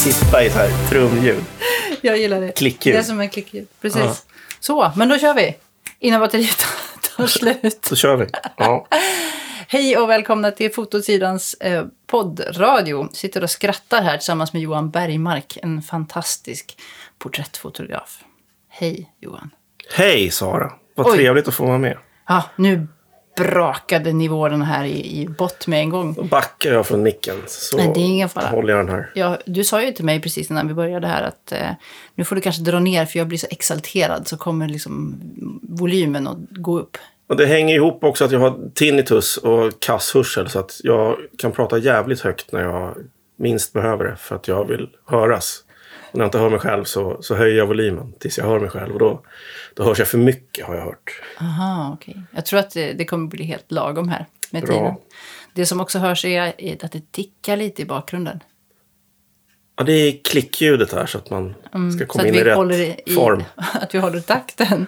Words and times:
sippa 0.00 0.42
i 0.44 0.50
så 0.50 0.58
här 0.58 0.88
trumljud. 0.88 1.44
Jag 2.00 2.18
gillar 2.18 2.40
det. 2.40 2.52
Klickljud. 2.52 2.94
Det 2.94 2.98
är 2.98 3.02
som 3.02 3.20
en 3.20 3.28
klickljud. 3.30 3.68
Precis. 3.80 4.00
Ja. 4.00 4.14
Så, 4.60 4.92
men 4.96 5.08
då 5.08 5.18
kör 5.18 5.34
vi. 5.34 5.56
Innan 5.98 6.20
batteriet 6.20 6.64
tar 7.16 7.26
slut. 7.26 7.86
Då 7.90 7.96
kör 7.96 8.16
vi. 8.16 8.26
Ja. 8.56 8.86
Hej 9.68 9.96
och 9.96 10.10
välkomna 10.10 10.50
till 10.50 10.72
Fotosidans 10.72 11.54
eh, 11.54 11.84
poddradio. 12.06 13.08
Sitter 13.12 13.42
och 13.42 13.50
skrattar 13.50 14.02
här 14.02 14.16
tillsammans 14.16 14.52
med 14.52 14.62
Johan 14.62 14.90
Bergmark, 14.90 15.58
en 15.62 15.82
fantastisk 15.82 16.78
porträttfotograf. 17.18 18.24
Hej 18.68 19.12
Johan. 19.20 19.50
Hej 19.94 20.30
Sara. 20.30 20.72
Vad 20.94 21.06
Oj. 21.06 21.16
trevligt 21.16 21.48
att 21.48 21.54
få 21.54 21.66
vara 21.66 21.78
med. 21.78 21.98
Ja, 22.28 22.44
nu 22.56 22.88
brakade 23.44 24.12
nivån 24.12 24.62
här 24.62 24.84
i, 24.84 25.20
i 25.22 25.28
bott 25.28 25.66
med 25.66 25.80
en 25.80 25.90
gång. 25.90 26.14
Då 26.14 26.22
backar 26.22 26.72
jag 26.72 26.86
från 26.86 27.02
micken. 27.02 27.36
Så 27.46 27.76
Nej, 27.76 27.90
det 27.94 28.00
är 28.00 28.04
ingen 28.04 28.28
fara. 28.28 28.46
håller 28.46 28.74
jag 28.74 28.86
den 28.86 28.94
här. 28.94 29.10
Ja, 29.14 29.38
du 29.46 29.64
sa 29.64 29.82
ju 29.82 29.92
till 29.92 30.04
mig 30.04 30.20
precis 30.20 30.50
innan 30.50 30.68
vi 30.68 30.74
började 30.74 31.06
här 31.06 31.22
att 31.22 31.52
eh, 31.52 31.70
nu 32.14 32.24
får 32.24 32.36
du 32.36 32.42
kanske 32.42 32.62
dra 32.62 32.78
ner 32.78 33.06
för 33.06 33.18
jag 33.18 33.28
blir 33.28 33.38
så 33.38 33.46
exalterad 33.50 34.28
så 34.28 34.36
kommer 34.36 34.68
liksom 34.68 35.20
volymen 35.62 36.28
att 36.28 36.38
gå 36.50 36.78
upp. 36.78 36.96
Och 37.28 37.36
det 37.36 37.46
hänger 37.46 37.74
ihop 37.74 38.04
också 38.04 38.24
att 38.24 38.30
jag 38.32 38.40
har 38.40 38.58
tinnitus 38.74 39.36
och 39.36 39.80
kasshörsel. 39.80 40.48
Så 40.48 40.58
att 40.58 40.80
jag 40.82 41.16
kan 41.38 41.52
prata 41.52 41.78
jävligt 41.78 42.20
högt 42.20 42.52
när 42.52 42.60
jag 42.60 42.94
minst 43.36 43.72
behöver 43.72 44.04
det. 44.04 44.16
För 44.16 44.36
att 44.36 44.48
jag 44.48 44.64
vill 44.68 44.88
höras. 45.06 45.64
Och 46.12 46.18
när 46.18 46.24
jag 46.24 46.28
inte 46.28 46.38
hör 46.38 46.50
mig 46.50 46.58
själv 46.58 46.84
så, 46.84 47.22
så 47.22 47.34
höjer 47.34 47.56
jag 47.58 47.66
volymen 47.66 48.12
tills 48.18 48.38
jag 48.38 48.44
hör 48.44 48.60
mig 48.60 48.70
själv. 48.70 48.92
Och 48.92 48.98
då, 48.98 49.22
då 49.74 49.82
hörs 49.84 49.98
jag 49.98 50.08
för 50.08 50.18
mycket 50.18 50.66
har 50.66 50.74
jag 50.74 50.82
hört. 50.84 51.22
Aha, 51.40 51.90
okej. 51.94 52.22
Jag 52.34 52.46
tror 52.46 52.60
att 52.60 52.70
det, 52.70 52.92
det 52.92 53.04
kommer 53.04 53.26
bli 53.28 53.44
helt 53.44 53.72
lagom 53.72 54.08
här 54.08 54.26
med 54.50 54.62
Bra. 54.64 54.74
tiden. 54.74 54.94
Det 55.54 55.66
som 55.66 55.80
också 55.80 55.98
hörs 55.98 56.24
är 56.24 56.84
att 56.84 56.92
det 56.92 57.12
tickar 57.12 57.56
lite 57.56 57.82
i 57.82 57.84
bakgrunden. 57.84 58.40
Ja, 59.76 59.84
det 59.84 59.92
är 59.92 60.24
klickljudet 60.24 60.92
här 60.92 61.06
så 61.06 61.18
att 61.18 61.30
man 61.30 61.54
ska 61.68 61.78
Mm, 61.78 61.98
så 61.98 62.06
komma 62.06 62.26
in 62.26 62.34
i 62.34 62.38
vi 62.38 62.44
rätt 62.44 62.56
håller 62.56 62.78
i, 63.08 63.12
form. 63.14 63.44
Att 63.56 63.94
vi 63.94 63.98
håller 63.98 64.20
takten. 64.20 64.86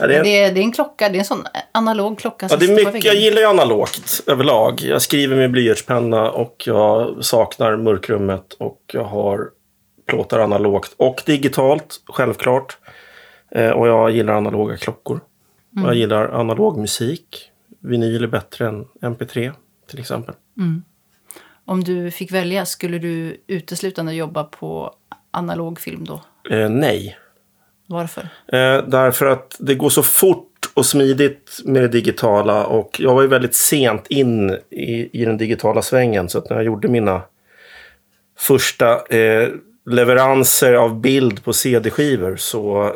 Ja, 0.00 0.06
det 0.06 0.14
är- 0.14 0.18
Men 0.18 0.24
det, 0.24 0.38
är, 0.44 0.52
det 0.54 0.60
är 0.60 0.62
en 0.64 0.72
klocka, 0.72 1.08
det 1.08 1.16
är 1.16 1.18
en 1.18 1.24
sån 1.24 1.44
analog 1.72 2.18
klocka 2.18 2.46
Ja, 2.50 2.56
det 2.56 2.66
är 2.66 2.74
mycket, 2.92 3.04
jag 3.04 3.14
gillar 3.14 3.40
ju 3.40 3.46
analogt 3.46 4.22
överlag. 4.26 4.80
Jag 4.80 5.02
skriver 5.02 5.36
med 5.36 5.50
blyertspenna 5.50 6.30
och 6.30 6.62
jag 6.66 7.24
saknar 7.24 7.76
mörkrummet 7.76 8.52
och 8.58 8.80
jag 8.92 9.04
har 9.04 9.48
plåtar 10.06 10.38
analogt 10.38 10.94
och 10.96 11.22
digitalt, 11.26 12.00
självklart. 12.06 12.78
Eh, 13.50 13.70
och 13.70 13.88
jag 13.88 14.10
gillar 14.10 14.34
analoga 14.34 14.76
klockor. 14.76 15.20
Mm. 15.76 15.86
Jag 15.86 15.94
gillar 15.94 16.40
analog 16.40 16.78
musik. 16.78 17.50
Vinyl 17.80 18.24
är 18.24 18.28
bättre 18.28 18.68
än 18.68 18.84
MP3 19.00 19.52
till 19.90 20.00
exempel. 20.00 20.34
Om 21.64 21.84
du 21.84 22.10
fick 22.10 22.32
välja, 22.32 22.66
skulle 22.66 22.98
du 22.98 23.40
uteslutande 23.46 24.14
jobba 24.14 24.44
på 24.44 24.94
analog 25.30 25.80
film 25.80 26.04
då? 26.04 26.20
Eh, 26.50 26.68
nej. 26.68 27.18
Varför? 27.86 28.22
Eh, 28.46 28.86
därför 28.86 29.26
att 29.26 29.56
det 29.58 29.74
går 29.74 29.90
så 29.90 30.02
fort 30.02 30.70
och 30.74 30.86
smidigt 30.86 31.60
med 31.64 31.82
det 31.82 31.88
digitala 31.88 32.66
och 32.66 33.00
jag 33.00 33.14
var 33.14 33.22
ju 33.22 33.28
väldigt 33.28 33.54
sent 33.54 34.06
in 34.06 34.50
i, 34.70 35.20
i 35.20 35.24
den 35.24 35.36
digitala 35.36 35.82
svängen. 35.82 36.28
Så 36.28 36.38
att 36.38 36.50
när 36.50 36.56
jag 36.56 36.66
gjorde 36.66 36.88
mina 36.88 37.22
första 38.38 39.06
eh, 39.06 39.48
leveranser 39.86 40.72
av 40.72 41.00
bild 41.00 41.44
på 41.44 41.52
CD-skivor 41.52 42.36
så 42.36 42.92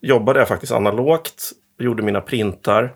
jobbade 0.00 0.38
jag 0.38 0.48
faktiskt 0.48 0.72
analogt. 0.72 1.52
Gjorde 1.78 2.02
mina 2.02 2.20
printar. 2.20 2.94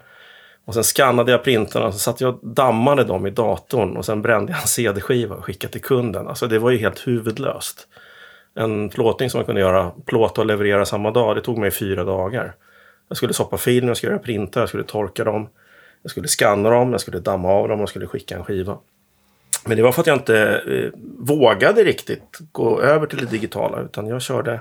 Och 0.65 0.75
sen 0.75 0.85
skannade 0.85 1.33
jag 1.33 1.45
printarna 1.45 1.87
och 1.87 1.93
så 1.93 1.99
satt 1.99 2.21
jag 2.21 2.35
och 2.35 2.49
dammade 2.49 3.05
dem 3.05 3.27
i 3.27 3.31
datorn. 3.31 3.97
Och 3.97 4.05
sen 4.05 4.23
brände 4.23 4.53
jag 4.53 4.61
en 4.61 4.67
CD-skiva 4.67 5.37
och 5.37 5.45
skickade 5.45 5.73
till 5.73 5.83
kunden. 5.83 6.29
Alltså 6.29 6.47
det 6.47 6.59
var 6.59 6.71
ju 6.71 6.79
helt 6.79 7.07
huvudlöst. 7.07 7.89
En 8.55 8.89
plåtning 8.89 9.31
som 9.31 9.39
man 9.39 9.45
kunde 9.45 9.61
göra, 9.61 9.93
plåta 10.07 10.41
och 10.41 10.47
leverera 10.47 10.85
samma 10.85 11.11
dag, 11.11 11.37
det 11.37 11.43
tog 11.43 11.59
mig 11.59 11.71
fyra 11.71 12.05
dagar. 12.05 12.55
Jag 13.09 13.17
skulle 13.17 13.33
soppa 13.33 13.57
filmen, 13.57 13.89
jag 13.89 13.97
skulle 13.97 14.13
göra 14.13 14.23
printar, 14.23 14.61
jag 14.61 14.69
skulle 14.69 14.85
torka 14.85 15.25
dem. 15.25 15.49
Jag 16.03 16.11
skulle 16.11 16.29
skanna 16.29 16.71
dem, 16.71 16.93
jag 16.93 17.01
skulle 17.01 17.19
damma 17.19 17.49
av 17.49 17.69
dem 17.69 17.79
och 17.79 17.83
jag 17.83 17.89
skulle 17.89 18.07
skicka 18.07 18.37
en 18.37 18.45
skiva. 18.45 18.79
Men 19.69 19.77
det 19.77 19.83
var 19.83 19.93
för 19.93 20.01
att 20.01 20.07
jag 20.07 20.17
inte 20.17 20.63
eh, 20.67 21.01
vågade 21.19 21.85
riktigt 21.85 22.39
gå 22.53 22.81
över 22.81 23.07
till 23.07 23.19
det 23.19 23.27
digitala. 23.27 23.81
Utan 23.81 24.07
jag 24.07 24.23
körde 24.23 24.61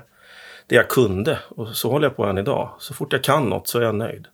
det 0.66 0.74
jag 0.74 0.88
kunde. 0.88 1.38
Och 1.48 1.68
så 1.68 1.90
håller 1.90 2.06
jag 2.06 2.16
på 2.16 2.24
än 2.24 2.38
idag. 2.38 2.74
Så 2.78 2.94
fort 2.94 3.12
jag 3.12 3.24
kan 3.24 3.44
något 3.44 3.68
så 3.68 3.78
är 3.78 3.82
jag 3.82 3.94
nöjd. 3.94 4.26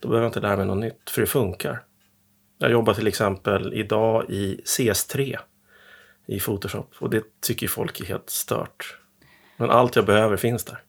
Då 0.00 0.08
behöver 0.08 0.24
jag 0.24 0.28
inte 0.28 0.40
lära 0.40 0.56
mig 0.56 0.66
något 0.66 0.78
nytt, 0.78 1.10
för 1.10 1.20
det 1.20 1.26
funkar. 1.26 1.82
Jag 2.58 2.70
jobbar 2.70 2.94
till 2.94 3.06
exempel 3.06 3.74
idag 3.74 4.30
i 4.30 4.60
CS3 4.64 5.38
i 6.26 6.40
Photoshop. 6.40 6.94
Och 6.98 7.10
det 7.10 7.24
tycker 7.40 7.68
folk 7.68 8.00
är 8.00 8.04
helt 8.04 8.30
stört. 8.30 8.98
Men 9.56 9.70
allt 9.70 9.96
jag 9.96 10.06
behöver 10.06 10.36
finns 10.36 10.64
där. 10.64 10.82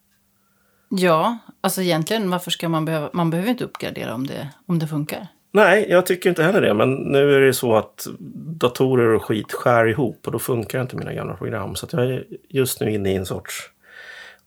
Ja, 0.89 1.37
alltså 1.61 1.81
egentligen 1.81 2.29
varför 2.29 2.51
ska 2.51 2.69
man 2.69 2.85
behöva... 2.85 3.09
Man 3.13 3.29
behöver 3.29 3.49
inte 3.49 3.63
uppgradera 3.63 4.13
om 4.13 4.27
det, 4.27 4.49
om 4.65 4.79
det 4.79 4.87
funkar. 4.87 5.27
Nej, 5.55 5.85
jag 5.89 6.05
tycker 6.05 6.29
inte 6.29 6.43
heller 6.43 6.61
det. 6.61 6.73
Men 6.73 6.93
nu 6.93 7.35
är 7.35 7.39
det 7.39 7.53
så 7.53 7.75
att 7.75 8.07
datorer 8.59 9.13
och 9.13 9.23
skit 9.23 9.53
skär 9.53 9.85
ihop 9.85 10.25
och 10.25 10.31
då 10.31 10.39
funkar 10.39 10.81
inte 10.81 10.95
mina 10.95 11.13
gamla 11.13 11.35
program. 11.35 11.75
Så 11.75 11.85
att 11.85 11.93
jag 11.93 12.05
är 12.05 12.25
just 12.49 12.79
nu 12.79 12.91
inne 12.91 13.11
i 13.11 13.15
en 13.15 13.25
sorts 13.25 13.69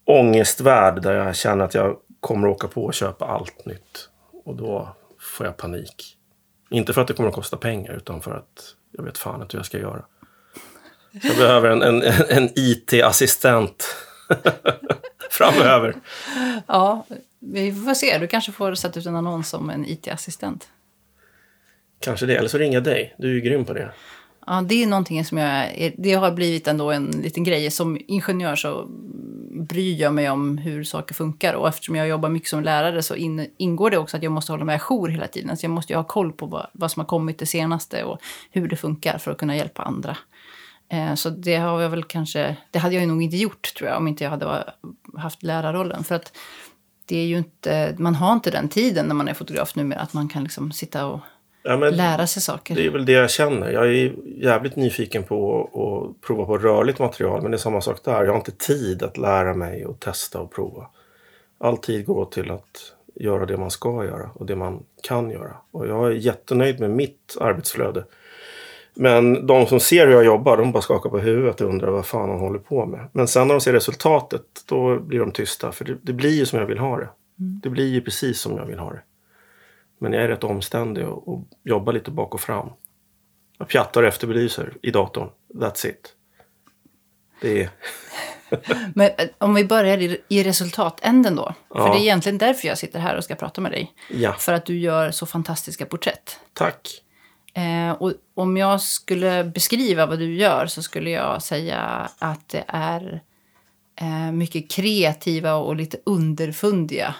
ångestvärld 0.05 1.01
där 1.01 1.13
jag 1.13 1.35
känner 1.35 1.65
att 1.65 1.73
jag 1.73 1.97
kommer 2.19 2.47
åka 2.47 2.67
på 2.67 2.85
och 2.85 2.93
köpa 2.93 3.25
allt 3.25 3.65
nytt. 3.65 4.09
Och 4.45 4.55
då 4.55 4.95
får 5.19 5.45
jag 5.45 5.57
panik. 5.57 6.17
Inte 6.69 6.93
för 6.93 7.01
att 7.01 7.07
det 7.07 7.13
kommer 7.13 7.29
att 7.29 7.35
kosta 7.35 7.57
pengar 7.57 7.93
utan 7.93 8.21
för 8.21 8.31
att 8.31 8.75
jag 8.91 9.03
vet 9.03 9.17
fan 9.17 9.41
inte 9.41 9.57
hur 9.57 9.59
jag 9.59 9.65
ska 9.65 9.77
göra. 9.77 10.05
Så 11.21 11.27
jag 11.27 11.37
behöver 11.37 11.69
en, 11.69 11.81
en, 11.81 12.03
en 12.29 12.49
IT-assistent 12.55 13.95
framöver. 15.29 15.95
Ja, 16.67 17.05
vi 17.39 17.73
får 17.73 17.93
se. 17.93 18.17
Du 18.17 18.27
kanske 18.27 18.51
får 18.51 18.75
sätta 18.75 18.99
ut 18.99 19.05
en 19.05 19.15
annons 19.15 19.53
om 19.53 19.69
en 19.69 19.85
IT-assistent. 19.85 20.67
Kanske 21.99 22.25
det, 22.25 22.35
eller 22.37 22.49
så 22.49 22.57
ringer 22.57 22.73
jag 22.73 22.83
dig. 22.83 23.15
Du 23.17 23.29
är 23.29 23.33
ju 23.33 23.41
grym 23.41 23.65
på 23.65 23.73
det. 23.73 23.91
Ja, 24.47 24.61
det 24.61 24.83
är 24.83 24.87
någonting 24.87 25.25
som 25.25 25.37
jag... 25.37 25.49
är- 25.77 25.93
Det 25.97 26.13
har 26.13 26.31
blivit 26.31 26.67
ändå 26.67 26.91
en 26.91 27.05
liten 27.05 27.43
grej. 27.43 27.71
Som 27.71 27.97
ingenjör 28.07 28.55
så 28.55 28.85
bryr 29.69 30.01
jag 30.01 30.13
mig 30.13 30.29
om 30.29 30.57
hur 30.57 30.83
saker 30.83 31.15
funkar. 31.15 31.53
Och 31.53 31.67
eftersom 31.67 31.95
jag 31.95 32.07
jobbar 32.07 32.29
mycket 32.29 32.49
som 32.49 32.63
lärare 32.63 33.03
så 33.03 33.15
in, 33.15 33.47
ingår 33.57 33.89
det 33.89 33.97
också 33.97 34.17
att 34.17 34.23
jag 34.23 34.31
måste 34.31 34.51
hålla 34.51 34.65
mig 34.65 34.75
ajour 34.75 35.07
hela 35.07 35.27
tiden. 35.27 35.57
Så 35.57 35.65
jag 35.65 35.71
måste 35.71 35.93
ju 35.93 35.97
ha 35.97 36.03
koll 36.03 36.31
på 36.33 36.45
vad, 36.45 36.67
vad 36.73 36.91
som 36.91 36.99
har 36.99 37.07
kommit 37.07 37.39
det 37.39 37.45
senaste 37.45 38.03
och 38.03 38.19
hur 38.51 38.67
det 38.67 38.75
funkar 38.75 39.17
för 39.17 39.31
att 39.31 39.37
kunna 39.37 39.55
hjälpa 39.55 39.81
andra. 39.83 40.17
Eh, 40.89 41.13
så 41.15 41.29
det 41.29 41.55
har 41.55 41.81
jag 41.81 41.89
väl 41.89 42.03
kanske... 42.03 42.57
Det 42.71 42.79
hade 42.79 42.95
jag 42.95 43.01
ju 43.01 43.07
nog 43.07 43.23
inte 43.23 43.37
gjort 43.37 43.73
tror 43.77 43.89
jag 43.89 43.97
om 43.97 44.07
inte 44.07 44.23
jag 44.23 44.31
hade 44.31 44.73
haft 45.17 45.43
lärarrollen. 45.43 46.03
För 46.03 46.15
att 46.15 46.37
det 47.05 47.17
är 47.17 47.25
ju 47.25 47.37
inte... 47.37 47.95
Man 47.99 48.15
har 48.15 48.33
inte 48.33 48.51
den 48.51 48.69
tiden 48.69 49.05
när 49.05 49.15
man 49.15 49.27
är 49.27 49.33
fotograf 49.33 49.75
numera 49.75 49.99
att 49.99 50.13
man 50.13 50.27
kan 50.27 50.43
liksom 50.43 50.71
sitta 50.71 51.05
och 51.05 51.19
Ja, 51.67 51.77
men 51.77 51.95
lära 51.95 52.27
sig 52.27 52.41
saker. 52.41 52.75
Det 52.75 52.85
är 52.85 52.89
väl 52.89 53.05
det 53.05 53.11
jag 53.11 53.29
känner. 53.29 53.71
Jag 53.71 53.87
är 53.87 54.13
jävligt 54.25 54.75
nyfiken 54.75 55.23
på 55.23 55.61
att 55.61 56.27
prova 56.27 56.45
på 56.45 56.57
rörligt 56.57 56.99
material. 56.99 57.41
Men 57.41 57.51
det 57.51 57.55
är 57.55 57.59
samma 57.59 57.81
sak 57.81 58.03
där. 58.03 58.23
Jag 58.23 58.31
har 58.31 58.37
inte 58.37 58.51
tid 58.51 59.03
att 59.03 59.17
lära 59.17 59.53
mig 59.53 59.85
och 59.85 59.99
testa 59.99 60.39
och 60.39 60.51
prova. 60.51 60.87
All 61.59 61.77
tid 61.77 62.05
går 62.05 62.25
till 62.25 62.51
att 62.51 62.93
göra 63.15 63.45
det 63.45 63.57
man 63.57 63.71
ska 63.71 64.05
göra 64.05 64.29
och 64.33 64.45
det 64.45 64.55
man 64.55 64.83
kan 65.03 65.29
göra. 65.29 65.51
Och 65.71 65.87
jag 65.87 66.07
är 66.07 66.11
jättenöjd 66.11 66.79
med 66.79 66.89
mitt 66.89 67.37
arbetsflöde. 67.39 68.03
Men 68.93 69.47
de 69.47 69.65
som 69.65 69.79
ser 69.79 70.07
hur 70.07 70.13
jag 70.13 70.25
jobbar, 70.25 70.57
de 70.57 70.71
bara 70.71 70.81
skakar 70.81 71.09
på 71.09 71.19
huvudet 71.19 71.61
och 71.61 71.69
undrar 71.69 71.91
vad 71.91 72.05
fan 72.05 72.29
han 72.29 72.39
håller 72.39 72.59
på 72.59 72.85
med. 72.85 73.07
Men 73.11 73.27
sen 73.27 73.47
när 73.47 73.55
de 73.55 73.61
ser 73.61 73.73
resultatet, 73.73 74.41
då 74.65 74.99
blir 74.99 75.19
de 75.19 75.31
tysta. 75.31 75.71
För 75.71 75.85
det, 75.85 75.97
det 76.01 76.13
blir 76.13 76.37
ju 76.39 76.45
som 76.45 76.59
jag 76.59 76.65
vill 76.65 76.77
ha 76.77 76.97
det. 76.97 77.09
Det 77.35 77.69
blir 77.69 77.87
ju 77.87 78.01
precis 78.01 78.39
som 78.39 78.57
jag 78.57 78.65
vill 78.65 78.79
ha 78.79 78.89
det. 78.89 79.01
Men 79.99 80.13
jag 80.13 80.23
är 80.23 80.27
rätt 80.27 80.43
omständig 80.43 81.07
och, 81.07 81.27
och 81.27 81.47
jobbar 81.63 81.93
lite 81.93 82.11
bak 82.11 82.33
och 82.33 82.41
fram. 82.41 82.69
Jag 83.57 83.67
pjattar 83.67 84.01
och 84.03 84.07
efterbelyser 84.09 84.73
i 84.81 84.91
datorn. 84.91 85.29
That's 85.53 85.87
it. 85.87 86.13
Det 87.41 87.61
är... 87.63 87.69
Men 88.95 89.09
eh, 89.17 89.27
om 89.37 89.53
vi 89.53 89.65
börjar 89.65 89.97
i, 89.97 90.21
i 90.27 90.43
resultatänden 90.43 91.35
då. 91.35 91.53
För 91.69 91.79
Ja. 91.79 91.93
det 91.93 91.99
är 91.99 92.01
egentligen 92.01 92.37
därför 92.37 92.67
jag 92.67 92.77
sitter 92.77 92.99
här 92.99 93.15
och 93.17 93.23
ska 93.23 93.35
prata 93.35 93.61
med 93.61 93.71
dig. 93.71 93.93
Ja, 94.09 94.33
För 94.33 94.53
att 94.53 94.65
du 94.65 94.77
gör 94.79 95.11
så 95.11 95.25
fantastiska 95.25 95.85
porträtt. 95.85 96.39
tack. 96.53 97.03
Eh, 97.53 97.91
och 97.91 98.13
om 98.33 98.57
jag 98.57 98.81
skulle 98.81 99.43
beskriva 99.43 100.05
vad 100.05 100.19
du 100.19 100.35
gör 100.35 100.65
så 100.67 100.83
skulle 100.83 101.09
jag 101.09 101.43
säga 101.43 102.09
att 102.19 102.49
det 102.49 102.63
är 102.67 103.21
eh, 103.95 104.31
mycket 104.31 104.71
kreativa 104.71 105.53
och 105.55 105.75
lite 105.75 105.97
underfundiga 106.03 107.15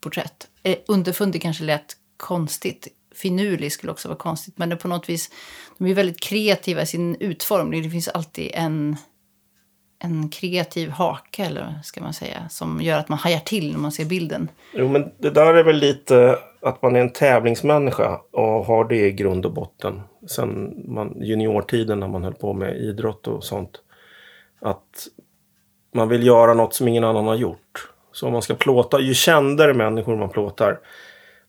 porträtt. 0.00 0.48
Eh, 0.68 0.76
underfundig 0.86 1.42
kanske 1.42 1.64
lät 1.64 1.96
konstigt. 2.16 2.88
Finurlig 3.14 3.72
skulle 3.72 3.92
också 3.92 4.08
vara 4.08 4.18
konstigt. 4.18 4.58
Men 4.58 4.68
det 4.68 4.76
på 4.76 4.88
något 4.88 5.08
vis, 5.08 5.30
de 5.78 5.86
är 5.86 5.94
väldigt 5.94 6.20
kreativa 6.20 6.82
i 6.82 6.86
sin 6.86 7.16
utformning. 7.20 7.82
Det 7.82 7.90
finns 7.90 8.08
alltid 8.08 8.50
en, 8.54 8.96
en 9.98 10.28
kreativ 10.28 10.90
hake, 10.90 11.44
eller 11.44 11.80
ska 11.84 12.00
man 12.00 12.12
säga, 12.12 12.48
som 12.50 12.80
gör 12.82 12.98
att 12.98 13.08
man 13.08 13.18
hajar 13.18 13.40
till 13.40 13.72
när 13.72 13.78
man 13.78 13.92
ser 13.92 14.04
bilden. 14.04 14.50
Jo, 14.74 14.88
men 14.88 15.10
det 15.18 15.30
där 15.30 15.54
är 15.54 15.64
väl 15.64 15.76
lite 15.76 16.38
att 16.62 16.82
man 16.82 16.96
är 16.96 17.00
en 17.00 17.12
tävlingsmänniska 17.12 18.20
och 18.30 18.64
har 18.64 18.84
det 18.84 19.06
i 19.06 19.12
grund 19.12 19.46
och 19.46 19.52
botten. 19.52 20.00
Sen 20.26 20.82
man, 20.88 21.22
juniortiden 21.22 22.00
när 22.00 22.08
man 22.08 22.24
höll 22.24 22.34
på 22.34 22.52
med 22.52 22.76
idrott 22.76 23.26
och 23.26 23.44
sånt. 23.44 23.80
Att 24.60 25.08
man 25.94 26.08
vill 26.08 26.26
göra 26.26 26.54
något 26.54 26.74
som 26.74 26.88
ingen 26.88 27.04
annan 27.04 27.26
har 27.26 27.36
gjort. 27.36 27.90
Så 28.18 28.26
om 28.26 28.32
man 28.32 28.42
ska 28.42 28.54
plåta, 28.54 29.00
ju 29.00 29.14
kändare 29.14 29.74
människor 29.74 30.16
man 30.16 30.30
plåtar, 30.30 30.80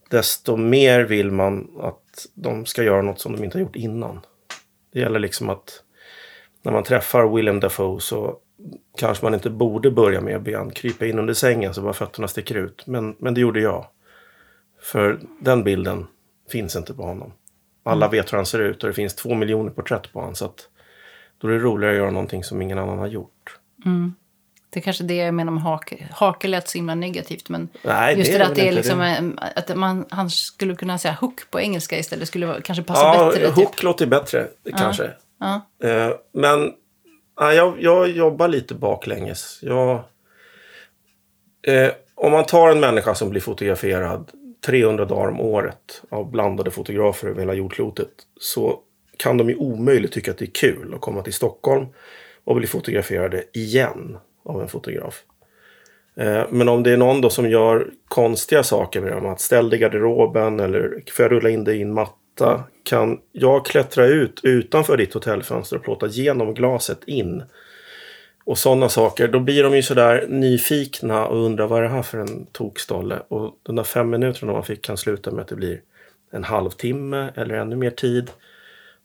desto 0.09 0.55
mer 0.55 1.01
vill 1.01 1.31
man 1.31 1.69
att 1.81 2.27
de 2.33 2.65
ska 2.65 2.83
göra 2.83 3.01
något 3.01 3.19
som 3.19 3.35
de 3.35 3.43
inte 3.43 3.57
har 3.57 3.61
gjort 3.61 3.75
innan. 3.75 4.19
Det 4.93 4.99
gäller 4.99 5.19
liksom 5.19 5.49
att 5.49 5.83
när 6.61 6.71
man 6.71 6.83
träffar 6.83 7.35
Willem 7.35 7.59
Dafoe 7.59 8.01
så 8.01 8.37
kanske 8.97 9.25
man 9.25 9.33
inte 9.33 9.49
borde 9.49 9.91
börja 9.91 10.21
med 10.21 10.35
att 10.35 10.41
be 10.41 10.57
han 10.57 10.71
krypa 10.71 11.05
in 11.05 11.19
under 11.19 11.33
sängen 11.33 11.73
så 11.73 11.81
bara 11.81 11.93
fötterna 11.93 12.27
sticker 12.27 12.55
ut. 12.55 12.87
Men, 12.87 13.15
men 13.19 13.33
det 13.33 13.41
gjorde 13.41 13.59
jag. 13.59 13.85
För 14.81 15.19
den 15.39 15.63
bilden 15.63 16.07
finns 16.51 16.75
inte 16.75 16.93
på 16.93 17.03
honom. 17.03 17.33
Alla 17.83 18.05
mm. 18.05 18.17
vet 18.17 18.33
hur 18.33 18.37
han 18.37 18.45
ser 18.45 18.59
ut 18.59 18.83
och 18.83 18.89
det 18.89 18.95
finns 18.95 19.15
två 19.15 19.33
miljoner 19.33 19.71
porträtt 19.71 20.13
på 20.13 20.19
honom. 20.19 20.35
Så 20.35 20.45
att 20.45 20.69
då 21.37 21.47
är 21.47 21.51
det 21.51 21.59
roligare 21.59 21.93
att 21.93 21.99
göra 21.99 22.11
någonting 22.11 22.43
som 22.43 22.61
ingen 22.61 22.79
annan 22.79 22.99
har 22.99 23.07
gjort. 23.07 23.59
Mm. 23.85 24.13
Det 24.69 24.79
är 24.79 24.81
kanske 24.81 25.03
det 25.03 25.15
jag 25.15 25.33
menar 25.33 25.51
med 25.51 25.63
hake. 25.63 26.07
Hake 26.11 26.47
lät 26.47 26.69
så 26.69 26.77
himla 26.77 26.95
negativt. 26.95 27.49
Men 27.49 27.69
Nej, 27.81 28.17
just 28.17 28.31
det, 28.31 28.37
det 28.37 28.45
att 28.45 28.55
det 28.55 28.67
är 28.67 28.71
liksom, 28.71 28.99
det. 28.99 29.53
att 29.55 29.75
man, 29.75 30.05
han 30.09 30.29
skulle 30.29 30.75
kunna 30.75 30.97
säga 30.97 31.17
hook 31.21 31.51
på 31.51 31.59
engelska 31.59 31.99
istället. 31.99 32.27
skulle 32.27 32.61
kanske 32.61 32.83
passa 32.83 33.01
ja, 33.01 33.31
bättre. 33.31 33.47
Hook 33.47 33.75
typ. 33.75 33.83
låter 33.83 34.05
bättre 34.05 34.47
kanske. 34.77 35.11
Ja. 35.39 35.61
Eh, 35.83 36.11
men 36.33 36.73
ja, 37.35 37.53
jag, 37.53 37.81
jag 37.81 38.09
jobbar 38.09 38.47
lite 38.47 38.73
baklänges. 38.73 39.59
Jag, 39.61 40.03
eh, 41.67 41.91
om 42.15 42.31
man 42.31 42.45
tar 42.45 42.69
en 42.69 42.79
människa 42.79 43.15
som 43.15 43.29
blir 43.29 43.41
fotograferad 43.41 44.31
300 44.65 45.05
dagar 45.05 45.27
om 45.27 45.39
året 45.39 46.01
av 46.09 46.31
blandade 46.31 46.71
fotografer 46.71 47.27
över 47.27 47.39
hela 47.39 47.53
jordklotet 47.53 48.09
så 48.39 48.79
kan 49.17 49.37
de 49.37 49.49
ju 49.49 49.55
omöjligt 49.55 50.11
tycka 50.11 50.31
att 50.31 50.37
det 50.37 50.45
är 50.45 50.53
kul 50.53 50.93
att 50.93 51.01
komma 51.01 51.21
till 51.21 51.33
Stockholm 51.33 51.85
och 52.43 52.55
bli 52.55 52.67
fotograferade 52.67 53.43
igen 53.53 54.17
av 54.49 54.61
en 54.61 54.67
fotograf. 54.67 55.23
Eh, 56.15 56.43
men 56.49 56.69
om 56.69 56.83
det 56.83 56.91
är 56.91 56.97
någon 56.97 57.21
då 57.21 57.29
som 57.29 57.49
gör 57.49 57.87
konstiga 58.07 58.63
saker 58.63 59.01
med 59.01 59.11
dem, 59.11 59.25
att 59.25 59.41
ställ 59.41 59.69
dig 59.69 59.79
i 59.79 59.81
garderoben 59.81 60.59
eller 60.59 61.03
får 61.11 61.23
jag 61.23 61.31
rulla 61.31 61.49
in 61.49 61.63
dig 61.63 61.77
i 61.77 61.81
en 61.81 61.93
matta? 61.93 62.63
Kan 62.83 63.19
jag 63.31 63.65
klättra 63.65 64.05
ut 64.05 64.39
utanför 64.43 64.97
ditt 64.97 65.13
hotellfönster 65.13 65.75
och 65.75 65.83
plåta 65.83 66.07
genom 66.07 66.53
glaset 66.53 67.03
in? 67.05 67.43
Och 68.43 68.57
sådana 68.57 68.89
saker, 68.89 69.27
då 69.27 69.39
blir 69.39 69.63
de 69.63 69.75
ju 69.75 69.81
sådär 69.81 70.25
nyfikna 70.29 71.27
och 71.27 71.45
undrar 71.45 71.67
vad 71.67 71.79
är 71.79 71.83
det 71.83 71.89
här 71.89 72.01
för 72.01 72.17
en 72.17 72.45
tokstolle? 72.45 73.19
Och 73.27 73.59
de 73.63 73.75
där 73.75 73.83
fem 73.83 74.09
minuterna 74.09 74.51
man 74.51 74.63
fick 74.63 74.81
kan 74.81 74.97
sluta 74.97 75.31
med 75.31 75.41
att 75.41 75.47
det 75.47 75.55
blir 75.55 75.81
en 76.31 76.43
halvtimme 76.43 77.29
eller 77.35 77.55
ännu 77.55 77.75
mer 77.75 77.89
tid. 77.89 78.31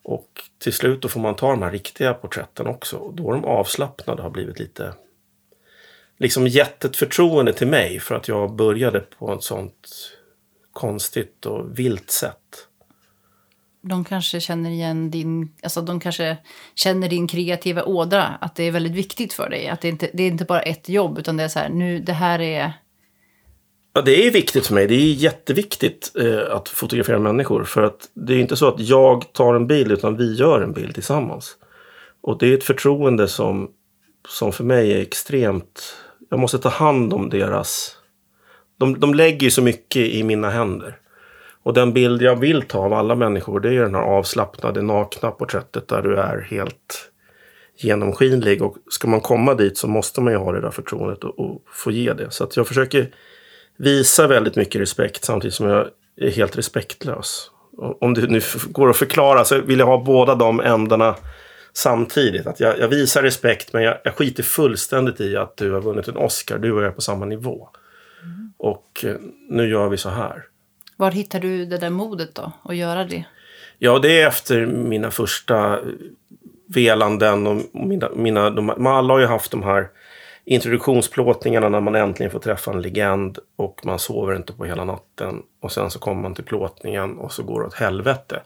Och 0.02 0.28
till 0.58 0.72
slut 0.72 1.02
då 1.02 1.08
får 1.08 1.20
man 1.20 1.34
ta 1.34 1.50
de 1.50 1.62
här 1.62 1.70
riktiga 1.70 2.14
porträtten 2.14 2.66
också. 2.66 2.96
Och 2.96 3.14
då 3.14 3.28
är 3.28 3.32
de 3.32 3.44
avslappnade 3.44 4.18
och 4.18 4.22
har 4.22 4.30
blivit 4.30 4.58
lite... 4.58 4.92
Liksom 6.18 6.46
gett 6.46 6.84
ett 6.84 6.96
förtroende 6.96 7.52
till 7.52 7.66
mig 7.66 8.00
för 8.00 8.14
att 8.14 8.28
jag 8.28 8.56
började 8.56 9.00
på 9.00 9.32
ett 9.32 9.42
sånt 9.42 9.88
konstigt 10.72 11.46
och 11.46 11.78
vilt 11.78 12.10
sätt. 12.10 12.68
De 13.82 14.04
kanske 14.04 14.40
känner 14.40 14.70
igen 14.70 15.10
din, 15.10 15.52
alltså 15.62 15.82
de 15.82 16.00
kanske 16.00 16.36
känner 16.74 17.08
din 17.08 17.26
kreativa 17.26 17.84
ådra. 17.84 18.24
Att 18.24 18.56
det 18.56 18.64
är 18.64 18.70
väldigt 18.70 18.92
viktigt 18.92 19.32
för 19.32 19.50
dig. 19.50 19.68
Att 19.68 19.80
det 19.80 19.88
inte 19.88 20.10
det 20.12 20.22
är 20.22 20.28
inte 20.28 20.44
bara 20.44 20.62
ett 20.62 20.88
jobb 20.88 21.18
utan 21.18 21.36
det 21.36 21.42
är 21.42 21.48
så 21.48 21.58
här, 21.58 21.68
nu 21.68 22.00
det 22.00 22.12
här 22.12 22.40
är 22.40 22.72
Ja, 23.96 24.02
det 24.02 24.26
är 24.26 24.30
viktigt 24.30 24.66
för 24.66 24.74
mig. 24.74 24.86
Det 24.86 24.94
är 24.94 25.12
jätteviktigt 25.12 26.12
eh, 26.18 26.56
att 26.56 26.68
fotografera 26.68 27.18
människor. 27.18 27.64
För 27.64 27.82
att 27.82 28.10
det 28.14 28.34
är 28.34 28.38
inte 28.38 28.56
så 28.56 28.68
att 28.68 28.80
jag 28.80 29.32
tar 29.32 29.54
en 29.54 29.66
bild 29.66 29.92
utan 29.92 30.16
vi 30.16 30.34
gör 30.34 30.60
en 30.60 30.72
bild 30.72 30.94
tillsammans. 30.94 31.56
Och 32.20 32.38
det 32.38 32.46
är 32.46 32.54
ett 32.54 32.64
förtroende 32.64 33.28
som, 33.28 33.70
som 34.28 34.52
för 34.52 34.64
mig 34.64 34.92
är 34.92 35.00
extremt... 35.00 35.96
Jag 36.34 36.40
måste 36.40 36.58
ta 36.58 36.68
hand 36.68 37.12
om 37.12 37.30
deras... 37.30 37.96
De, 38.78 39.00
de 39.00 39.14
lägger 39.14 39.44
ju 39.44 39.50
så 39.50 39.62
mycket 39.62 40.02
i 40.02 40.22
mina 40.22 40.50
händer. 40.50 40.96
Och 41.62 41.74
den 41.74 41.92
bild 41.92 42.22
jag 42.22 42.36
vill 42.36 42.62
ta 42.62 42.78
av 42.78 42.92
alla 42.92 43.14
människor 43.14 43.60
det 43.60 43.74
är 43.74 43.82
den 43.82 43.94
här 43.94 44.02
avslappnade 44.02 44.82
nakna 44.82 45.30
porträttet 45.30 45.88
där 45.88 46.02
du 46.02 46.16
är 46.16 46.40
helt 46.50 47.10
genomskinlig. 47.78 48.62
Och 48.62 48.76
ska 48.90 49.08
man 49.08 49.20
komma 49.20 49.54
dit 49.54 49.78
så 49.78 49.88
måste 49.88 50.20
man 50.20 50.32
ju 50.32 50.38
ha 50.38 50.52
det 50.52 50.60
där 50.60 50.70
förtroendet 50.70 51.24
och, 51.24 51.38
och 51.38 51.62
få 51.72 51.90
ge 51.90 52.12
det. 52.12 52.30
Så 52.30 52.44
att 52.44 52.56
jag 52.56 52.68
försöker 52.68 53.14
visa 53.76 54.26
väldigt 54.26 54.56
mycket 54.56 54.80
respekt 54.80 55.24
samtidigt 55.24 55.54
som 55.54 55.66
jag 55.66 55.86
är 56.16 56.30
helt 56.30 56.58
respektlös. 56.58 57.50
Om 58.00 58.14
det 58.14 58.26
nu 58.26 58.40
går 58.68 58.90
att 58.90 58.96
förklara 58.96 59.44
så 59.44 59.60
vill 59.60 59.78
jag 59.78 59.86
ha 59.86 60.04
båda 60.04 60.34
de 60.34 60.60
ändarna 60.60 61.14
samtidigt. 61.76 62.46
Att 62.46 62.60
jag, 62.60 62.78
jag 62.78 62.88
visar 62.88 63.22
respekt 63.22 63.72
men 63.72 63.82
jag, 63.82 63.98
jag 64.04 64.14
skiter 64.14 64.42
fullständigt 64.42 65.20
i 65.20 65.36
att 65.36 65.56
du 65.56 65.72
har 65.72 65.80
vunnit 65.80 66.08
en 66.08 66.16
Oscar. 66.16 66.58
Du 66.58 66.72
och 66.72 66.82
jag 66.82 66.86
är 66.86 66.92
på 66.92 67.00
samma 67.00 67.24
nivå. 67.24 67.68
Mm. 68.22 68.52
Och 68.56 69.04
eh, 69.04 69.16
nu 69.48 69.68
gör 69.68 69.88
vi 69.88 69.96
så 69.96 70.08
här. 70.08 70.44
Var 70.96 71.10
hittar 71.10 71.40
du 71.40 71.66
det 71.66 71.78
där 71.78 71.90
modet 71.90 72.34
då, 72.34 72.52
att 72.62 72.76
göra 72.76 73.04
det? 73.04 73.24
Ja, 73.78 73.98
det 73.98 74.20
är 74.20 74.26
efter 74.26 74.66
mina 74.66 75.10
första 75.10 75.80
velanden 76.66 77.46
och 77.46 77.62
mina, 77.72 78.10
mina 78.16 78.50
de, 78.50 78.86
alla 78.86 79.14
har 79.14 79.20
ju 79.20 79.26
haft 79.26 79.50
de 79.50 79.62
här 79.62 79.88
introduktionsplåtningarna 80.44 81.68
när 81.68 81.80
man 81.80 81.94
äntligen 81.94 82.30
får 82.30 82.38
träffa 82.38 82.70
en 82.70 82.82
legend 82.82 83.38
och 83.56 83.80
man 83.86 83.98
sover 83.98 84.36
inte 84.36 84.52
på 84.52 84.64
hela 84.64 84.84
natten. 84.84 85.42
Och 85.60 85.72
sen 85.72 85.90
så 85.90 85.98
kommer 85.98 86.22
man 86.22 86.34
till 86.34 86.44
plåtningen 86.44 87.18
och 87.18 87.32
så 87.32 87.42
går 87.42 87.60
det 87.60 87.66
åt 87.66 87.74
helvete. 87.74 88.42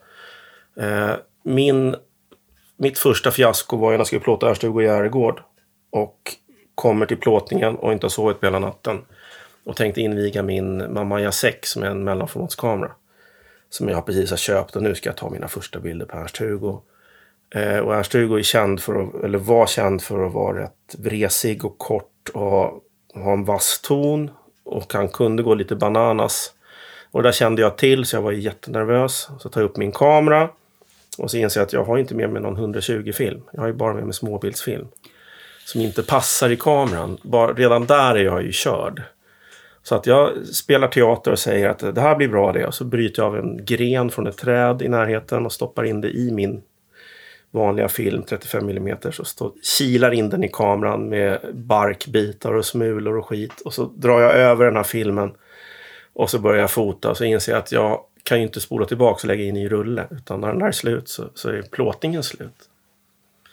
Eh, 0.80 1.10
min, 1.42 1.96
mitt 2.78 2.98
första 2.98 3.30
fiasko 3.30 3.76
var 3.76 3.90
när 3.90 3.98
jag 3.98 4.06
skulle 4.06 4.20
plåta 4.20 4.50
Erstug 4.50 4.82
Järegård. 4.82 5.42
Och 5.90 6.36
kommer 6.74 7.06
till 7.06 7.16
plåtningen 7.16 7.76
och 7.76 7.92
inte 7.92 8.04
har 8.04 8.10
sovit 8.10 8.40
på 8.40 8.46
hela 8.46 8.58
natten. 8.58 9.00
Och 9.64 9.76
tänkte 9.76 10.00
inviga 10.00 10.42
min 10.42 10.92
Mamaya 10.92 11.32
6 11.32 11.70
som 11.70 11.82
är 11.82 11.86
en 11.86 12.04
mellanformatskamera. 12.04 12.90
Som 13.70 13.88
jag 13.88 14.06
precis 14.06 14.30
har 14.30 14.36
köpt 14.36 14.76
och 14.76 14.82
nu 14.82 14.94
ska 14.94 15.08
jag 15.08 15.16
ta 15.16 15.30
mina 15.30 15.48
första 15.48 15.80
bilder 15.80 16.06
på 16.06 16.16
Ernst-Hugo. 16.16 16.80
Eh, 17.54 17.78
och 17.78 17.94
Ernst-Hugo 17.94 18.38
är 18.38 18.42
känd 18.42 18.80
för 18.80 19.02
att, 19.02 19.24
eller 19.24 19.38
var 19.38 19.66
känd 19.66 20.02
för 20.02 20.26
att 20.26 20.32
vara 20.32 20.62
rätt 20.62 20.94
vresig 20.98 21.64
och 21.64 21.78
kort 21.78 22.28
och 22.34 22.82
ha 23.14 23.32
en 23.32 23.44
vass 23.44 23.80
ton. 23.82 24.30
Och 24.64 24.92
han 24.92 25.08
kunde 25.08 25.42
gå 25.42 25.54
lite 25.54 25.76
bananas. 25.76 26.52
Och 27.10 27.22
det 27.22 27.28
där 27.28 27.32
kände 27.32 27.62
jag 27.62 27.78
till 27.78 28.04
så 28.04 28.16
jag 28.16 28.22
var 28.22 28.32
jättenervös. 28.32 29.28
Så 29.38 29.48
tar 29.48 29.60
jag 29.60 29.70
upp 29.70 29.76
min 29.76 29.92
kamera. 29.92 30.48
Och 31.18 31.30
så 31.30 31.36
inser 31.36 31.60
jag 31.60 31.66
att 31.66 31.72
jag 31.72 31.84
har 31.84 31.98
inte 31.98 32.14
med 32.14 32.30
mig 32.30 32.42
någon 32.42 32.74
120-film. 32.74 33.40
Jag 33.52 33.60
har 33.60 33.66
ju 33.66 33.72
bara 33.72 33.94
med 33.94 34.04
mig 34.04 34.14
småbildsfilm. 34.14 34.88
Som 35.64 35.80
inte 35.80 36.02
passar 36.02 36.50
i 36.50 36.56
kameran. 36.56 37.18
Bara, 37.22 37.52
redan 37.52 37.86
där 37.86 38.14
är 38.14 38.24
jag 38.24 38.42
ju 38.42 38.52
körd. 38.52 39.02
Så 39.82 39.94
att 39.94 40.06
jag 40.06 40.46
spelar 40.46 40.88
teater 40.88 41.30
och 41.30 41.38
säger 41.38 41.68
att 41.68 41.94
det 41.94 42.00
här 42.00 42.16
blir 42.16 42.28
bra 42.28 42.52
det. 42.52 42.66
Och 42.66 42.74
så 42.74 42.84
bryter 42.84 43.22
jag 43.22 43.26
av 43.26 43.38
en 43.38 43.64
gren 43.64 44.10
från 44.10 44.26
ett 44.26 44.36
träd 44.36 44.82
i 44.82 44.88
närheten 44.88 45.46
och 45.46 45.52
stoppar 45.52 45.84
in 45.84 46.00
det 46.00 46.10
i 46.10 46.30
min 46.32 46.62
vanliga 47.50 47.88
film, 47.88 48.22
35 48.22 48.68
mm, 48.68 48.98
så 49.12 49.24
stå, 49.24 49.54
kilar 49.78 50.10
in 50.10 50.28
den 50.28 50.44
i 50.44 50.48
kameran 50.48 51.08
med 51.08 51.40
barkbitar 51.54 52.54
och 52.54 52.64
smulor 52.64 53.18
och 53.18 53.26
skit. 53.26 53.60
Och 53.64 53.74
så 53.74 53.84
drar 53.84 54.20
jag 54.20 54.34
över 54.34 54.64
den 54.64 54.76
här 54.76 54.82
filmen 54.82 55.32
och 56.12 56.30
så 56.30 56.38
börjar 56.38 56.60
jag 56.60 56.70
fota 56.70 57.10
och 57.10 57.16
så 57.16 57.24
inser 57.24 57.52
jag 57.52 57.58
att 57.58 57.72
jag 57.72 58.00
kan 58.28 58.38
ju 58.38 58.44
inte 58.44 58.60
spola 58.60 58.86
tillbaka 58.86 59.20
och 59.22 59.24
lägga 59.24 59.44
in 59.44 59.56
i 59.56 59.68
rulle. 59.68 60.06
Utan 60.10 60.40
när 60.40 60.48
den 60.48 60.58
där 60.58 60.66
är 60.66 60.72
slut 60.72 61.08
så, 61.08 61.24
så 61.34 61.48
är 61.48 61.62
plåtningen 61.62 62.22
slut. 62.22 62.68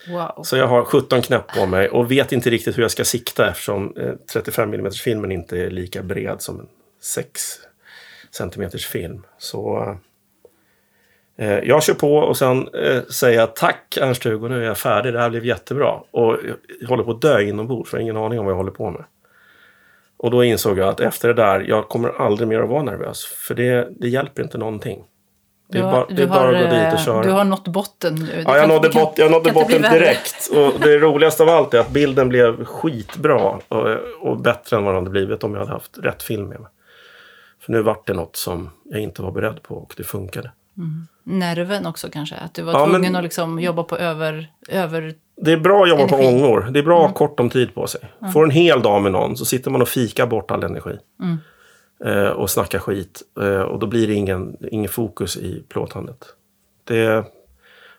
Wow. 0.10 0.44
Så 0.44 0.58
jag 0.58 0.68
har 0.68 0.84
17 0.86 1.22
knäpp 1.22 1.48
på 1.48 1.66
mig 1.66 1.90
och 1.90 2.12
vet 2.12 2.32
inte 2.32 2.50
riktigt 2.50 2.78
hur 2.78 2.82
jag 2.82 2.92
ska 2.92 3.04
sikta 3.04 3.50
eftersom 3.50 3.94
eh, 3.98 4.14
35 4.34 4.74
mm 4.74 4.92
filmen 4.92 5.32
inte 5.32 5.58
är 5.58 5.70
lika 5.70 6.04
bred 6.04 6.42
som 6.42 6.60
en 6.60 6.68
6 7.02 7.42
cm 8.32 8.70
film. 8.72 9.24
Så 9.38 9.84
eh, 9.84 9.96
Eh, 11.38 11.60
jag 11.60 11.84
kör 11.84 11.94
på 11.94 12.16
och 12.16 12.38
sen 12.38 12.68
eh, 12.68 13.04
säger 13.04 13.40
jag 13.40 13.56
tack 13.56 13.98
Ernst-Hugo, 14.02 14.48
nu 14.50 14.62
är 14.64 14.68
jag 14.68 14.78
färdig, 14.78 15.14
det 15.14 15.20
här 15.20 15.30
blev 15.30 15.46
jättebra. 15.46 16.00
Och 16.12 16.38
jag 16.82 16.88
håller 16.88 17.04
på 17.04 17.12
att 17.12 17.22
dö 17.22 17.42
inombords, 17.42 17.90
för 17.90 17.98
jag 17.98 18.02
har 18.02 18.04
ingen 18.04 18.18
aning 18.18 18.40
om 18.40 18.46
vad 18.46 18.52
jag 18.52 18.58
håller 18.58 18.72
på 18.72 18.92
med. 18.92 19.04
Och 20.26 20.32
då 20.32 20.44
insåg 20.44 20.78
jag 20.78 20.90
att 20.90 21.00
efter 21.00 21.28
det 21.28 21.34
där, 21.34 21.60
jag 21.60 21.90
kommer 21.90 22.10
aldrig 22.10 22.48
mer 22.48 22.60
att 22.60 22.70
vara 22.70 22.84
nervös. 22.84 23.26
För 23.26 23.56
det, 23.56 23.88
det 24.00 24.10
hjälper 24.10 24.44
inte 24.44 24.58
någonting. 24.58 25.04
Det 25.70 25.78
är, 25.78 25.84
har, 25.84 25.92
bara, 25.92 26.06
det 26.10 26.24
är 26.24 26.28
bara 26.28 26.58
att 26.58 26.64
gå 26.64 26.76
dit 26.76 26.94
och 26.94 27.00
eh, 27.00 27.06
köra. 27.06 27.24
Du 27.24 27.32
har 27.32 27.44
nått 27.44 27.68
botten 27.68 28.16
nu. 28.16 28.44
Ja, 28.46 28.58
jag 28.58 28.70
nådde, 28.70 28.90
bot, 28.90 29.14
jag 29.18 29.32
nådde 29.32 29.52
botten 29.52 29.82
direkt. 29.82 30.50
Och 30.52 30.80
det 30.80 30.98
roligaste 30.98 31.44
av 31.44 31.50
allt 31.50 31.74
är 31.74 31.80
att 31.80 31.90
bilden 31.90 32.30
blev 32.30 32.66
skitbra. 32.66 33.60
Och, 33.68 33.88
och 34.22 34.38
bättre 34.38 34.78
än 34.78 34.84
vad 34.84 34.94
den 34.94 35.04
hade 35.04 35.10
blivit 35.10 35.44
om 35.44 35.54
jag 35.54 35.60
hade 35.60 35.72
haft 35.72 35.98
rätt 35.98 36.24
film 36.24 36.50
med 36.50 36.60
mig. 36.60 36.70
För 37.60 37.72
nu 37.72 37.82
vart 37.82 38.08
det 38.08 38.14
något 38.14 38.36
som 38.36 38.70
jag 38.84 39.02
inte 39.02 39.22
var 39.22 39.32
beredd 39.32 39.64
på 39.64 39.76
och 39.76 39.94
det 39.98 40.04
funkade. 40.04 40.52
Mm. 40.78 41.08
Nerven 41.24 41.86
också 41.86 42.10
kanske? 42.10 42.36
Att 42.36 42.54
du 42.54 42.62
var 42.62 42.74
ja, 42.74 42.86
tvungen 42.86 43.02
men... 43.02 43.16
att 43.16 43.24
liksom 43.24 43.60
jobba 43.60 43.84
på 43.84 43.98
över, 43.98 44.48
över... 44.70 45.16
Det 45.38 45.52
är 45.52 45.58
bra 45.58 45.84
att 45.84 45.90
jobba 45.90 46.02
energi. 46.02 46.24
på 46.24 46.30
ångor. 46.30 46.68
Det 46.72 46.80
är 46.80 46.84
bra 46.84 46.96
att 46.96 47.02
ha 47.02 47.08
mm. 47.08 47.14
kort 47.14 47.40
om 47.40 47.50
tid 47.50 47.76
på 47.76 47.88
sig. 47.88 48.02
Mm. 48.20 48.34
Får 48.34 48.44
en 48.44 48.52
hel 48.52 48.82
dag 48.82 49.02
med 49.02 49.12
någon 49.12 49.38
så 49.38 49.46
sitter 49.46 49.72
man 49.72 49.82
och 49.82 49.88
fikar 49.88 50.28
bort 50.28 50.52
all 50.52 50.64
energi. 50.64 50.98
Mm. 51.22 51.38
Eh, 52.06 52.30
och 52.30 52.50
snackar 52.50 52.80
skit. 52.80 53.22
Eh, 53.42 53.62
och 53.62 53.80
då 53.80 53.88
blir 53.88 54.08
det 54.08 54.14
ingen, 54.14 54.58
ingen 54.72 54.90
fokus 54.90 55.38
i 55.38 55.64
plåtandet. 55.70 56.26
Det, 56.84 57.26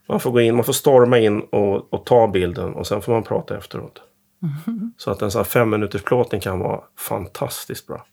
man 0.09 0.21
får 0.21 0.31
gå 0.31 0.40
in, 0.40 0.55
man 0.55 0.64
får 0.64 0.73
storma 0.73 1.19
in 1.19 1.40
och, 1.40 1.93
och 1.93 2.07
ta 2.07 2.28
bilden 2.28 2.75
och 2.75 2.87
sen 2.87 3.02
får 3.02 3.12
man 3.12 3.23
prata 3.23 3.57
efteråt. 3.57 4.02
Så 4.97 5.11
att 5.11 5.23
en 5.23 5.31
sån 5.31 5.38
här 5.38 5.45
fem 5.45 5.71
minuters 5.71 6.02
plåtning 6.02 6.40
kan 6.40 6.59
vara 6.59 6.81
fantastiskt 6.99 7.87
bra. 7.87 8.07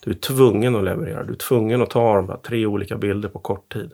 Du 0.00 0.10
är 0.10 0.14
tvungen 0.14 0.76
att 0.76 0.84
leverera. 0.84 1.24
Du 1.24 1.32
är 1.32 1.36
tvungen 1.36 1.82
att 1.82 1.90
ta 1.90 2.16
de 2.16 2.28
här 2.28 2.36
tre 2.36 2.66
olika 2.66 2.96
bilder 2.96 3.28
på 3.28 3.38
kort 3.38 3.72
tid. 3.72 3.92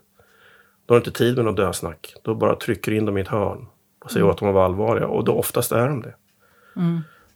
Då 0.87 0.95
har 0.95 1.01
du 1.01 1.07
inte 1.07 1.19
tid 1.19 1.37
med 1.37 1.45
något 1.45 1.57
dösnack. 1.57 2.15
Då 2.23 2.35
bara 2.35 2.57
trycker 2.57 2.91
du 2.91 2.99
in 2.99 3.07
dem 3.07 3.19
i 3.19 3.21
ett 3.21 3.29
hörn 3.29 3.67
och 4.05 4.11
säger 4.11 4.31
att 4.31 4.39
de 4.39 4.53
var 4.53 4.65
allvarliga. 4.65 5.07
Och 5.07 5.25
då 5.25 5.33
oftast 5.33 5.73
är 5.73 5.89
de 5.89 6.03
det. 6.03 6.15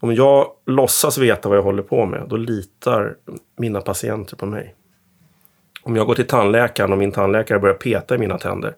Om 0.01 0.15
jag 0.15 0.47
låtsas 0.67 1.19
veta 1.19 1.49
vad 1.49 1.59
jag 1.59 1.63
håller 1.63 1.83
på 1.83 2.07
med, 2.07 2.27
då 2.29 2.37
litar 2.37 3.17
mina 3.57 3.81
patienter 3.81 4.37
på 4.37 4.47
mig. 4.47 4.75
Om 5.83 5.97
jag 5.97 6.07
går 6.07 6.15
till 6.15 6.27
tandläkaren 6.27 6.93
och 6.93 6.99
min 6.99 7.13
tandläkare 7.13 7.59
börjar 7.59 7.75
peta 7.75 8.15
i 8.15 8.19
mina 8.19 8.39
tänder 8.39 8.75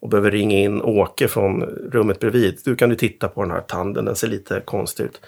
och 0.00 0.08
behöver 0.08 0.30
ringa 0.30 0.58
in 0.58 0.82
Åke 0.82 1.28
från 1.28 1.62
rummet 1.92 2.20
bredvid. 2.20 2.58
Du 2.64 2.76
kan 2.76 2.88
du 2.88 2.94
titta 2.94 3.28
på 3.28 3.42
den 3.42 3.50
här 3.50 3.60
tanden, 3.60 4.04
den 4.04 4.16
ser 4.16 4.28
lite 4.28 4.60
konstig 4.64 5.04
ut. 5.04 5.20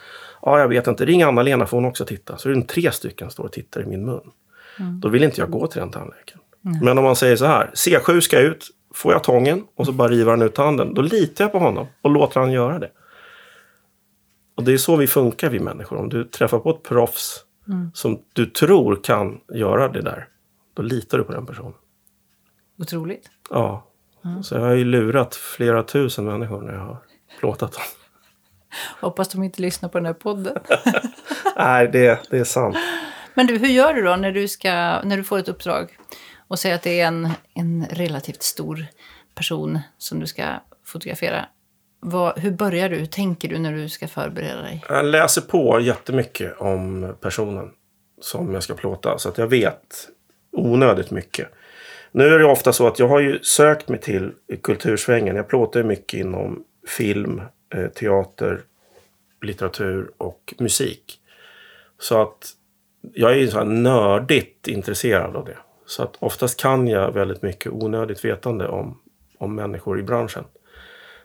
Ja, 0.43 0.59
jag 0.59 0.69
vet 0.69 0.87
inte. 0.87 1.05
Ring 1.05 1.23
Anna-Lena 1.23 1.67
får 1.67 1.77
hon 1.77 1.85
också 1.85 2.05
titta. 2.05 2.37
Så 2.37 2.51
är 2.51 2.55
det 2.55 2.63
tre 2.63 2.93
stycken 2.93 3.31
står 3.31 3.45
och 3.45 3.53
tittar 3.53 3.83
i 3.83 3.87
min 3.87 4.05
mun. 4.05 4.31
Då 5.01 5.09
vill 5.09 5.25
inte 5.25 5.41
jag 5.41 5.51
gå 5.51 5.67
till 5.67 5.81
den 5.81 5.91
tandläkaren. 5.91 6.41
Men 6.83 6.99
om 6.99 7.05
man 7.05 7.17
säger 7.17 7.37
så 7.37 7.45
här, 7.47 7.71
C7 7.75 8.21
ska 8.21 8.39
ut, 8.39 8.67
får 8.95 9.13
jag 9.13 9.25
tången 9.25 9.65
och 9.75 9.87
så 9.87 9.93
bara 9.93 10.09
river 10.09 10.31
han 10.31 10.43
ut 10.43 10.55
tanden. 10.55 10.95
Då 10.95 11.03
litar 11.03 11.45
jag 11.45 11.53
på 11.53 11.59
honom 11.59 11.87
och 12.03 12.11
låter 12.11 12.41
han 12.41 12.53
göra 12.53 12.79
det. 12.79 12.91
Och 14.55 14.65
det 14.65 14.73
är 14.73 14.79
så 14.79 14.97
vi 14.97 15.07
funkar 15.07 15.51
vi 15.51 15.61
människor. 15.61 15.99
Om 15.99 16.09
du 16.09 16.25
träffar 16.25 16.59
på 16.59 16.71
ett 16.71 16.83
proffs 16.83 17.45
som 17.95 18.23
du 18.33 18.47
tror 18.47 19.01
kan 19.05 19.41
göra 19.55 19.89
det 19.89 20.03
där, 20.03 20.29
då 20.75 20.83
litar 20.83 21.19
du 21.19 21.25
på 21.25 21.33
den 21.33 21.47
personen. 21.47 21.75
Otroligt. 22.79 23.31
Ja. 23.51 23.89
Så 24.43 24.55
jag 24.55 24.61
har 24.61 24.75
ju 24.75 24.85
lurat 24.85 25.35
flera 25.35 25.83
tusen 25.83 26.25
människor 26.25 26.63
när 26.63 26.73
jag 26.73 26.81
har 26.81 26.99
plåtat 27.41 27.73
dem. 27.73 27.83
Hoppas 29.01 29.29
de 29.29 29.43
inte 29.43 29.63
lyssnar 29.63 29.89
på 29.89 29.99
den 29.99 30.07
här 30.07 30.13
podden. 30.13 30.59
Nej, 31.57 31.89
det, 31.93 32.21
det 32.31 32.39
är 32.39 32.45
sant. 32.45 32.77
Men 33.35 33.47
du, 33.47 33.59
hur 33.59 33.69
gör 33.69 33.95
du 33.95 34.03
då 34.03 34.17
när 34.17 34.33
du, 34.33 34.49
ska, 34.49 34.71
när 35.03 35.17
du 35.17 35.25
får 35.25 35.39
ett 35.39 35.49
uppdrag 35.49 35.99
och 36.53 36.59
säg 36.59 36.73
att 36.73 36.83
det 36.83 37.01
är 37.01 37.07
en, 37.07 37.29
en 37.55 37.87
relativt 37.91 38.43
stor 38.43 38.87
person 39.35 39.79
som 39.99 40.21
du 40.21 40.27
ska 40.27 40.45
fotografera? 40.85 41.45
Vad, 42.01 42.39
hur 42.39 42.51
börjar 42.51 42.89
du? 42.89 42.97
Hur 42.97 43.07
tänker 43.07 43.49
du 43.49 43.59
när 43.59 43.73
du 43.73 43.89
ska 43.89 44.09
förbereda 44.09 44.63
dig? 44.63 44.85
Jag 44.89 45.05
läser 45.05 45.41
på 45.41 45.81
jättemycket 45.81 46.59
om 46.59 47.15
personen 47.21 47.71
som 48.21 48.55
jag 48.55 48.63
ska 48.63 48.75
plåta. 48.75 49.19
Så 49.19 49.29
att 49.29 49.39
jag 49.39 49.47
vet 49.47 50.09
onödigt 50.51 51.11
mycket. 51.11 51.49
Nu 52.11 52.25
är 52.25 52.39
det 52.39 52.45
ofta 52.45 52.73
så 52.73 52.87
att 52.87 52.99
jag 52.99 53.09
har 53.09 53.21
ju 53.21 53.39
sökt 53.43 53.89
mig 53.89 54.01
till 54.01 54.33
kultursvängen. 54.63 55.37
Jag 55.37 55.49
plåtar 55.49 55.81
ju 55.81 55.87
mycket 55.87 56.21
inom 56.21 56.65
film, 56.89 57.43
eh, 57.75 57.89
teater, 57.89 58.61
litteratur 59.43 60.11
och 60.19 60.55
musik. 60.59 61.19
Så 61.99 62.23
att 62.23 62.51
jag 63.15 63.33
är 63.33 63.37
ju 63.37 63.49
så 63.49 63.59
här 63.59 63.65
nördigt 63.65 64.69
intresserad 64.69 65.37
av 65.37 65.45
det. 65.45 65.57
Så 65.93 66.03
att 66.03 66.17
oftast 66.19 66.61
kan 66.61 66.89
jag 66.89 67.13
väldigt 67.13 67.43
mycket 67.43 67.73
onödigt 67.73 68.25
vetande 68.25 68.69
om, 68.69 68.99
om 69.39 69.55
människor 69.55 69.99
i 70.01 70.03
branschen. 70.03 70.45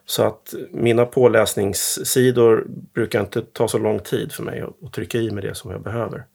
Så 0.06 0.24
att 0.24 0.54
mina 0.72 1.06
påläsningssidor 1.06 2.66
brukar 2.68 3.20
inte 3.20 3.42
ta 3.42 3.68
så 3.68 3.78
lång 3.78 4.00
tid 4.00 4.32
för 4.32 4.44
mig 4.44 4.62
att, 4.62 4.84
att 4.84 4.94
trycka 4.94 5.18
i 5.18 5.32
mig 5.32 5.44
det 5.44 5.56
som 5.56 5.72
jag 5.72 5.82
behöver. 5.82 6.26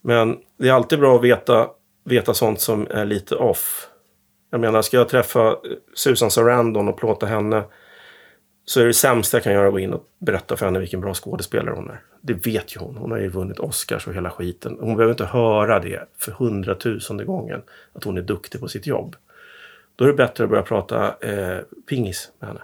Men 0.00 0.38
det 0.58 0.68
är 0.68 0.72
alltid 0.72 1.00
bra 1.00 1.16
att 1.16 1.24
veta, 1.24 1.68
veta 2.04 2.34
sånt 2.34 2.60
som 2.60 2.86
är 2.90 3.04
lite 3.04 3.34
off. 3.34 3.88
Jag 4.50 4.60
menar, 4.60 4.82
ska 4.82 4.96
jag 4.96 5.08
träffa 5.08 5.56
Susan 5.94 6.30
Sarandon 6.30 6.88
och 6.88 6.98
plåta 6.98 7.26
henne 7.26 7.64
så 8.68 8.80
är 8.80 8.86
det 8.86 8.94
sämsta 8.94 9.36
jag 9.36 9.44
kan 9.44 9.52
göra 9.52 9.66
att 9.66 9.72
gå 9.72 9.78
in 9.78 9.92
och 9.92 10.04
berätta 10.18 10.56
för 10.56 10.66
henne 10.66 10.78
vilken 10.78 11.00
bra 11.00 11.14
skådespelare 11.14 11.74
hon 11.74 11.90
är. 11.90 12.00
Det 12.20 12.46
vet 12.46 12.76
ju 12.76 12.80
hon. 12.80 12.96
Hon 12.96 13.10
har 13.10 13.18
ju 13.18 13.28
vunnit 13.28 13.58
Oscars 13.58 14.06
och 14.06 14.14
hela 14.14 14.30
skiten. 14.30 14.76
Hon 14.80 14.96
behöver 14.96 15.12
inte 15.12 15.24
höra 15.24 15.80
det 15.80 16.08
för 16.18 16.32
hundratusende 16.32 17.24
gången, 17.24 17.62
att 17.92 18.04
hon 18.04 18.18
är 18.18 18.22
duktig 18.22 18.60
på 18.60 18.68
sitt 18.68 18.86
jobb. 18.86 19.16
Då 19.96 20.04
är 20.04 20.08
det 20.08 20.14
bättre 20.14 20.44
att 20.44 20.50
börja 20.50 20.62
prata 20.62 21.14
eh, 21.20 21.58
pingis 21.88 22.30
med 22.38 22.48
henne. 22.48 22.60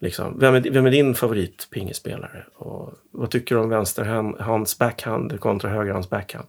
Liksom, 0.00 0.38
vem, 0.38 0.54
är, 0.54 0.60
vem 0.60 0.86
är 0.86 0.90
din 0.90 1.14
favorit 1.14 1.68
pingisspelare? 1.70 2.44
Och 2.54 2.94
vad 3.10 3.30
tycker 3.30 3.54
du 3.54 3.60
om 3.60 3.68
vänsterhands 3.68 4.78
backhand 4.78 5.40
kontra 5.40 5.70
högerhands 5.70 6.10
backhand? 6.10 6.48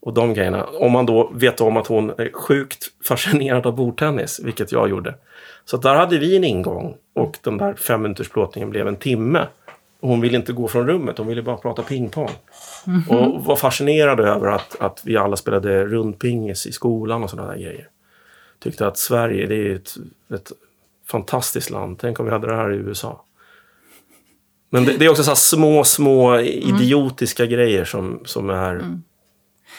Och 0.00 0.14
de 0.14 0.34
grejerna. 0.34 0.64
Om 0.64 0.92
man 0.92 1.06
då 1.06 1.30
vet 1.34 1.60
om 1.60 1.76
att 1.76 1.86
hon 1.86 2.10
är 2.10 2.32
sjukt 2.32 2.86
fascinerad 3.04 3.66
av 3.66 3.76
bordtennis, 3.76 4.40
vilket 4.44 4.72
jag 4.72 4.90
gjorde. 4.90 5.14
Så 5.70 5.76
där 5.76 5.94
hade 5.94 6.18
vi 6.18 6.36
en 6.36 6.44
ingång 6.44 6.96
och 7.14 7.38
den 7.42 7.58
där 7.58 7.74
fem 7.74 8.02
minuters 8.02 8.28
plåtningen 8.28 8.70
blev 8.70 8.88
en 8.88 8.96
timme. 8.96 9.46
Hon 10.00 10.20
ville 10.20 10.36
inte 10.36 10.52
gå 10.52 10.68
från 10.68 10.86
rummet, 10.86 11.18
hon 11.18 11.26
ville 11.26 11.42
bara 11.42 11.56
prata 11.56 11.82
pingpong. 11.82 12.30
Och 13.08 13.44
var 13.44 13.56
fascinerad 13.56 14.20
över 14.20 14.46
att, 14.46 14.76
att 14.80 15.02
vi 15.04 15.16
alla 15.16 15.36
spelade 15.36 15.84
rundpingis 15.86 16.66
i 16.66 16.72
skolan 16.72 17.24
och 17.24 17.30
sådana 17.30 17.48
där 17.48 17.58
grejer. 17.58 17.88
Tyckte 18.58 18.86
att 18.86 18.98
Sverige, 18.98 19.46
det 19.46 19.54
är 19.54 19.74
ett, 19.74 19.96
ett 20.34 20.52
fantastiskt 21.06 21.70
land. 21.70 21.98
Tänk 21.98 22.20
om 22.20 22.26
vi 22.26 22.32
hade 22.32 22.46
det 22.46 22.56
här 22.56 22.72
i 22.72 22.76
USA. 22.76 23.24
Men 24.70 24.84
det, 24.84 24.96
det 24.96 25.04
är 25.04 25.10
också 25.10 25.24
så 25.24 25.36
små, 25.36 25.84
små 25.84 26.40
idiotiska 26.40 27.46
grejer 27.46 27.84
som, 27.84 28.22
som 28.24 28.50
är... 28.50 28.74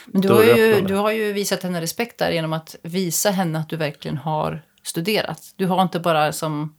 Men 0.06 0.22
du 0.22 0.30
har, 0.30 0.44
ju, 0.44 0.82
du 0.82 0.96
har 0.96 1.12
ju 1.12 1.34
visat 1.34 1.64
henne 1.64 1.82
respekt 1.82 2.18
där 2.18 2.32
genom 2.32 2.54
att 2.54 2.76
visa 2.82 3.30
henne 3.30 3.60
att 3.60 3.70
du 3.70 3.76
verkligen 3.76 4.18
har 4.18 4.62
studerat. 4.90 5.42
Du 5.56 5.66
har 5.66 5.82
inte 5.82 6.00
bara 6.00 6.32
som 6.32 6.76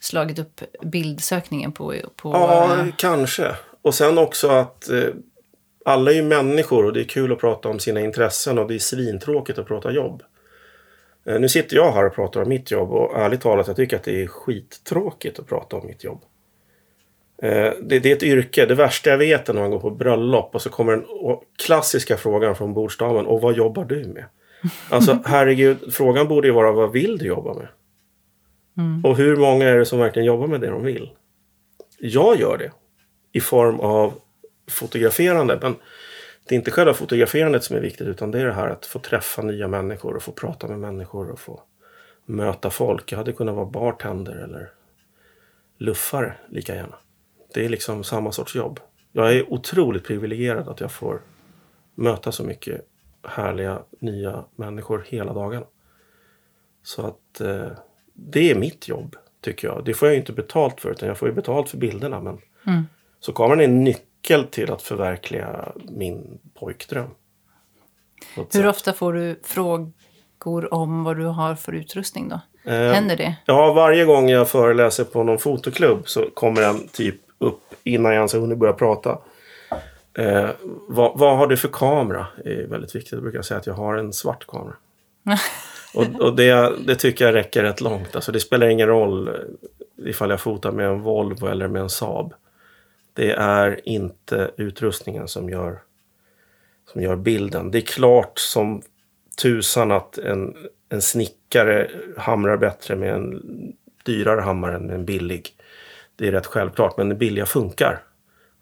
slagit 0.00 0.38
upp 0.38 0.60
bildsökningen 0.82 1.72
på... 1.72 1.94
på 2.16 2.30
Ja, 2.32 2.78
äh... 2.78 2.86
kanske. 2.96 3.54
Och 3.82 3.94
sen 3.94 4.18
också 4.18 4.48
att 4.48 4.88
eh, 4.88 5.08
alla 5.84 6.10
är 6.10 6.14
ju 6.14 6.22
människor 6.22 6.84
och 6.84 6.92
det 6.92 7.00
är 7.00 7.04
kul 7.04 7.32
att 7.32 7.38
prata 7.38 7.68
om 7.68 7.78
sina 7.78 8.00
intressen 8.00 8.58
och 8.58 8.68
det 8.68 8.74
är 8.74 8.78
svintråkigt 8.78 9.58
att 9.58 9.66
prata 9.66 9.90
jobb. 9.90 10.22
Eh, 11.26 11.40
nu 11.40 11.48
sitter 11.48 11.76
jag 11.76 11.92
här 11.92 12.06
och 12.06 12.14
pratar 12.14 12.42
om 12.42 12.48
mitt 12.48 12.70
jobb 12.70 12.90
och 12.90 13.18
ärligt 13.18 13.40
talat 13.40 13.66
jag 13.66 13.76
tycker 13.76 13.96
att 13.96 14.04
det 14.04 14.22
är 14.22 14.26
skittråkigt 14.26 15.38
att 15.38 15.46
prata 15.46 15.76
om 15.76 15.86
mitt 15.86 16.04
jobb. 16.04 16.22
Eh, 17.42 17.72
det, 17.82 17.98
det 17.98 18.10
är 18.10 18.16
ett 18.16 18.22
yrke. 18.22 18.66
Det 18.66 18.74
värsta 18.74 19.10
jag 19.10 19.18
vet 19.18 19.48
är 19.48 19.54
när 19.54 19.60
man 19.60 19.70
går 19.70 19.80
på 19.80 19.90
bröllop 19.90 20.54
och 20.54 20.62
så 20.62 20.70
kommer 20.70 20.92
den 20.92 21.04
klassiska 21.58 22.16
frågan 22.16 22.56
från 22.56 22.74
bordsdamen. 22.74 23.26
Och 23.26 23.40
vad 23.40 23.56
jobbar 23.56 23.84
du 23.84 24.04
med? 24.04 24.24
Alltså 24.88 25.18
herregud, 25.24 25.94
frågan 25.94 26.28
borde 26.28 26.48
ju 26.48 26.54
vara 26.54 26.72
vad 26.72 26.92
vill 26.92 27.18
du 27.18 27.26
jobba 27.26 27.54
med? 27.54 27.68
Och 29.04 29.16
hur 29.16 29.36
många 29.36 29.68
är 29.68 29.78
det 29.78 29.86
som 29.86 29.98
verkligen 29.98 30.26
jobbar 30.26 30.46
med 30.46 30.60
det 30.60 30.70
de 30.70 30.84
vill? 30.84 31.10
Jag 31.98 32.40
gör 32.40 32.58
det 32.58 32.72
i 33.32 33.40
form 33.40 33.80
av 33.80 34.14
fotograferande. 34.70 35.58
Men 35.62 35.74
det 36.48 36.54
är 36.54 36.56
inte 36.56 36.70
själva 36.70 36.94
fotograferandet 36.94 37.64
som 37.64 37.76
är 37.76 37.80
viktigt 37.80 38.06
utan 38.06 38.30
det 38.30 38.40
är 38.40 38.46
det 38.46 38.52
här 38.52 38.68
att 38.68 38.86
få 38.86 38.98
träffa 38.98 39.42
nya 39.42 39.68
människor 39.68 40.16
och 40.16 40.22
få 40.22 40.32
prata 40.32 40.68
med 40.68 40.78
människor 40.78 41.30
och 41.30 41.40
få 41.40 41.62
möta 42.26 42.70
folk. 42.70 43.12
Jag 43.12 43.18
hade 43.18 43.32
kunnat 43.32 43.54
vara 43.54 43.66
bartender 43.66 44.32
eller 44.32 44.70
luffare 45.78 46.34
lika 46.48 46.74
gärna. 46.74 46.96
Det 47.54 47.64
är 47.64 47.68
liksom 47.68 48.04
samma 48.04 48.32
sorts 48.32 48.56
jobb. 48.56 48.80
Jag 49.12 49.34
är 49.34 49.52
otroligt 49.52 50.04
privilegierad 50.04 50.68
att 50.68 50.80
jag 50.80 50.92
får 50.92 51.20
möta 51.94 52.32
så 52.32 52.44
mycket 52.44 52.86
härliga 53.28 53.82
nya 53.98 54.44
människor 54.56 55.04
hela 55.08 55.32
dagarna. 55.32 55.66
Så 56.82 57.06
att 57.06 57.40
eh, 57.40 57.66
det 58.14 58.50
är 58.50 58.54
mitt 58.54 58.88
jobb, 58.88 59.16
tycker 59.40 59.68
jag. 59.68 59.84
Det 59.84 59.94
får 59.94 60.08
jag 60.08 60.12
ju 60.14 60.20
inte 60.20 60.32
betalt 60.32 60.80
för, 60.80 60.90
utan 60.90 61.08
jag 61.08 61.18
får 61.18 61.28
ju 61.28 61.34
betalt 61.34 61.68
för 61.68 61.76
bilderna. 61.78 62.20
Men 62.20 62.38
Så 63.20 63.32
kameran 63.32 63.60
är 63.60 63.64
en 63.64 63.84
nyckel 63.84 64.44
till 64.44 64.72
att 64.72 64.82
förverkliga 64.82 65.72
min 65.88 66.38
pojkdröm. 66.54 67.10
Hur 68.36 68.44
säga. 68.52 68.70
ofta 68.70 68.92
får 68.92 69.12
du 69.12 69.40
frågor 69.42 70.74
om 70.74 71.04
vad 71.04 71.16
du 71.16 71.24
har 71.24 71.54
för 71.54 71.72
utrustning 71.72 72.28
då? 72.28 72.40
Eh, 72.70 72.92
Händer 72.92 73.16
det? 73.16 73.36
Ja, 73.44 73.72
varje 73.72 74.04
gång 74.04 74.28
jag 74.30 74.48
föreläser 74.48 75.04
på 75.04 75.22
någon 75.22 75.38
fotoklubb 75.38 76.08
så 76.08 76.30
kommer 76.34 76.62
en 76.62 76.88
typ 76.88 77.20
upp 77.38 77.62
innan 77.84 78.12
jag 78.12 78.18
ens 78.18 78.32
har 78.32 78.40
hunnit 78.40 78.58
börja 78.58 78.72
prata. 78.72 79.18
Eh, 80.14 80.50
vad, 80.88 81.18
vad 81.18 81.38
har 81.38 81.46
du 81.46 81.56
för 81.56 81.68
kamera? 81.68 82.26
Det 82.44 82.54
är 82.54 82.66
väldigt 82.66 82.94
viktigt. 82.94 83.12
Jag 83.12 83.22
brukar 83.22 83.42
säga 83.42 83.58
att 83.60 83.66
jag 83.66 83.74
har 83.74 83.96
en 83.96 84.12
svart 84.12 84.46
kamera. 84.46 84.76
och 85.94 86.20
och 86.20 86.36
det, 86.36 86.72
det 86.86 86.94
tycker 86.94 87.24
jag 87.24 87.34
räcker 87.34 87.62
rätt 87.62 87.80
långt. 87.80 88.14
Alltså 88.14 88.32
det 88.32 88.40
spelar 88.40 88.66
ingen 88.66 88.88
roll 88.88 89.28
eh, 89.28 89.34
ifall 90.08 90.30
jag 90.30 90.40
fotar 90.40 90.72
med 90.72 90.86
en 90.86 91.00
Volvo 91.00 91.46
eller 91.46 91.68
med 91.68 91.82
en 91.82 91.90
Saab. 91.90 92.34
Det 93.12 93.32
är 93.32 93.88
inte 93.88 94.50
utrustningen 94.56 95.28
som 95.28 95.48
gör, 95.48 95.78
som 96.92 97.02
gör 97.02 97.16
bilden. 97.16 97.70
Det 97.70 97.78
är 97.78 97.82
klart 97.82 98.38
som 98.38 98.82
tusan 99.42 99.90
att 99.90 100.18
en, 100.18 100.56
en 100.88 101.02
snickare 101.02 101.90
hamrar 102.16 102.56
bättre 102.56 102.96
med 102.96 103.14
en 103.14 103.42
dyrare 104.04 104.40
hammare 104.40 104.76
än 104.76 104.90
en 104.90 105.04
billig. 105.04 105.48
Det 106.16 106.28
är 106.28 106.32
rätt 106.32 106.46
självklart, 106.46 106.96
men 106.96 107.08
den 107.08 107.18
billiga 107.18 107.46
funkar. 107.46 108.02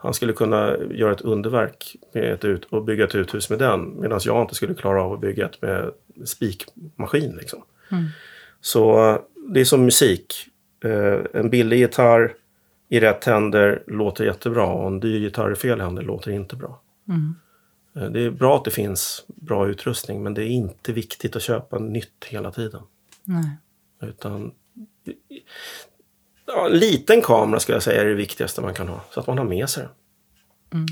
Han 0.01 0.15
skulle 0.15 0.33
kunna 0.33 0.77
göra 0.91 1.13
ett 1.13 1.21
underverk 1.21 1.97
med 2.13 2.33
ett 2.33 2.45
ut 2.45 2.65
och 2.65 2.85
bygga 2.85 3.05
ett 3.05 3.15
uthus 3.15 3.51
med 3.51 3.59
den 3.59 4.01
medan 4.01 4.21
jag 4.25 4.43
inte 4.43 4.55
skulle 4.55 4.75
klara 4.75 5.03
av 5.03 5.13
att 5.13 5.21
bygga 5.21 5.47
ett 5.47 5.63
med 5.63 5.91
spikmaskin. 6.25 7.37
Liksom. 7.37 7.63
Så 8.61 9.11
eh, 9.11 9.21
det 9.49 9.61
är 9.61 9.65
som 9.65 9.85
musik. 9.85 10.35
Eh, 10.85 11.41
en 11.41 11.51
billig 11.51 11.79
gitarr 11.79 12.35
i 12.89 13.01
rätt 13.01 13.25
händer 13.25 13.83
låter 13.87 14.25
jättebra 14.25 14.67
och 14.67 14.87
en 14.87 15.01
dyr 15.01 15.19
gitarr 15.19 15.53
i 15.53 15.55
fel 15.55 15.81
händer 15.81 16.03
låter 16.03 16.31
inte 16.31 16.57
bra. 16.57 16.81
Eh, 17.97 18.11
Det 18.11 18.21
är 18.21 18.31
bra 18.31 18.57
att 18.57 18.65
det 18.65 18.71
finns 18.71 19.25
bra 19.27 19.69
utrustning 19.69 20.23
men 20.23 20.35
det 20.35 20.43
är 20.43 20.49
inte 20.49 20.93
viktigt 20.93 21.37
att 21.37 21.43
köpa 21.43 21.79
nytt 21.79 22.25
hela 22.29 22.51
tiden. 22.51 22.81
Nej. 23.25 23.57
Utan 24.03 24.53
ja, 26.49 26.67
en 26.67 26.73
liten 26.73 27.23
kamera 27.23 27.61
ska 27.61 27.73
jag 27.73 27.83
säga 27.83 28.01
är 28.01 28.07
det 28.07 28.15
viktigaste 28.15 28.61
man 28.61 28.75
kan 28.75 28.89
ha. 28.89 29.01
Så 29.11 29.21
att 29.21 29.27
man 29.27 29.39
har 29.39 29.45
med 29.45 29.69
sig 29.69 29.83
den. 29.83 29.93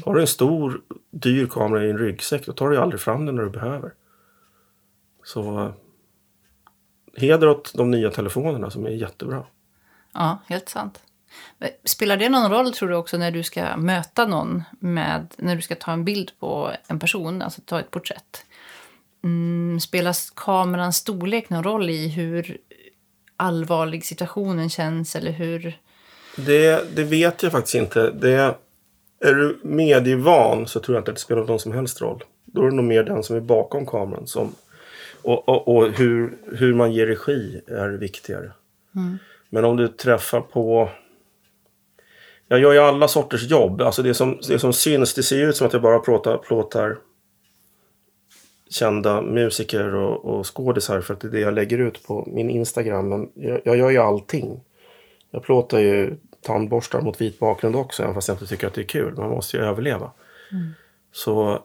Har 0.04 0.14
du 0.14 0.20
en 0.20 0.26
stor 0.26 0.80
dyr 1.10 1.46
kamera 1.46 1.84
i 1.84 1.90
en 1.90 1.98
ryggsäck 1.98 2.46
då 2.46 2.52
tar 2.52 2.68
du 2.68 2.74
ju 2.74 2.82
aldrig 2.82 3.00
fram 3.00 3.26
den 3.26 3.34
när 3.34 3.42
du 3.42 3.50
behöver. 3.50 3.92
Så 5.24 5.60
eh, 5.60 5.72
heder 7.16 7.48
åt 7.48 7.72
de 7.74 7.90
nya 7.90 8.10
telefonerna 8.10 8.70
som 8.70 8.86
är 8.86 8.90
jättebra. 8.90 9.44
Ja, 10.12 10.38
helt 10.46 10.68
sant. 10.68 11.02
Spelar 11.84 12.16
det 12.16 12.28
någon 12.28 12.50
roll 12.50 12.72
tror 12.72 12.88
du 12.88 12.94
också 12.94 13.18
när 13.18 13.30
du 13.30 13.42
ska 13.42 13.76
möta 13.76 14.26
någon 14.26 14.62
med, 14.80 15.34
när 15.36 15.56
du 15.56 15.62
ska 15.62 15.74
ta 15.74 15.92
en 15.92 16.04
bild 16.04 16.32
på 16.38 16.72
en 16.86 16.98
person, 16.98 17.42
alltså 17.42 17.60
ta 17.64 17.80
ett 17.80 17.90
porträtt? 17.90 18.46
Mm, 19.24 19.80
spelar 19.80 20.16
kamerans 20.34 20.96
storlek 20.96 21.50
någon 21.50 21.64
roll 21.64 21.90
i 21.90 22.08
hur 22.08 22.58
allvarlig 23.36 24.04
situationen 24.04 24.70
känns 24.70 25.16
eller 25.16 25.30
hur... 25.30 25.78
Det, 26.36 26.96
det 26.96 27.04
vet 27.04 27.42
jag 27.42 27.52
faktiskt 27.52 27.74
inte. 27.74 28.10
Det, 28.10 28.56
är 29.20 29.34
du 29.34 29.58
medievan 29.62 30.66
så 30.66 30.80
tror 30.80 30.96
jag 30.96 31.00
inte 31.00 31.10
att 31.10 31.16
det 31.16 31.22
spelar 31.22 31.44
någon 31.44 31.58
som 31.58 31.72
helst 31.72 32.00
roll. 32.00 32.24
Då 32.44 32.62
är 32.62 32.70
det 32.70 32.76
nog 32.76 32.84
mer 32.84 33.04
den 33.04 33.22
som 33.22 33.36
är 33.36 33.40
bakom 33.40 33.86
kameran 33.86 34.26
som... 34.26 34.54
Och, 35.22 35.48
och, 35.48 35.68
och 35.68 35.90
hur, 35.90 36.36
hur 36.52 36.74
man 36.74 36.92
ger 36.92 37.06
regi 37.06 37.60
är 37.66 37.88
viktigare. 37.88 38.52
Men 39.50 39.64
om 39.64 39.76
du 39.76 39.88
träffar 39.88 40.40
på... 40.40 40.90
Jag 42.48 42.60
gör 42.60 42.72
ju 42.72 42.78
alla 42.78 43.08
sorters 43.08 43.50
jobb. 43.50 43.80
Alltså 43.80 44.02
det 44.02 44.14
som, 44.14 44.38
det 44.48 44.58
som 44.58 44.72
syns, 44.72 45.14
det 45.14 45.22
ser 45.22 45.36
ju 45.36 45.48
ut 45.48 45.56
som 45.56 45.66
att 45.66 45.72
jag 45.72 45.82
bara 45.82 45.98
plåtar, 45.98 46.38
plåtar 46.38 46.96
kända 48.70 49.22
musiker 49.22 49.94
och, 49.94 50.24
och 50.24 50.56
skådisar 50.56 51.00
för 51.00 51.14
att 51.14 51.20
det 51.20 51.28
är 51.28 51.32
det 51.32 51.40
jag 51.40 51.54
lägger 51.54 51.78
ut 51.78 52.06
på 52.06 52.28
min 52.32 52.50
Instagram. 52.50 53.08
Men 53.08 53.30
jag, 53.34 53.60
jag 53.64 53.76
gör 53.76 53.90
ju 53.90 53.98
allting. 53.98 54.60
Jag 55.30 55.42
plåtar 55.42 55.78
ju 55.78 56.16
tandborstar 56.42 57.00
mot 57.00 57.20
vit 57.20 57.38
bakgrund 57.38 57.76
också, 57.76 58.02
även 58.02 58.14
fast 58.14 58.28
jag 58.28 58.34
inte 58.34 58.46
tycker 58.46 58.66
att 58.66 58.74
det 58.74 58.80
är 58.80 58.86
kul. 58.86 59.14
Man 59.16 59.30
måste 59.30 59.56
ju 59.56 59.62
överleva. 59.62 60.10
Så... 61.12 61.62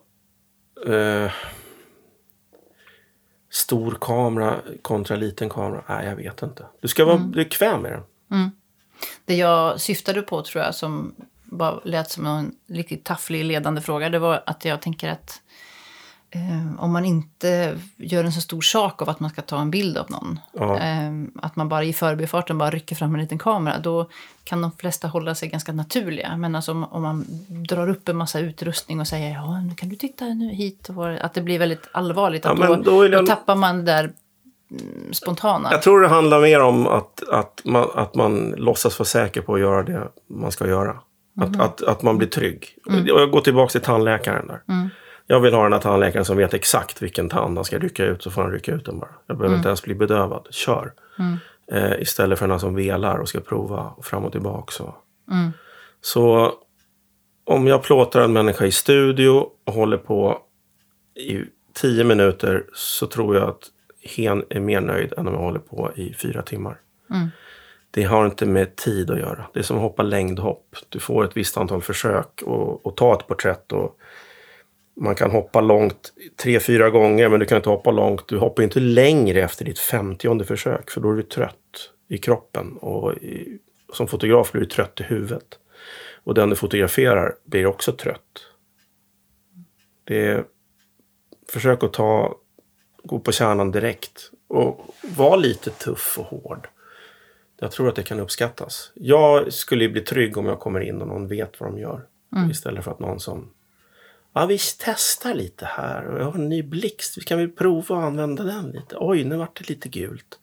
Eh, 0.88 1.32
stor 3.52 3.98
kamera 4.02 4.62
kontra 4.82 5.16
liten 5.16 5.50
kamera? 5.50 5.84
Nej, 5.90 6.08
jag 6.08 6.16
vet 6.16 6.42
inte. 6.42 6.66
Du 6.80 6.88
ska 6.88 7.06
vara 7.06 7.18
bekväm 7.18 7.82
med 7.82 7.92
den. 7.92 8.04
Det 9.26 9.36
jag 9.36 9.82
syftade 9.82 10.22
på 10.22 10.42
tror 10.42 10.64
jag 10.64 10.76
som 10.76 11.16
bara 11.44 11.80
lät 11.84 12.10
som 12.10 12.26
en 12.26 12.56
riktigt 12.68 13.06
tafflig 13.06 13.46
ledande 13.46 13.82
fråga. 13.82 14.10
Det 14.10 14.20
var 14.20 14.44
att 14.46 14.66
jag 14.66 14.82
tänker 14.82 15.10
att 15.10 15.41
eh, 16.32 16.84
om 16.84 16.92
man 16.92 17.06
inte 17.06 17.78
gör 17.98 18.24
en 18.24 18.32
så 18.32 18.42
stor 18.42 18.62
sak 18.62 19.02
av 19.02 19.10
att 19.10 19.20
man 19.20 19.30
ska 19.30 19.42
ta 19.42 19.62
en 19.62 19.72
bild 19.72 19.98
av 19.98 20.12
någon. 20.12 20.40
Ja. 20.54 20.78
Eh, 20.80 21.12
att 21.42 21.56
man 21.56 21.70
bara 21.70 21.84
i 21.84 21.94
förbifarten 21.94 22.58
bara 22.58 22.70
rycker 22.70 22.96
fram 22.96 23.16
en 23.16 23.22
liten 23.22 23.38
kamera. 23.40 23.80
Då 23.80 24.10
kan 24.44 24.62
de 24.62 24.72
flesta 24.72 25.08
hålla 25.08 25.36
sig 25.36 25.50
ganska 25.50 25.72
naturliga. 25.74 26.38
Men 26.38 26.56
alltså 26.56 26.72
om, 26.72 26.84
om 26.84 27.02
man 27.02 27.26
drar 27.70 27.90
upp 27.90 28.10
en 28.10 28.18
massa 28.18 28.40
utrustning 28.40 29.00
och 29.00 29.08
säger 29.08 29.34
ja, 29.34 29.62
nu 29.62 29.76
kan 29.76 29.90
du 29.90 29.96
titta 29.96 30.26
nu 30.26 30.50
hit. 30.54 30.90
Och 30.90 30.96
var, 30.96 31.10
att 31.10 31.34
det 31.34 31.42
blir 31.42 31.60
väldigt 31.60 31.88
allvarligt. 31.92 32.46
Ja, 32.46 32.54
då, 32.54 32.76
då 32.76 33.06
jag- 33.06 33.12
då 33.12 33.26
tappar 33.26 33.56
man 33.56 33.78
det 33.78 33.84
där 33.84 34.04
mm, 34.72 35.14
spontana. 35.14 35.70
Jag 35.72 35.82
tror 35.82 36.02
det 36.02 36.08
handlar 36.08 36.42
mer 36.42 36.62
om 36.62 36.88
att, 36.88 37.30
att, 37.30 37.62
man, 37.66 37.88
att 37.96 38.16
man 38.16 38.54
låtsas 38.58 39.00
vara 39.00 39.08
säker 39.08 39.42
på 39.42 39.54
att 39.54 39.60
göra 39.60 39.84
det 39.84 40.08
man 40.30 40.52
ska 40.52 40.68
göra. 40.68 40.96
Att, 41.42 41.60
att, 41.60 41.82
att 41.84 42.02
man 42.02 42.18
blir 42.18 42.28
trygg. 42.28 42.66
Och 42.86 42.94
Jag 43.06 43.32
går 43.32 43.42
tillbaka 43.42 43.72
till 43.72 43.82
tandläkaren 43.82 44.48
där. 44.48 44.62
Jag 45.28 45.40
vill 45.40 45.54
ha 45.54 45.64
den 45.64 45.74
här 45.74 45.80
tandläkaren 45.80 46.26
som 46.26 46.38
vet 46.38 46.54
exakt 46.54 47.02
vilken 47.02 47.30
tand 47.30 47.58
han 47.58 47.66
ska 47.66 47.80
rycka 47.80 48.06
ut, 48.06 48.24
så 48.24 48.32
får 48.32 48.42
han 48.42 48.52
rycka 48.52 48.74
ut 48.74 48.86
den 48.86 49.00
bara. 49.00 49.10
Jag 49.28 49.38
behöver 49.38 49.58
inte 49.58 49.70
ens 49.70 49.84
bli 49.84 49.96
bedövad. 49.96 50.48
Kör! 50.52 50.94
Eh, 51.72 52.02
istället 52.02 52.40
för 52.40 52.46
den 52.46 52.52
här 52.52 52.60
som 52.60 52.76
velar 52.76 53.18
och 53.18 53.30
ska 53.30 53.40
prova 53.40 53.94
fram 54.02 54.26
och 54.26 54.32
tillbaka. 54.32 54.72
Så. 54.72 54.96
så 56.02 56.54
om 57.44 57.68
jag 57.68 57.84
plåtar 57.84 58.22
en 58.22 58.34
människa 58.34 58.66
i 58.66 58.72
studio 58.72 59.46
och 59.66 59.74
håller 59.74 59.98
på 59.98 60.38
i 61.16 61.42
tio 61.74 62.04
minuter 62.04 62.66
så 62.74 63.08
tror 63.08 63.36
jag 63.36 63.50
att 63.50 63.70
hen 64.04 64.44
är 64.50 64.60
mer 64.60 64.82
nöjd 64.82 65.14
än 65.18 65.28
om 65.28 65.34
jag 65.34 65.42
håller 65.42 65.60
på 65.60 65.92
i 65.96 66.14
fyra 66.14 66.42
timmar. 66.42 66.78
Det 67.92 68.04
har 68.04 68.26
inte 68.26 68.46
med 68.46 68.76
tid 68.76 69.12
att 69.12 69.20
göra. 69.20 69.46
Det 69.54 69.60
är 69.60 69.64
som 69.64 69.78
att 69.78 69.84
hoppa 69.84 70.04
längdhopp. 70.04 70.76
Du 70.90 71.00
får 71.00 71.26
ett 71.26 71.38
visst 71.38 71.58
antal 71.58 71.82
försök 71.82 72.42
och, 72.46 72.86
och 72.86 72.98
ta 72.98 73.14
ett 73.14 73.28
porträtt. 73.28 73.72
Och 73.72 73.98
man 74.96 75.16
kan 75.16 75.32
hoppa 75.32 75.62
långt 75.62 76.14
tre, 76.44 76.60
fyra 76.60 76.90
gånger 76.90 77.30
men 77.30 77.40
du 77.40 77.46
kan 77.46 77.56
inte 77.56 77.70
hoppa 77.70 77.92
långt. 77.92 78.28
Du 78.28 78.38
hoppar 78.38 78.64
inte 78.64 78.80
längre 78.80 79.42
efter 79.42 79.66
ditt 79.66 79.80
femtionde 79.80 80.46
försök 80.46 80.90
för 80.90 81.02
då 81.02 81.12
är 81.12 81.16
du 81.16 81.24
trött 81.24 81.92
i 82.08 82.18
kroppen. 82.18 82.78
Och 82.78 83.14
i, 83.14 83.60
som 83.94 84.08
fotograf 84.08 84.52
blir 84.52 84.62
du 84.62 84.68
trött 84.68 85.00
i 85.00 85.04
huvudet. 85.04 85.60
Och 86.24 86.34
den 86.34 86.50
du 86.50 86.56
fotograferar 86.56 87.36
blir 87.44 87.66
också 87.66 87.92
trött. 87.92 88.48
Det 90.04 90.28
är, 90.28 90.46
försök 91.50 91.84
att 91.84 91.94
ta, 91.94 92.36
gå 93.04 93.20
på 93.20 93.32
kärnan 93.32 93.72
direkt. 93.72 94.32
Och 94.48 94.96
var 95.18 95.38
lite 95.38 95.70
tuff 95.70 96.20
och 96.20 96.26
hård. 96.26 96.68
Jag 97.60 97.72
tror 97.72 97.90
att 97.90 97.96
det 97.96 98.04
kan 98.04 98.20
uppskattas. 98.20 98.92
Jag 98.96 99.54
skulle 99.54 99.90
bli 99.90 100.02
trygg 100.02 100.38
om 100.38 100.46
jag 100.46 100.60
kommer 100.60 100.80
in 100.80 101.02
och 101.02 101.08
någon 101.08 101.28
vet 101.28 101.60
vad 101.60 101.70
de 101.70 101.80
gör. 101.80 102.08
Istället 102.52 102.84
för 102.84 102.92
att 102.92 103.00
någon 103.00 103.20
som... 103.20 103.54
Ja, 104.34 104.46
vi 104.46 104.58
testar 104.78 105.34
lite 105.34 105.66
här. 105.66 106.06
Och 106.06 106.20
Jag 106.20 106.26
har 106.26 106.34
en 106.34 106.50
ny 106.50 106.64
blixt. 106.64 107.18
Vi 107.18 107.22
kan 107.22 107.38
väl 107.38 107.50
prova 107.50 107.98
att 107.98 108.04
använda 108.04 108.44
den 108.44 108.72
lite. 108.72 108.96
Oj, 109.00 109.24
nu 109.24 109.36
vart 109.36 109.58
det 109.58 109.70
lite 109.70 109.90
gult. 109.90 110.40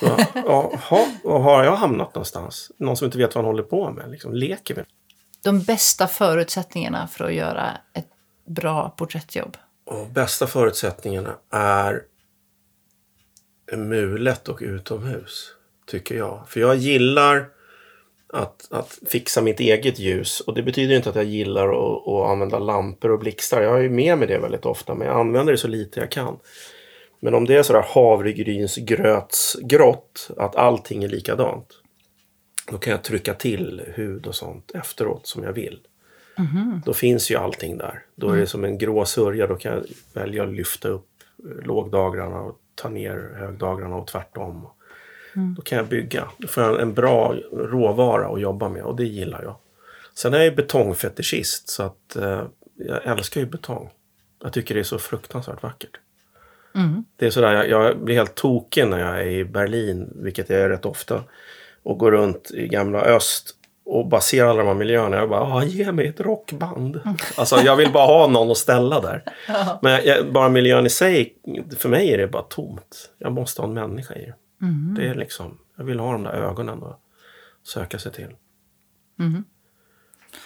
Så, 0.00 0.06
jaha, 0.34 1.06
var 1.24 1.40
har 1.40 1.64
jag 1.64 1.76
hamnat 1.76 2.14
någonstans? 2.14 2.70
Någon 2.76 2.96
som 2.96 3.04
inte 3.04 3.18
vet 3.18 3.34
vad 3.34 3.44
han 3.44 3.52
håller 3.52 3.62
på 3.62 3.90
med. 3.90 4.10
Liksom, 4.10 4.34
leker 4.34 4.74
med. 4.74 4.86
De 5.44 5.62
bästa 5.62 6.06
förutsättningarna 6.06 7.08
för 7.08 7.24
att 7.24 7.34
göra 7.34 7.78
ett 7.94 8.08
bra 8.46 8.94
porträttjobb. 8.98 9.56
Och 9.84 10.06
bästa 10.06 10.46
förutsättningarna 10.46 11.34
är 11.50 12.02
mulet 13.76 14.48
och 14.48 14.58
utomhus, 14.60 15.52
tycker 15.86 16.16
jag. 16.16 16.44
För 16.48 16.60
jag 16.60 16.76
gillar 16.76 17.48
att, 18.32 18.68
att 18.70 18.98
fixa 19.06 19.42
mitt 19.42 19.60
eget 19.60 19.98
ljus. 19.98 20.40
Och 20.40 20.54
det 20.54 20.62
betyder 20.62 20.96
inte 20.96 21.10
att 21.10 21.16
jag 21.16 21.24
gillar 21.24 21.68
att, 21.68 22.08
att 22.08 22.30
använda 22.30 22.58
lampor 22.58 23.10
och 23.10 23.18
blixtar. 23.18 23.62
Jag 23.62 23.70
har 23.70 23.78
ju 23.78 23.90
med 23.90 24.18
mig 24.18 24.28
det 24.28 24.38
väldigt 24.38 24.66
ofta, 24.66 24.94
men 24.94 25.06
jag 25.06 25.20
använder 25.20 25.52
det 25.52 25.58
så 25.58 25.68
lite 25.68 26.00
jag 26.00 26.10
kan. 26.10 26.38
Men 27.20 27.34
om 27.34 27.44
det 27.44 27.56
är 27.56 27.62
sådär 27.62 27.84
havregrynsgrötsgrått, 27.88 30.30
att 30.36 30.56
allting 30.56 31.04
är 31.04 31.08
likadant. 31.08 31.66
Då 32.70 32.78
kan 32.78 32.90
jag 32.90 33.04
trycka 33.04 33.34
till 33.34 33.82
hud 33.94 34.26
och 34.26 34.34
sånt 34.34 34.70
efteråt 34.74 35.26
som 35.26 35.42
jag 35.42 35.52
vill. 35.52 35.80
Då 36.86 36.92
finns 36.92 37.30
ju 37.30 37.36
allting 37.36 37.78
där. 37.78 38.02
Då 38.14 38.30
är 38.30 38.36
det 38.36 38.46
som 38.46 38.64
en 38.64 38.78
grå 38.78 39.04
sörja. 39.04 39.46
Då 39.46 39.56
kan 39.56 39.72
jag 39.72 39.84
välja 40.12 40.42
att 40.42 40.52
lyfta 40.52 40.88
upp 40.88 41.08
lågdagrarna 41.62 42.40
och 42.40 42.58
ta 42.74 42.88
ner 42.88 43.34
högdagrarna 43.38 43.96
och 43.96 44.06
tvärtom. 44.06 44.66
Då 45.56 45.62
kan 45.62 45.78
jag 45.78 45.86
bygga. 45.86 46.28
Då 46.38 46.48
får 46.48 46.62
jag 46.62 46.80
en 46.80 46.94
bra 46.94 47.34
råvara 47.52 48.28
att 48.28 48.40
jobba 48.40 48.68
med 48.68 48.82
och 48.82 48.96
det 48.96 49.04
gillar 49.04 49.42
jag. 49.42 49.56
Sen 50.14 50.34
är 50.34 50.38
jag 50.38 50.46
ju 50.46 50.54
betongfetischist 50.54 51.68
så 51.68 51.82
att 51.82 52.16
eh, 52.16 52.42
jag 52.76 53.06
älskar 53.06 53.40
ju 53.40 53.46
betong. 53.46 53.90
Jag 54.42 54.52
tycker 54.52 54.74
det 54.74 54.80
är 54.80 54.84
så 54.84 54.98
fruktansvärt 54.98 55.62
vackert. 55.62 55.96
Det 57.16 57.26
är 57.26 57.30
sådär, 57.30 57.52
jag, 57.52 57.68
jag 57.68 57.98
blir 57.98 58.14
helt 58.14 58.34
tokig 58.34 58.86
när 58.86 58.98
jag 58.98 59.20
är 59.20 59.26
i 59.26 59.44
Berlin, 59.44 60.12
vilket 60.14 60.50
jag 60.50 60.60
är 60.60 60.68
rätt 60.68 60.86
ofta. 60.86 61.24
Och 61.82 61.98
går 61.98 62.10
runt 62.10 62.50
i 62.50 62.68
gamla 62.68 63.00
öst 63.00 63.54
och 63.84 64.06
bara 64.08 64.20
ser 64.20 64.44
alla 64.44 64.58
de 64.58 64.66
här 64.66 64.74
miljöerna. 64.74 65.16
Jag 65.16 65.28
bara, 65.28 65.40
ah, 65.40 65.64
ge 65.64 65.92
mig 65.92 66.06
ett 66.06 66.20
rockband. 66.20 67.00
Alltså 67.36 67.56
jag 67.56 67.76
vill 67.76 67.92
bara 67.92 68.06
ha 68.06 68.26
någon 68.26 68.50
att 68.50 68.56
ställa 68.56 69.00
där. 69.00 69.22
Men 69.82 69.92
jag, 69.92 70.06
jag, 70.06 70.32
bara 70.32 70.48
miljön 70.48 70.86
i 70.86 70.90
sig, 70.90 71.34
för 71.78 71.88
mig 71.88 72.12
är 72.12 72.18
det 72.18 72.26
bara 72.26 72.42
tomt. 72.42 73.10
Jag 73.18 73.32
måste 73.32 73.62
ha 73.62 73.68
en 73.68 73.74
människa 73.74 74.14
i 74.14 74.26
det. 74.26 74.34
Det 74.96 75.08
är 75.08 75.14
liksom, 75.14 75.58
jag 75.76 75.84
vill 75.84 76.00
ha 76.00 76.12
de 76.12 76.22
där 76.22 76.32
ögonen 76.32 76.82
att 76.82 77.00
söka 77.62 77.98
sig 77.98 78.12
till. 78.12 78.34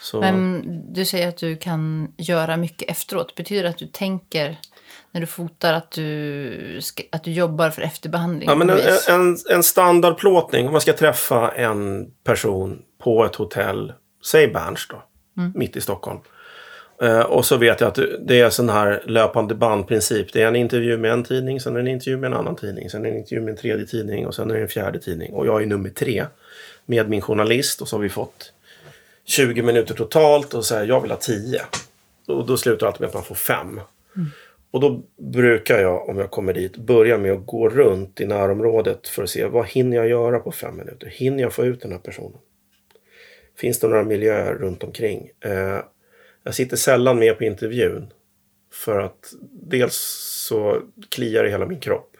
Så, 0.01 0.20
Men 0.20 0.62
du 0.92 1.05
säger 1.05 1.29
att 1.29 1.37
du 1.37 1.57
kan 1.57 2.12
göra 2.16 2.57
mycket 2.57 2.90
efteråt. 2.90 3.35
Betyder 3.35 3.62
det 3.62 3.68
att 3.68 3.79
du 3.79 3.87
tänker 3.87 4.59
när 5.11 5.20
du 5.20 5.27
fotar 5.27 5.72
att 5.72 5.90
du, 5.90 6.79
ska, 6.83 7.03
att 7.12 7.25
du 7.25 7.33
jobbar 7.33 7.70
för 7.70 7.83
efterbehandling? 7.83 8.48
Ja, 8.48 8.55
men 8.55 8.70
en, 8.70 8.79
en, 9.09 9.37
en 9.51 9.62
standardplåtning, 9.62 10.66
om 10.66 10.72
man 10.72 10.81
ska 10.81 10.92
träffa 10.92 11.51
en 11.51 12.11
person 12.25 12.83
på 12.98 13.25
ett 13.25 13.35
hotell, 13.35 13.92
säg 14.31 14.48
Berns 14.48 14.88
då, 14.88 15.03
mitt 15.55 15.77
i 15.77 15.81
Stockholm. 15.81 16.20
Eh, 17.03 17.21
och 17.21 17.47
så 17.47 17.57
vet 17.57 17.81
jag 17.81 17.88
att 17.88 17.99
det 18.21 18.41
är 18.41 18.51
sån 18.51 18.69
här 18.69 19.03
löpande 19.07 19.55
bandprincip. 19.55 20.33
Det 20.33 20.43
är 20.43 20.47
en 20.47 20.57
intervju 20.57 20.99
med 20.99 21.12
en 21.12 21.25
tidning, 21.25 21.61
sen 21.61 21.77
är 21.77 21.83
det 21.83 21.91
en 21.91 21.95
intervju 21.95 22.17
med 22.17 22.27
en 22.27 22.37
annan 22.37 22.57
tidning, 22.57 22.91
sen 22.91 23.01
är 23.01 23.05
det 23.05 23.15
en 23.15 23.19
intervju 23.19 23.41
med 23.41 23.51
en 23.51 23.57
tredje 23.57 23.87
tidning 23.87 24.27
och 24.27 24.35
sen 24.35 24.51
är 24.51 24.55
det 24.55 24.61
en 24.61 24.69
fjärde 24.69 24.99
tidning. 24.99 25.33
Och 25.33 25.47
jag 25.47 25.62
är 25.62 25.67
nummer 25.67 25.91
tre 25.91 26.25
med 26.87 27.09
min 27.09 27.21
journalist 27.21 27.83
och 27.83 27.88
så 27.88 27.97
har 27.97 28.03
vi 28.03 28.09
fått 28.09 28.53
20 29.25 29.62
minuter 29.62 29.95
totalt 29.95 30.55
och 30.55 30.65
säger 30.65 30.87
jag 30.87 31.01
vill 31.01 31.11
ha 31.11 31.19
10. 31.19 31.61
Och 32.27 32.47
då 32.47 32.57
slutar 32.57 32.87
det 32.87 32.88
alltid 32.88 33.01
med 33.01 33.09
att 33.09 33.15
man 33.15 33.25
får 33.25 33.35
5. 33.35 33.81
Och 34.71 34.81
då 34.81 35.03
brukar 35.17 35.79
jag, 35.79 36.09
om 36.09 36.19
jag 36.19 36.31
kommer 36.31 36.55
dit, 36.55 36.77
börja 36.77 37.19
med 37.19 37.33
att 37.33 37.47
gå 37.47 37.69
runt 37.69 38.21
i 38.21 38.27
närområdet 38.27 39.09
för 39.09 39.23
att 39.23 39.31
se 39.31 39.47
vad 39.47 39.67
hinner 39.67 39.97
jag 39.97 40.09
göra 40.09 40.38
på 40.38 40.53
fem 40.53 40.77
minuter? 40.77 41.07
Hinner 41.07 41.43
jag 41.43 41.53
få 41.53 41.65
ut 41.65 41.81
den 41.81 41.93
här 41.93 41.99
personen? 41.99 42.38
Finns 43.57 43.79
det 43.79 43.88
några 43.88 44.03
miljöer 44.03 44.55
runt 44.55 44.85
omkring? 44.85 45.31
Eh, 45.41 45.79
jag 46.43 46.55
sitter 46.55 46.77
sällan 46.77 47.19
med 47.19 47.39
på 47.39 47.45
intervjun. 47.45 48.13
För 48.73 48.99
att 48.99 49.33
dels 49.51 49.97
så 50.49 50.83
kliar 51.09 51.43
det 51.43 51.51
hela 51.51 51.67
min 51.67 51.81
kropp. 51.81 52.17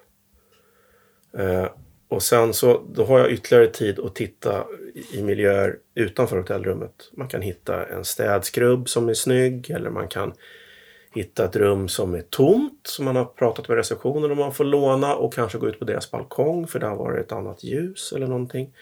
Eh, 1.39 1.67
och 2.09 2.23
sen 2.23 2.55
så 2.55 2.83
då 2.95 3.05
har 3.05 3.19
jag 3.19 3.33
ytterligare 3.33 3.67
tid 3.67 3.99
att 3.99 4.15
titta 4.15 4.67
i 5.13 5.23
miljöer 5.23 5.79
utanför 5.95 6.37
hotellrummet. 6.37 7.11
Man 7.13 7.29
kan 7.29 7.43
hitta 7.43 7.87
en 7.87 8.05
städskrubb 8.05 8.89
som 8.89 9.09
är 9.09 9.15
snygg 9.15 9.71
eller 9.71 9.91
man 9.91 10.09
kan 10.09 10.33
hitta 11.15 11.45
ett 11.45 11.57
rum 11.57 11.89
som 11.89 12.15
är 12.15 12.21
tomt 12.21 12.87
som 12.87 13.05
man 13.05 13.17
har 13.17 13.25
pratat 13.25 13.69
med 13.69 13.77
receptionen 13.77 14.31
om 14.31 14.39
man 14.39 14.55
får 14.55 14.65
låna 14.65 15.15
och 15.15 15.35
kanske 15.35 15.59
gå 15.59 15.69
ut 15.69 15.79
på 15.79 15.85
deras 15.85 16.11
balkong 16.11 16.67
för 16.67 16.79
där 16.79 16.95
var 16.95 17.13
det 17.13 17.21
ett 17.21 17.33
annat 17.33 17.65
ljus 17.65 18.13
eller 18.17 18.27
någonting. 18.27 18.75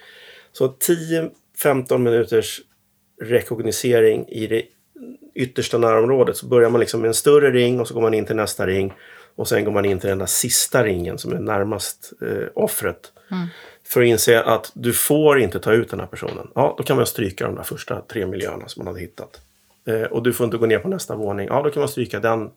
Så 0.53 0.67
10-15 0.67 1.99
minuters 1.99 2.61
rekognosering 3.23 4.29
i 4.29 4.47
det 4.47 4.63
yttersta 5.35 5.79
närområdet 5.79 6.37
så 6.37 6.47
börjar 6.47 6.71
man 6.71 6.81
liksom 6.81 7.01
med 7.01 7.09
en 7.09 7.15
större 7.15 7.51
ring 7.51 7.81
och 7.81 7.89
så 7.89 7.95
går 7.95 8.01
man 8.01 8.15
in 8.15 8.25
till 8.25 8.37
nästa 8.37 8.67
ring 8.67 8.93
och 9.35 9.49
sen 9.49 9.65
går 9.65 9.73
man 9.73 9.85
in 9.85 9.99
till 9.99 10.09
den 10.09 10.19
där 10.19 10.27
sista 10.27 10.85
ringen 10.85 11.19
som 11.19 11.33
är 11.33 11.39
närmast 11.39 12.13
eh, 12.23 12.49
offret. 12.55 13.13
Mm. 13.31 13.47
För 13.85 14.01
att 14.01 14.07
inse 14.07 14.43
att 14.43 14.73
du 14.75 14.93
får 14.93 15.41
inte 15.41 15.61
ta 15.61 15.73
ut 15.73 15.91
den 15.91 16.01
här 16.01 16.07
personen. 16.07 16.49
Ja, 16.55 16.75
då 16.79 16.85
kan 16.85 16.97
man 16.97 17.07
stryka 17.07 17.47
de 17.47 17.55
där 17.55 17.63
första 17.63 18.01
tre 18.01 18.27
miljöerna 18.27 18.69
som 18.69 18.85
man 18.85 18.87
hade 18.87 19.01
hittat. 19.01 19.41
Eh, 19.85 20.03
och 20.03 20.23
du 20.23 20.33
får 20.33 20.45
inte 20.45 20.57
gå 20.57 20.67
ner 20.67 20.79
på 20.79 20.89
nästa 20.89 21.17
våning. 21.17 21.47
Ja, 21.47 21.63
då 21.63 21.71
kan 21.71 21.81
man 21.81 21.89
stryka 21.89 22.21
den 22.21 22.51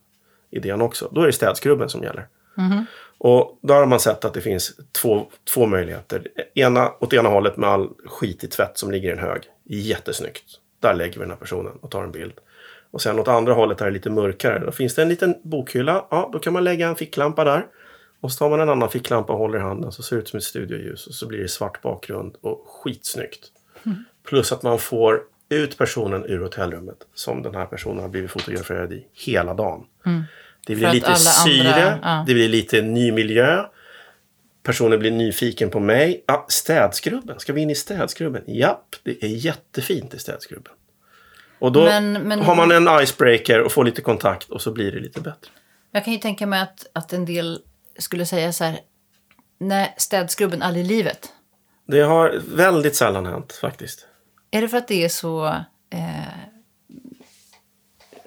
idén 0.51 0.81
också. 0.81 1.09
Då 1.11 1.21
är 1.21 1.25
det 1.25 1.33
städskrubben 1.33 1.89
som 1.89 2.03
gäller. 2.03 2.27
Mhm. 2.55 2.85
Och 3.17 3.59
då 3.61 3.73
har 3.73 3.85
man 3.85 3.99
sett 3.99 4.25
att 4.25 4.33
det 4.33 4.41
finns 4.41 4.73
två, 4.91 5.27
två 5.53 5.65
möjligheter. 5.65 6.27
Ena, 6.53 6.91
åt 6.99 7.13
ena 7.13 7.29
hållet 7.29 7.57
med 7.57 7.69
all 7.69 7.89
skitig 8.05 8.51
tvätt 8.51 8.77
som 8.77 8.91
ligger 8.91 9.09
i 9.09 9.11
en 9.11 9.19
hög. 9.19 9.41
Jättesnyggt. 9.63 10.59
Där 10.83 10.93
lägger 10.93 11.13
vi 11.13 11.19
den 11.19 11.29
här 11.29 11.37
personen 11.37 11.71
och 11.81 11.91
tar 11.91 12.03
en 12.03 12.11
bild. 12.11 12.33
Och 12.91 13.01
sen 13.01 13.19
åt 13.19 13.27
andra 13.27 13.53
hållet 13.53 13.77
där 13.77 13.85
det 13.85 13.89
är 13.89 13.93
lite 13.93 14.09
mörkare. 14.09 14.59
Då 14.59 14.71
finns 14.71 14.95
det 14.95 15.01
en 15.01 15.09
liten 15.09 15.35
bokhylla. 15.43 16.05
Ja, 16.11 16.29
då 16.33 16.39
kan 16.39 16.53
man 16.53 16.63
lägga 16.63 16.87
en 16.87 16.95
ficklampa 16.95 17.43
där. 17.43 17.65
Och 18.21 18.31
så 18.31 18.37
tar 18.37 18.49
man 18.49 18.59
en 18.61 18.69
annan 18.69 18.89
ficklampa 18.89 19.33
och 19.33 19.39
håller 19.39 19.57
i 19.57 19.61
handen 19.61 19.91
så 19.91 20.03
ser 20.03 20.15
det 20.15 20.21
ut 20.21 20.27
som 20.27 20.37
ett 20.37 20.43
studioljus. 20.43 21.07
Och 21.07 21.13
så 21.13 21.27
blir 21.27 21.39
det 21.39 21.47
svart 21.47 21.81
bakgrund 21.81 22.35
och 22.41 22.65
skitsnyggt. 22.67 23.39
Plus 24.27 24.51
att 24.51 24.63
man 24.63 24.79
får 24.79 25.21
ut 25.49 25.77
personen 25.77 26.25
ur 26.25 26.39
hotellrummet 26.39 26.97
som 27.13 27.41
den 27.43 27.55
här 27.55 27.65
personen 27.65 27.99
har 28.01 28.09
blivit 28.09 28.31
fotograferad 28.31 28.93
i 28.93 29.07
hela 29.13 29.53
dagen. 29.53 29.85
Det 30.67 30.73
För 30.75 30.79
blir 30.79 30.91
lite 30.91 31.15
syre, 31.15 31.67
andra- 31.67 31.99
ja. 32.03 32.23
det 32.27 32.33
blir 32.33 32.49
lite 32.49 32.81
ny 32.81 33.11
miljö. 33.11 33.65
Personen 34.63 34.99
blir 34.99 35.11
nyfiken 35.11 35.69
på 35.69 35.79
mig. 35.79 36.23
Ja, 36.27 36.45
städskrubben, 36.49 37.39
ska 37.39 37.53
vi 37.53 37.61
in 37.61 37.69
i 37.69 37.75
städskrubben? 37.75 38.43
Japp, 38.47 38.95
det 39.03 39.23
är 39.23 39.27
jättefint 39.27 40.13
i 40.13 40.19
städskrubben. 40.19 40.73
Och 41.59 41.71
då 41.71 41.83
Men- 41.85 42.13
men- 42.13 42.41
har 42.41 42.55
man 42.55 42.71
en 42.71 43.03
icebreaker 43.03 43.61
och 43.61 43.71
får 43.71 43.83
lite 43.83 44.01
kontakt 44.01 44.49
och 44.49 44.61
så 44.61 44.71
blir 44.71 44.91
det 44.91 44.99
lite 44.99 45.21
bättre. 45.21 45.51
Jag 45.91 46.03
kan 46.05 46.13
ju 46.13 46.19
tänka 46.19 46.47
mig 46.47 46.61
att, 46.61 46.85
att 46.93 47.13
en 47.13 47.25
del 47.25 47.59
skulle 47.99 48.25
säga 48.25 48.53
så 48.53 48.63
här. 48.63 48.79
Nej, 49.59 49.93
städskrubben 49.97 50.61
aldrig 50.61 50.85
i 50.85 50.87
livet. 50.87 51.29
Det 51.87 51.99
har 52.01 52.41
väldigt 52.55 52.95
sällan 52.95 53.25
hänt 53.25 53.53
faktiskt. 53.53 54.07
Är 54.51 54.61
det 54.61 54.67
för 54.67 54.77
att 54.77 54.87
det 54.87 55.05
är 55.05 55.09
så 55.09 55.45
eh, 55.89 56.27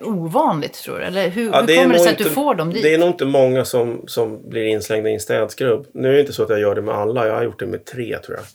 ovanligt, 0.06 0.72
tror 0.72 0.98
du? 0.98 1.04
Eller 1.04 1.28
hur, 1.28 1.50
Ja, 1.52 1.60
hur 1.60 1.76
kommer 1.76 1.92
det 1.94 1.98
sig 2.00 2.12
att 2.12 2.18
du 2.18 2.24
inte- 2.24 2.34
får 2.34 2.54
dem 2.54 2.72
dit? 2.72 2.82
Det 2.82 2.94
är 2.94 2.98
nog 2.98 3.08
inte 3.08 3.24
många 3.24 3.64
som, 3.64 4.02
som 4.06 4.48
blir 4.48 4.64
inslängda 4.64 5.10
i 5.10 5.14
en 5.14 5.20
städskrubb. 5.20 5.86
Nu 5.92 6.08
är 6.08 6.12
det 6.12 6.20
inte 6.20 6.32
så 6.32 6.42
att 6.42 6.48
jag 6.50 6.60
gör 6.60 6.74
det 6.74 6.82
med 6.82 6.94
alla. 6.94 7.26
Jag 7.26 7.34
har 7.34 7.42
gjort 7.44 7.58
det 7.58 7.66
med 7.66 7.84
tre 7.84 8.18
tror 8.18 8.36
jag. 8.38 8.46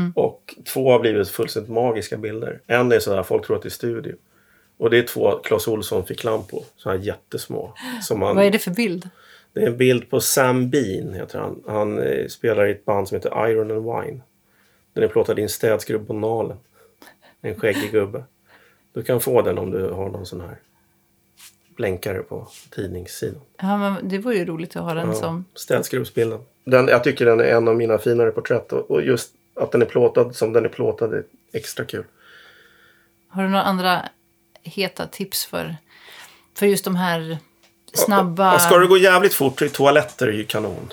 Mm. 0.00 0.12
Och 0.16 0.54
två 0.72 0.90
har 0.92 0.98
blivit 1.00 1.28
fullständigt 1.28 1.72
magiska 1.72 2.16
bilder. 2.16 2.60
En 2.66 2.92
är 2.92 2.98
sådär, 2.98 3.22
folk 3.22 3.46
tror 3.46 3.56
att 3.56 3.62
det 3.62 3.68
är 3.68 3.70
studio. 3.70 4.14
Och 4.78 4.90
det 4.90 4.98
är 4.98 5.02
två 5.02 5.38
Clas 5.38 5.68
Ohlson 5.68 6.06
fick 6.06 6.24
lampor. 6.24 6.62
Så 6.76 6.90
här 6.90 6.98
jättesmå. 6.98 7.72
Som 8.02 8.20
man, 8.20 8.36
Vad 8.36 8.44
är 8.44 8.50
det 8.50 8.58
för 8.58 8.70
bild? 8.70 9.08
det 9.52 9.60
är 9.62 9.66
en 9.66 9.76
bild 9.76 10.10
på 10.10 10.20
Sam 10.20 10.70
Bean, 10.70 11.14
heter 11.14 11.38
han. 11.38 11.62
Han 11.66 11.98
eh, 12.02 12.26
spelar 12.26 12.66
i 12.66 12.70
ett 12.70 12.84
band 12.84 13.08
som 13.08 13.16
heter 13.16 13.48
Iron 13.50 13.70
and 13.70 13.82
Wine. 13.84 14.20
Den 14.92 15.04
är 15.04 15.08
plåtad 15.08 15.38
i 15.38 15.42
en 15.42 15.48
städskrubb 15.48 16.06
på 16.06 16.12
Nalen. 16.12 16.56
En 17.42 17.54
skäggig 17.60 17.90
gubbe. 17.92 18.24
Du 18.94 19.02
kan 19.02 19.20
få 19.20 19.42
den 19.42 19.58
om 19.58 19.70
du 19.70 19.90
har 19.90 20.08
någon 20.08 20.26
sån 20.26 20.40
här 20.40 20.56
blänkare 21.76 22.18
på 22.22 22.48
tidningssidan. 22.70 23.40
Ja, 23.56 23.76
men 23.78 24.08
det 24.08 24.18
vore 24.18 24.36
ju 24.36 24.44
roligt 24.44 24.76
att 24.76 24.82
ha 24.82 24.94
den 24.94 25.08
Ja, 25.08 25.14
som... 25.14 25.44
Städskrubbsbilden. 25.54 26.40
Den, 26.64 26.88
jag 26.88 27.04
tycker 27.04 27.24
den 27.26 27.40
är 27.40 27.44
en 27.44 27.68
av 27.68 27.76
mina 27.76 27.98
finare 27.98 28.30
porträtt. 28.30 28.72
Och, 28.72 28.90
och 28.90 29.02
just 29.02 29.30
att 29.54 29.72
den 29.72 29.82
är 29.82 29.86
plåtad 29.86 30.36
som 30.36 30.52
den 30.52 30.64
är 30.64 30.68
plåtad 30.68 31.14
är 31.14 31.24
extra 31.52 31.84
kul. 31.84 32.04
Har 33.28 33.42
du 33.42 33.48
några 33.48 33.64
andra 33.64 34.02
heta 34.62 35.06
tips 35.06 35.44
för, 35.46 35.76
för 36.54 36.66
just 36.66 36.84
de 36.84 36.96
här 36.96 37.38
snabba... 37.92 38.54
Och 38.54 38.60
ska 38.60 38.78
det 38.78 38.86
gå 38.86 38.98
jävligt 38.98 39.34
fort 39.34 39.62
är 39.62 39.68
toaletter 39.68 40.28
ju 40.28 40.44
kanon. 40.44 40.92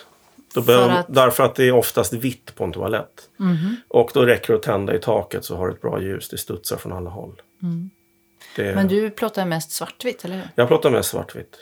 Då 0.53 0.61
behöver, 0.61 0.99
att- 0.99 1.05
Därför 1.09 1.43
att 1.43 1.55
det 1.55 1.63
är 1.67 1.71
oftast 1.71 2.13
vitt 2.13 2.55
på 2.55 2.63
en 2.63 2.71
toalett. 2.73 3.29
Mhm. 3.37 3.75
Och 3.87 4.11
då 4.13 4.25
räcker 4.25 4.53
det 4.53 4.57
att 4.59 4.63
tända 4.63 4.95
i 4.95 4.99
taket 4.99 5.45
så 5.45 5.55
har 5.55 5.67
du 5.67 5.73
ett 5.73 5.81
bra 5.81 6.01
ljus. 6.01 6.29
Det 6.29 6.37
studsar 6.37 6.77
från 6.77 6.93
alla 6.93 7.09
håll. 7.09 7.41
Det, 8.55 8.63
Mm. 8.63 8.75
Men 8.75 8.87
du 8.87 9.09
plåtar 9.09 9.45
mest 9.45 9.71
svartvitt, 9.71 10.25
eller 10.25 10.35
hur? 10.35 10.47
Jag 10.55 10.67
plåtar 10.67 10.89
mest 10.89 11.09
svartvitt. 11.09 11.57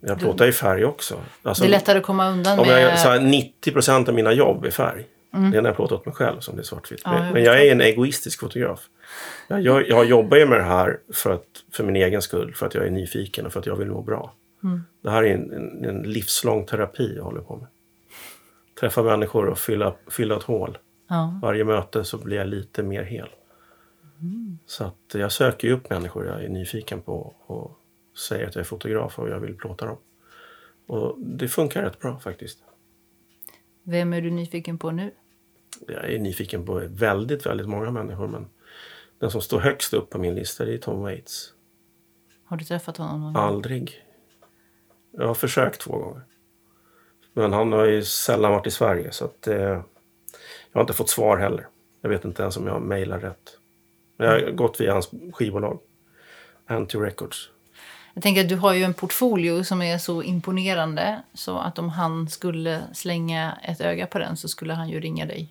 Jag 0.00 0.18
plåtar 0.18 0.46
i 0.46 0.52
färg 0.52 0.84
också. 0.84 1.20
Alltså, 1.42 1.62
Det 1.64 1.68
är 1.68 1.70
lättare 1.70 1.98
att 1.98 2.04
komma 2.04 2.30
undan 2.30 2.56
med... 2.56 2.82
jag, 2.82 2.98
så 2.98 3.08
här, 3.08 3.20
90 3.20 3.72
procent 3.72 4.08
av 4.08 4.14
mina 4.14 4.32
jobb 4.32 4.64
är 4.64 4.70
färg. 4.70 5.06
Det 5.32 5.38
är 5.38 5.62
när 5.62 5.68
jag 5.68 5.76
plåtar 5.76 5.96
åt 5.96 6.06
mig 6.06 6.14
själv 6.14 6.40
som 6.40 6.56
det 6.56 6.62
är 6.62 6.64
svartvitt. 6.64 7.06
Mm. 7.06 7.16
Ja, 7.16 7.22
men 7.22 7.28
jag 7.28 7.34
men 7.34 7.44
jag 7.44 7.66
är 7.66 7.72
en 7.72 7.80
egoistisk 7.80 8.40
fotograf. 8.40 8.80
Jag, 9.48 9.60
jag, 9.60 9.88
jag 9.88 10.04
jobbar 10.04 10.36
ju 10.36 10.46
med 10.46 10.58
det 10.58 10.64
här 10.64 10.98
för, 11.14 11.32
att, 11.34 11.46
för 11.72 11.84
min 11.84 11.96
egen 11.96 12.22
skull. 12.22 12.54
För 12.54 12.66
att 12.66 12.74
jag 12.74 12.86
är 12.86 12.90
nyfiken 12.90 13.46
och 13.46 13.52
för 13.52 13.60
att 13.60 13.66
jag 13.66 13.76
vill 13.76 13.88
må 13.88 14.02
bra. 14.02 14.34
Mm. 14.64 14.84
Det 15.02 15.10
här 15.10 15.22
är 15.22 15.34
en, 15.34 15.52
en, 15.52 15.84
en 15.84 16.02
livslång 16.02 16.66
terapi 16.66 17.14
jag 17.16 17.24
håller 17.24 17.40
på 17.40 17.56
med. 17.56 17.66
Träffa 18.80 19.02
människor 19.02 19.46
och 19.46 19.58
fylla, 19.58 19.94
fylla 20.10 20.36
ett 20.36 20.42
hål. 20.42 20.78
Ja. 21.08 21.38
Varje 21.42 21.64
möte 21.64 22.04
så 22.04 22.18
blir 22.18 22.36
jag 22.36 22.46
lite 22.46 22.82
mer 22.82 23.02
hel. 23.02 23.28
Mm. 24.20 24.58
Så 24.66 24.84
att 24.84 25.14
jag 25.14 25.32
söker 25.32 25.68
ju 25.68 25.74
upp 25.74 25.90
människor 25.90 26.26
jag 26.26 26.44
är 26.44 26.48
nyfiken 26.48 27.02
på 27.02 27.34
och 27.46 27.78
säger 28.18 28.46
att 28.46 28.54
jag 28.54 28.60
är 28.60 28.66
fotograf 28.66 29.18
och 29.18 29.28
jag 29.28 29.40
vill 29.40 29.56
plåta 29.56 29.86
dem. 29.86 29.96
Och 30.86 31.16
det 31.18 31.48
funkar 31.48 31.82
rätt 31.82 31.98
bra 31.98 32.18
faktiskt. 32.18 32.58
Vem 33.82 34.12
är 34.12 34.20
du 34.20 34.30
nyfiken 34.30 34.78
på 34.78 34.90
nu? 34.90 35.10
Jag 35.86 36.10
är 36.10 36.18
nyfiken 36.18 36.66
på 36.66 36.82
väldigt, 36.88 37.46
väldigt 37.46 37.68
många 37.68 37.90
människor 37.90 38.28
men 38.28 38.46
den 39.18 39.30
som 39.30 39.40
står 39.40 39.60
högst 39.60 39.94
upp 39.94 40.10
på 40.10 40.18
min 40.18 40.34
lista 40.34 40.64
det 40.64 40.74
är 40.74 40.78
Tom 40.78 41.00
Waits. 41.02 41.54
Har 42.44 42.56
du 42.56 42.64
träffat 42.64 42.96
honom 42.96 43.20
någon? 43.20 43.36
Aldrig. 43.36 44.04
Jag 45.12 45.26
har 45.26 45.34
försökt 45.34 45.80
två 45.80 45.98
gånger. 45.98 46.22
Men 47.32 47.52
han 47.52 47.72
har 47.72 47.84
ju 47.84 48.04
sällan 48.04 48.52
varit 48.52 48.66
i 48.66 48.70
Sverige 48.70 49.12
så 49.12 49.24
att 49.24 49.46
eh, 49.46 49.56
jag 49.56 49.84
har 50.72 50.80
inte 50.80 50.92
fått 50.92 51.10
svar 51.10 51.36
heller. 51.36 51.68
Jag 52.00 52.10
vet 52.10 52.24
inte 52.24 52.42
ens 52.42 52.56
om 52.56 52.66
jag 52.66 52.82
mejlar 52.82 53.18
rätt. 53.18 53.59
Men 54.20 54.28
jag 54.28 54.46
har 54.46 54.50
gått 54.50 54.80
via 54.80 54.92
hans 54.92 55.10
skivbolag. 55.32 55.78
Anti 56.66 56.98
Records. 56.98 57.50
Jag 58.14 58.22
tänker 58.22 58.40
att 58.40 58.48
du 58.48 58.56
har 58.56 58.74
ju 58.74 58.82
en 58.82 58.94
portfolio 58.94 59.64
som 59.64 59.82
är 59.82 59.98
så 59.98 60.22
imponerande 60.22 61.22
så 61.34 61.58
att 61.58 61.78
om 61.78 61.88
han 61.88 62.28
skulle 62.28 62.82
slänga 62.94 63.58
ett 63.62 63.80
öga 63.80 64.06
på 64.06 64.18
den 64.18 64.36
så 64.36 64.48
skulle 64.48 64.72
han 64.72 64.88
ju 64.88 65.00
ringa 65.00 65.26
dig. 65.26 65.48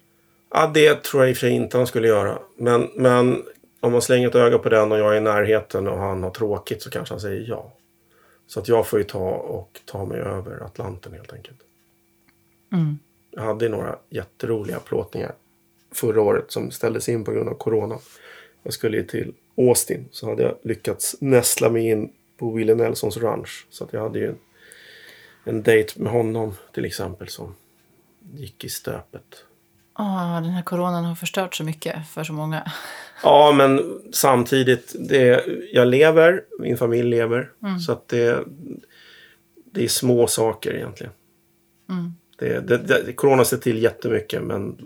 Ja, 0.53 0.71
det 0.73 1.03
tror 1.03 1.23
jag 1.23 1.29
i 1.29 1.33
och 1.33 1.37
för 1.37 1.47
sig 1.47 1.55
inte 1.55 1.77
han 1.77 1.87
skulle 1.87 2.07
göra. 2.07 2.39
Men, 2.57 2.89
men 2.95 3.43
om 3.79 3.91
man 3.91 4.01
slänger 4.01 4.27
ett 4.27 4.35
öga 4.35 4.57
på 4.57 4.69
den 4.69 4.91
och 4.91 4.99
jag 4.99 5.13
är 5.13 5.17
i 5.17 5.21
närheten 5.21 5.87
och 5.87 5.97
han 5.97 6.23
har 6.23 6.31
tråkigt 6.31 6.81
så 6.81 6.89
kanske 6.89 7.13
han 7.13 7.21
säger 7.21 7.45
ja. 7.49 7.73
Så 8.47 8.59
att 8.59 8.67
jag 8.67 8.87
får 8.87 8.99
ju 8.99 9.05
ta 9.05 9.29
och 9.29 9.81
ta 9.85 10.05
mig 10.05 10.19
över 10.19 10.63
Atlanten 10.63 11.13
helt 11.13 11.33
enkelt. 11.33 11.59
Mm. 12.71 12.99
Jag 13.31 13.41
hade 13.41 13.69
några 13.69 13.95
jätteroliga 14.09 14.79
plåtningar 14.79 15.31
förra 15.91 16.21
året 16.21 16.51
som 16.51 16.71
ställdes 16.71 17.09
in 17.09 17.23
på 17.23 17.31
grund 17.31 17.49
av 17.49 17.53
corona. 17.53 17.97
Jag 18.63 18.73
skulle 18.73 18.97
ju 18.97 19.03
till 19.03 19.33
Austin 19.57 20.07
så 20.11 20.29
hade 20.29 20.43
jag 20.43 20.57
lyckats 20.63 21.15
nästla 21.19 21.69
mig 21.69 21.87
in 21.87 22.11
på 22.37 22.51
Willie 22.51 22.75
Nelsons 22.75 23.17
ranch. 23.17 23.67
Så 23.69 23.83
att 23.83 23.93
jag 23.93 24.01
hade 24.01 24.19
ju 24.19 24.27
en, 24.27 24.37
en 25.43 25.63
dejt 25.63 26.01
med 26.01 26.11
honom 26.11 26.53
till 26.73 26.85
exempel 26.85 27.27
som 27.27 27.55
gick 28.33 28.63
i 28.63 28.69
stöpet. 28.69 29.43
Ah, 29.93 30.41
den 30.41 30.49
här 30.49 30.63
coronan 30.63 31.05
har 31.05 31.15
förstört 31.15 31.55
så 31.55 31.63
mycket 31.63 32.07
för 32.07 32.23
så 32.23 32.33
många. 32.33 32.71
Ja, 33.23 33.53
men 33.57 34.01
samtidigt, 34.11 34.95
det, 34.99 35.45
jag 35.71 35.87
lever, 35.87 36.43
min 36.59 36.77
familj 36.77 37.09
lever. 37.09 37.51
Så 37.85 37.91
att 37.91 38.07
det, 38.07 38.43
det 39.71 39.83
är 39.83 39.87
små 39.87 40.27
saker 40.27 40.73
egentligen. 40.73 41.13
Mm. 41.89 42.13
Det, 42.37 42.59
det, 42.59 42.77
det, 42.77 43.13
corona 43.13 43.45
ser 43.45 43.57
till 43.57 43.83
jättemycket, 43.83 44.43
men 44.43 44.77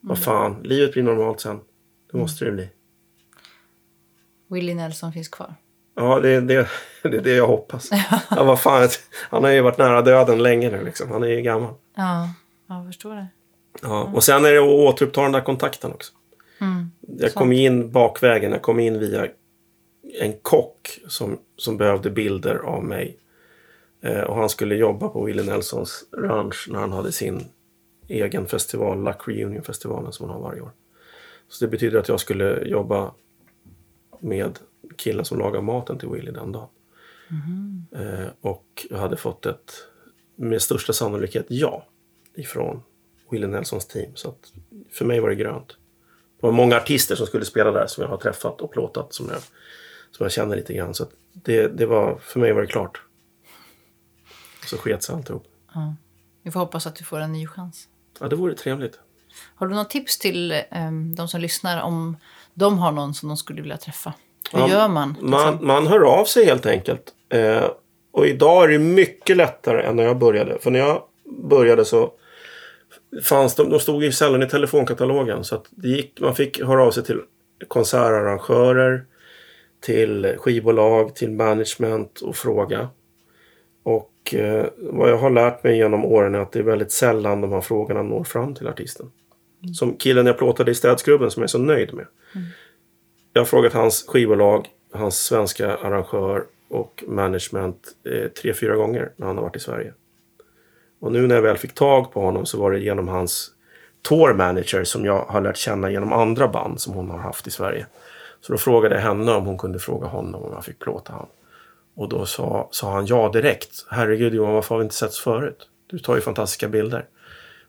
vad 0.00 0.18
fan, 0.18 0.62
livet 0.62 0.92
blir 0.92 1.02
normalt 1.02 1.40
sen. 1.40 1.60
Det 2.12 2.18
måste 2.18 2.44
det 2.44 2.50
bli. 2.50 2.68
Willie 4.48 4.74
Nelson 4.74 5.12
finns 5.12 5.28
kvar. 5.28 5.54
Ja, 5.94 6.20
det 6.20 6.28
är 6.28 6.40
det, 6.40 6.68
det, 7.02 7.16
är 7.16 7.22
det 7.22 7.34
jag 7.34 7.46
hoppas. 7.46 7.90
ja, 8.30 8.44
vad 8.44 8.60
fan, 8.60 8.88
han 9.30 9.44
har 9.44 9.50
ju 9.50 9.60
varit 9.60 9.78
nära 9.78 10.02
döden 10.02 10.42
länge 10.42 10.70
nu. 10.70 10.84
Liksom. 10.84 11.10
Han 11.10 11.22
är 11.22 11.28
ju 11.28 11.42
gammal. 11.42 11.74
Ja, 11.96 12.28
jag 12.68 12.86
förstår 12.86 13.14
det. 13.14 13.26
Ja, 13.82 14.10
och 14.14 14.24
sen 14.24 14.44
är 14.44 14.52
det 14.52 14.58
att 14.58 14.64
återuppta 14.64 15.22
den 15.22 15.32
där 15.32 15.40
kontakten 15.40 15.92
också. 15.92 16.12
Mm. 16.60 16.90
Jag 17.00 17.34
kom 17.34 17.52
in 17.52 17.92
bakvägen. 17.92 18.52
Jag 18.52 18.62
kom 18.62 18.80
in 18.80 18.98
via 18.98 19.26
en 20.20 20.32
kock 20.42 20.98
som, 21.08 21.38
som 21.56 21.76
behövde 21.76 22.10
bilder 22.10 22.56
av 22.56 22.84
mig. 22.84 23.16
Eh, 24.02 24.20
och 24.20 24.36
han 24.36 24.48
skulle 24.48 24.74
jobba 24.74 25.08
på 25.08 25.24
Willie 25.24 25.44
Nelsons 25.44 26.04
ranch 26.12 26.68
när 26.70 26.78
han 26.78 26.92
hade 26.92 27.12
sin 27.12 27.44
egen 28.08 28.46
festival, 28.46 29.04
Luck 29.04 29.28
Reunion-festivalen 29.28 30.12
som 30.12 30.28
han 30.28 30.36
har 30.36 30.48
varje 30.48 30.60
år. 30.60 30.70
Så 31.48 31.64
det 31.64 31.70
betyder 31.70 31.98
att 31.98 32.08
jag 32.08 32.20
skulle 32.20 32.64
jobba 32.64 33.12
med 34.20 34.58
killen 34.96 35.24
som 35.24 35.38
lagar 35.38 35.60
maten 35.60 35.98
till 35.98 36.08
Willie 36.08 36.30
den 36.30 36.52
dagen. 36.52 36.68
Eh, 37.92 38.28
och 38.40 38.86
jag 38.90 38.98
hade 38.98 39.16
fått 39.16 39.46
ett, 39.46 39.72
med 40.36 40.62
största 40.62 40.92
sannolikhet, 40.92 41.46
ja 41.48 41.86
ifrån 42.34 42.82
Willie 43.30 43.46
Nelsons 43.46 43.86
team. 43.86 44.10
Så 44.14 44.28
att 44.28 44.52
för 44.90 45.04
mig 45.04 45.20
var 45.20 45.28
det 45.28 45.34
grönt. 45.34 45.68
Det 46.40 46.46
var 46.46 46.52
många 46.52 46.76
artister 46.76 47.14
som 47.16 47.26
skulle 47.26 47.44
spela 47.44 47.70
där 47.70 47.86
som 47.86 48.02
jag 48.02 48.10
har 48.10 48.16
träffat 48.16 48.60
och 48.60 48.72
plåtat 48.72 49.14
som 49.14 49.28
jag, 49.28 49.40
som 50.10 50.24
jag 50.24 50.32
känner 50.32 50.56
lite 50.56 50.74
grann. 50.74 50.94
Så 50.94 51.02
att 51.02 51.10
det, 51.32 51.68
det 51.68 51.86
var, 51.86 52.18
för 52.18 52.40
mig 52.40 52.52
var 52.52 52.60
det 52.60 52.66
klart. 52.66 53.02
Så 54.66 54.76
sket 54.76 55.02
sig 55.02 55.14
alltihop. 55.14 55.46
Vi 56.42 56.50
får 56.50 56.60
hoppas 56.60 56.86
att 56.86 56.96
du 56.96 57.04
får 57.04 57.20
en 57.20 57.32
ny 57.32 57.46
chans. 57.46 57.88
Ja, 58.20 58.28
det 58.28 58.36
vore 58.36 58.54
trevligt. 58.54 58.98
Har 59.54 59.66
du 59.66 59.74
något 59.74 59.90
tips 59.90 60.18
till 60.18 60.62
um, 60.70 61.14
de 61.14 61.28
som 61.28 61.40
lyssnar 61.40 61.82
om 61.82 62.16
de 62.58 62.78
har 62.78 62.92
någon 62.92 63.14
som 63.14 63.28
de 63.28 63.36
skulle 63.36 63.62
vilja 63.62 63.76
träffa? 63.76 64.12
Hur 64.52 64.60
Ja, 64.60 64.68
gör 64.68 64.88
man? 64.88 65.08
liksom? 65.10 65.30
Man, 65.30 65.58
man 65.60 65.86
hör 65.86 66.00
av 66.20 66.24
sig 66.24 66.44
helt 66.44 66.66
enkelt. 66.66 67.02
Eh, 67.32 67.64
och 68.12 68.26
idag 68.26 68.64
är 68.64 68.68
det 68.68 68.78
mycket 68.78 69.36
lättare 69.36 69.82
än 69.82 69.96
när 69.96 70.04
jag 70.04 70.18
började. 70.18 70.58
För 70.58 70.70
när 70.70 70.78
jag 70.78 71.02
började 71.50 71.84
så 71.84 72.12
fanns 73.24 73.54
de, 73.54 73.70
de 73.70 73.80
stod 73.80 74.04
ju 74.04 74.12
sällan 74.12 74.42
i 74.42 74.48
telefonkatalogen. 74.48 75.44
Så 75.44 75.54
att 75.54 75.66
det 75.70 75.88
gick, 75.88 76.20
man 76.20 76.34
fick 76.34 76.62
höra 76.62 76.84
av 76.84 76.90
sig 76.90 77.04
till 77.04 77.20
konsertarrangörer, 77.68 79.04
till 79.80 80.34
skivbolag, 80.38 81.14
till 81.14 81.30
management 81.30 82.20
och 82.20 82.36
fråga. 82.36 82.88
Och 83.82 84.34
eh, 84.34 84.66
vad 84.76 85.10
jag 85.10 85.18
har 85.18 85.30
lärt 85.30 85.64
mig 85.64 85.76
genom 85.76 86.04
åren 86.04 86.34
är 86.34 86.38
att 86.38 86.52
det 86.52 86.58
är 86.58 86.62
väldigt 86.62 86.92
sällan 86.92 87.40
de 87.40 87.52
här 87.52 87.60
frågorna 87.60 88.02
når 88.02 88.24
fram 88.24 88.54
till 88.54 88.68
artisten. 88.68 89.10
Som 89.74 89.96
killen 89.96 90.26
jag 90.26 90.38
plåtade 90.38 90.70
i 90.70 90.74
städskrubben 90.74 91.30
som 91.30 91.40
jag 91.40 91.46
är 91.46 91.50
så 91.50 91.58
nöjd 91.58 91.94
med. 91.94 92.06
Jag 93.32 93.40
har 93.40 93.46
frågat 93.46 93.72
hans 93.72 94.04
skivbolag, 94.08 94.68
hans 94.92 95.24
svenska 95.24 95.76
arrangör 95.76 96.44
och 96.68 97.04
management 97.06 97.88
eh, 98.04 98.28
tre, 98.28 98.54
fyra 98.54 98.76
gånger 98.76 99.12
när 99.16 99.26
han 99.26 99.36
har 99.36 99.42
varit 99.42 99.56
i 99.56 99.60
Sverige. 99.60 99.92
Och 101.00 101.12
nu 101.12 101.26
när 101.26 101.34
jag 101.34 101.42
väl 101.42 101.56
fick 101.56 101.74
tag 101.74 102.12
på 102.12 102.20
honom 102.20 102.46
så 102.46 102.60
var 102.60 102.72
det 102.72 102.78
genom 102.78 103.08
hans 103.08 103.50
tour 104.02 104.34
manager 104.34 104.84
som 104.84 105.04
jag 105.04 105.24
har 105.24 105.40
lärt 105.40 105.56
känna 105.56 105.90
genom 105.90 106.12
andra 106.12 106.48
band 106.48 106.80
som 106.80 106.92
hon 106.92 107.10
har 107.10 107.18
haft 107.18 107.46
i 107.46 107.50
Sverige. 107.50 107.86
Så 108.40 108.52
då 108.52 108.58
frågade 108.58 108.94
jag 108.94 109.02
henne 109.02 109.32
om 109.32 109.46
hon 109.46 109.58
kunde 109.58 109.78
fråga 109.78 110.06
honom 110.06 110.42
om 110.42 110.52
jag 110.52 110.64
fick 110.64 110.78
plåta 110.78 111.12
han. 111.12 111.26
Och 111.96 112.08
då 112.08 112.26
sa, 112.26 112.68
sa 112.72 112.92
han 112.92 113.06
ja 113.06 113.28
direkt. 113.28 113.86
Herregud 113.90 114.34
Johan, 114.34 114.52
varför 114.52 114.74
har 114.74 114.78
vi 114.78 114.84
inte 114.84 114.94
setts 114.94 115.20
förut? 115.20 115.68
Du 115.86 115.98
tar 115.98 116.14
ju 116.14 116.20
fantastiska 116.20 116.68
bilder. 116.68 117.06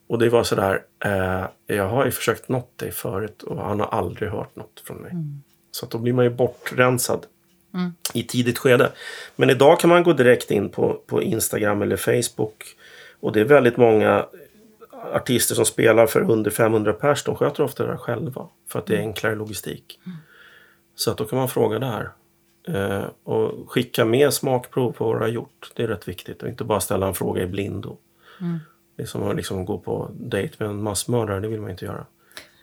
Och 0.10 0.20
det 0.20 0.30
var 0.30 0.44
sådär, 0.44 0.82
eh, 1.06 1.46
jag 1.68 1.90
har 1.90 2.06
ju 2.06 2.12
försökt 2.12 2.50
nått 2.50 2.78
dig 2.78 2.92
förut 2.92 3.44
och 3.44 3.58
han 3.58 3.80
har 3.80 3.88
aldrig 3.88 4.30
hört 4.30 4.56
något 4.56 4.84
från 4.86 4.98
mig. 4.98 5.12
Så 5.72 5.86
att 5.86 5.92
då 5.92 5.98
blir 5.98 6.14
man 6.14 6.26
ju 6.26 6.32
bortrensad 6.32 7.26
i 8.14 8.24
tidigt 8.24 8.58
skede. 8.58 8.92
Men 9.36 9.50
idag 9.50 9.80
kan 9.80 9.90
man 9.90 10.04
gå 10.04 10.14
direkt 10.14 10.52
in 10.52 10.70
på, 10.70 11.02
på 11.08 11.22
Instagram 11.22 11.82
eller 11.82 11.98
Facebook. 11.98 12.64
Och 13.20 13.32
det 13.32 13.40
är 13.40 13.46
väldigt 13.46 13.78
många 13.78 14.26
artister 15.14 15.56
som 15.56 15.66
spelar 15.66 16.08
för 16.08 16.32
under 16.32 16.52
500 16.52 16.94
pers. 16.94 17.24
De 17.24 17.36
sköter 17.36 17.64
ofta 17.64 17.84
det 17.84 17.90
där 17.90 17.98
själva. 17.98 18.48
För 18.70 18.80
att 18.80 18.86
det 18.86 18.96
är 18.96 19.00
enklare 19.00 19.36
logistik. 19.36 20.00
Så 20.96 21.12
att 21.12 21.18
då 21.18 21.26
kan 21.26 21.40
man 21.40 21.50
fråga 21.50 21.80
där. 21.80 22.12
Eh, 22.68 23.06
och 23.24 23.72
skicka 23.72 24.06
med 24.06 24.34
smakprov 24.34 24.92
på 24.92 25.06
vad 25.06 25.16
du 25.16 25.20
har 25.20 25.28
gjort. 25.28 25.72
Det 25.76 25.84
är 25.84 25.88
rätt 25.88 26.08
viktigt. 26.08 26.44
Och 26.44 26.50
inte 26.50 26.64
bara 26.64 26.80
ställa 26.80 27.08
en 27.08 27.14
fråga 27.14 27.44
i 27.44 27.48
blindo. 27.48 27.98
Det 29.00 29.04
är 29.04 29.08
som 29.08 29.24
att 29.24 29.36
liksom 29.36 29.66
gå 29.66 29.80
på 29.80 30.12
dejt 30.14 30.56
med 30.58 30.70
en 30.70 30.84
massmördare. 30.84 31.40
Det 31.40 31.48
vill 31.48 31.62
man 31.62 31.72
inte 31.72 31.86
göra. 31.86 32.06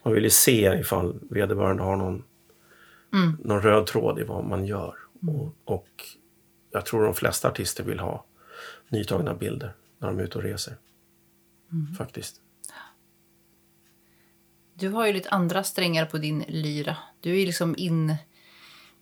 Man 0.05 0.15
vill 0.15 0.25
ju 0.25 0.31
se 0.31 0.79
ifall 0.81 1.19
vederbörande 1.31 1.83
har 1.83 1.97
någon, 1.97 2.25
någon 3.45 3.63
röd 3.63 3.87
tråd 3.87 4.19
i 4.19 4.23
vad 4.23 4.45
man 4.45 4.67
gör. 4.67 4.95
Och, 5.27 5.57
och 5.65 5.89
jag 6.73 6.87
tror 6.87 7.05
de 7.05 7.15
flesta 7.15 7.49
artister 7.49 7.85
vill 7.85 7.99
ha 7.99 8.25
nytagna 8.89 9.35
bilder 9.35 9.73
när 9.99 10.09
de 10.09 10.19
är 10.19 10.23
ute 10.23 10.39
och 10.39 10.45
reser. 10.45 10.75
Faktiskt. 11.99 12.37
Du 14.75 14.89
har 14.89 15.07
ju 15.07 15.13
lite 15.13 15.31
andra 15.31 15.65
strängar 15.65 16.07
på 16.07 16.19
din 16.19 16.45
lyra. 16.49 16.97
Du 17.21 17.43
är 17.43 17.47
liksom 17.47 17.75
in... 17.79 18.15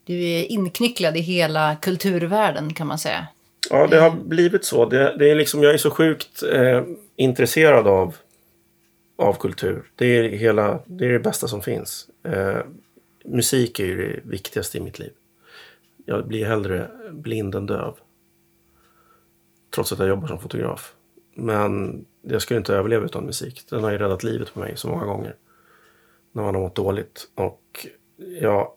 Du 0.04 0.24
är 0.24 0.44
inknycklad 0.44 1.16
i 1.16 1.20
hela 1.20 1.76
kulturvärlden 1.76 2.74
kan 2.74 2.86
man 2.86 2.98
säga. 2.98 3.26
Ja, 3.70 3.86
det 3.86 4.00
har 4.00 4.10
blivit 4.10 4.64
så. 4.64 4.84
Det, 4.84 5.16
det 5.18 5.30
är 5.30 5.34
liksom, 5.34 5.62
jag 5.62 5.74
är 5.74 5.78
så 5.78 5.90
sjukt 5.90 6.42
eh, 6.42 6.82
intresserad 7.16 7.86
av, 7.86 8.16
av 9.16 9.34
kultur. 9.34 9.90
Det 9.94 10.06
är, 10.06 10.28
hela, 10.28 10.80
det 10.86 11.06
är 11.06 11.12
det 11.12 11.18
bästa 11.18 11.48
som 11.48 11.62
finns. 11.62 12.08
Eh, 12.22 12.58
musik 13.24 13.80
är 13.80 13.84
ju 13.84 13.96
det 13.96 14.20
viktigaste 14.30 14.78
i 14.78 14.80
mitt 14.80 14.98
liv. 14.98 15.12
Jag 16.06 16.26
blir 16.26 16.46
hellre 16.46 16.90
blind 17.10 17.54
än 17.54 17.66
döv. 17.66 17.94
Trots 19.74 19.92
att 19.92 19.98
jag 19.98 20.08
jobbar 20.08 20.28
som 20.28 20.40
fotograf. 20.40 20.94
Men 21.34 22.04
jag 22.22 22.42
skulle 22.42 22.58
inte 22.58 22.74
överleva 22.74 23.04
utan 23.04 23.24
musik. 23.24 23.66
Den 23.70 23.84
har 23.84 23.90
ju 23.90 23.98
räddat 23.98 24.22
livet 24.22 24.54
på 24.54 24.60
mig 24.60 24.76
så 24.76 24.88
många 24.88 25.04
gånger. 25.04 25.36
När 26.32 26.42
man 26.42 26.54
har 26.54 26.62
mått 26.62 26.74
dåligt. 26.74 27.28
Och 27.34 27.86
jag, 28.40 28.72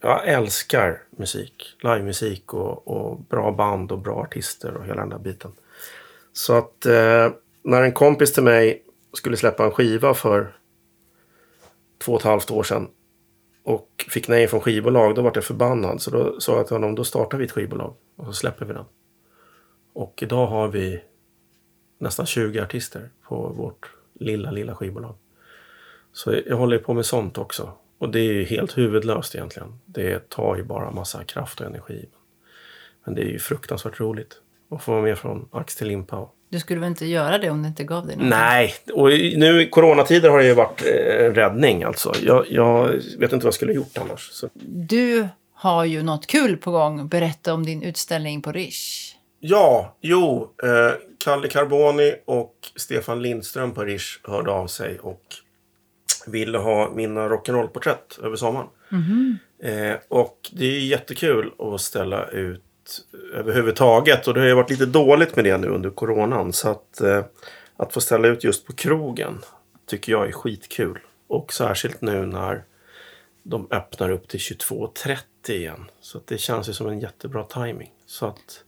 jag 0.00 0.28
älskar 0.28 1.02
musik. 1.10 1.76
Livemusik 1.82 2.54
och, 2.54 2.88
och 2.88 3.20
bra 3.20 3.52
band 3.52 3.92
och 3.92 3.98
bra 3.98 4.16
artister 4.16 4.74
och 4.74 4.84
hela 4.84 5.00
den 5.00 5.08
där 5.08 5.18
biten. 5.18 5.52
Så 6.32 6.52
att 6.52 6.86
eh, 6.86 7.30
när 7.64 7.82
en 7.82 7.92
kompis 7.92 8.32
till 8.32 8.42
mig 8.42 8.82
skulle 9.12 9.36
släppa 9.36 9.64
en 9.64 9.70
skiva 9.70 10.14
för 10.14 10.56
två 11.98 12.12
och 12.12 12.20
ett 12.20 12.24
halvt 12.24 12.50
år 12.50 12.62
sedan 12.62 12.88
och 13.64 14.06
fick 14.08 14.28
nej 14.28 14.48
från 14.48 14.60
skivbolag, 14.60 15.14
då 15.14 15.22
var 15.22 15.32
jag 15.34 15.44
förbannad. 15.44 16.02
Så 16.02 16.10
då 16.10 16.40
sa 16.40 16.56
jag 16.56 16.66
till 16.66 16.74
honom, 16.74 16.94
då 16.94 17.04
startar 17.04 17.38
vi 17.38 17.44
ett 17.44 17.52
skivbolag 17.52 17.96
och 18.16 18.26
så 18.26 18.32
släpper 18.32 18.66
vi 18.66 18.72
den. 18.72 18.84
Och 19.92 20.22
idag 20.22 20.46
har 20.46 20.68
vi 20.68 21.02
nästan 21.98 22.26
20 22.26 22.60
artister 22.60 23.10
på 23.22 23.48
vårt 23.48 23.90
lilla, 24.14 24.50
lilla 24.50 24.74
skivbolag. 24.74 25.14
Så 26.12 26.34
jag 26.46 26.56
håller 26.56 26.78
på 26.78 26.94
med 26.94 27.06
sånt 27.06 27.38
också. 27.38 27.72
Och 27.98 28.08
det 28.08 28.20
är 28.20 28.32
ju 28.32 28.44
helt 28.44 28.78
huvudlöst 28.78 29.34
egentligen. 29.34 29.78
Det 29.86 30.28
tar 30.28 30.56
ju 30.56 30.62
bara 30.62 30.90
massa 30.90 31.24
kraft 31.24 31.60
och 31.60 31.66
energi. 31.66 32.08
Men 33.04 33.14
det 33.14 33.22
är 33.22 33.28
ju 33.28 33.38
fruktansvärt 33.38 34.00
roligt 34.00 34.40
att 34.70 34.82
få 34.82 34.92
vara 34.92 35.02
med 35.02 35.18
från 35.18 35.48
ax 35.52 35.76
till 35.76 35.88
limpa. 35.88 36.16
Och... 36.16 36.34
Du 36.54 36.60
skulle 36.60 36.80
väl 36.80 36.88
inte 36.88 37.06
göra 37.06 37.38
det 37.38 37.50
om 37.50 37.62
det 37.62 37.68
inte 37.68 37.84
gav 37.84 38.06
dig 38.06 38.16
något? 38.16 38.26
Nej, 38.26 38.74
och 38.92 39.08
nu 39.08 39.62
i 39.62 39.70
coronatider 39.70 40.30
har 40.30 40.38
det 40.38 40.46
ju 40.46 40.54
varit 40.54 40.82
eh, 40.82 41.32
räddning 41.32 41.82
alltså. 41.82 42.12
Jag, 42.22 42.46
jag 42.50 42.88
vet 43.18 43.32
inte 43.32 43.36
vad 43.36 43.44
jag 43.44 43.54
skulle 43.54 43.72
ha 43.72 43.76
gjort 43.76 43.98
annars. 43.98 44.28
Så. 44.32 44.48
Du 44.64 45.28
har 45.54 45.84
ju 45.84 46.02
något 46.02 46.26
kul 46.26 46.56
på 46.56 46.70
gång. 46.70 47.08
Berätta 47.08 47.54
om 47.54 47.66
din 47.66 47.82
utställning 47.82 48.42
på 48.42 48.52
Rish. 48.52 49.14
Ja, 49.40 49.96
jo. 50.00 50.50
Eh, 50.62 50.92
Kalle 51.24 51.48
Carboni 51.48 52.14
och 52.24 52.54
Stefan 52.76 53.22
Lindström 53.22 53.72
på 53.72 53.84
Rish 53.84 54.20
hörde 54.24 54.50
av 54.50 54.66
sig 54.66 54.98
och 54.98 55.22
ville 56.26 56.58
ha 56.58 56.90
mina 56.90 57.28
rock'n'roll-porträtt 57.28 58.24
över 58.24 58.36
sommaren. 58.36 58.66
Eh, 59.62 59.96
och 60.08 60.50
det 60.52 60.64
är 60.64 60.80
jättekul 60.80 61.50
att 61.58 61.80
ställa 61.80 62.28
ut 62.28 62.62
överhuvudtaget. 63.34 64.28
Och 64.28 64.34
det 64.34 64.40
har 64.40 64.46
ju 64.46 64.54
varit 64.54 64.70
lite 64.70 64.86
dåligt 64.86 65.36
med 65.36 65.44
det 65.44 65.58
nu 65.58 65.68
under 65.68 65.90
coronan. 65.90 66.52
Så 66.52 66.68
att, 66.68 67.00
eh, 67.00 67.24
att 67.76 67.92
få 67.92 68.00
ställa 68.00 68.28
ut 68.28 68.44
just 68.44 68.66
på 68.66 68.72
krogen 68.72 69.38
tycker 69.86 70.12
jag 70.12 70.28
är 70.28 70.32
skitkul. 70.32 70.98
Och 71.26 71.52
särskilt 71.52 72.00
nu 72.00 72.26
när 72.26 72.64
de 73.42 73.68
öppnar 73.70 74.10
upp 74.10 74.28
till 74.28 74.40
22.30 74.40 75.52
igen. 75.52 75.90
Så 76.00 76.18
att 76.18 76.26
det 76.26 76.38
känns 76.38 76.68
ju 76.68 76.72
som 76.72 76.88
en 76.88 77.00
jättebra 77.00 77.44
timing. 77.44 77.90
Så 78.06 78.26
att 78.26 78.64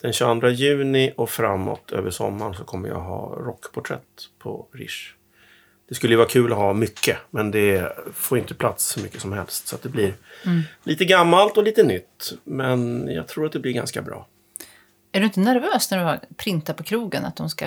den 0.00 0.12
22 0.12 0.48
juni 0.48 1.12
och 1.16 1.30
framåt 1.30 1.92
över 1.92 2.10
sommaren 2.10 2.54
så 2.54 2.64
kommer 2.64 2.88
jag 2.88 3.00
ha 3.00 3.36
rockporträtt 3.36 4.28
på 4.38 4.66
Rish. 4.72 5.14
Det 5.88 5.94
skulle 5.94 6.12
ju 6.12 6.16
vara 6.16 6.28
kul 6.28 6.52
att 6.52 6.58
ha 6.58 6.72
mycket, 6.72 7.18
men 7.30 7.50
det 7.50 7.96
får 8.14 8.38
inte 8.38 8.54
plats 8.54 8.84
så 8.86 9.00
mycket 9.00 9.20
som 9.20 9.32
helst. 9.32 9.68
Så 9.68 9.76
det 9.82 9.88
blir 9.88 10.14
lite 10.82 11.04
gammalt 11.04 11.56
och 11.56 11.62
lite 11.64 11.82
nytt. 11.82 12.32
Men 12.44 13.08
jag 13.08 13.28
tror 13.28 13.46
att 13.46 13.52
det 13.52 13.58
blir 13.58 13.72
ganska 13.72 14.02
bra. 14.02 14.26
Är 15.12 15.20
du 15.20 15.26
inte 15.26 15.40
nervös 15.40 15.90
när 15.90 15.98
du 15.98 16.04
har 16.04 16.20
printat 16.36 16.76
på 16.76 16.82
krogen 16.82 17.24
att 17.24 17.36
de 17.36 17.50
ska 17.50 17.66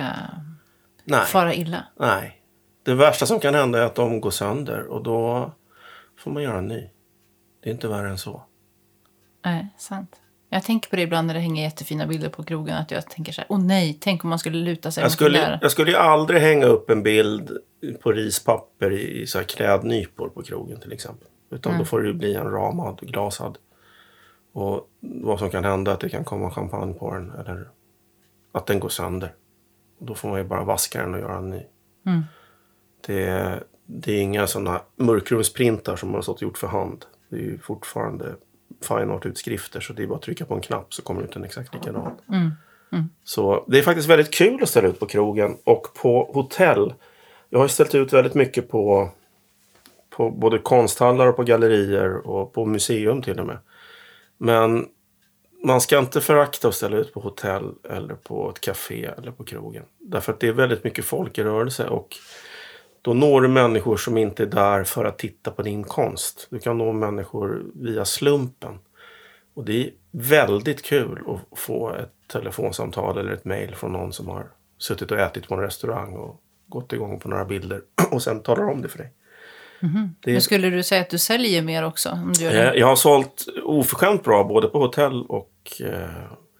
Nej, 1.04 1.26
fara 1.26 1.54
illa? 1.54 1.84
nej. 2.00 2.34
Det 2.82 2.94
värsta 2.94 3.26
som 3.26 3.40
kan 3.40 3.54
hända 3.54 3.78
är 3.78 3.82
att 3.82 3.94
de 3.94 4.20
går 4.20 4.30
sönder 4.30 4.82
och 4.86 5.02
då 5.02 5.52
får 6.18 6.30
man 6.30 6.42
göra 6.42 6.58
en 6.58 6.68
ny. 6.68 6.90
Det 7.62 7.70
är 7.70 7.72
inte 7.74 7.88
värre 7.88 8.08
än 8.08 8.18
så. 8.18 8.42
Nej, 9.44 9.74
sant. 9.78 10.16
Jag 10.50 10.64
tänker 10.64 10.90
på 10.90 10.96
det 10.96 11.02
ibland 11.02 11.26
när 11.26 11.34
det 11.34 11.40
hänger 11.40 11.62
jättefina 11.62 12.06
bilder 12.06 12.28
på 12.28 12.42
krogen. 12.42 12.76
Att 12.76 12.90
jag 12.90 13.10
tänker 13.10 13.32
så 13.32 13.40
här, 13.40 13.46
åh 13.50 13.58
nej, 13.60 13.98
tänk 14.00 14.24
om 14.24 14.30
man 14.30 14.38
skulle 14.38 14.58
luta 14.58 14.90
sig 14.90 15.02
Jag 15.02 15.06
mot 15.06 15.12
skulle, 15.12 15.58
jag 15.62 15.70
skulle 15.70 15.90
ju 15.90 15.96
aldrig 15.96 16.40
hänga 16.40 16.66
upp 16.66 16.90
en 16.90 17.02
bild 17.02 17.58
på 18.02 18.12
rispapper 18.12 18.90
i, 18.92 19.20
i 19.22 19.26
så 19.26 19.38
här 19.38 19.44
klädnypor 19.44 20.28
på 20.28 20.42
krogen 20.42 20.80
till 20.80 20.92
exempel. 20.92 21.28
Utan 21.50 21.72
då 21.78 21.84
får 21.84 22.00
det 22.02 22.14
bli 22.14 22.34
en 22.34 22.50
ramad, 22.50 23.00
glasad. 23.02 23.58
Och 24.52 24.88
vad 25.00 25.38
som 25.38 25.50
kan 25.50 25.64
hända 25.64 25.90
är 25.90 25.94
att 25.94 26.00
det 26.00 26.08
kan 26.08 26.24
komma 26.24 26.50
champagne 26.50 26.94
på 26.94 27.14
den 27.14 27.30
eller 27.30 27.68
att 28.52 28.66
den 28.66 28.80
går 28.80 28.88
sönder. 28.88 29.34
Och 29.98 30.06
då 30.06 30.14
får 30.14 30.28
man 30.28 30.38
ju 30.38 30.44
bara 30.44 30.64
vaska 30.64 31.02
den 31.02 31.14
och 31.14 31.20
göra 31.20 31.36
en 31.38 31.50
ny. 31.50 31.62
Det, 33.06 33.22
är- 33.26 33.64
det 33.86 34.12
är 34.12 34.20
inga 34.20 34.46
sådana 34.46 34.80
mörkrumsprintar 34.96 35.96
som 35.96 36.08
man 36.08 36.14
har 36.14 36.22
stått 36.22 36.36
och 36.36 36.42
gjort 36.42 36.58
för 36.58 36.66
hand. 36.66 37.04
Det 37.30 37.36
är 37.36 37.40
ju 37.40 37.58
fortfarande 37.58 38.34
fine 38.82 39.10
art-utskrifter 39.10 39.80
så 39.80 39.92
det 39.92 40.02
är 40.02 40.06
bara 40.06 40.16
att 40.16 40.22
trycka 40.22 40.44
på 40.44 40.54
en 40.54 40.60
knapp 40.60 40.94
så 40.94 41.02
kommer 41.02 41.20
det 41.22 41.28
ut 41.28 41.36
en 41.36 41.44
exakt 41.44 41.74
likadan. 41.74 42.12
Så 43.24 43.64
det 43.68 43.78
är 43.78 43.82
faktiskt 43.82 44.08
väldigt 44.08 44.34
kul 44.34 44.62
att 44.62 44.68
ställa 44.68 44.88
ut 44.88 45.00
på 45.00 45.06
krogen 45.06 45.56
och 45.64 45.86
på 46.02 46.30
hotell. 46.34 46.94
Jag 47.50 47.58
har 47.58 47.68
ställt 47.68 47.94
ut 47.94 48.12
väldigt 48.12 48.34
mycket 48.34 48.68
på, 48.68 49.10
på 50.10 50.30
både 50.30 50.58
konsthallar 50.58 51.26
och 51.26 51.36
på 51.36 51.42
gallerier 51.42 52.26
och 52.28 52.52
på 52.52 52.64
museum 52.64 53.22
till 53.22 53.40
och 53.40 53.46
med. 53.46 53.58
Men 54.38 54.86
man 55.64 55.80
ska 55.80 55.98
inte 55.98 56.20
förakta 56.20 56.68
att 56.68 56.74
ställa 56.74 56.96
ut 56.96 57.12
på 57.12 57.20
hotell 57.20 57.74
eller 57.90 58.14
på 58.14 58.50
ett 58.50 58.60
café 58.60 59.10
eller 59.18 59.30
på 59.30 59.44
krogen. 59.44 59.84
Därför 59.98 60.32
att 60.32 60.40
det 60.40 60.48
är 60.48 60.52
väldigt 60.52 60.84
mycket 60.84 61.04
folk 61.04 61.38
i 61.38 61.42
rörelse 61.42 61.88
och 61.88 62.16
då 63.02 63.14
når 63.14 63.40
du 63.40 63.48
människor 63.48 63.96
som 63.96 64.18
inte 64.18 64.42
är 64.42 64.46
där 64.46 64.84
för 64.84 65.04
att 65.04 65.18
titta 65.18 65.50
på 65.50 65.62
din 65.62 65.84
konst. 65.84 66.46
Du 66.50 66.58
kan 66.58 66.78
nå 66.78 66.92
människor 66.92 67.62
via 67.74 68.04
slumpen. 68.04 68.78
Och 69.54 69.64
det 69.64 69.86
är 69.86 69.90
väldigt 70.10 70.82
kul 70.82 71.22
att 71.26 71.58
få 71.58 71.90
ett 71.94 72.12
telefonsamtal 72.32 73.18
eller 73.18 73.32
ett 73.32 73.44
mejl 73.44 73.74
från 73.74 73.92
någon 73.92 74.12
som 74.12 74.28
har 74.28 74.46
suttit 74.78 75.10
och 75.10 75.18
ätit 75.18 75.48
på 75.48 75.54
en 75.54 75.60
restaurang 75.60 76.16
och 76.16 76.40
gått 76.68 76.92
igång 76.92 77.20
på 77.20 77.28
några 77.28 77.44
bilder 77.44 77.80
och 78.10 78.22
sen 78.22 78.42
talar 78.42 78.70
om 78.70 78.82
det 78.82 78.88
för 78.88 78.98
dig. 78.98 79.12
Det 80.24 80.32
Men 80.32 80.40
skulle 80.40 80.70
du 80.70 80.82
säga 80.82 81.00
att 81.00 81.10
du 81.10 81.18
säljer 81.18 81.62
mer 81.62 81.84
också? 81.84 82.08
Om 82.10 82.32
du 82.32 82.44
gör 82.44 82.52
det? 82.52 82.70
Eh, 82.70 82.74
Jag 82.80 82.86
har 82.86 82.96
sålt 82.96 83.44
oförskämt 83.64 84.24
bra 84.24 84.44
både 84.44 84.68
på 84.68 84.78
hotell 84.78 85.22
och 85.28 85.52
eh, 85.84 86.08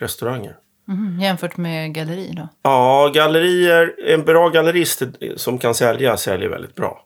restauranger. 0.00 0.56
Mhm, 0.88 1.20
Jämfört 1.20 1.56
med 1.56 1.94
galleri 1.94 2.32
då? 2.36 2.48
Ja, 2.62 3.10
gallerier, 3.14 3.94
en 4.06 4.24
bra 4.24 4.48
gallerist 4.48 5.02
som 5.36 5.58
kan 5.58 5.74
sälja 5.74 6.16
säljer 6.16 6.48
väldigt 6.48 6.74
bra. 6.74 7.04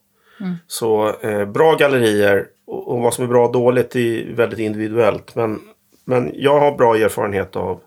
Så 0.67 1.21
eh, 1.21 1.45
bra 1.45 1.75
gallerier 1.75 2.47
och, 2.67 2.89
och 2.89 2.99
vad 3.01 3.15
som 3.15 3.25
är 3.25 3.29
bra 3.29 3.47
och 3.47 3.53
dåligt 3.53 3.97
är 3.97 4.35
väldigt 4.35 4.59
individuellt. 4.59 5.35
Men, 5.35 5.61
men 6.05 6.31
jag 6.35 6.61
har 6.61 6.77
bra 6.77 6.97
erfarenhet 6.97 7.57
av, 7.57 7.81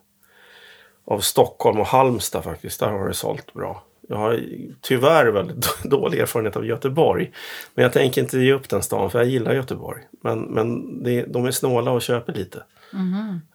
av 1.07 1.19
Stockholm 1.19 1.79
och 1.79 1.85
Halmstad 1.87 2.43
faktiskt. 2.43 2.79
Där 2.79 2.89
har 2.91 3.07
det 3.07 3.13
sålt 3.13 3.53
bra. 3.53 3.83
Jag 4.07 4.17
har 4.17 4.39
tyvärr 4.81 5.25
väldigt 5.25 5.83
dålig 5.83 6.19
erfarenhet 6.19 6.55
av 6.55 6.65
Göteborg. 6.65 7.31
Men 7.73 7.83
jag 7.83 7.93
tänker 7.93 8.21
inte 8.21 8.39
ge 8.39 8.53
upp 8.53 8.69
den 8.69 8.81
stan 8.81 9.09
för 9.09 9.19
jag 9.19 9.27
gillar 9.27 9.53
Göteborg. 9.53 10.01
Men, 10.23 10.39
men 10.39 11.03
det, 11.03 11.25
de 11.25 11.45
är 11.45 11.51
snåla 11.51 11.91
och 11.91 12.01
köper 12.01 12.33
lite. 12.33 12.63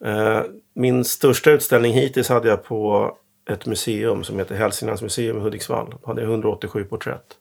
Eh, 0.05 0.43
min 0.75 1.05
största 1.05 1.51
utställning 1.51 1.93
hittills 1.93 2.29
hade 2.29 2.49
jag 2.49 2.65
på 2.65 3.11
ett 3.51 3.67
museum 3.67 4.25
som 4.25 4.39
heter 4.39 4.55
Hälsinglands 4.55 5.03
museum 5.03 5.37
i 5.37 5.41
Hudiksvall. 5.41 5.91
Då 5.91 6.09
hade 6.09 6.21
jag 6.21 6.31
187 6.31 6.85
porträtt. 6.85 7.37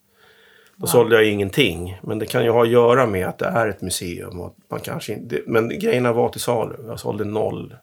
Då 0.75 0.87
sålde 0.87 1.15
jag 1.15 1.25
ingenting. 1.25 1.99
Men 2.03 2.19
det 2.19 2.25
kan 2.25 2.43
ju 2.43 2.49
ha 2.49 2.63
att 2.63 2.69
göra 2.69 3.05
med 3.05 3.27
att 3.27 3.37
det 3.37 3.45
är 3.45 3.67
ett 3.67 3.81
museum. 3.81 4.39
Och 4.39 4.55
man 4.67 4.79
kanske 4.79 5.13
inte, 5.13 5.41
men 5.47 5.69
grejerna 5.69 6.13
var 6.13 6.29
till 6.29 6.41
salu. 6.41 6.75
Jag 6.87 6.99
sålde 6.99 7.23
noll 7.25 7.75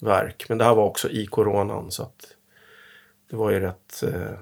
verk. 0.00 0.46
Men 0.48 0.58
det 0.58 0.64
här 0.64 0.74
var 0.74 0.84
också 0.84 1.10
i 1.10 1.26
coronan. 1.26 1.90
Så 1.90 2.02
att 2.02 2.26
det 3.30 3.36
var 3.36 3.50
ju 3.50 3.60
rätt 3.60 4.02
eh, 4.02 4.38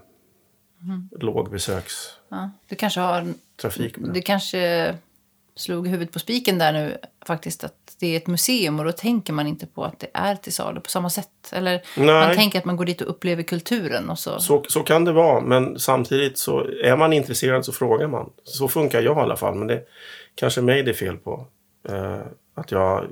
låg 1.20 1.50
besökstrafik. 1.50 2.18
Ja. 2.28 2.50
Du 2.68 2.76
kanske 2.76 3.00
har... 3.00 3.34
det. 3.62 4.12
Du 4.12 4.22
kanske 4.22 4.94
slog 5.56 5.88
huvudet 5.88 6.12
på 6.12 6.18
spiken 6.18 6.58
där 6.58 6.72
nu 6.72 6.96
faktiskt. 7.26 7.64
Att 7.64 7.96
det 7.98 8.06
är 8.06 8.16
ett 8.16 8.26
museum 8.26 8.78
och 8.78 8.84
då 8.84 8.92
tänker 8.92 9.32
man 9.32 9.46
inte 9.46 9.66
på 9.66 9.84
att 9.84 9.98
det 9.98 10.10
är 10.14 10.34
till 10.34 10.52
salu 10.52 10.80
på 10.80 10.90
samma 10.90 11.10
sätt. 11.10 11.52
Eller 11.52 11.82
Nej. 11.96 12.06
man 12.06 12.36
tänker 12.36 12.58
att 12.58 12.64
man 12.64 12.76
går 12.76 12.84
dit 12.84 13.00
och 13.00 13.10
upplever 13.10 13.42
kulturen 13.42 14.10
och 14.10 14.18
så. 14.18 14.40
Så, 14.40 14.64
så 14.68 14.82
kan 14.82 15.04
det 15.04 15.12
vara, 15.12 15.40
men 15.40 15.78
samtidigt 15.78 16.38
så 16.38 16.66
är 16.84 16.96
man 16.96 17.12
intresserad 17.12 17.64
så 17.64 17.72
frågar 17.72 18.08
man. 18.08 18.30
Så 18.44 18.68
funkar 18.68 19.00
jag 19.00 19.16
i 19.16 19.20
alla 19.20 19.36
fall, 19.36 19.54
men 19.54 19.66
det 19.66 19.82
kanske 20.34 20.60
mig 20.60 20.82
det 20.82 20.90
är 20.90 20.94
fel 20.94 21.16
på. 21.16 21.46
Eh, 21.88 22.20
att 22.54 22.70
jag 22.70 23.06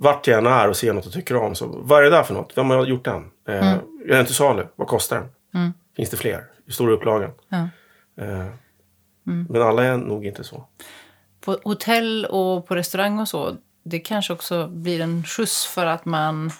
vart 0.00 0.26
jag 0.26 0.38
än 0.38 0.46
är 0.46 0.68
och 0.68 0.76
ser 0.76 0.92
något 0.92 1.06
och 1.06 1.12
tycker 1.12 1.36
om. 1.36 1.54
Så, 1.54 1.66
vad 1.66 1.98
är 1.98 2.02
det 2.02 2.10
där 2.10 2.22
för 2.22 2.34
något? 2.34 2.52
Vem 2.56 2.70
har 2.70 2.86
gjort 2.86 3.04
den? 3.04 3.30
Eh, 3.48 3.72
Är 3.72 3.80
den 4.06 4.26
till 4.26 4.34
salu? 4.34 4.66
Vad 4.76 4.88
kostar 4.88 5.16
den? 5.16 5.74
Finns 5.98 6.10
det 6.10 6.16
fler? 6.16 6.44
Hur 6.66 6.72
stor 6.72 6.88
är 6.88 6.92
upplagan? 6.92 7.30
Ja. 7.48 7.68
Eh, 8.24 8.46
Men 9.48 9.62
alla 9.62 9.84
är 9.84 9.96
nog 9.96 10.26
inte 10.26 10.44
så. 10.44 10.64
På 11.40 11.58
hotell 11.64 12.26
och 12.30 12.66
på 12.66 12.74
restaurang 12.76 13.18
och 13.20 13.28
så, 13.28 13.56
det 13.82 13.98
kanske 13.98 14.32
också 14.32 14.66
blir 14.68 15.00
en 15.00 15.24
skjuts 15.24 15.66
för 15.66 15.86
att 15.86 16.04
man 16.04 16.50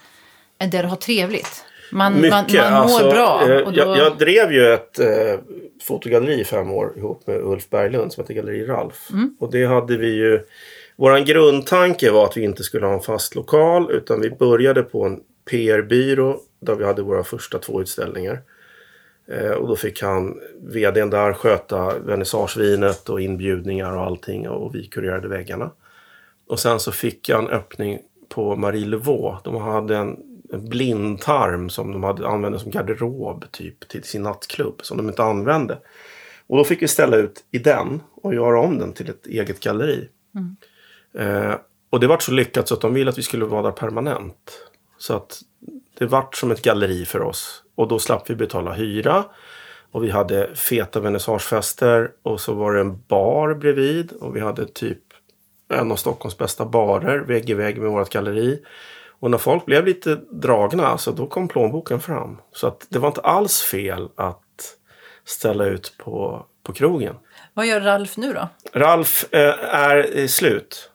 är 0.58 0.68
där 0.68 0.82
och 0.84 0.90
har 0.90 0.96
trevligt. 0.96 1.64
Man, 1.92 2.12
man, 2.20 2.30
man 2.30 2.44
Mycket. 2.44 2.70
mår 2.70 2.76
alltså, 2.76 3.10
bra. 3.10 3.42
eh, 3.42 3.64
då, 3.64 3.72
jag, 3.74 3.98
jag 3.98 4.18
drev 4.18 4.52
ju 4.52 4.72
ett 4.72 4.98
eh, 4.98 5.40
fotogalleri 5.82 6.40
i 6.40 6.44
fem 6.44 6.70
år 6.70 6.92
ihop 6.96 7.26
med 7.26 7.36
Ulf 7.36 7.70
Berglund 7.70 8.12
som 8.12 8.22
heter 8.24 8.34
Galleri 8.34 8.66
Ralf. 8.66 9.10
Mm. 9.10 9.36
Och 9.40 9.50
det 9.50 9.64
hade 9.66 9.96
vi 9.96 10.14
ju... 10.14 10.44
Vår 10.96 11.18
grundtanke 11.18 12.10
var 12.10 12.24
att 12.24 12.36
vi 12.36 12.42
inte 12.44 12.62
skulle 12.62 12.86
ha 12.86 12.94
en 12.94 13.00
fast 13.00 13.34
lokal 13.34 13.90
utan 13.90 14.20
vi 14.20 14.30
började 14.30 14.82
på 14.82 15.04
en 15.04 15.20
PR-byrå 15.50 16.40
där 16.60 16.74
vi 16.74 16.84
hade 16.84 17.02
våra 17.02 17.24
första 17.24 17.58
två 17.58 17.80
utställningar. 17.80 18.40
Eh, 19.30 19.50
och 19.50 19.68
då 19.68 19.76
fick 19.76 20.02
han, 20.02 20.40
vdn 20.60 21.10
där, 21.10 21.32
sköta 21.32 21.98
vernissagevinet 21.98 23.08
och 23.08 23.20
inbjudningar 23.20 23.96
och 23.96 24.02
allting 24.02 24.48
och 24.48 24.74
vi 24.74 24.86
kurerade 24.86 25.28
väggarna. 25.28 25.70
Och 26.48 26.60
sen 26.60 26.80
så 26.80 26.92
fick 26.92 27.28
jag 27.28 27.38
en 27.44 27.50
öppning 27.50 27.98
på 28.28 28.56
Marie 28.56 28.86
Levaux. 28.86 29.42
De 29.44 29.56
hade 29.56 29.96
en, 29.96 30.16
en 30.52 30.68
blindtarm 30.68 31.70
som 31.70 31.92
de 31.92 32.02
hade 32.02 32.28
använde 32.28 32.58
som 32.58 32.70
garderob 32.70 33.44
typ 33.50 33.88
till 33.88 34.04
sin 34.04 34.22
nattklubb 34.22 34.80
som 34.82 34.96
de 34.96 35.08
inte 35.08 35.22
använde. 35.22 35.78
Och 36.46 36.56
då 36.56 36.64
fick 36.64 36.82
vi 36.82 36.88
ställa 36.88 37.16
ut 37.16 37.44
i 37.50 37.58
den 37.58 38.00
och 38.14 38.34
göra 38.34 38.60
om 38.60 38.78
den 38.78 38.92
till 38.92 39.10
ett 39.10 39.26
eget 39.26 39.60
galleri. 39.60 40.08
Eh, 41.18 41.54
och 41.90 42.00
det 42.00 42.06
vart 42.06 42.22
så 42.22 42.32
lyckat 42.32 42.68
så 42.68 42.74
att 42.74 42.80
de 42.80 42.94
ville 42.94 43.10
att 43.10 43.18
vi 43.18 43.22
skulle 43.22 43.44
vara 43.44 43.62
där 43.62 43.70
permanent. 43.70 44.68
Så 44.98 45.14
att 45.14 45.40
det 45.98 46.06
vart 46.06 46.36
som 46.36 46.50
ett 46.50 46.62
galleri 46.62 47.04
för 47.04 47.22
oss. 47.22 47.62
Och 47.78 47.88
då 47.88 47.98
slapp 47.98 48.30
vi 48.30 48.34
betala 48.34 48.72
hyra. 48.72 49.24
Och 49.92 50.04
vi 50.04 50.10
hade 50.10 50.54
feta 50.54 51.00
vernissagefester. 51.00 52.10
Och 52.22 52.40
så 52.40 52.54
var 52.54 52.74
det 52.74 52.80
en 52.80 53.02
bar 53.08 53.54
bredvid. 53.54 54.12
Och 54.12 54.36
vi 54.36 54.40
hade 54.40 54.66
typ 54.66 54.98
en 55.68 55.92
av 55.92 55.96
Stockholms 55.96 56.38
bästa 56.38 56.64
barer 56.64 57.18
vägg 57.18 57.50
i 57.50 57.54
vägg 57.54 57.78
med 57.78 57.90
vårt 57.90 58.10
galleri. 58.10 58.62
Och 59.20 59.30
när 59.30 59.38
folk 59.38 59.66
blev 59.66 59.84
lite 59.84 60.14
dragna 60.30 60.98
så 60.98 61.10
då 61.10 61.26
kom 61.26 61.48
plånboken 61.48 62.00
fram. 62.00 62.36
Så 62.52 62.66
att 62.66 62.86
det 62.88 62.98
var 62.98 63.08
inte 63.08 63.20
alls 63.20 63.62
fel 63.62 64.08
att 64.16 64.76
ställa 65.24 65.64
ut 65.64 65.94
på, 65.98 66.46
på 66.62 66.72
krogen. 66.72 67.14
Vad 67.54 67.66
gör 67.66 67.80
Ralf 67.80 68.16
nu 68.16 68.32
då? 68.32 68.48
Ralf 68.72 69.34
eh, 69.34 69.74
är 69.74 70.26
slut, 70.26 70.90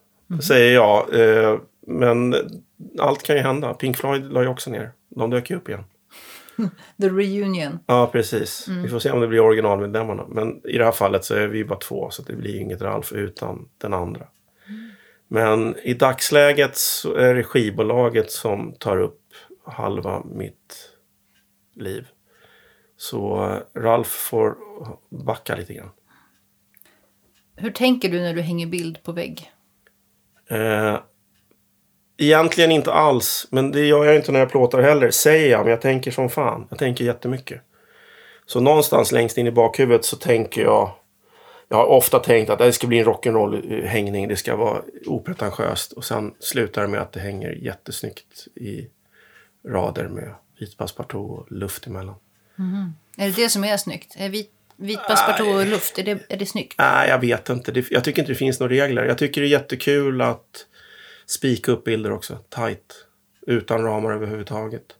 säger 0.47 0.73
jag. 0.73 1.19
Eh, 1.19 1.59
men 1.87 2.35
allt 2.99 3.23
kan 3.23 3.35
ju 3.35 3.41
hända. 3.41 3.73
Pink 3.73 3.97
Floyd 3.97 4.33
la 4.33 4.41
ju 4.41 4.47
också 4.47 4.69
ner. 4.69 4.91
De 5.09 5.29
dök 5.29 5.49
ju 5.49 5.55
upp 5.55 5.69
igen. 5.69 5.83
The 7.01 7.09
Reunion. 7.09 7.79
Ja, 7.85 8.09
precis. 8.11 8.67
Vi 8.67 8.89
får 8.89 8.99
se 8.99 9.11
om 9.11 9.21
det 9.21 9.27
blir 9.27 9.39
originalmedlemmarna. 9.39 10.25
Men 10.27 10.67
i 10.67 10.77
det 10.77 10.85
här 10.85 10.91
fallet 10.91 11.25
så 11.25 11.35
är 11.35 11.47
vi 11.47 11.65
bara 11.65 11.79
två, 11.79 12.09
så 12.09 12.21
det 12.21 12.33
blir 12.33 12.59
inget 12.59 12.81
Ralf 12.81 13.11
utan 13.11 13.69
den 13.77 13.93
andra. 13.93 14.27
Men 15.27 15.75
i 15.83 15.93
dagsläget 15.93 16.77
så 16.77 17.15
är 17.15 17.33
det 17.33 17.43
skivbolaget 17.43 18.31
som 18.31 18.73
tar 18.79 18.97
upp 18.97 19.19
halva 19.65 20.23
mitt 20.25 20.89
liv. 21.75 22.07
Så 22.97 23.45
eh, 23.45 23.81
Ralf 23.81 24.07
får 24.07 24.57
backa 25.09 25.55
lite 25.55 25.73
grann. 25.73 25.89
Hur 27.55 27.71
tänker 27.71 28.09
du 28.09 28.19
när 28.19 28.33
du 28.33 28.41
hänger 28.41 28.67
bild 28.67 29.03
på 29.03 29.11
vägg? 29.11 29.51
Eh, 30.49 30.99
egentligen 32.17 32.71
inte 32.71 32.93
alls, 32.93 33.47
men 33.49 33.71
det 33.71 33.85
gör 33.85 34.05
jag 34.05 34.15
inte 34.15 34.31
när 34.31 34.39
jag 34.39 34.49
plåtar 34.49 34.81
heller. 34.81 35.11
Säger 35.11 35.51
jag, 35.51 35.59
men 35.59 35.69
jag 35.69 35.81
tänker 35.81 36.11
som 36.11 36.29
fan. 36.29 36.67
Jag 36.69 36.79
tänker 36.79 37.05
jättemycket. 37.05 37.61
Så 38.45 38.59
någonstans 38.59 39.11
längst 39.11 39.37
in 39.37 39.47
i 39.47 39.51
bakhuvudet 39.51 40.05
så 40.05 40.15
tänker 40.15 40.61
jag... 40.61 40.91
Jag 41.69 41.77
har 41.77 41.85
ofta 41.85 42.19
tänkt 42.19 42.49
att 42.49 42.59
det 42.59 42.73
ska 42.73 42.87
bli 42.87 42.99
en 42.99 43.05
rock'n'roll-hängning. 43.05 44.27
Det 44.27 44.35
ska 44.35 44.55
vara 44.55 44.81
opretentiöst. 45.05 45.91
Och 45.91 46.05
sen 46.05 46.33
slutar 46.39 46.81
det 46.81 46.87
med 46.87 47.01
att 47.01 47.11
det 47.11 47.19
hänger 47.19 47.51
jättesnyggt 47.51 48.47
i 48.55 48.87
rader 49.67 50.07
med 50.07 50.33
vit 50.59 50.77
passepartout 50.77 51.39
och 51.39 51.51
luft 51.51 51.87
emellan. 51.87 52.15
Är 53.17 53.27
det 53.27 53.35
det 53.35 53.49
som 53.49 53.63
är 53.63 53.77
snyggt? 53.77 54.15
Är 54.17 54.29
vit, 54.29 54.51
vit 54.77 54.99
passepartout 55.07 55.55
och 55.55 55.65
luft, 55.65 55.99
är 55.99 56.03
det, 56.03 56.19
är 56.29 56.37
det 56.37 56.45
snyggt? 56.45 56.75
Nej, 56.77 57.09
jag 57.09 57.19
vet 57.19 57.49
inte. 57.49 57.71
Det, 57.71 57.91
jag 57.91 58.03
tycker 58.03 58.21
inte 58.21 58.31
det 58.31 58.35
finns 58.35 58.59
några 58.59 58.73
regler. 58.73 59.05
Jag 59.05 59.17
tycker 59.17 59.41
det 59.41 59.47
är 59.47 59.51
jättekul 59.51 60.21
att 60.21 60.65
spika 61.33 61.71
upp 61.71 61.83
bilder 61.83 62.11
också, 62.11 62.37
tight. 62.49 63.05
Utan 63.47 63.83
ramar 63.83 64.11
överhuvudtaget. 64.11 64.95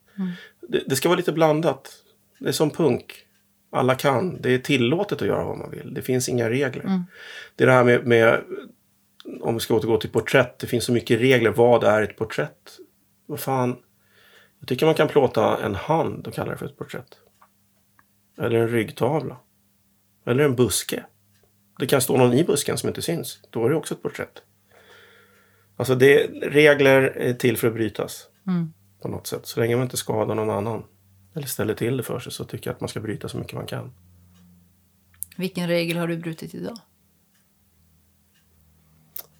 Det, 0.61 0.83
det 0.87 0.95
ska 0.95 1.09
vara 1.09 1.17
lite 1.17 1.31
blandat. 1.31 1.91
Det 2.39 2.47
är 2.47 2.51
som 2.51 2.69
punk. 2.69 3.25
Alla 3.71 3.95
kan. 3.95 4.41
Det 4.41 4.49
är 4.53 4.59
tillåtet 4.59 5.21
att 5.21 5.27
göra 5.27 5.43
vad 5.43 5.57
man 5.57 5.71
vill. 5.71 5.93
Det 5.93 6.01
finns 6.01 6.29
inga 6.29 6.49
regler. 6.49 7.03
Det 7.55 7.63
är 7.63 7.67
det 7.67 7.73
här 7.73 7.83
med, 7.83 8.07
med, 8.07 8.41
om 9.41 9.53
vi 9.53 9.59
ska 9.59 9.75
återgå 9.75 9.97
till 9.97 10.09
porträtt. 10.09 10.59
Det 10.59 10.67
finns 10.67 10.85
så 10.85 10.91
mycket 10.91 11.19
regler. 11.19 11.51
Vad 11.51 11.83
är 11.83 12.01
ett 12.01 12.17
porträtt? 12.17 12.77
Vad 13.25 13.39
fan. 13.39 13.77
Jag 14.59 14.67
tycker 14.67 14.85
man 14.85 14.95
kan 14.95 15.07
plåta 15.07 15.63
en 15.65 15.75
hand 15.75 16.27
och 16.27 16.33
kalla 16.33 16.51
det 16.51 16.57
för 16.57 16.65
ett 16.65 16.77
porträtt. 16.77 17.17
Eller 18.37 18.59
en 18.59 18.69
ryggtavla. 18.69 19.37
Eller 20.25 20.43
en 20.43 20.55
buske. 20.55 21.03
Det 21.79 21.85
kan 21.85 22.01
stå 22.01 22.17
någon 22.17 22.33
i 22.33 22.43
busken 22.43 22.77
som 22.77 22.89
inte 22.89 23.01
syns. 23.01 23.39
Då 23.49 23.65
är 23.65 23.69
det 23.69 23.75
också 23.75 23.93
ett 23.93 24.01
porträtt. 24.01 24.41
Alltså 25.83 25.95
det, 25.95 26.27
regler 26.41 27.01
är 27.01 27.33
till 27.33 27.57
för 27.57 27.67
att 27.67 27.73
brytas. 27.73 28.27
På 29.01 29.07
något 29.07 29.27
sätt. 29.27 29.45
Så 29.45 29.59
länge 29.59 29.75
man 29.75 29.83
inte 29.83 29.97
skadar 29.97 30.35
någon 30.35 30.49
annan. 30.49 30.83
Eller 31.35 31.47
ställer 31.47 31.73
till 31.73 31.97
det 31.97 32.03
för 32.03 32.19
sig 32.19 32.31
så 32.31 32.43
tycker 32.43 32.69
jag 32.69 32.75
att 32.75 32.81
man 32.81 32.89
ska 32.89 32.99
bryta 32.99 33.29
så 33.29 33.37
mycket 33.37 33.53
man 33.53 33.65
kan. 33.65 33.91
Vilken 35.37 35.67
regel 35.67 35.97
har 35.97 36.07
du 36.07 36.17
brutit 36.17 36.55
idag? 36.55 36.77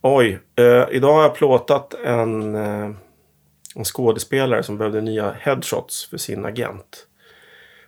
Oj, 0.01 0.39
eh, 0.55 0.85
idag 0.91 1.13
har 1.13 1.21
jag 1.21 1.35
plåtat 1.35 1.93
en, 1.93 2.55
eh, 2.55 2.91
en 3.75 3.85
skådespelare 3.85 4.63
som 4.63 4.77
behövde 4.77 5.01
nya 5.01 5.31
headshots 5.31 6.05
för 6.05 6.17
sin 6.17 6.45
agent. 6.45 7.07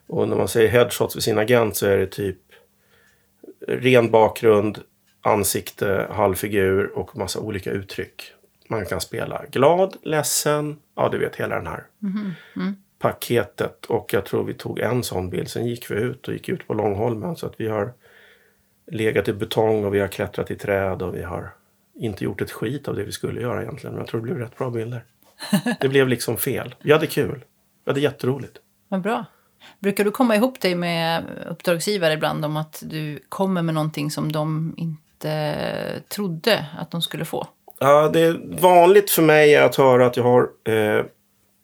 Och 0.07 0.29
när 0.29 0.35
man 0.37 0.47
säger 0.47 0.69
headshots 0.69 1.13
för 1.13 1.21
sin 1.21 1.37
agent 1.37 1.75
så 1.75 1.85
är 1.85 1.97
det 1.97 2.07
typ 2.07 2.39
ren 3.67 4.11
bakgrund, 4.11 4.79
ansikte, 5.21 6.07
halvfigur 6.11 6.97
och 6.97 7.17
massa 7.17 7.39
olika 7.39 7.71
uttryck. 7.71 8.34
Man 8.67 8.85
kan 8.85 9.01
spela 9.01 9.45
glad, 9.51 9.97
ledsen, 10.01 10.77
ja 10.95 11.09
du 11.09 11.17
vet 11.17 11.35
hela 11.35 11.55
den 11.55 11.67
här 11.67 11.85
paketet. 12.99 13.85
Och 13.85 14.13
jag 14.13 14.25
tror 14.25 14.43
vi 14.43 14.53
tog 14.53 14.79
en 14.79 15.03
sån 15.03 15.29
bild, 15.29 15.49
sen 15.49 15.65
gick 15.65 15.91
vi 15.91 15.95
ut 15.95 16.27
och 16.27 16.33
gick 16.33 16.49
ut 16.49 16.67
på 16.67 16.73
Långholmen. 16.73 17.35
Så 17.35 17.45
att 17.45 17.53
vi 17.57 17.67
har 17.67 17.93
legat 18.91 19.27
i 19.27 19.33
betong 19.33 19.85
och 19.85 19.93
vi 19.93 19.99
har 19.99 20.07
klättrat 20.07 20.51
i 20.51 20.55
träd 20.55 21.01
och 21.01 21.15
vi 21.15 21.23
har 21.23 21.53
inte 21.95 22.23
gjort 22.23 22.41
ett 22.41 22.51
skit 22.51 22.87
av 22.87 22.95
det 22.95 23.03
vi 23.03 23.11
skulle 23.11 23.41
göra 23.41 23.61
egentligen. 23.61 23.93
Men 23.93 24.01
jag 24.01 24.07
tror 24.07 24.21
det 24.21 24.23
blev 24.23 24.37
rätt 24.37 24.57
bra 24.57 24.69
bilder. 24.69 25.03
Det 25.79 25.89
blev 25.89 26.07
liksom 26.07 26.37
fel. 26.37 26.75
Vi 26.81 26.91
hade 26.91 27.07
kul. 27.07 27.45
Vi 27.83 27.91
hade 27.91 28.01
jätteroligt. 28.01 28.57
Vad 28.87 29.01
bra. 29.01 29.25
Brukar 29.79 30.03
du 30.03 30.11
komma 30.11 30.35
ihop 30.35 30.59
dig 30.59 30.75
med 30.75 31.23
uppdragsgivare 31.49 32.13
ibland 32.13 32.45
om 32.45 32.57
att 32.57 32.83
du 32.85 33.19
kommer 33.29 33.61
med 33.61 33.75
någonting 33.75 34.11
som 34.11 34.31
de 34.31 34.73
inte 34.77 36.01
trodde 36.07 36.65
att 36.79 36.91
de 36.91 37.01
skulle 37.01 37.25
få? 37.25 37.47
Ja, 37.79 38.09
det 38.09 38.19
är 38.19 38.61
vanligt 38.61 39.11
för 39.11 39.21
mig 39.21 39.55
att 39.55 39.75
höra 39.75 40.05
att 40.05 40.17
jag 40.17 40.23
har 40.23 40.41
eh, 40.63 41.05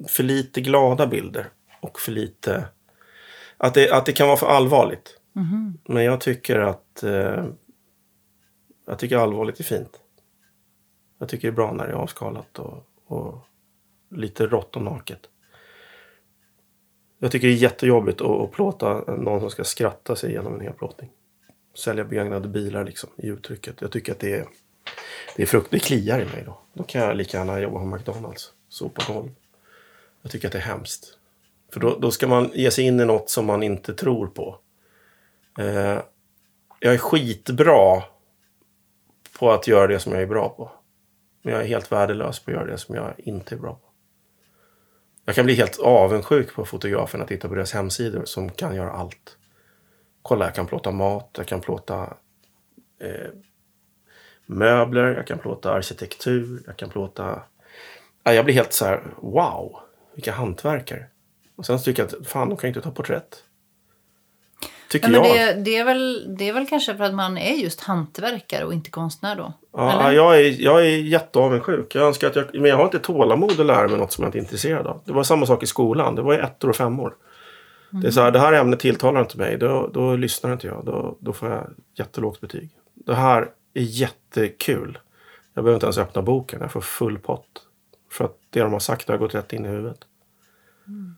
för 0.08 0.24
lite 0.24 0.62
glada 0.62 1.08
bilder. 1.08 1.50
Och 1.82 2.00
för 2.00 2.12
lite... 2.12 2.66
Att 3.58 3.74
det, 3.74 3.92
att 3.92 4.06
det 4.06 4.12
kan 4.12 4.28
vara 4.28 4.38
för 4.38 4.48
allvarligt. 4.48 5.20
Men 5.86 6.04
jag 6.04 6.22
tycker 6.22 6.60
att... 6.60 7.04
Eh, 7.04 7.46
jag 8.86 9.00
tycker 9.00 9.18
allvarligt 9.18 9.60
är 9.60 9.64
fint. 9.64 10.00
Jag 11.20 11.30
tycker 11.30 11.48
det 11.48 11.52
är 11.52 11.56
bra 11.56 11.74
när 11.74 11.88
det 11.88 11.92
är 11.92 11.98
avskalat 11.98 12.60
och, 12.60 12.88
och 13.06 13.48
lite 14.10 14.48
rått 14.48 14.76
och 14.76 14.82
naket. 14.82 15.30
Jag 17.20 17.32
tycker 17.32 17.48
det 17.48 17.54
är 17.54 17.58
jättejobbigt 17.58 18.22
att, 18.22 18.28
att 18.28 18.52
plåta 18.52 18.94
någon 19.14 19.40
som 19.40 19.50
ska 19.50 19.64
skratta 19.64 20.16
sig 20.16 20.30
igenom 20.30 20.54
en 20.54 20.62
hel 20.62 20.74
plåtning. 20.74 21.10
Sälja 21.76 22.04
begagnade 22.04 22.48
bilar 22.48 22.86
liksom 22.86 23.10
i 23.18 23.28
uttrycket. 23.28 23.82
Jag 23.82 23.92
tycker 23.92 24.12
att 24.12 24.20
det 24.20 24.34
är, 24.34 24.46
det 25.36 25.42
är 25.42 25.48
frukt, 25.48 25.72
det 25.72 25.80
kliar 25.80 26.20
i 26.20 26.26
mig 26.26 26.44
då. 26.46 26.58
Då 26.74 26.84
kan 26.84 27.02
jag 27.02 27.18
lika 27.18 27.38
gärna 27.38 27.60
jobba 27.60 27.80
på 27.80 27.86
McDonalds. 27.86 28.52
Sopa 28.70 29.14
golv. 29.14 29.36
Jag 30.22 30.32
tycker 30.32 30.48
att 30.48 30.52
det 30.52 30.60
är 30.60 30.64
hemskt. 30.64 31.18
För 31.74 31.80
då, 31.80 32.00
då 32.00 32.12
ska 32.12 32.28
man 32.28 32.52
ge 32.54 32.72
sig 32.72 32.86
in 32.86 33.00
i 33.00 33.06
något 33.06 33.30
som 33.30 33.46
man 33.46 33.64
inte 33.64 33.94
tror 33.94 34.28
på. 34.28 34.60
Eh, 35.60 36.00
jag 36.80 36.94
är 36.94 36.98
skitbra 36.98 38.04
på 39.40 39.52
att 39.52 39.68
göra 39.68 39.88
det 39.88 40.00
som 40.00 40.14
jag 40.14 40.22
är 40.22 40.28
bra 40.28 40.50
på. 40.50 40.72
Men 41.42 41.54
jag 41.54 41.64
är 41.64 41.68
helt 41.68 41.92
värdelös 41.92 42.40
på 42.40 42.52
att 42.52 42.56
göra 42.58 42.66
det 42.66 42.78
som 42.78 42.96
jag 42.96 43.14
inte 43.18 43.56
är 43.56 43.60
bra 43.60 43.74
på. 43.74 43.88
Jag 45.26 45.36
kan 45.36 45.46
bli 45.46 45.56
helt 45.56 45.80
avundsjuk 45.80 46.54
på 46.54 46.66
fotograferna 46.66 47.24
att 47.24 47.28
titta 47.28 47.48
på 47.48 47.56
deras 47.56 47.74
hemsidor 47.74 48.26
som 48.26 48.50
kan 48.50 48.76
göra 48.76 48.92
allt. 48.92 49.38
Kolla, 50.22 50.46
jag 50.46 50.56
kan 50.56 50.68
plåta 50.68 50.92
mat, 50.92 51.30
jag 51.38 51.48
kan 51.48 51.62
plåta 51.62 52.14
eh, 53.00 53.30
möbler, 54.52 55.16
jag 55.16 55.28
kan 55.28 55.38
plåta 55.38 55.74
arkitektur, 55.74 56.64
jag 56.68 56.78
kan 56.78 56.90
plåta... 56.90 57.42
Ja, 58.24 58.34
jag 58.34 58.46
blir 58.46 58.56
helt 58.56 58.74
så 58.74 58.86
här, 58.86 59.04
wow, 59.22 59.76
vilka 60.16 60.32
hantverkare. 60.32 61.06
Och 61.56 61.66
sen 61.66 61.80
så 61.80 61.86
tycker 61.86 62.04
jag 62.04 62.22
att 62.22 62.28
fan, 62.28 62.50
de 62.50 62.58
kan 62.58 62.68
ju 62.68 62.70
inte 62.70 62.82
ta 62.82 62.92
porträtt. 62.92 63.44
Tycker 64.92 65.10
Ja, 65.10 65.22
men 65.22 65.36
jag. 65.36 65.56
det, 65.58 65.62
det, 65.62 65.78
är 65.78 65.86
väl, 65.86 66.36
det 66.38 66.50
är 66.50 66.54
väl 66.54 66.68
kanske 66.68 66.96
för 66.96 67.04
att 67.04 67.14
man 67.14 67.38
är 67.38 67.54
just 67.54 67.82
hantverkare 67.82 68.66
och 68.66 68.74
inte 68.74 68.90
konstnär 68.90 69.36
då? 69.36 69.54
Ja, 69.74 69.92
Eller? 69.92 70.12
jag, 70.12 70.40
är, 70.40 70.62
jag 70.62 70.86
är 70.86 70.98
jätteavundsjuk. 70.98 71.96
Jag 71.96 72.08
önskar 72.08 72.28
att 72.28 72.36
jag, 72.36 72.46
men 72.54 72.66
jag 72.66 72.78
har 72.78 72.84
inte 72.86 73.00
tålamod 73.00 73.60
att 73.60 73.66
lära 73.66 73.88
mig 73.88 73.98
något 73.98 74.12
som 74.12 74.24
jag 74.24 74.28
inte 74.30 74.38
är 74.38 74.40
intresserad 74.40 74.88
av. 74.88 75.02
Det 75.06 75.12
var 75.14 75.24
samma 75.24 75.46
sak 75.46 75.64
i 75.64 75.68
skolan. 75.68 76.16
Det 76.16 76.22
var 76.22 76.34
ettor 76.34 76.70
och 76.70 76.76
femmor. 76.76 77.16
Det 77.90 78.08
är 78.08 78.12
så 78.12 78.22
här, 78.22 78.32
det 78.32 78.40
här 78.40 78.54
ämnet 78.54 78.80
tilltalar 78.80 79.22
inte 79.22 79.38
mig. 79.38 79.58
Då, 79.58 79.90
då 79.94 80.16
lyssnar 80.16 80.54
inte 80.54 80.68
jag. 80.68 80.86
Då, 80.86 81.18
då 81.20 81.34
får 81.34 81.50
jag 81.50 81.68
jättelågt 81.98 82.42
betyg. 82.42 82.70
Det 82.94 83.16
här 83.16 83.50
är 83.74 83.82
jättekul. 83.82 85.00
Jag 85.54 85.64
behöver 85.64 85.76
inte 85.76 85.86
ens 85.86 85.98
öppna 85.98 86.22
boken. 86.22 86.62
Jag 86.62 86.72
får 86.72 86.82
full 86.82 87.20
pott. 87.20 87.68
För 88.12 88.26
att 88.26 88.38
det 88.50 88.60
de 88.60 88.74
har 88.74 88.80
sagt 88.80 89.08
har 89.08 89.18
gått 89.18 89.36
rätt 89.36 89.54
in 89.54 89.66
i 89.66 89.70
huvudet. 89.70 90.00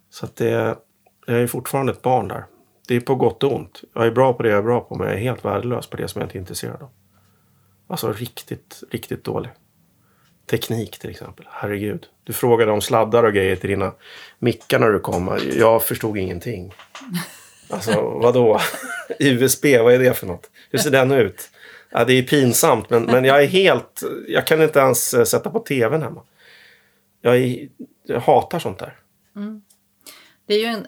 Så 0.09 0.25
att 0.25 0.35
det, 0.35 0.77
jag 1.25 1.41
är 1.41 1.47
fortfarande 1.47 1.91
ett 1.91 2.01
barn 2.01 2.27
där. 2.27 2.45
Det 2.87 2.95
är 2.95 2.99
på 2.99 3.15
gott 3.15 3.43
och 3.43 3.55
ont. 3.55 3.81
Jag 3.93 4.07
är 4.07 4.11
bra 4.11 4.33
på 4.33 4.43
det 4.43 4.49
jag 4.49 4.57
är 4.57 4.63
bra 4.63 4.81
på, 4.81 4.95
men 4.95 5.07
jag 5.07 5.15
är 5.15 5.19
helt 5.19 5.45
värdelös 5.45 5.87
på 5.87 5.97
det 5.97 6.07
som 6.07 6.21
jag 6.21 6.27
inte 6.27 6.37
är 6.37 6.39
intresserad 6.39 6.81
av. 6.81 6.89
Alltså 7.87 8.13
riktigt, 8.13 8.83
riktigt 8.91 9.23
dålig. 9.23 9.51
Teknik 10.45 10.99
till 10.99 11.09
exempel. 11.09 11.45
Herregud. 11.49 12.07
Du 12.23 12.33
frågade 12.33 12.71
om 12.71 12.81
sladdar 12.81 13.23
och 13.23 13.33
grejer 13.33 13.55
till 13.55 13.69
dina 13.69 13.93
mickar 14.39 14.79
när 14.79 14.89
du 14.89 14.99
kom. 14.99 15.39
Jag 15.57 15.83
förstod 15.83 16.17
ingenting. 16.17 16.73
Alltså 17.69 18.01
vadå? 18.01 18.59
USB, 19.19 19.65
vad 19.65 19.93
är 19.93 19.99
det 19.99 20.17
för 20.17 20.27
något? 20.27 20.51
Hur 20.69 20.79
ser 20.79 20.91
den 20.91 21.11
ut? 21.11 21.49
Ja, 21.93 22.05
det 22.05 22.13
är 22.13 22.23
pinsamt, 22.23 22.89
men, 22.89 23.03
men 23.03 23.23
jag 23.25 23.43
är 23.43 23.47
helt... 23.47 24.03
Jag 24.27 24.47
kan 24.47 24.61
inte 24.61 24.79
ens 24.79 25.13
eh, 25.13 25.23
sätta 25.23 25.49
på 25.49 25.59
tvn 25.59 26.01
hemma. 26.01 26.21
Jag, 27.21 27.37
är, 27.37 27.67
jag 28.07 28.19
hatar 28.19 28.59
sånt 28.59 28.79
där. 28.79 28.95
Det 30.47 30.53
är 30.53 30.59
ju 30.59 30.65
en, 30.65 30.87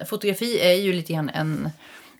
eh, 0.00 0.06
fotografi 0.06 0.60
är 0.60 0.74
ju 0.74 0.92
lite 0.92 1.12
grann 1.12 1.28
en, 1.34 1.70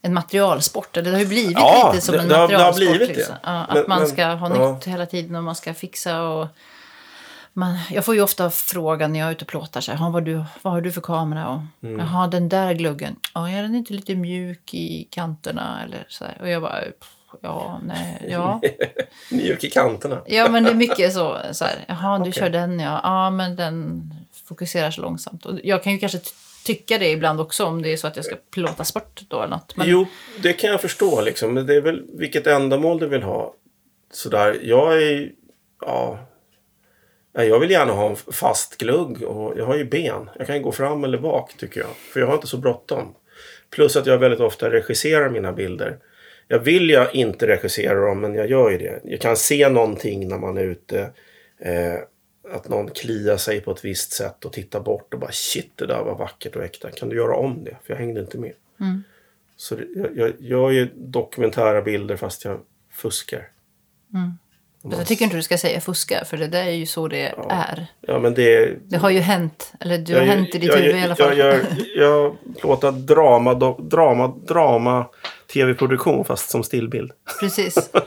en 0.02 0.14
materialsport. 0.14 0.96
Eller 0.96 1.10
det 1.10 1.16
har 1.16 1.22
ju 1.22 1.28
blivit 1.28 1.52
Ja, 1.52 1.90
lite 1.94 2.06
som 2.06 2.14
det- 2.14 2.22
en 2.22 2.28
det 2.28 2.36
har- 2.36 2.48
det 2.48 2.56
har 2.56 2.64
materialsport. 2.64 2.96
blivit 2.98 3.08
det. 3.08 3.14
liksom. 3.14 3.34
Ja, 3.42 3.50
att 3.64 3.74
Men- 3.74 3.84
man 3.88 3.98
men- 3.98 4.08
ska 4.08 4.24
ha 4.26 4.56
ja. 4.56 4.72
nytt 4.74 4.84
hela 4.84 5.06
tiden 5.06 5.36
och 5.36 5.42
man 5.44 5.54
ska 5.54 5.74
fixa. 5.74 6.22
Och 6.22 6.48
man, 7.52 7.78
jag 7.90 8.04
får 8.04 8.14
ju 8.14 8.22
ofta 8.22 8.50
frågan 8.50 9.12
när 9.12 9.20
jag 9.20 9.28
är 9.28 9.32
ute 9.32 9.44
och 9.44 9.48
plåtar. 9.48 9.80
Så 9.80 9.92
här, 9.92 9.98
"Ja, 10.04 10.10
vad, 10.10 10.24
du, 10.24 10.44
vad 10.62 10.72
har 10.72 10.80
du 10.80 10.92
för 10.92 11.00
kamera? 11.00 11.48
Och, 11.48 11.60
Mm. 11.82 11.98
Jaha, 11.98 12.26
den 12.26 12.48
där 12.48 12.72
gluggen. 12.74 13.16
Ja, 13.34 13.48
är 13.50 13.62
den 13.62 13.74
inte 13.74 13.92
lite 13.92 14.14
mjuk 14.14 14.74
i 14.74 15.08
kanterna? 15.10 15.82
Eller 15.84 16.04
så 16.08 16.24
här. 16.24 16.38
Och 16.40 16.48
jag 16.48 16.62
bara, 16.62 16.80
"Pff, 16.80 17.08
ja, 17.40 17.80
nej, 17.84 18.26
ja. 18.30 18.60
Mjuk 19.30 19.64
i 19.64 19.70
kanterna. 19.70 20.22
Ja, 20.26 20.48
men 20.48 20.64
det 20.64 20.70
är 20.70 20.74
mycket 20.74 21.12
så. 21.12 21.38
så 21.52 21.64
här, 21.64 21.84
Jaha, 21.88 22.16
du 22.18 22.22
Okej. 22.22 22.32
kör 22.32 22.48
den 22.50 22.80
ja. 22.80 23.00
Ja, 23.02 23.30
men 23.30 23.56
den 23.56 24.02
fokuserar 24.48 24.90
så 24.90 25.00
långsamt. 25.00 25.46
Och 25.46 25.58
jag 25.64 25.82
kan 25.82 25.92
ju 25.92 25.98
kanske 25.98 26.18
ty- 26.18 26.30
tycka 26.66 26.98
det 26.98 27.10
ibland 27.10 27.40
också 27.40 27.64
om 27.64 27.82
det 27.82 27.92
är 27.92 27.96
så 27.96 28.06
att 28.06 28.16
jag 28.16 28.24
ska 28.24 28.36
plåta 28.50 28.84
sport 28.84 29.20
då 29.28 29.36
eller 29.38 29.48
något. 29.56 29.76
Men, 29.76 29.88
Jo, 29.90 30.06
det 30.42 30.52
kan 30.52 30.70
jag 30.70 30.80
förstå 30.80 31.20
liksom. 31.20 31.54
Men 31.54 31.66
det 31.66 31.74
är 31.74 31.80
väl 31.80 32.02
vilket 32.14 32.46
ändamål 32.46 32.98
du 32.98 33.06
vill 33.06 33.22
ha. 33.22 33.54
Sådär, 34.12 34.58
jag 34.62 35.02
är... 35.02 35.30
Ja... 35.86 36.18
Jag 37.32 37.60
vill 37.60 37.70
gärna 37.70 37.92
ha 37.92 38.10
en 38.10 38.16
fast 38.16 38.76
glugg 38.78 39.22
och 39.22 39.58
jag 39.58 39.66
har 39.66 39.76
ju 39.76 39.84
ben. 39.84 40.30
Jag 40.38 40.46
kan 40.46 40.56
ju 40.56 40.62
gå 40.62 40.72
fram 40.72 41.04
eller 41.04 41.18
bak 41.18 41.52
tycker 41.56 41.80
jag. 41.80 41.90
För 42.12 42.20
jag 42.20 42.26
har 42.26 42.34
inte 42.34 42.46
så 42.46 42.56
bråttom. 42.56 43.14
Plus 43.70 43.96
att 43.96 44.06
jag 44.06 44.18
väldigt 44.18 44.40
ofta 44.40 44.70
regisserar 44.70 45.30
mina 45.30 45.52
bilder. 45.52 45.98
Jag 46.52 46.58
vill 46.58 46.90
ju 46.90 47.06
inte 47.12 47.46
regissera 47.46 48.06
dem 48.06 48.20
men 48.20 48.34
jag 48.34 48.50
gör 48.50 48.70
ju 48.70 48.78
det. 48.78 49.00
Jag 49.04 49.20
kan 49.20 49.36
se 49.36 49.68
någonting 49.68 50.28
när 50.28 50.38
man 50.38 50.58
är 50.58 50.64
ute. 50.64 51.10
Eh, 51.58 51.94
att 52.52 52.68
någon 52.68 52.90
kliar 52.90 53.36
sig 53.36 53.60
på 53.60 53.70
ett 53.70 53.84
visst 53.84 54.12
sätt 54.12 54.44
och 54.44 54.52
tittar 54.52 54.80
bort 54.80 55.14
och 55.14 55.20
bara 55.20 55.32
shit 55.32 55.70
det 55.74 55.86
där 55.86 56.04
var 56.04 56.18
vackert 56.18 56.56
och 56.56 56.64
äkta. 56.64 56.90
Kan 56.90 57.08
du 57.08 57.16
göra 57.16 57.36
om 57.36 57.64
det? 57.64 57.76
För 57.84 57.92
jag 57.92 57.98
hängde 57.98 58.20
inte 58.20 58.38
med. 58.38 58.52
Så 59.56 59.74
det, 59.74 59.86
jag, 59.94 60.10
jag 60.14 60.32
gör 60.38 60.70
ju 60.70 60.88
dokumentära 60.94 61.82
bilder 61.82 62.16
fast 62.16 62.44
jag 62.44 62.60
fuskar. 62.90 63.48
Jag 64.82 65.06
tycker 65.06 65.24
inte 65.24 65.36
du 65.36 65.42
ska 65.42 65.58
säga 65.58 65.80
fuska, 65.80 66.24
för 66.24 66.36
det 66.36 66.46
där 66.46 66.64
är 66.64 66.70
ju 66.70 66.86
så 66.86 67.08
det 67.08 67.34
är. 67.48 67.86
Ja 68.00 68.18
men 68.18 68.34
det... 68.34 68.78
Det 68.88 68.96
har 68.96 69.10
ju 69.10 69.20
hänt. 69.20 69.72
Eller 69.80 69.98
det 69.98 70.12
har 70.12 70.20
jag, 70.20 70.26
hänt 70.26 70.54
i 70.54 70.58
ditt 70.58 70.70
jag, 70.70 70.76
huvud 70.76 70.96
i 70.96 71.04
alla 71.04 71.16
fall. 71.16 71.38
Jag, 71.38 71.54
jag, 71.54 71.64
jag 71.96 72.36
plåtar 72.60 72.92
drama, 72.92 73.54
drama, 73.78 74.28
drama, 74.28 75.06
tv-produktion 75.52 76.24
fast 76.24 76.50
som 76.50 76.62
stillbild. 76.62 77.12
Precis. 77.40 77.90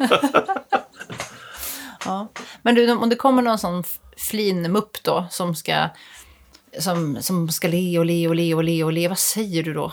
Ja. 2.06 2.28
Men 2.62 2.76
du, 2.76 2.92
om 2.92 3.10
det 3.10 3.16
kommer 3.16 3.42
någon 3.42 3.60
sån 3.60 3.84
flinmupp 4.18 5.04
då 5.04 5.26
som 5.30 5.56
ska, 5.56 5.90
som, 6.80 7.18
som 7.22 7.50
ska 7.50 7.68
le 7.68 8.00
och 8.00 8.06
le 8.06 8.28
och 8.28 8.36
le 8.36 8.54
och 8.54 8.64
le 8.64 8.84
och 8.84 8.94
le, 8.94 9.08
vad 9.08 9.20
säger 9.20 9.64
du 9.64 9.74
då? 9.74 9.92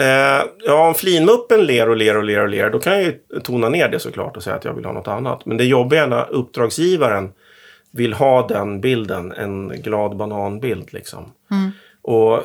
Eh, 0.00 0.44
ja, 0.58 0.88
om 0.88 0.94
flinmuppen 0.94 1.66
ler 1.66 1.88
och 1.88 1.96
ler 1.96 2.16
och 2.16 2.24
ler 2.24 2.42
och 2.42 2.48
ler, 2.48 2.70
då 2.70 2.78
kan 2.78 2.92
jag 2.92 3.02
ju 3.02 3.40
tona 3.40 3.68
ner 3.68 3.88
det 3.88 3.98
såklart 3.98 4.36
och 4.36 4.42
säga 4.42 4.56
att 4.56 4.64
jag 4.64 4.74
vill 4.74 4.84
ha 4.84 4.92
något 4.92 5.08
annat. 5.08 5.46
Men 5.46 5.56
det 5.56 5.64
jobbiga 5.64 6.02
är 6.02 6.06
när 6.06 6.30
uppdragsgivaren 6.30 7.32
vill 7.90 8.12
ha 8.12 8.46
den 8.46 8.80
bilden, 8.80 9.32
en 9.32 9.68
glad 9.68 10.16
bananbild 10.16 10.92
liksom. 10.92 11.32
Mm. 11.50 11.70
Och 12.02 12.44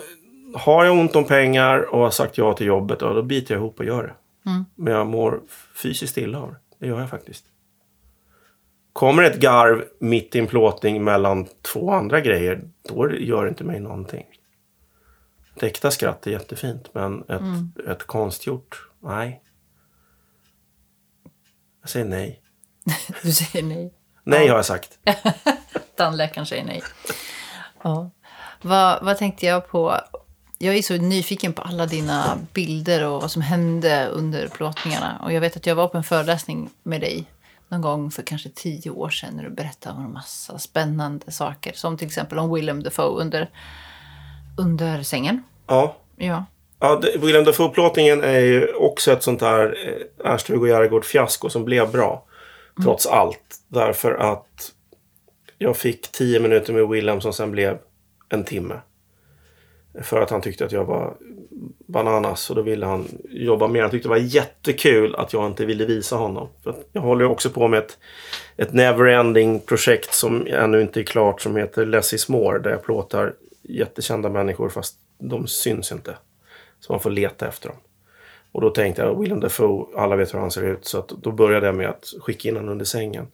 har 0.54 0.86
jag 0.86 0.94
ont 0.94 1.16
om 1.16 1.24
pengar 1.24 1.94
och 1.94 2.00
har 2.00 2.10
sagt 2.10 2.38
ja 2.38 2.54
till 2.54 2.68
jobbet, 2.68 2.98
ja, 3.02 3.14
då 3.14 3.22
biter 3.22 3.54
jag 3.54 3.60
ihop 3.60 3.80
och 3.80 3.86
gör 3.86 4.04
det. 4.04 4.50
Mm. 4.50 4.66
Men 4.76 4.94
jag 4.94 5.08
mår 5.08 5.40
fysiskt 5.76 6.18
illa 6.18 6.40
av 6.40 6.50
det. 6.50 6.58
Det 6.80 6.88
gör 6.88 7.00
jag 7.00 7.10
faktiskt. 7.10 7.46
Kommer 8.94 9.24
ett 9.24 9.40
garv 9.40 9.84
mitt 10.00 10.36
i 10.36 10.40
en 10.40 10.48
plåtning 10.48 11.04
mellan 11.04 11.48
två 11.74 11.92
andra 11.92 12.22
grejer, 12.22 12.62
då 12.90 13.12
gör 13.12 13.44
det 13.44 13.50
inte 13.50 13.64
mig 13.64 13.80
någonting. 13.80 14.26
Ett 15.56 15.64
äkta 15.64 15.92
skratt 15.92 16.28
är 16.28 16.32
jättefint, 16.32 16.90
men 16.94 17.22
ett, 17.22 17.30
Mm. 17.30 17.72
ett 17.88 18.04
konstgjort, 18.08 18.90
nej. 19.04 19.44
Jag 21.82 21.90
säger 21.90 22.06
nej. 22.06 22.42
Du 23.24 23.32
säger 23.32 23.66
nej. 23.66 23.94
Nej 24.24 24.48
har 24.48 24.56
jag 24.56 24.66
sagt. 24.66 25.00
Tandläkaren 25.98 26.46
säger 26.46 26.64
nej. 26.64 26.84
Ja. 27.84 28.12
Vad, 28.62 29.04
vad 29.04 29.18
tänkte 29.18 29.46
jag 29.46 29.68
på? 29.68 29.98
Jag 30.58 30.76
är 30.76 30.82
så 30.82 30.94
nyfiken 30.98 31.54
på 31.54 31.62
alla 31.62 31.86
dina 31.86 32.38
bilder 32.54 33.06
och 33.08 33.22
vad 33.22 33.32
som 33.32 33.42
hände 33.42 34.08
under 34.08 34.48
plåtningarna. 34.48 35.20
Och 35.24 35.34
jag 35.34 35.42
vet 35.42 35.58
att 35.58 35.66
jag 35.66 35.76
var 35.76 35.88
på 35.88 35.98
en 35.98 36.04
föreläsning 36.04 36.70
med 36.84 37.02
dig 37.02 37.26
någon 37.68 37.82
gång 37.82 38.12
för 38.12 38.24
kanske 38.24 38.50
tio 38.50 38.90
år 38.90 39.10
sedan 39.10 39.34
när 39.36 39.44
du 39.44 39.50
berättade 39.50 39.96
om 39.96 40.06
en 40.06 40.14
massa 40.14 40.60
spännande 40.60 41.32
saker. 41.32 41.74
Som 41.76 41.98
till 41.98 42.08
exempel 42.08 42.40
om 42.40 42.54
Willem 42.54 42.84
Dafoe 42.84 43.22
under, 43.22 43.50
under 44.58 45.04
sängen. 45.04 45.44
Ja. 45.68 45.96
Ja. 46.16 46.46
Ja, 46.80 47.02
William 47.18 47.44
Dafoe-plåtningen 47.44 48.24
är 48.24 48.40
ju 48.40 48.74
också 48.74 49.12
ett 49.12 49.24
sånt 49.24 49.42
här 49.42 49.78
eh, 49.86 50.32
Ernst 50.32 50.48
Hugo 50.48 50.68
Järegård-fiasko 50.68 51.50
som 51.50 51.66
blev 51.66 51.92
bra. 51.92 52.26
Trots 52.84 53.08
allt. 53.08 53.56
Därför 53.68 54.14
att 54.14 54.72
jag 55.58 55.78
fick 55.78 56.12
tio 56.12 56.40
minuter 56.40 56.74
med 56.74 56.88
William 56.88 57.22
som 57.22 57.34
sen 57.34 57.52
blev 57.52 57.78
en 58.30 58.44
timme. 58.44 58.76
För 60.02 60.22
att 60.22 60.30
han 60.30 60.42
tyckte 60.42 60.66
att 60.66 60.72
jag 60.72 60.86
var 60.86 61.14
bananas 61.88 62.50
och 62.50 62.56
då 62.56 62.62
ville 62.62 62.86
han 62.86 63.08
jobba 63.30 63.68
mer. 63.68 63.82
Han 63.82 63.92
tyckte 63.92 64.08
det 64.08 64.14
var 64.14 64.18
jättekul 64.18 65.16
att 65.16 65.34
jag 65.34 65.46
inte 65.48 65.66
ville 65.66 65.86
visa 65.86 66.16
honom. 66.16 66.50
För 66.64 66.76
jag 66.92 67.02
håller 67.02 67.26
också 67.26 67.50
på 67.50 67.68
med 67.68 67.80
ett, 67.80 67.98
ett 68.58 68.72
never-ending 68.72 69.60
projekt 69.60 70.14
som 70.14 70.48
ännu 70.48 70.82
inte 70.82 71.00
är 71.00 71.04
klart 71.04 71.42
som 71.42 71.56
heter 71.56 71.86
Less 71.86 72.14
is 72.14 72.30
more. 72.30 72.60
Där 72.60 72.70
jag 72.70 72.84
plåtar 72.84 73.34
jättekända 73.64 74.30
människor 74.30 74.70
fast 74.70 74.98
de 75.18 75.48
syns 75.48 75.92
inte. 75.92 76.18
Så 76.80 76.94
man 76.94 77.00
får 77.00 77.10
leta 77.10 77.48
efter 77.48 77.70
dem. 77.70 77.78
Och 78.52 78.62
då 78.62 78.70
tänkte 78.70 79.02
jag, 79.02 79.20
William 79.20 79.40
Dafoe, 79.40 79.86
alla 79.96 80.16
vet 80.16 80.34
hur 80.34 80.40
han 80.40 80.52
ser 80.52 80.64
ut. 80.64 80.86
Så 80.86 81.00
att 81.00 81.08
då 81.08 81.32
började 81.32 81.66
jag 81.66 81.76
med 81.76 81.90
att 81.90 82.14
skicka 82.22 82.50
in 82.50 82.56
honom 82.56 82.72
under 82.72 82.86
sängen. 82.86 83.28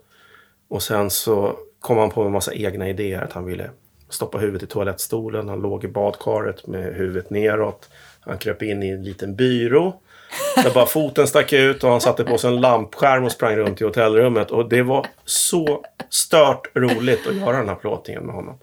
Och 0.68 0.84
sen 0.84 1.10
så 1.10 1.58
kom 1.80 1.98
han 1.98 2.10
på 2.10 2.24
en 2.24 2.32
massa 2.32 2.54
egna 2.54 2.90
idéer. 2.90 3.22
Att 3.22 3.34
han 3.34 3.46
ville 3.46 3.70
stoppa 4.10 4.38
huvudet 4.38 4.64
i 4.64 4.68
toalettstolen. 4.68 5.50
Han 5.50 5.62
låg 5.62 5.84
i 5.84 5.88
badkaret 5.88 6.68
med 6.68 6.96
huvudet 6.96 7.30
neråt. 7.30 7.90
Han 8.20 8.38
kröp 8.38 8.62
in 8.62 8.84
i 8.84 8.90
en 8.90 9.04
liten 9.04 9.36
byrå. 9.36 10.02
Där 10.56 10.74
bara 10.74 10.86
foten 10.86 11.28
stack 11.28 11.54
ut 11.54 11.84
och 11.84 11.90
han 11.90 12.02
satte 12.02 12.24
på 12.24 12.38
sig 12.38 12.50
en 12.50 12.62
lampskärm 12.62 13.24
och 13.24 13.32
sprang 13.32 13.56
runt 13.56 13.82
i 13.82 13.84
hotellrummet. 13.84 14.52
Och 14.52 14.70
det 14.70 14.82
var 14.82 15.08
så 15.26 15.86
stört 16.10 16.68
roligt 16.74 17.28
att 17.28 17.36
göra 17.36 17.58
den 17.58 17.70
här 17.70 17.76
plåtningen 17.76 18.26
med 18.26 18.36
honom. 18.36 18.60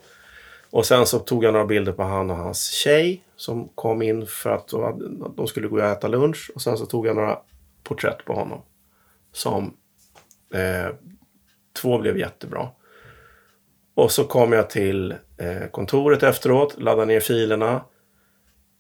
Och 0.77 0.87
sen 0.87 1.07
så 1.07 1.18
tog 1.18 1.45
jag 1.45 1.53
några 1.53 1.66
bilder 1.66 1.93
på 1.93 2.03
han 2.03 2.31
och 2.31 2.37
hans 2.37 2.70
tjej 2.70 3.24
som 3.37 3.68
kom 3.68 4.03
in 4.03 4.27
för 4.27 4.51
att 4.51 4.68
de 4.68 4.83
hade- 4.83 5.09
de 5.37 5.47
skulle 5.47 5.68
gå 5.68 5.77
och 5.77 5.83
äta 5.85 6.09
lunch. 6.09 6.51
Och 6.55 6.62
sen 6.62 6.79
så 6.79 6.87
tog 6.87 7.07
jag 7.07 7.16
några 7.16 7.39
porträtt 7.83 8.24
på 8.24 8.33
honom. 8.33 8.62
Som 9.33 9.77
eh, 10.55 10.95
två 11.83 11.99
blev 11.99 12.18
jättebra. 12.18 12.68
Och 13.95 14.12
så 14.12 14.24
kom 14.24 14.53
jag 14.53 14.70
till 14.70 15.14
eh, 15.39 15.66
kontoret 15.70 16.22
efteråt, 16.22 16.81
laddade 16.81 17.07
ner 17.07 17.20
filerna. 17.20 17.85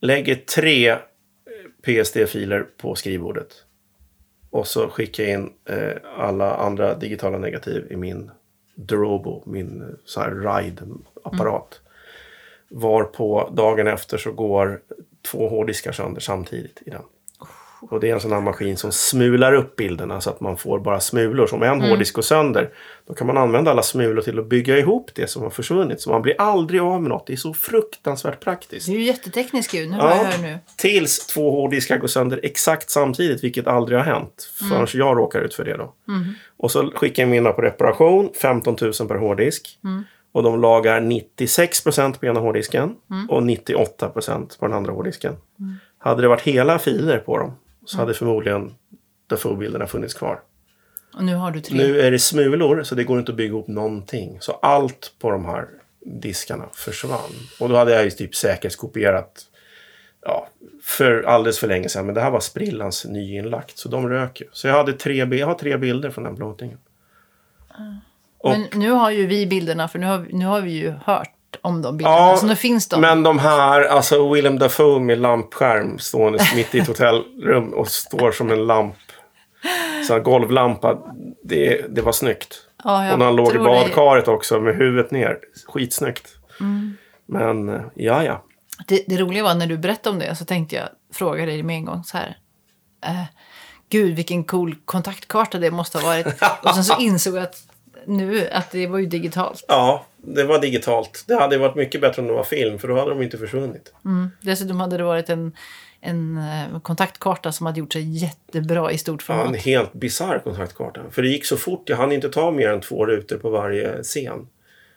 Lägger 0.00 0.34
tre 0.34 0.88
eh, 0.90 0.98
PSD-filer 1.82 2.66
på 2.76 2.94
skrivbordet. 2.94 3.52
Och 4.50 4.66
så 4.66 4.88
skickar 4.88 5.24
jag 5.24 5.32
in 5.32 5.52
eh, 5.64 5.96
alla 6.18 6.56
andra 6.56 6.94
digitala 6.94 7.38
negativ 7.38 7.86
i 7.90 7.96
min 7.96 8.30
Drobo, 8.74 9.42
min 9.46 9.82
eh, 9.82 9.88
så 10.04 10.20
här 10.20 10.30
RIDE-apparat. 10.30 11.80
Mm. 11.80 11.85
Varpå 12.70 13.50
dagen 13.52 13.86
efter 13.86 14.18
så 14.18 14.32
går 14.32 14.80
två 15.30 15.48
hårddiskar 15.48 15.92
sönder 15.92 16.20
samtidigt 16.20 16.82
i 16.86 16.90
den. 16.90 17.02
Och 17.80 18.00
det 18.00 18.10
är 18.10 18.14
en 18.14 18.20
sån 18.20 18.32
här 18.32 18.40
maskin 18.40 18.76
som 18.76 18.92
smular 18.92 19.52
upp 19.52 19.76
bilderna 19.76 20.20
så 20.20 20.30
att 20.30 20.40
man 20.40 20.56
får 20.56 20.78
bara 20.80 21.00
smulor. 21.00 21.46
Så 21.46 21.56
om 21.56 21.62
en 21.62 21.80
hårddisk 21.80 22.14
går 22.14 22.22
sönder, 22.22 22.70
då 23.06 23.14
kan 23.14 23.26
man 23.26 23.36
använda 23.36 23.70
alla 23.70 23.82
smulor 23.82 24.22
till 24.22 24.38
att 24.38 24.46
bygga 24.46 24.78
ihop 24.78 25.10
det 25.14 25.30
som 25.30 25.42
har 25.42 25.50
försvunnit. 25.50 26.00
Så 26.00 26.10
man 26.10 26.22
blir 26.22 26.34
aldrig 26.38 26.80
av 26.80 27.02
med 27.02 27.08
något. 27.08 27.26
Det 27.26 27.32
är 27.32 27.36
så 27.36 27.54
fruktansvärt 27.54 28.40
praktiskt. 28.40 28.86
Du 28.86 28.92
är 28.92 28.96
ju 28.96 29.04
jätteteknisk 29.04 29.74
ju. 29.74 29.86
Nu 29.86 29.96
jag 29.96 30.08
här 30.08 30.38
nu. 30.38 30.58
Tills 30.76 31.26
två 31.26 31.50
hårddiskar 31.50 31.98
går 31.98 32.08
sönder 32.08 32.40
exakt 32.42 32.90
samtidigt, 32.90 33.44
vilket 33.44 33.66
aldrig 33.66 33.98
har 33.98 34.04
hänt. 34.04 34.50
Förrän 34.68 34.86
jag 34.92 35.18
råkar 35.18 35.40
ut 35.40 35.54
för 35.54 35.64
det 35.64 35.76
då. 35.76 35.94
Och 36.56 36.70
så 36.70 36.92
skickar 36.94 37.22
jag 37.22 37.30
mina 37.30 37.52
på 37.52 37.62
reparation, 37.62 38.30
15 38.42 38.76
000 38.80 38.92
per 38.92 39.14
hårddisk. 39.14 39.78
Och 40.36 40.42
de 40.42 40.60
lagar 40.60 41.00
96% 41.00 42.18
på 42.18 42.26
ena 42.26 42.40
hårddisken 42.40 42.96
och 43.28 43.42
98% 43.42 44.58
på 44.58 44.66
den 44.66 44.76
andra 44.76 44.92
hårddisken. 44.92 45.36
Hade 45.98 46.22
det 46.22 46.28
varit 46.28 46.42
hela 46.42 46.78
filer 46.78 47.18
på 47.18 47.38
dem 47.38 47.52
så 47.84 47.96
hade 47.98 48.14
förmodligen 48.14 48.74
Dafoe-bilderna 49.26 49.86
funnits 49.86 50.14
kvar. 50.14 50.40
Och 51.14 51.24
nu 51.24 51.34
har 51.34 51.50
du 51.50 51.60
tre. 51.60 51.76
Nu 51.76 52.00
är 52.00 52.10
det 52.10 52.18
smulor 52.18 52.82
så 52.82 52.94
det 52.94 53.04
går 53.04 53.18
inte 53.18 53.32
att 53.32 53.36
bygga 53.36 53.48
ihop 53.48 53.68
någonting. 53.68 54.38
Så 54.40 54.52
allt 54.52 55.12
på 55.18 55.30
de 55.30 55.44
här 55.44 55.68
diskarna 56.00 56.64
försvann. 56.72 57.32
Och 57.60 57.68
då 57.68 57.76
hade 57.76 57.92
jag 57.92 58.04
ju 58.04 58.10
typ 58.10 58.34
säkerhetskopierat 58.34 59.46
ja, 60.22 60.48
för 60.82 61.22
alldeles 61.22 61.58
för 61.58 61.68
länge 61.68 61.88
sedan. 61.88 62.06
Men 62.06 62.14
det 62.14 62.20
här 62.20 62.30
var 62.30 62.40
sprillans 62.40 63.04
nyinlagt. 63.04 63.78
Så 63.78 63.88
de 63.88 64.08
rök 64.08 64.40
ju. 64.40 64.46
Så 64.52 64.66
jag, 64.66 64.74
hade 64.74 64.92
tre, 64.92 65.14
jag 65.14 65.46
har 65.46 65.54
tre 65.54 65.76
bilder 65.76 66.10
från 66.10 66.24
den 66.24 66.36
plåtningen. 66.36 66.78
Och, 68.46 68.50
Men 68.58 68.66
nu 68.72 68.90
har 68.90 69.10
ju 69.10 69.26
vi 69.26 69.46
bilderna, 69.46 69.88
för 69.88 69.98
nu 69.98 70.06
har, 70.06 70.26
nu 70.30 70.46
har 70.46 70.60
vi 70.60 70.70
ju 70.70 70.90
hört 71.04 71.32
om 71.62 71.82
de 71.82 71.96
bilderna. 71.96 72.16
Ja, 72.16 72.36
så 72.36 72.46
nu 72.46 72.56
finns 72.56 72.88
de. 72.88 73.00
men 73.00 73.22
de 73.22 73.38
här, 73.38 73.82
alltså 73.84 74.32
Willem 74.32 74.58
Dafoe 74.58 75.00
med 75.00 75.18
lampskärm 75.18 75.98
stående 75.98 76.38
mitt 76.56 76.74
i 76.74 76.78
ett 76.78 76.86
hotellrum 76.88 77.74
och 77.74 77.88
står 77.88 78.32
som 78.32 78.50
en 78.50 78.66
lamp. 78.66 78.94
Så 80.06 80.12
här 80.12 80.20
golvlampa. 80.20 80.98
Det, 81.44 81.94
det 81.94 82.02
var 82.02 82.12
snyggt. 82.12 82.58
ja, 82.84 83.12
Och 83.12 83.18
när 83.18 83.26
han 83.26 83.36
låg 83.36 83.48
i 83.48 83.50
tror 83.50 83.64
det- 83.64 83.70
badkaret 83.70 84.28
också 84.28 84.60
med 84.60 84.76
huvudet 84.76 85.10
ner. 85.10 85.38
Skitsnyggt. 85.68 86.28
Mm. 86.60 86.96
Men 87.28 87.68
eh, 87.68 87.80
ja, 87.94 88.24
ja. 88.24 88.44
Det, 88.86 89.04
det 89.06 89.16
roliga 89.16 89.42
var 89.42 89.54
när 89.54 89.66
du 89.66 89.78
berättade 89.78 90.10
om 90.14 90.18
det 90.18 90.36
så 90.36 90.44
tänkte 90.44 90.76
jag 90.76 90.88
fråga 91.14 91.46
dig 91.46 91.62
med 91.62 91.76
en 91.76 91.84
gång 91.84 92.04
så 92.04 92.16
här. 92.18 92.36
Eh, 93.06 93.22
Gud, 93.88 94.16
vilken 94.16 94.44
cool 94.44 94.74
kontaktkarta 94.84 95.58
det 95.58 95.70
måste 95.70 95.98
ha 95.98 96.06
varit. 96.06 96.26
Och 96.62 96.74
sen 96.74 96.84
så 96.84 97.00
insåg 97.00 97.36
jag 97.36 97.42
att 97.42 97.56
nu 98.06 98.48
att 98.48 98.70
det 98.70 98.86
var 98.86 98.98
ju 98.98 99.06
digitalt. 99.06 99.64
Ja, 99.68 100.06
det 100.16 100.44
var 100.44 100.58
digitalt. 100.60 101.24
Det 101.28 101.34
hade 101.34 101.58
varit 101.58 101.74
mycket 101.74 102.00
bättre 102.00 102.22
om 102.22 102.28
det 102.28 102.34
var 102.34 102.44
film 102.44 102.78
för 102.78 102.88
då 102.88 102.98
hade 102.98 103.10
de 103.10 103.22
inte 103.22 103.38
försvunnit. 103.38 103.92
Mm. 104.04 104.30
Dessutom 104.40 104.80
hade 104.80 104.96
det 104.96 105.04
varit 105.04 105.28
en, 105.30 105.52
en 106.00 106.38
eh, 106.38 106.80
kontaktkarta 106.80 107.52
som 107.52 107.66
hade 107.66 107.78
gjort 107.80 107.92
sig 107.92 108.02
jättebra 108.02 108.92
i 108.92 108.98
stort 108.98 109.24
Ja, 109.28 109.34
en 109.34 109.40
format. 109.44 109.60
helt 109.62 109.92
bisarr 109.92 110.38
kontaktkarta. 110.38 111.00
För 111.10 111.22
det 111.22 111.28
gick 111.28 111.44
så 111.46 111.56
fort. 111.56 111.88
Jag 111.88 111.96
hann 111.96 112.12
inte 112.12 112.28
ta 112.28 112.50
mer 112.50 112.68
än 112.68 112.80
två 112.80 113.06
rutor 113.06 113.36
på 113.38 113.50
varje 113.50 114.02
scen. 114.02 114.48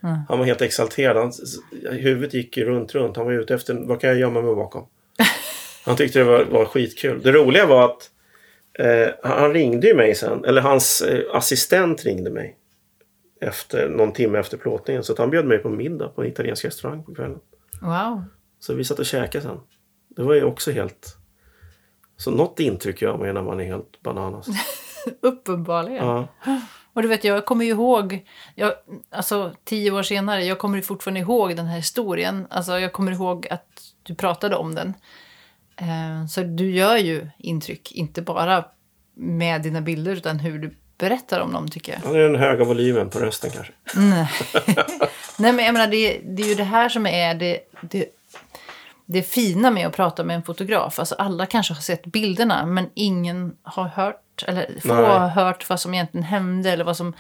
Mm. 0.04 0.20
Han 0.30 0.40
var 0.40 0.46
helt 0.46 0.62
exalterad. 0.62 1.18
Han, 1.18 1.32
huvudet 1.98 2.34
gick 2.34 2.58
runt, 2.58 2.96
runt. 2.96 3.18
Han 3.18 3.26
var 3.26 3.34
ute 3.34 3.54
efter 3.56 3.74
vad 3.74 4.02
kan 4.02 4.10
jag 4.10 4.20
gömma 4.20 4.42
mig 4.42 4.56
bakom. 4.56 4.86
Han 5.86 5.96
tyckte 5.96 6.20
det 6.20 6.26
var, 6.26 6.44
var 6.44 6.66
skitkul. 6.66 7.22
Det 7.24 7.32
roliga 7.32 7.66
var 7.66 7.86
att 7.86 8.10
eh, 8.80 9.08
han 9.24 9.54
ringde 9.54 9.88
ju 9.88 9.96
mig 9.96 10.16
sen. 10.16 10.46
Eller 10.46 10.62
hans 10.62 11.02
eh, 11.02 11.22
assistent 11.34 12.06
ringde 12.06 12.30
mig. 12.30 12.56
Efter, 13.42 13.90
någon 13.90 14.14
timme 14.14 14.40
efter 14.40 14.58
plåtningen. 14.58 15.04
Så 15.04 15.16
han 15.18 15.30
bjöd 15.30 15.46
mig 15.46 15.58
på 15.58 15.70
middag 15.70 16.08
på 16.08 16.22
en 16.22 16.28
italiensk 16.28 16.66
restaurang 16.66 17.04
på 17.04 17.16
kvällen. 17.16 17.40
Wow. 17.82 18.24
Så 18.60 18.74
vi 18.74 18.84
satt 18.84 19.00
och 19.00 19.06
käkade 19.06 19.44
sen. 19.44 19.60
Det 20.10 20.24
var 20.24 20.34
ju 20.34 20.44
också 20.44 20.72
helt... 20.72 21.18
Så 22.18 22.32
något 22.32 22.60
intryck 22.60 23.02
gör 23.02 23.18
man 23.18 23.28
ju 23.28 23.34
när 23.34 23.44
man 23.44 23.60
är 23.60 23.66
helt 23.66 24.02
bananas. 24.02 24.48
Uppenbarligen. 25.22 26.06
Ja. 26.06 26.28
Och 26.94 27.02
du 27.02 27.08
vet, 27.08 27.24
jag 27.24 27.46
kommer 27.46 27.66
ju 27.66 27.72
ihåg, 27.72 28.26
jag, 28.56 28.74
alltså 29.10 29.54
tio 29.64 29.92
år 29.92 30.04
senare, 30.04 30.46
jag 30.46 30.60
kommer 30.60 30.82
fortfarande 30.82 31.20
ihåg 31.20 31.56
den 31.56 31.66
här 31.66 31.76
historien. 31.76 32.48
Alltså 32.50 32.80
jag 32.80 32.94
kommer 32.94 33.12
ihåg 33.12 33.48
att 33.48 33.82
du 34.04 34.16
pratade 34.16 34.56
om 34.56 34.76
den. 34.76 34.94
Eh, 35.76 36.26
så 36.30 36.44
du 36.44 36.72
gör 36.72 36.98
ju 36.98 37.28
intryck, 37.38 37.92
inte 37.92 38.22
bara 38.22 38.66
med 39.14 39.62
dina 39.62 39.82
bilder 39.82 40.12
utan 40.12 40.40
hur 40.40 40.60
du 40.60 40.76
berättar 41.00 41.40
om 41.40 41.54
dem 41.54 41.70
tycker 41.70 41.92
jag. 41.92 42.02
Ja, 42.06 42.12
det 42.12 42.20
är 42.20 42.30
den 42.30 42.36
höga 42.36 42.64
volymen 42.64 43.10
på 43.10 43.20
rösten 43.20 43.52
kanske. 43.52 43.74
Nej. 43.96 44.30
Nej, 45.38 45.54
men 45.54 45.66
jag 45.66 45.74
menar, 45.74 45.88
det, 45.88 46.20
det 46.24 46.44
är 46.44 46.48
ju 46.48 46.56
det 46.56 46.64
här 46.64 46.90
som 46.90 47.06
är 47.06 47.36
det, 47.36 47.60
det, 47.82 48.06
det 49.06 49.24
fina 49.24 49.72
med 49.72 49.88
att 49.88 49.96
prata 49.96 50.24
med 50.24 50.36
en 50.36 50.44
fotograf. 50.44 51.00
Alltså 51.00 51.16
alla 51.16 51.46
kanske 51.46 51.74
har 51.74 51.82
sett 51.82 52.06
bilderna, 52.06 52.66
men 52.66 52.90
ingen 52.94 53.56
har 53.64 53.88
hört, 53.88 54.44
eller 54.48 54.68
få 54.82 54.94
har 54.94 55.28
hört 55.28 55.70
vad 55.70 55.80
som 55.80 55.94
egentligen 55.94 56.24
hände, 56.24 56.72
eller 56.72 56.84
vad 56.84 56.98
som 56.98 57.14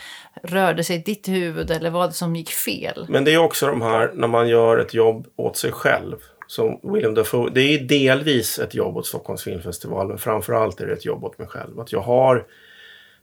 rörde 0.44 0.84
sig 0.84 0.96
i 0.96 1.00
ditt 1.00 1.28
huvud, 1.28 1.72
eller 1.72 1.90
vad 1.90 2.16
som 2.16 2.36
gick 2.36 2.50
fel. 2.50 3.06
Men 3.10 3.24
det 3.24 3.34
är 3.34 3.38
också 3.38 3.68
de 3.68 3.82
här 3.82 4.12
när 4.14 4.28
man 4.28 4.48
gör 4.48 4.78
ett 4.78 4.94
jobb 4.94 5.28
åt 5.36 5.58
sig 5.58 5.72
själv. 5.72 6.16
Som 6.48 6.80
William 6.84 7.14
Dafoe. 7.14 7.50
Det 7.54 7.62
är 7.62 7.80
delvis 7.80 8.60
ett 8.60 8.74
jobb 8.74 8.98
åt 8.98 9.08
Stockholms 9.08 9.44
filmfestival. 9.44 10.08
Men 10.08 10.18
framförallt 10.18 10.82
är 10.82 10.88
det 10.88 10.94
ett 10.94 11.06
jobb 11.06 11.24
åt 11.24 11.38
mig 11.38 11.48
själv. 11.48 11.80
Att 11.80 11.92
jag 11.92 12.02
har, 12.02 12.46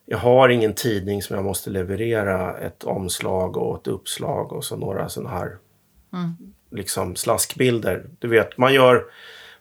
jag 0.06 0.18
har 0.18 0.48
ingen 0.48 0.74
tidning 0.74 1.22
som 1.22 1.36
jag 1.36 1.44
måste 1.44 1.70
leverera 1.70 2.58
ett 2.58 2.84
omslag 2.84 3.56
och 3.56 3.80
ett 3.80 3.86
uppslag 3.86 4.52
och 4.52 4.64
så 4.64 4.76
några 4.76 5.08
sådana 5.08 5.30
här 5.30 5.56
liksom 6.70 7.16
slaskbilder. 7.16 8.04
Du 8.18 8.28
vet, 8.28 8.58
man 8.58 8.74
gör, 8.74 9.04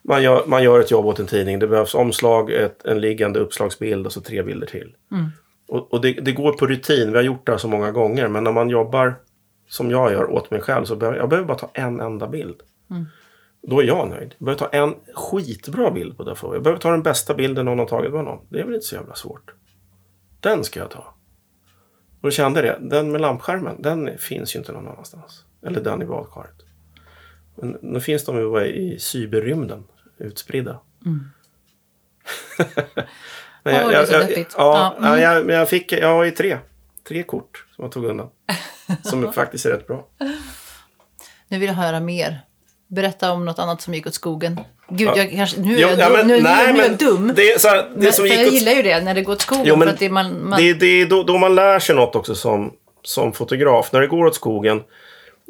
man, 0.01 0.23
gör, 0.23 0.43
man 0.45 0.63
gör 0.63 0.79
ett 0.79 0.91
jobb 0.91 1.05
åt 1.05 1.19
en 1.19 1.27
tidning. 1.27 1.59
Det 1.59 1.67
behövs 1.67 1.95
omslag, 1.95 2.51
ett, 2.51 2.85
en 2.85 3.01
liggande 3.01 3.39
uppslagsbild 3.39 4.05
och 4.05 4.11
så 4.13 4.21
tre 4.21 4.43
bilder 4.43 4.67
till. 4.67 4.95
Och, 5.67 5.93
och 5.93 6.01
det, 6.01 6.11
det 6.11 6.31
går 6.31 6.53
på 6.53 6.67
rutin. 6.67 7.11
Vi 7.11 7.17
har 7.17 7.23
gjort 7.23 7.45
det 7.45 7.51
här 7.51 7.59
så 7.59 7.67
många 7.67 7.91
gånger. 7.91 8.27
Men 8.27 8.43
när 8.43 8.51
man 8.51 8.69
jobbar 8.69 9.15
som 9.67 9.91
jag 9.91 10.11
gör 10.11 10.31
åt 10.31 10.51
mig 10.51 10.61
själv 10.61 10.85
så 10.85 10.95
behöver 10.95 11.17
jag 11.17 11.29
behöver 11.29 11.47
bara 11.47 11.57
ta 11.57 11.69
en 11.73 11.99
enda 11.99 12.27
bild. 12.27 12.55
Då 13.67 13.79
är 13.79 13.83
jag 13.83 14.09
nöjd. 14.09 14.35
Jag 14.37 14.45
behöver 14.45 14.59
ta 14.59 14.69
en 14.69 14.95
skitbra 15.13 15.91
bild 15.91 16.17
på 16.17 16.23
Dafoe. 16.23 16.55
Jag 16.55 16.63
behöver 16.63 16.81
ta 16.81 16.91
den 16.91 17.03
bästa 17.03 17.33
bilden 17.33 17.65
någon 17.65 17.79
har 17.79 17.85
tagit 17.85 18.11
på 18.11 18.17
honom. 18.17 18.39
Det 18.49 18.59
är 18.59 18.63
väl 18.63 18.73
inte 18.73 18.85
så 18.85 18.95
jävla 18.95 19.15
svårt. 19.15 19.53
Den 20.45 20.63
ska 20.63 20.79
jag 20.79 20.91
ta. 20.91 20.99
Och 22.21 22.21
då 22.21 22.31
kände 22.31 22.65
jag 22.65 22.81
det. 22.81 22.89
Den 22.89 23.11
med 23.11 23.21
lampskärmen, 23.21 23.81
den 23.81 24.17
finns 24.17 24.55
ju 24.55 24.59
inte 24.59 24.71
någon 24.71 24.87
annanstans. 24.87 25.45
Eller 25.65 25.81
den 25.81 26.01
i 26.01 26.05
badkaret. 26.05 26.55
Men 27.55 27.77
nu 27.81 27.99
finns 27.99 28.25
de 28.25 28.37
ju 28.37 28.65
i 28.65 28.99
cyberrymden, 28.99 29.83
utspridda. 30.17 30.79
Men 33.63 33.85
Åh, 33.85 33.89
det 33.89 33.95
är 33.95 34.05
så 34.05 34.11
deppigt. 34.11 34.55
Ja, 34.57 34.95
mm. 34.97 35.09
ja, 35.09 35.19
jag, 35.19 35.45
men 35.45 35.55
jag 35.55 35.69
fick, 35.69 35.91
jag 35.91 36.07
har 36.07 36.23
ju 36.23 36.31
tre. 36.31 36.57
Tre 37.07 37.23
kort 37.23 37.65
som 37.75 37.83
jag 37.83 37.91
tog 37.91 38.05
undan. 38.05 38.29
Som 39.03 39.33
faktiskt 39.33 39.65
är 39.65 39.69
rätt 39.69 39.87
bra. 39.87 40.07
Nu 41.47 41.59
vill 41.59 41.67
jag 41.67 41.75
höra 41.75 41.99
mer. 41.99 42.41
Berätta 42.87 43.31
om 43.31 43.45
något 43.45 43.59
annat 43.59 43.81
som 43.81 43.93
gick 43.93 44.07
åt 44.07 44.13
skogen. 44.13 44.59
Gud, 44.89 45.07
Ja. 45.07 45.17
jag 45.17 45.31
kanske, 45.31 45.61
nu 45.61 45.75
är 45.75 45.79
Jo, 45.81 45.87
jag, 45.87 45.99
ja, 45.99 46.09
men- 46.09 46.27
nu, 46.27 46.41
nej, 46.41 46.43
nu, 46.43 46.49
är 46.49 46.67
jag 46.83 46.89
men 46.89 46.97
dum. 46.97 47.31
Det, 47.35 47.51
är 47.51 47.59
så 47.59 47.67
här, 47.67 47.77
det 47.77 47.89
Men, 48.03 48.13
som 48.13 48.25
gick 48.25 48.39
jag 48.39 48.47
åt 48.47 48.53
gillar 48.53 48.71
ju 48.71 48.81
det, 48.81 49.01
när 49.01 49.13
det 49.15 49.21
går 49.21 49.33
åt 49.33 49.41
skogen. 49.41 49.65
Jo, 49.67 49.75
men 49.75 49.87
för 49.87 49.93
att 49.93 49.99
det, 49.99 50.09
man, 50.09 50.49
man, 50.49 50.61
Det, 50.61 50.73
det 50.73 50.85
är 51.01 51.05
då, 51.05 51.23
då 51.23 51.37
man 51.37 51.55
lär 51.55 51.79
sig 51.79 51.95
något 51.95 52.15
också 52.15 52.35
som, 52.35 52.73
som 53.03 53.33
fotograf. 53.33 53.91
När 53.91 54.01
det 54.01 54.07
går 54.07 54.25
åt 54.25 54.35
skogen 54.35 54.81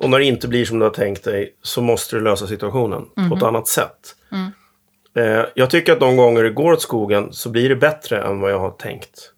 och 0.02 0.10
när 0.10 0.20
det 0.20 0.26
inte 0.26 0.48
blir 0.48 0.66
som 0.66 0.80
du 0.80 0.86
har 0.86 0.90
tänkt 0.94 1.24
dig 1.24 1.56
så 1.62 1.82
måste 1.82 2.16
du 2.16 2.22
lösa 2.22 2.48
situationen 2.48 3.06
på 3.30 3.36
ett 3.36 3.44
annat 3.44 3.68
sätt. 3.68 4.16
Eh, 5.18 5.46
jag 5.54 5.70
tycker 5.70 5.94
att 5.94 6.00
de 6.00 6.18
gånger 6.18 6.44
det 6.44 6.50
går 6.50 6.72
åt 6.74 6.82
skogen 6.82 7.34
så 7.34 7.50
blir 7.50 7.70
det 7.70 7.76
bättre 7.76 8.22
än 8.24 8.40
vad 8.40 8.52
jag 8.52 8.60
har 8.60 8.72
tänkt. 8.72 9.32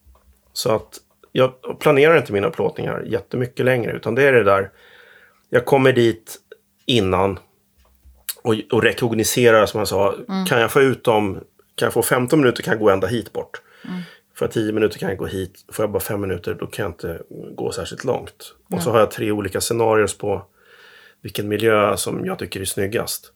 Så 0.54 0.72
att 0.76 0.88
jag 1.32 1.52
planerar 1.80 2.18
inte 2.18 2.34
mina 2.34 2.50
plåtningar 2.50 3.04
jättemycket 3.08 3.66
längre 3.66 3.92
utan 3.92 4.16
det 4.16 4.24
är 4.24 4.32
det 4.34 4.44
där. 4.44 4.70
Jag 5.50 5.66
kommer 5.66 5.94
dit 5.94 6.36
innan 6.86 7.40
och, 8.48 8.56
och 8.72 8.84
rekogniserar 8.84 9.66
som 9.66 9.78
jag 9.78 9.88
sa. 9.88 10.16
Kan 10.48 10.62
jag 10.62 10.72
få 10.72 10.82
ut 10.82 11.04
dem, 11.04 11.40
kan 11.76 11.86
jag 11.86 11.94
få 11.94 12.02
15 12.02 12.40
minuter 12.40 12.64
kan 12.64 12.72
jag 12.72 12.82
gå 12.82 12.90
ända 12.90 13.08
hit 13.08 13.34
bort. 13.34 13.62
Får 14.36 14.46
jag 14.46 14.52
10 14.52 14.72
minuter 14.72 15.00
kan 15.00 15.10
jag 15.10 15.18
gå 15.18 15.26
hit. 15.26 15.66
Får 15.72 15.84
jag 15.84 15.92
bara 15.92 16.00
5 16.00 16.22
minuter 16.22 16.54
då 16.54 16.68
kan 16.68 16.84
jag 16.84 16.90
inte 16.90 17.22
gå 17.56 17.72
särskilt 17.72 18.04
långt. 18.04 18.56
Och 18.72 18.82
så 18.82 18.92
har 18.92 19.00
jag 19.00 19.12
tre 19.12 19.32
olika 19.32 19.62
scenarier 19.62 20.20
på 20.20 20.46
vilken 21.22 21.48
miljö 21.48 21.98
som 21.98 22.26
jag 22.26 22.40
tycker 22.40 22.62
är 22.62 22.66
snyggast. 22.66 23.32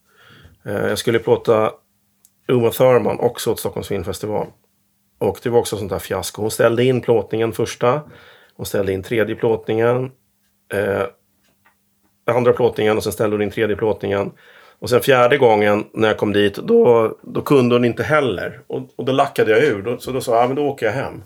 Eh, 0.64 0.88
jag 0.88 0.98
skulle 0.98 1.18
plåta 1.18 1.72
Uma 2.48 2.70
Thurman 2.70 3.20
också 3.20 3.50
åt 3.50 3.60
Stockholms 3.60 3.88
filmfestival. 3.88 4.46
Och 5.18 5.38
det 5.42 5.50
var 5.50 5.58
också 5.58 5.76
sånt 5.76 5.90
där 5.90 5.98
fiasko. 5.98 6.42
Hon 6.42 6.50
ställde 6.50 6.84
in 6.84 7.00
plåtningen 7.00 7.52
första. 7.52 8.00
Hon 8.54 8.66
ställde 8.66 8.92
in 8.92 9.02
tredje 9.02 9.34
plåtningen. 9.34 10.10
Eh, 10.72 11.02
andra 12.26 12.52
plåtningen 12.52 12.96
och 12.96 13.02
sen 13.02 13.12
ställde 13.12 13.36
hon 13.36 13.42
in 13.42 13.50
tredje 13.50 13.76
plåtningen. 13.76 14.32
Och 14.82 14.90
sen 14.90 15.00
fjärde 15.00 15.38
gången 15.38 15.84
när 15.92 16.08
jag 16.08 16.16
kom 16.16 16.32
dit, 16.32 16.54
då, 16.54 17.16
då 17.22 17.42
kunde 17.42 17.74
hon 17.74 17.84
inte 17.84 18.02
heller. 18.02 18.60
Och, 18.66 18.88
och 18.96 19.04
då 19.04 19.12
lackade 19.12 19.50
jag 19.50 19.64
ur. 19.64 19.82
Då, 19.82 19.98
så 19.98 20.12
då 20.12 20.20
sa 20.20 20.34
jag, 20.34 20.42
ja, 20.42 20.46
men 20.46 20.56
då 20.56 20.66
åker 20.66 20.86
jag 20.86 20.92
hem. 20.92 21.22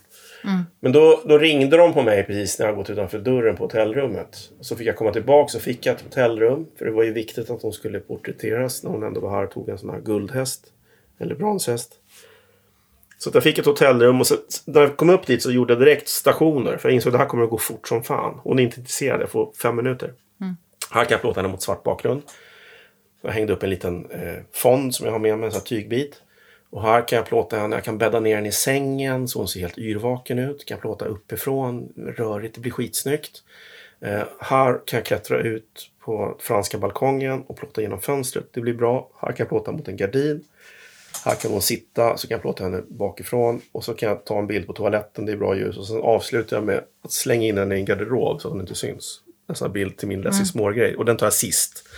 Men 0.80 0.92
då, 0.92 1.20
då 1.24 1.38
ringde 1.38 1.76
de 1.76 1.92
på 1.92 2.02
mig 2.02 2.24
precis 2.24 2.58
när 2.58 2.66
jag 2.66 2.76
gått 2.76 2.90
utanför 2.90 3.18
dörren 3.18 3.56
på 3.56 3.64
hotellrummet. 3.64 4.50
Så 4.60 4.76
fick 4.76 4.86
jag 4.86 4.96
komma 4.96 5.12
tillbaka 5.12 5.48
så 5.48 5.60
fick 5.60 5.86
jag 5.86 5.94
ett 5.94 6.02
hotellrum. 6.02 6.66
För 6.78 6.84
det 6.84 6.90
var 6.90 7.02
ju 7.02 7.12
viktigt 7.12 7.50
att 7.50 7.62
hon 7.62 7.72
skulle 7.72 8.00
porträtteras 8.00 8.82
när 8.82 8.90
hon 8.90 9.02
ändå 9.02 9.20
var 9.20 9.30
här 9.30 9.44
och 9.44 9.50
tog 9.50 9.68
en 9.68 9.78
sån 9.78 9.90
här 9.90 10.00
guldhäst. 10.00 10.66
Eller 11.20 11.34
bronshäst. 11.34 11.94
Så 13.18 13.30
jag 13.34 13.42
fick 13.42 13.58
ett 13.58 13.66
hotellrum 13.66 14.20
och 14.20 14.26
så, 14.26 14.34
när 14.64 14.80
jag 14.80 14.96
kom 14.96 15.10
upp 15.10 15.26
dit 15.26 15.42
så 15.42 15.50
gjorde 15.50 15.72
jag 15.72 15.80
direkt 15.80 16.08
stationer. 16.08 16.76
För 16.76 16.88
jag 16.88 16.94
insåg 16.94 17.10
att 17.10 17.14
det 17.14 17.18
här 17.18 17.26
kommer 17.26 17.44
att 17.44 17.50
gå 17.50 17.58
fort 17.58 17.88
som 17.88 18.02
fan. 18.02 18.40
Hon 18.42 18.58
är 18.58 18.62
inte 18.62 18.80
intresserad, 18.80 19.20
jag 19.20 19.30
får 19.30 19.52
fem 19.62 19.76
minuter. 19.76 20.12
Här 20.90 21.04
kan 21.04 21.12
jag 21.12 21.20
plåta 21.20 21.40
henne 21.40 21.52
mot 21.52 21.62
svart 21.62 21.82
bakgrund. 21.82 22.22
Jag 23.26 23.32
hängde 23.32 23.52
upp 23.52 23.62
en 23.62 23.70
liten 23.70 24.10
eh, 24.10 24.42
fond 24.52 24.94
som 24.94 25.06
jag 25.06 25.12
har 25.12 25.18
med 25.18 25.38
mig, 25.38 25.46
en 25.46 25.52
sån 25.52 25.60
här 25.60 25.66
tygbit. 25.66 26.22
Och 26.70 26.82
här 26.82 27.08
kan 27.08 27.16
jag 27.16 27.26
plåta 27.26 27.58
henne, 27.58 27.76
jag 27.76 27.84
kan 27.84 27.98
bädda 27.98 28.20
ner 28.20 28.36
henne 28.36 28.48
i 28.48 28.52
sängen 28.52 29.28
så 29.28 29.38
hon 29.38 29.48
ser 29.48 29.60
helt 29.60 29.78
yrvaken 29.78 30.38
ut. 30.38 30.64
Kan 30.66 30.74
jag 30.74 30.82
plåta 30.82 31.04
uppifrån, 31.04 31.92
rörigt, 32.16 32.54
det 32.54 32.60
blir 32.60 32.72
skitsnyggt. 32.72 33.42
Eh, 34.00 34.22
här 34.40 34.80
kan 34.86 34.96
jag 34.96 35.06
klättra 35.06 35.40
ut 35.40 35.90
på 36.00 36.36
franska 36.38 36.78
balkongen 36.78 37.42
och 37.46 37.56
plåta 37.56 37.82
genom 37.82 38.00
fönstret. 38.00 38.46
Det 38.52 38.60
blir 38.60 38.74
bra. 38.74 39.10
Här 39.20 39.28
kan 39.28 39.44
jag 39.44 39.48
plåta 39.48 39.72
mot 39.72 39.88
en 39.88 39.96
gardin. 39.96 40.44
Här 41.24 41.34
kan 41.34 41.50
hon 41.50 41.62
sitta, 41.62 42.16
så 42.16 42.28
kan 42.28 42.34
jag 42.34 42.42
plåta 42.42 42.64
henne 42.64 42.82
bakifrån. 42.88 43.60
Och 43.72 43.84
så 43.84 43.94
kan 43.94 44.08
jag 44.08 44.24
ta 44.24 44.38
en 44.38 44.46
bild 44.46 44.66
på 44.66 44.72
toaletten, 44.72 45.26
det 45.26 45.32
är 45.32 45.36
bra 45.36 45.56
ljus. 45.56 45.76
Och 45.76 45.86
sen 45.86 46.00
avslutar 46.00 46.56
jag 46.56 46.64
med 46.64 46.80
att 47.02 47.12
slänga 47.12 47.46
in 47.46 47.58
henne 47.58 47.74
i 47.76 47.78
en 47.78 47.84
garderob 47.84 48.40
så 48.40 48.48
att 48.48 48.52
hon 48.52 48.60
inte 48.60 48.74
syns. 48.74 49.22
En 49.48 49.54
sån 49.54 49.66
här 49.68 49.72
bild 49.72 49.96
till 49.96 50.08
min 50.08 50.20
Lassie 50.22 50.44
Small-grej. 50.46 50.96
Och 50.96 51.04
den 51.04 51.16
tar 51.16 51.26
jag 51.26 51.32
sist. 51.34 51.88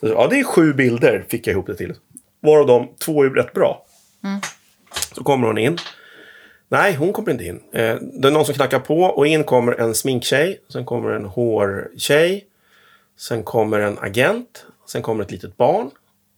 Så, 0.00 0.06
Ja, 0.06 0.26
det 0.30 0.38
är 0.40 0.44
sju 0.44 0.72
bilder 0.72 1.24
fick 1.28 1.46
jag 1.46 1.52
ihop 1.52 1.66
det 1.66 1.76
till. 1.76 1.94
Varav 2.40 2.66
de 2.66 2.88
två 2.98 3.24
är 3.24 3.30
rätt 3.30 3.52
bra. 3.52 3.86
Så 5.14 5.24
kommer 5.24 5.46
hon 5.46 5.58
in. 5.58 5.78
Nej, 6.68 6.94
hon 6.94 7.12
kommer 7.12 7.30
inte 7.32 7.44
in. 7.44 7.60
Eh, 7.72 7.96
det 8.00 8.28
är 8.28 8.30
någon 8.30 8.44
som 8.44 8.54
knackar 8.54 8.78
på 8.78 9.00
och 9.00 9.26
in 9.26 9.44
kommer 9.44 9.72
en 9.80 9.94
sminktjej. 9.94 10.60
Sen 10.72 10.84
kommer 10.84 11.10
en 11.10 11.24
hårtjej. 11.24 12.44
Sen 13.18 13.42
kommer 13.42 13.80
en 13.80 13.98
agent. 13.98 14.66
Sen 14.88 15.02
kommer 15.02 15.24
ett 15.24 15.30
litet 15.30 15.56
barn. 15.56 15.90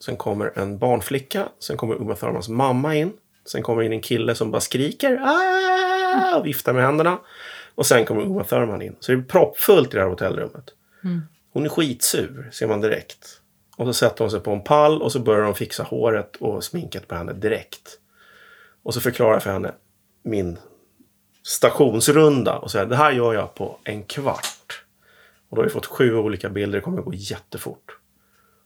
Sen 0.05 0.17
kommer 0.17 0.59
en 0.59 0.79
barnflicka. 0.79 1.49
Sen 1.61 1.77
kommer 1.77 1.95
Uma 1.95 2.15
Thurmans 2.15 2.49
mamma 2.49 2.95
in. 2.95 3.13
Sen 3.47 3.63
kommer 3.63 3.83
in 3.83 3.93
en 3.93 4.01
kille 4.01 4.35
som 4.35 4.51
bara 4.51 4.61
skriker 4.61 5.21
"Ah!" 5.23 6.39
och 6.39 6.47
viftar 6.47 6.73
med 6.73 6.85
händerna. 6.85 7.19
Och 7.75 7.87
sen 7.87 8.05
kommer 8.05 8.23
Uma 8.23 8.45
Thurman 8.45 8.83
in. 8.83 8.97
Så 9.01 9.13
det 9.13 9.19
är 9.19 9.23
proppfullt 9.23 9.95
i 9.95 9.97
det 9.97 10.03
här 10.03 10.09
hotellrummet. 10.09 10.65
Hon 11.53 11.65
är 11.65 11.69
skitsur, 11.69 12.49
ser 12.53 12.67
man 12.67 12.81
direkt. 12.81 13.41
Och 13.77 13.87
så 13.87 13.93
sätter 13.93 14.25
hon 14.25 14.31
sig 14.31 14.41
på 14.41 14.51
en 14.51 14.65
pall 14.65 15.03
och 15.03 15.13
så 15.13 15.19
börjar 15.19 15.43
de 15.43 15.55
fixa 15.55 15.83
håret 15.83 16.37
och 16.37 16.65
sminket 16.65 17.09
på 17.09 17.15
henne 17.15 17.33
direkt. 17.33 17.99
Och 18.83 18.95
så 18.95 19.01
förklarar 19.01 19.33
jag 19.33 19.43
för 19.43 19.53
henne 19.53 19.75
min 20.23 20.59
stationsrunda 21.43 22.59
och 22.59 22.71
säger 22.71 22.87
det 22.87 22.97
här 22.97 23.13
gör 23.13 23.35
jag 23.35 23.55
på 23.55 23.79
en 23.85 24.03
kvart. 24.03 24.85
Och 25.49 25.57
då 25.57 25.63
har 25.63 25.67
vi 25.67 25.73
fått 25.73 25.87
sju 25.87 26.15
olika 26.15 26.49
bilder, 26.49 26.79
det 26.79 26.83
kommer 26.83 26.99
att 26.99 27.05
gå 27.05 27.15
jättefort. 27.15 27.99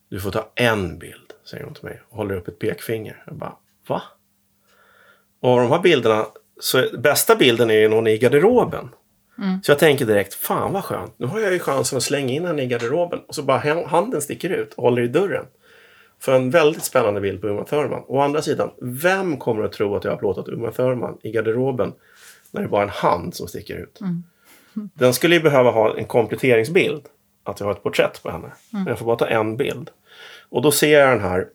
Du 0.08 0.20
får 0.20 0.30
ta 0.30 0.52
en 0.54 0.98
bild, 0.98 1.32
säger 1.44 1.64
hon 1.64 1.74
till 1.74 1.84
mig 1.84 2.02
och 2.08 2.16
håller 2.16 2.34
upp 2.34 2.48
ett 2.48 2.58
pekfinger. 2.58 3.22
Jag 3.26 3.34
bara, 3.34 3.56
va? 3.88 4.02
Och 5.40 5.60
de 5.60 5.70
här 5.70 5.78
bilderna, 5.78 6.26
så 6.60 6.84
bästa 6.98 7.36
bilden 7.36 7.70
är 7.70 7.74
ju 7.74 7.88
när 7.88 7.96
hon 7.96 8.06
är 8.06 8.10
i 8.10 8.18
garderoben. 8.18 8.88
Så 9.62 9.70
jag 9.70 9.78
tänker 9.78 10.06
direkt, 10.06 10.34
fan 10.34 10.72
vad 10.72 10.84
skönt. 10.84 11.14
Nu 11.18 11.26
har 11.26 11.40
jag 11.40 11.52
ju 11.52 11.58
chansen 11.58 11.96
att 11.96 12.02
slänga 12.02 12.32
in 12.34 12.44
henne 12.44 12.62
i 12.62 12.66
garderoben. 12.66 13.18
Och 13.28 13.34
så 13.34 13.42
bara 13.42 13.58
ha- 13.58 13.86
handen 13.86 14.22
sticker 14.22 14.50
ut 14.50 14.74
och 14.74 14.82
håller 14.84 15.02
i 15.02 15.08
dörren. 15.08 15.44
För 16.20 16.32
en 16.34 16.50
väldigt 16.50 16.84
spännande 16.84 17.20
bild 17.20 17.40
på 17.40 17.46
Uma 17.48 17.64
Thurman. 17.64 18.02
Å 18.08 18.20
andra 18.20 18.42
sidan, 18.42 18.70
vem 18.80 19.36
kommer 19.36 19.64
att 19.64 19.72
tro 19.72 19.96
att 19.96 20.04
jag 20.04 20.12
har 20.12 20.18
plåtat 20.18 20.48
Uma 20.48 20.70
Thurman 20.72 21.18
i 21.22 21.30
garderoben 21.30 21.92
när 22.50 22.62
det 22.62 22.68
bara 22.68 22.80
är 22.82 22.86
en 22.86 22.90
hand 22.92 23.34
som 23.34 23.48
sticker 23.48 23.76
ut? 23.76 24.00
Den 24.94 25.14
skulle 25.14 25.34
ju 25.34 25.42
behöva 25.42 25.70
ha 25.70 25.98
en 25.98 26.04
kompletteringsbild. 26.04 27.02
Att 27.44 27.60
jag 27.60 27.66
har 27.66 27.72
ett 27.72 27.82
porträtt 27.82 28.22
på 28.22 28.30
henne. 28.30 28.52
Men 28.70 28.86
jag 28.86 28.98
får 28.98 29.06
bara 29.06 29.16
ta 29.16 29.26
en 29.26 29.56
bild. 29.56 29.90
Och 30.48 30.62
då 30.62 30.70
ser 30.70 31.00
jag 31.00 31.10
den 31.10 31.20
här 31.20 31.46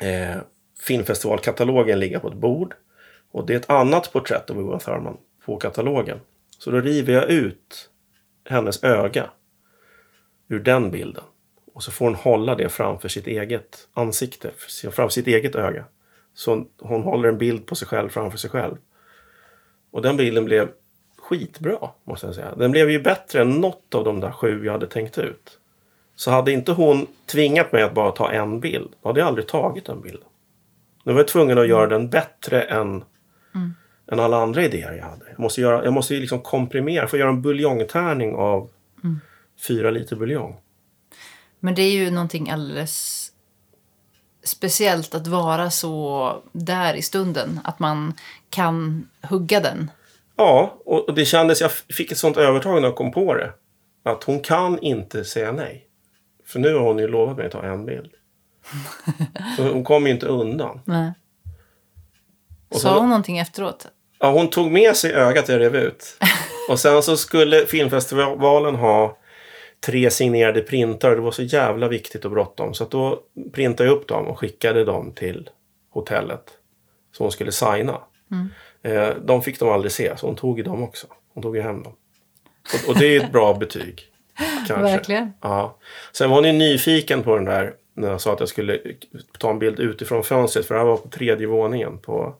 eh, 0.00 0.36
filmfestivalkatalogen 0.80 1.98
ligga 2.00 2.20
på 2.20 2.28
ett 2.28 2.34
bord. 2.34 2.74
Och 3.32 3.46
det 3.46 3.52
är 3.54 3.56
ett 3.56 3.70
annat 3.70 4.12
porträtt 4.12 4.50
av 4.50 4.58
Uma 4.58 4.78
Thurman 4.78 5.16
på 5.44 5.56
katalogen. 5.56 6.20
Så 6.58 6.70
då 6.70 6.80
river 6.80 7.14
jag 7.14 7.30
ut 7.30 7.90
hennes 8.48 8.84
öga 8.84 9.30
ur 10.48 10.60
den 10.60 10.90
bilden. 10.90 11.24
Och 11.74 11.82
så 11.82 11.90
får 11.90 12.04
hon 12.04 12.14
hålla 12.14 12.54
det 12.54 12.68
framför 12.68 13.08
sitt 13.08 13.26
eget 13.26 13.88
ansikte, 13.92 14.50
framför 14.82 15.08
sitt 15.08 15.26
eget 15.26 15.54
öga. 15.54 15.84
Så 16.34 16.66
hon 16.78 17.02
håller 17.02 17.28
en 17.28 17.38
bild 17.38 17.66
på 17.66 17.74
sig 17.74 17.88
själv 17.88 18.08
framför 18.08 18.38
sig 18.38 18.50
själv. 18.50 18.76
Och 19.90 20.02
den 20.02 20.16
bilden 20.16 20.44
blev 20.44 20.68
skitbra, 21.18 21.90
måste 22.04 22.26
jag 22.26 22.34
säga. 22.34 22.54
Den 22.54 22.70
blev 22.70 22.90
ju 22.90 23.02
bättre 23.02 23.40
än 23.40 23.50
något 23.50 23.94
av 23.94 24.04
de 24.04 24.20
där 24.20 24.30
sju 24.30 24.64
jag 24.64 24.72
hade 24.72 24.86
tänkt 24.86 25.18
ut. 25.18 25.58
Så 26.14 26.30
hade 26.30 26.52
inte 26.52 26.72
hon 26.72 27.06
tvingat 27.26 27.72
mig 27.72 27.82
att 27.82 27.94
bara 27.94 28.10
ta 28.10 28.30
en 28.30 28.60
bild, 28.60 28.92
då 29.02 29.08
hade 29.08 29.20
jag 29.20 29.26
aldrig 29.26 29.48
tagit 29.48 29.84
den 29.84 30.00
bilden. 30.00 30.28
Nu 31.04 31.12
var 31.12 31.20
jag 31.20 31.28
tvungen 31.28 31.58
att 31.58 31.68
göra 31.68 31.86
den 31.86 32.10
bättre 32.10 32.62
än, 32.62 33.04
än 34.12 34.20
alla 34.20 34.42
andra 34.42 34.64
idéer 34.64 34.92
jag 34.92 35.04
hade. 35.04 35.24
Jag 35.30 35.38
måste, 35.38 35.60
göra, 35.60 35.84
jag 35.84 35.92
måste 35.92 36.14
liksom 36.14 36.40
komprimera, 36.40 37.08
få 37.08 37.16
göra 37.16 37.28
en 37.28 37.42
buljongtärning 37.42 38.34
av 38.34 38.70
fyra 39.68 39.90
liter 39.90 40.16
buljong. 40.16 40.56
Men 41.60 41.74
det 41.74 41.82
är 41.82 41.92
ju 41.92 42.10
någonting 42.10 42.50
alldeles 42.50 43.28
speciellt 44.44 45.14
att 45.14 45.26
vara 45.26 45.70
så 45.70 46.42
där 46.52 46.94
i 46.94 47.02
stunden. 47.02 47.60
Att 47.64 47.78
man 47.78 48.14
kan 48.50 49.08
hugga 49.22 49.60
den. 49.60 49.90
Ja, 50.36 50.78
och 50.84 51.08
och 51.08 51.14
det 51.14 51.24
kändes, 51.24 51.60
jag 51.60 51.70
fick 51.72 52.12
ett 52.12 52.18
sånt 52.18 52.36
övertag 52.36 52.74
när 52.74 52.88
jag 52.88 52.96
kom 52.96 53.12
på 53.12 53.34
det. 53.34 53.52
Att 54.02 54.24
hon 54.24 54.40
kan 54.40 54.78
inte 54.78 55.24
säga 55.24 55.52
nej. 55.52 55.86
För 56.46 56.58
nu 56.58 56.74
har 56.74 56.80
hon 56.80 56.98
ju 56.98 57.08
lovat 57.08 57.36
mig 57.36 57.46
att 57.46 57.52
ta 57.52 57.62
en 57.62 57.86
bild. 57.86 58.10
Så 59.56 59.72
hon 59.72 59.84
kommer 59.84 60.08
ju 60.08 60.14
inte 60.14 60.26
undan. 60.26 60.80
Nej. 60.84 61.12
Och 62.74 62.80
Sa 62.80 62.94
så- 62.94 62.98
hon 63.00 63.08
någonting 63.08 63.38
efteråt? 63.38 63.86
Ja, 64.18 64.30
hon 64.30 64.50
tog 64.50 64.70
med 64.70 64.96
sig 64.96 65.12
ögat 65.12 65.48
jag 65.48 65.60
rev 65.60 65.76
ut. 65.76 66.16
Och 66.68 66.80
sen 66.80 67.02
så 67.02 67.16
skulle 67.16 67.66
filmfestivalen 67.66 68.74
ha 68.74 69.18
tre 69.86 70.10
signerade 70.10 70.60
printar. 70.60 71.10
Det 71.10 71.20
var 71.20 71.30
så 71.30 71.42
jävla 71.42 71.88
viktigt 71.88 72.24
och 72.24 72.30
bråttom. 72.30 72.74
Så 72.74 72.84
då 72.84 73.20
printade 73.52 73.88
jag 73.88 73.96
upp 73.96 74.08
dem 74.08 74.26
och 74.26 74.38
skickade 74.38 74.84
dem 74.84 75.12
till 75.14 75.50
hotellet. 75.90 76.44
Som 77.16 77.24
hon 77.24 77.32
skulle 77.32 77.52
signa. 77.52 77.98
Eh, 78.82 79.08
de 79.24 79.42
fick 79.42 79.58
de 79.58 79.68
aldrig 79.68 79.92
se, 79.92 80.16
så 80.16 80.26
hon 80.26 80.36
tog 80.36 80.58
ju 80.58 80.64
dem 80.64 80.82
också. 80.82 81.06
Hon 81.34 81.42
tog 81.42 81.56
ju 81.56 81.62
hem 81.62 81.82
dem. 81.82 81.92
Och, 82.74 82.90
och 82.90 82.98
det 82.98 83.06
är 83.16 83.20
ett 83.24 83.32
bra 83.32 83.54
betyg. 83.54 84.02
Kanske. 84.68 84.74
Verkligen. 84.82 85.32
Ja. 85.40 85.78
Sen 86.12 86.30
var 86.30 86.36
hon 86.36 86.44
ju 86.46 86.52
nyfiken 86.52 87.22
på 87.22 87.34
den 87.36 87.44
där 87.44 87.74
när 87.94 88.08
jag 88.10 88.20
sa 88.20 88.32
att 88.32 88.40
jag 88.40 88.48
skulle 88.48 88.78
ta 89.38 89.50
en 89.50 89.58
bild 89.58 89.80
utifrån 89.80 90.22
fönstret. 90.24 90.66
För 90.66 90.74
det 90.74 90.80
här 90.80 90.86
var 90.86 90.96
på 90.96 91.08
tredje 91.08 91.46
våningen 91.46 91.98
på, 91.98 92.34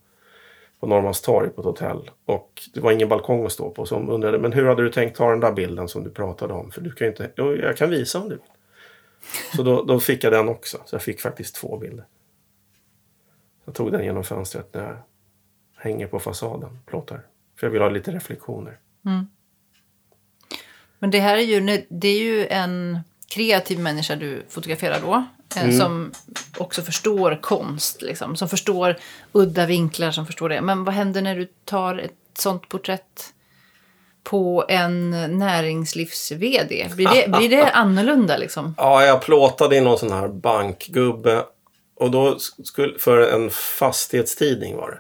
på 0.83 0.89
Norrmalmstorg 0.89 1.51
på 1.51 1.61
ett 1.61 1.65
hotell. 1.65 2.11
Och 2.25 2.63
det 2.75 2.81
var 2.81 2.93
ingen 2.93 3.09
balkong 3.09 3.47
att 3.47 3.53
stå 3.53 3.71
på. 3.71 3.87
Så 3.87 3.95
hon 3.95 4.11
undrade, 4.11 4.39
men 4.39 4.53
hur 4.53 4.67
hade 4.67 4.83
du 4.83 4.91
tänkt 4.91 5.17
ta 5.17 5.31
den 5.31 5.41
där 5.41 5.53
bilden 5.53 5.89
som 5.89 6.05
du 6.05 6.11
pratade 6.11 6.55
om? 6.55 6.71
För 6.71 6.81
du 6.81 6.93
kan 6.93 7.07
ju 7.07 7.11
inte, 7.11 7.31
jo, 7.37 7.57
jag 7.57 7.77
kan 7.77 7.91
visa 7.91 8.21
om 8.21 8.29
du 8.29 8.35
vill. 8.35 8.45
Så 9.57 9.63
då, 9.63 9.83
då 9.83 10.01
fick 10.01 10.25
jag 10.25 10.33
den 10.33 10.49
också. 10.49 10.79
Så 10.85 10.95
jag 10.95 11.03
fick 11.03 11.21
faktiskt 11.21 11.55
två 11.55 11.77
bilder. 11.77 12.05
Jag 13.65 13.75
tog 13.75 13.93
den 13.93 14.05
genom 14.05 14.25
fönstret 14.25 14.75
när 14.75 14.83
jag 14.83 14.97
hänger 15.77 16.07
på 16.07 16.21
fasaden, 16.21 16.79
plåtar. 16.87 17.27
För 17.57 17.67
jag 17.67 17.73
vill 17.73 17.83
ha 17.83 17.89
lite 17.89 18.13
reflektioner. 18.13 18.79
Mm. 19.07 19.27
Men 20.99 21.11
det 21.11 21.21
här 21.21 21.37
är 21.37 21.43
ju, 21.43 21.85
det 21.89 22.09
är 22.09 22.23
ju 22.23 22.47
en 22.47 22.99
kreativ 23.35 23.79
människa 23.79 24.17
du 24.17 24.43
fotograferar 24.49 25.01
då 25.01 25.25
eh, 25.57 25.63
Mm. 25.65 25.79
Som 25.79 26.13
också 26.59 26.83
förstår 26.83 27.39
konst, 27.43 28.03
liksom. 28.03 28.37
Som 28.37 28.49
förstår 28.49 28.97
udda 29.33 29.67
vinklar, 29.67 30.11
som 30.11 30.27
förstår 30.27 30.49
det. 30.49 30.61
Men 30.61 30.85
vad 30.85 30.95
händer 30.95 31.23
när 31.23 31.37
du 31.37 31.49
tar 31.65 31.99
ett 31.99 32.13
sånt 32.39 32.69
porträtt 32.69 33.33
på 34.25 34.65
en 34.69 35.11
näringslivs-VD? 35.39 36.89
Blir 36.97 37.09
det, 37.09 37.39
blir 37.39 37.49
det 37.49 37.71
annorlunda 37.73 38.37
liksom? 38.37 38.75
Ja, 38.79 39.05
jag 39.05 39.23
plåtade 39.23 39.77
i 39.77 39.81
någon 39.81 39.99
sån 39.99 40.13
här 40.13 40.29
bankgubbe. 40.29 41.45
Och 41.97 42.11
då 42.11 42.39
skulle, 42.65 42.99
för 42.99 43.21
en 43.21 43.51
fastighetstidning 43.51 44.77
var 44.77 44.91
det. 44.91 44.99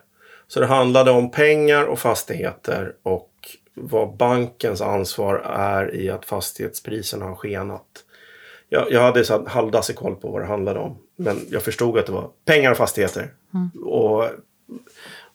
Så 0.48 0.60
det 0.60 0.66
handlade 0.66 1.10
om 1.10 1.30
pengar 1.30 1.84
och 1.84 1.98
fastigheter 1.98 2.92
och 3.02 3.28
vad 3.74 4.16
bankens 4.16 4.80
ansvar 4.80 5.34
är 5.56 5.94
i 5.94 6.10
att 6.10 6.24
fastighetspriserna 6.24 7.24
har 7.24 7.34
skenat. 7.34 7.86
Jag, 8.72 8.92
jag 8.92 9.00
hade 9.00 9.24
så 9.24 9.48
halvdassig 9.48 9.96
koll 9.96 10.14
på 10.14 10.30
vad 10.30 10.42
det 10.42 10.46
handlade 10.46 10.80
om. 10.80 10.98
Men 11.16 11.40
jag 11.50 11.62
förstod 11.62 11.98
att 11.98 12.06
det 12.06 12.12
var 12.12 12.28
pengar 12.44 12.70
och 12.70 12.76
fastigheter. 12.76 13.32
Och, 13.84 14.24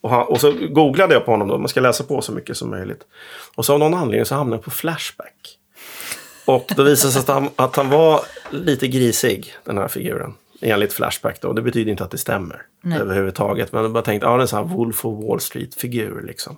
och, 0.02 0.10
han, 0.10 0.28
och 0.28 0.42
så 0.42 0.52
googlade 0.70 1.14
jag 1.14 1.26
på 1.26 1.32
honom 1.32 1.48
då. 1.48 1.58
Man 1.58 1.68
ska 1.68 1.82
läsa 1.82 2.04
på 2.04 2.22
så 2.22 2.32
mycket 2.32 2.58
som 2.58 2.70
möjligt. 2.70 3.02
Och 3.56 3.66
så 3.66 3.74
av 3.74 3.80
någon 3.80 3.94
anledning 3.94 4.26
så 4.26 4.36
hamnade 4.36 4.58
jag 4.58 4.64
på 4.64 4.72
Flashback. 4.72 5.58
Och 6.46 6.72
då 6.76 6.84
visade 6.84 7.14
sig 7.14 7.20
att 7.20 7.28
han, 7.28 7.50
att 7.56 7.76
han 7.76 7.90
var 7.90 8.22
lite 8.50 8.88
grisig, 8.88 9.54
den 9.64 9.78
här 9.78 9.88
figuren. 9.88 10.34
Enligt 10.62 10.94
Flashback 10.94 11.42
då. 11.42 11.54
Det 11.54 11.62
betyder 11.62 11.92
inte 11.92 12.04
att 12.04 12.12
det 12.12 12.18
stämmer 12.18 12.62
Nej. 12.82 13.00
överhuvudtaget. 13.00 13.72
Men 13.72 13.84
jag 13.84 13.92
bara 13.92 14.04
tänkte, 14.04 14.28
ja 14.28 14.32
det 14.32 14.38
är 14.38 14.42
en 14.42 14.48
sån 14.48 14.68
här 14.68 14.76
Wolf 14.76 15.06
of 15.06 15.24
Wall 15.24 15.40
Street-figur 15.40 16.24
liksom. 16.28 16.58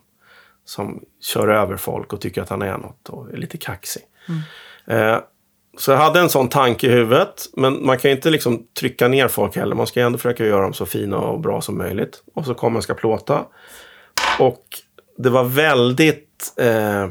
Som 0.65 1.03
kör 1.21 1.47
över 1.47 1.77
folk 1.77 2.13
och 2.13 2.21
tycker 2.21 2.41
att 2.41 2.49
han 2.49 2.61
är 2.61 2.77
något 2.77 3.09
och 3.09 3.34
är 3.34 3.38
lite 3.38 3.57
kaxig. 3.57 4.03
Eh, 4.86 5.17
så 5.80 5.91
jag 5.91 5.97
hade 5.97 6.19
en 6.19 6.30
sån 6.30 6.49
tanke 6.49 6.88
i 6.88 6.89
huvudet. 6.89 7.45
Men 7.53 7.86
man 7.86 7.97
kan 7.97 8.11
ju 8.11 8.15
inte 8.15 8.30
liksom 8.30 8.67
trycka 8.80 9.07
ner 9.07 9.27
folk 9.27 9.55
heller. 9.55 9.75
Man 9.75 9.88
ska 9.88 9.99
ju 9.99 10.05
ändå 10.05 10.17
försöka 10.17 10.45
göra 10.45 10.61
dem 10.61 10.73
så 10.73 10.86
fina 10.86 11.17
och 11.17 11.39
bra 11.39 11.61
som 11.61 11.77
möjligt. 11.77 12.23
Och 12.34 12.45
så 12.45 12.53
kommer 12.53 12.77
jag 12.77 12.84
ska 12.84 12.93
plåta. 12.93 13.45
Och 14.39 14.63
det 15.17 15.30
var 15.30 15.43
väldigt... 15.43 16.53
Eh, 16.57 17.07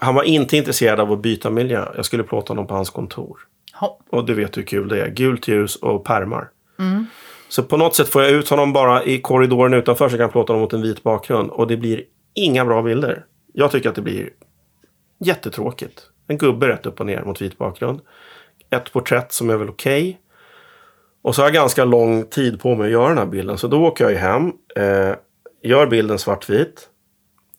han 0.00 0.14
var 0.14 0.22
inte 0.22 0.56
intresserad 0.56 1.00
av 1.00 1.12
att 1.12 1.22
byta 1.22 1.50
miljö. 1.50 1.86
Jag 1.96 2.04
skulle 2.04 2.22
plåta 2.22 2.50
honom 2.50 2.66
på 2.66 2.74
hans 2.74 2.90
kontor. 2.90 3.40
Ja. 3.80 3.98
Och 4.10 4.26
du 4.26 4.34
vet 4.34 4.56
hur 4.56 4.62
kul 4.62 4.88
det 4.88 5.02
är. 5.02 5.08
Gult 5.08 5.48
ljus 5.48 5.76
och 5.76 6.04
pärmar. 6.04 6.48
Så 7.48 7.62
på 7.62 7.76
något 7.76 7.94
sätt 7.94 8.08
får 8.08 8.22
jag 8.22 8.30
ut 8.30 8.48
honom 8.48 8.72
bara 8.72 9.04
i 9.04 9.20
korridoren 9.20 9.74
utanför 9.74 10.08
så 10.08 10.16
kan 10.16 10.22
jag 10.22 10.32
plåta 10.32 10.52
honom 10.52 10.62
mot 10.62 10.72
en 10.72 10.82
vit 10.82 11.02
bakgrund. 11.02 11.50
Och 11.50 11.66
det 11.66 11.76
blir 11.76 12.02
inga 12.34 12.64
bra 12.64 12.82
bilder. 12.82 13.24
Jag 13.52 13.70
tycker 13.70 13.88
att 13.88 13.94
det 13.94 14.02
blir 14.02 14.30
jättetråkigt. 15.24 16.09
En 16.30 16.38
gubbe 16.38 16.68
rätt 16.68 16.86
upp 16.86 17.00
och 17.00 17.06
ner 17.06 17.22
mot 17.22 17.42
vit 17.42 17.58
bakgrund. 17.58 18.00
Ett 18.70 18.92
porträtt 18.92 19.32
som 19.32 19.50
är 19.50 19.56
väl 19.56 19.68
okej. 19.68 20.20
Och 21.22 21.34
så 21.34 21.42
har 21.42 21.46
jag 21.46 21.54
ganska 21.54 21.84
lång 21.84 22.24
tid 22.26 22.60
på 22.60 22.74
mig 22.74 22.86
att 22.86 22.92
göra 22.92 23.08
den 23.08 23.18
här 23.18 23.26
bilden. 23.26 23.58
Så 23.58 23.68
då 23.68 23.86
åker 23.86 24.04
jag 24.04 24.12
ju 24.12 24.18
hem. 24.18 24.52
Eh, 24.76 25.14
gör 25.62 25.86
bilden 25.86 26.18
svartvit. 26.18 26.88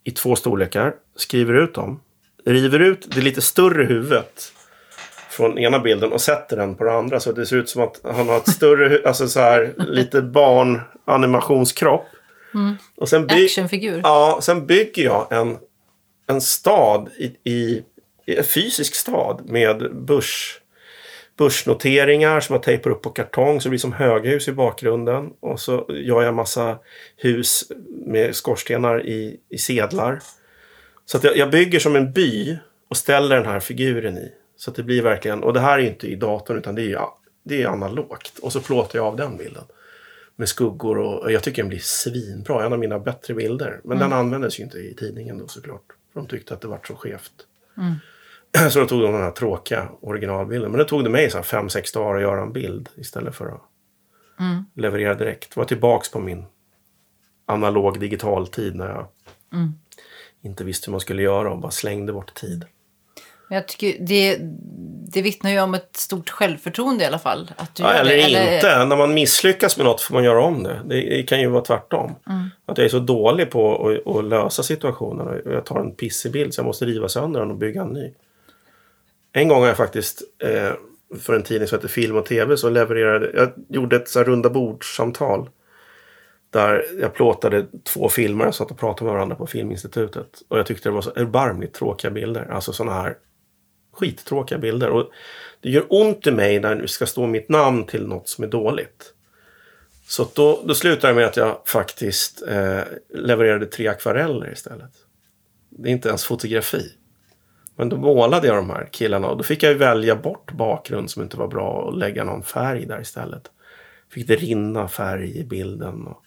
I 0.04 0.12
två 0.12 0.36
storlekar. 0.36 0.94
Skriver 1.16 1.54
ut 1.54 1.74
dem. 1.74 2.00
River 2.46 2.80
ut 2.80 3.08
det 3.16 3.22
lite 3.22 3.42
större 3.42 3.84
huvudet 3.84 4.52
från 5.30 5.58
ena 5.58 5.80
bilden 5.80 6.12
och 6.12 6.22
sätter 6.22 6.58
den 6.58 6.76
på 6.76 6.84
den 6.84 6.96
andra. 6.96 7.20
Så 7.20 7.32
det 7.32 7.46
ser 7.46 7.56
ut 7.56 7.70
som 7.70 7.82
att 7.82 8.02
han 8.04 8.30
har 8.30 8.38
ett 8.38 8.50
större, 8.50 9.08
alltså 9.08 9.28
så 9.28 9.40
här 9.40 9.74
lite 9.78 10.22
barn-animationskropp. 10.22 12.06
Och 12.98 13.10
sen, 13.10 13.26
Actionfigur. 13.26 14.02
ja, 14.04 14.40
sen 14.42 14.66
bygger 14.66 15.04
jag 15.04 15.28
en, 15.32 15.58
en 16.28 16.42
stad 16.42 17.10
i, 17.18 17.52
i, 17.52 17.84
fysisk 18.44 18.96
stad 18.96 19.42
med 19.46 19.96
börs, 19.96 20.62
börsnoteringar 21.38 22.40
som 22.40 22.54
jag 22.54 22.64
tejpar 22.64 22.90
upp 22.90 23.02
på 23.02 23.10
kartong 23.10 23.62
så 23.62 23.66
det 23.66 23.70
blir 23.70 23.80
som 23.80 23.94
höghus 23.94 24.48
i 24.48 24.52
bakgrunden. 24.52 25.34
Och 25.40 25.60
så 25.60 25.86
gör 25.90 26.22
jag 26.22 26.34
massa 26.34 26.80
hus 27.18 27.72
med 28.06 28.36
skorstenar 28.36 29.06
i, 29.06 29.40
i 29.50 29.58
sedlar. 29.58 30.20
Så 31.06 31.18
att 31.18 31.24
jag, 31.24 31.38
jag 31.38 31.52
bygger 31.52 31.80
som 31.80 31.96
en 31.96 32.14
by 32.14 32.58
och 32.88 32.98
ställer 32.98 33.36
den 33.36 33.46
här 33.46 33.60
figuren 33.60 34.18
i. 34.18 34.32
Så 34.58 34.70
att 34.70 34.76
det 34.76 34.84
blir 34.84 35.02
verkligen, 35.02 35.44
och 35.44 35.54
det 35.54 35.60
här 35.60 35.80
är 35.80 35.84
inte 35.84 36.08
i 36.08 36.16
datorn 36.16 36.58
utan 36.58 36.76
det 36.76 36.92
är 36.92 37.06
det 37.44 37.62
är 37.62 37.68
analogt. 37.68 38.40
Och 38.40 38.54
så 38.54 38.62
plåtar 38.62 39.00
jag 39.00 39.06
av 39.06 39.16
den 39.16 39.38
bilden. 39.38 39.64
Med 40.36 40.50
skuggor 40.50 40.98
och, 40.98 41.20
och 41.20 41.32
jag 41.32 41.44
tycker 41.44 41.62
den 41.62 41.70
blir 41.70 41.80
svinbra. 41.80 42.66
En 42.66 42.74
av 42.74 42.80
mina 42.80 43.00
bättre 43.00 43.34
bilder. 43.34 43.82
Men 43.84 43.98
den 43.98 44.14
användes 44.14 44.60
ju 44.60 44.64
inte 44.64 44.78
i 44.78 44.96
tidningen 44.96 45.38
då 45.38 45.48
såklart. 45.48 45.86
För 46.14 46.20
de 46.20 46.28
tyckte 46.28 46.54
att 46.54 46.62
det 46.62 46.68
var 46.68 46.80
så 46.88 46.96
skevt. 46.96 47.34
Så 48.70 48.80
då 48.80 48.86
tog 48.86 49.02
de 49.02 49.12
den 49.12 49.22
här 49.22 49.32
tråkiga 49.32 49.90
originalbilden. 50.02 50.72
Men 50.72 50.78
det 50.80 50.86
tog 50.86 51.04
det 51.04 51.10
mig 51.10 51.30
så 51.30 51.38
här 51.38 51.44
fem, 51.44 51.70
sex 51.70 51.92
dagar 51.92 52.16
att 52.16 52.22
göra 52.22 52.42
en 52.42 52.54
bild 52.54 52.90
istället 52.98 53.36
för 53.36 53.46
att 53.48 53.62
leverera 54.76 55.14
direkt. 55.16 55.56
Var 55.58 55.66
tillbaks 55.66 56.12
på 56.12 56.20
min 56.20 56.46
analog 57.46 58.00
digital 58.00 58.48
tid 58.48 58.76
när 58.76 58.88
jag 58.90 59.08
inte 60.44 60.64
visste 60.64 60.88
hur 60.88 60.92
man 60.92 61.00
skulle 61.02 61.22
göra 61.22 61.52
och 61.52 61.60
bara 61.60 61.72
slängde 61.72 62.14
bort 62.14 62.34
tid. 62.34 62.66
Men 63.50 63.56
Jag 63.56 63.68
tycker 63.68 64.06
det, 64.06 64.38
det 65.14 65.22
vittnar 65.22 65.52
ju 65.52 65.62
om 65.62 65.74
ett 65.74 65.96
stort 65.96 66.30
självförtroende 66.30 67.04
i 67.04 67.08
alla 67.08 67.20
fall. 67.20 67.52
Att 67.58 67.76
du 67.76 67.84
Ja, 67.84 67.90
eller 67.94 68.12
det. 68.18 68.56
inte. 68.56 68.86
När 68.86 68.96
man 68.98 69.14
misslyckas 69.14 69.78
med 69.78 69.86
något 69.86 70.02
får 70.02 70.14
man 70.14 70.24
göra 70.24 70.44
om 70.44 70.64
det. 70.64 70.82
Det, 70.86 70.96
det 71.02 71.24
kan 71.24 71.40
ju 71.42 71.48
vara 71.50 71.64
tvärtom. 71.64 72.16
Att 72.66 72.78
jag 72.78 72.86
är 72.86 72.90
så 72.90 73.00
dålig 73.00 73.52
på 73.52 73.90
att, 73.90 74.16
att 74.16 74.26
lösa 74.26 74.64
situationen. 74.64 75.42
Jag 75.46 75.66
tar 75.66 75.80
en 75.80 75.96
pissig 75.96 76.32
bild 76.32 76.54
så 76.54 76.60
jag 76.60 76.66
måste 76.66 76.86
riva 76.86 77.10
sönder 77.10 77.40
den 77.40 77.52
och 77.52 77.58
bygga 77.58 77.82
en 77.82 77.88
ny. 77.88 78.14
En 79.34 79.48
gång 79.48 79.62
har 79.62 79.68
jag 79.68 79.78
faktiskt 79.78 80.22
eh, 80.44 80.74
för 81.20 81.34
en 81.34 81.44
tidning 81.44 81.68
som 81.68 81.78
heter 81.78 81.88
Film 81.88 82.16
och 82.16 82.26
TV 82.26 82.58
så 82.58 82.70
levererade 82.70 83.32
jag 83.34 83.52
gjorde 83.70 83.96
ett 83.96 84.10
så 84.10 84.20
här 84.20 84.26
runda 84.26 84.50
bordsamtal 84.50 85.50
Där 86.50 86.86
jag 87.00 87.14
plåtade 87.14 87.66
två 87.84 88.10
filmer 88.10 88.48
och 88.48 88.56
satt 88.56 88.72
och 88.72 88.80
pratade 88.80 89.04
med 89.06 89.14
varandra 89.14 89.36
på 89.36 89.48
Filminstitutet. 89.48 90.42
Och 90.48 90.60
jag 90.60 90.66
tyckte 90.66 90.90
det 90.90 90.94
var 90.94 91.02
så 91.02 91.12
erbarmligt 91.16 91.74
tråkiga 91.74 92.12
bilder. 92.12 92.48
Alltså 92.52 92.74
sådana 92.74 93.02
här 93.02 93.18
skittråkiga 93.94 94.58
bilder. 94.58 94.90
Och 94.90 95.10
det 95.62 95.70
gör 95.70 95.86
ont 95.90 96.28
i 96.28 96.32
mig 96.32 96.60
när 96.60 96.76
det 96.76 96.88
ska 96.88 97.06
stå 97.06 97.28
mitt 97.28 97.50
namn 97.50 97.86
till 97.86 98.08
något 98.08 98.30
som 98.30 98.44
är 98.44 98.48
dåligt. 98.48 99.14
Så 100.08 100.28
då, 100.34 100.62
då 100.66 100.74
slutade 100.74 101.14
det 101.14 101.20
med 101.20 101.26
att 101.26 101.38
jag 101.38 101.62
faktiskt 101.66 102.42
eh, 102.48 102.82
levererade 103.14 103.66
tre 103.66 103.88
akvareller 103.88 104.52
istället. 104.52 104.92
Det 105.70 105.90
är 105.90 105.92
inte 105.92 106.10
ens 106.10 106.26
fotografi. 106.26 106.92
Men 107.82 107.90
då 107.90 107.98
målade 107.98 108.48
jag 108.48 108.56
de 108.56 108.70
här 108.70 108.90
killarna 108.92 109.28
och 109.28 109.38
då 109.38 109.44
fick 109.44 109.64
jag 109.64 109.76
välja 109.76 110.16
bort 110.16 110.52
bakgrund 110.52 111.12
som 111.12 111.22
inte 111.22 111.38
var 111.38 111.48
bra 111.48 111.70
och 111.70 111.98
lägga 111.98 112.24
någon 112.24 112.44
färg 112.44 112.86
där 112.86 113.02
istället. 113.02 113.52
Fick 114.14 114.28
det 114.28 114.36
rinna 114.36 114.88
färg 114.88 115.38
i 115.38 115.44
bilden. 115.44 116.08
Och... 116.08 116.24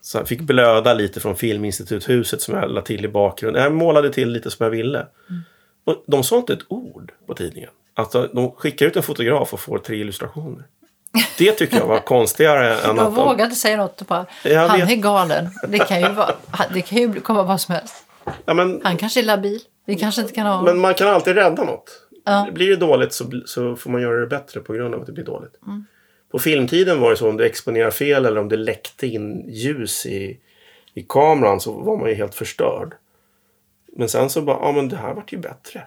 Så 0.00 0.24
fick 0.24 0.40
blöda 0.40 0.94
lite 0.94 1.20
från 1.20 1.36
Filminstituthuset 1.36 2.42
som 2.42 2.54
jag 2.54 2.70
la 2.70 2.80
till 2.80 3.04
i 3.04 3.08
bakgrunden. 3.08 3.62
Jag 3.62 3.72
målade 3.72 4.12
till 4.12 4.30
lite 4.30 4.50
som 4.50 4.64
jag 4.64 4.70
ville. 4.70 4.98
Mm. 4.98 5.42
Och 5.84 6.04
de 6.06 6.24
sa 6.24 6.36
inte 6.36 6.52
ett 6.52 6.64
ord 6.68 7.12
på 7.26 7.34
tidningen. 7.34 7.70
Alltså, 7.94 8.28
de 8.32 8.50
skickar 8.50 8.86
ut 8.86 8.96
en 8.96 9.02
fotograf 9.02 9.52
och 9.52 9.60
får 9.60 9.78
tre 9.78 9.96
illustrationer. 9.96 10.64
Det 11.38 11.52
tycker 11.52 11.76
jag 11.76 11.86
var 11.86 12.00
konstigare 12.06 12.74
än 12.74 12.90
att 12.90 12.96
Jag 12.96 13.10
vågade 13.10 13.54
säga 13.54 13.76
något 13.76 14.06
bara, 14.06 14.26
jag 14.44 14.68
han 14.68 14.80
vet. 14.80 14.90
är 14.90 14.96
galen. 14.96 15.50
Det 15.68 15.78
kan 15.78 16.00
ju, 16.00 16.08
vara, 16.08 16.34
det 16.74 16.82
kan 16.82 16.98
ju 16.98 17.20
komma 17.20 17.42
vad 17.42 17.60
som 17.60 17.74
helst. 17.74 17.94
Ja, 18.44 18.54
men, 18.54 18.80
han 18.84 18.96
kanske 18.96 19.20
är 19.20 19.24
labil. 19.24 19.60
Vi 19.84 19.96
kanske 19.96 20.20
inte 20.20 20.34
kan 20.34 20.46
ha... 20.46 20.62
Men 20.62 20.78
man 20.78 20.94
kan 20.94 21.08
alltid 21.08 21.34
rädda 21.34 21.64
något. 21.64 22.08
Ja. 22.24 22.48
Blir 22.52 22.70
det 22.70 22.76
dåligt 22.76 23.12
så, 23.12 23.42
så 23.46 23.76
får 23.76 23.90
man 23.90 24.02
göra 24.02 24.20
det 24.20 24.26
bättre 24.26 24.60
på 24.60 24.72
grund 24.72 24.94
av 24.94 25.00
att 25.00 25.06
det 25.06 25.12
blir 25.12 25.24
dåligt. 25.24 25.54
Mm. 25.66 25.84
På 26.30 26.38
filmtiden 26.38 27.00
var 27.00 27.10
det 27.10 27.16
så 27.16 27.28
om 27.28 27.36
du 27.36 27.44
exponerar 27.46 27.90
fel 27.90 28.26
eller 28.26 28.40
om 28.40 28.48
det 28.48 28.56
läckte 28.56 29.06
in 29.06 29.44
ljus 29.48 30.06
i, 30.06 30.40
i 30.94 31.02
kameran 31.02 31.60
så 31.60 31.72
var 31.72 31.96
man 31.96 32.08
ju 32.08 32.14
helt 32.14 32.34
förstörd. 32.34 32.94
Men 33.96 34.08
sen 34.08 34.30
så 34.30 34.42
bara, 34.42 34.58
ja 34.60 34.72
men 34.72 34.88
det 34.88 34.96
här 34.96 35.14
vart 35.14 35.32
ju 35.32 35.38
bättre. 35.38 35.86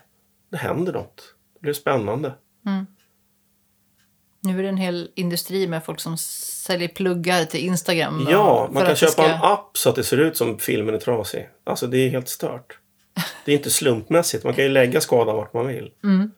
Det 0.51 0.57
händer 0.57 0.93
något. 0.93 1.35
Det 1.53 1.59
blir 1.59 1.73
spännande. 1.73 2.33
Mm. 2.65 2.85
Nu 4.39 4.59
är 4.59 4.63
det 4.63 4.69
en 4.69 4.77
hel 4.77 5.11
industri 5.15 5.67
med 5.67 5.85
folk 5.85 5.99
som 5.99 6.17
säljer 6.17 6.87
pluggar 6.87 7.45
till 7.45 7.59
Instagram. 7.59 8.27
Ja, 8.29 8.69
man 8.71 8.85
kan 8.85 8.95
köpa 8.95 9.11
ska... 9.11 9.27
en 9.27 9.41
app 9.41 9.77
så 9.77 9.89
att 9.89 9.95
det 9.95 10.03
ser 10.03 10.17
ut 10.17 10.37
som 10.37 10.59
filmen 10.59 10.95
är 10.95 10.99
trasig. 10.99 11.49
Alltså 11.63 11.87
det 11.87 11.97
är 11.97 12.09
helt 12.09 12.29
stört. 12.29 12.79
Det 13.45 13.51
är 13.51 13.55
inte 13.55 13.69
slumpmässigt. 13.69 14.43
Man 14.43 14.53
kan 14.53 14.63
ju 14.63 14.69
lägga 14.69 15.01
skadan 15.01 15.35
vart 15.35 15.53
man 15.53 15.67
vill. 15.67 15.91
Mm. 16.03 16.31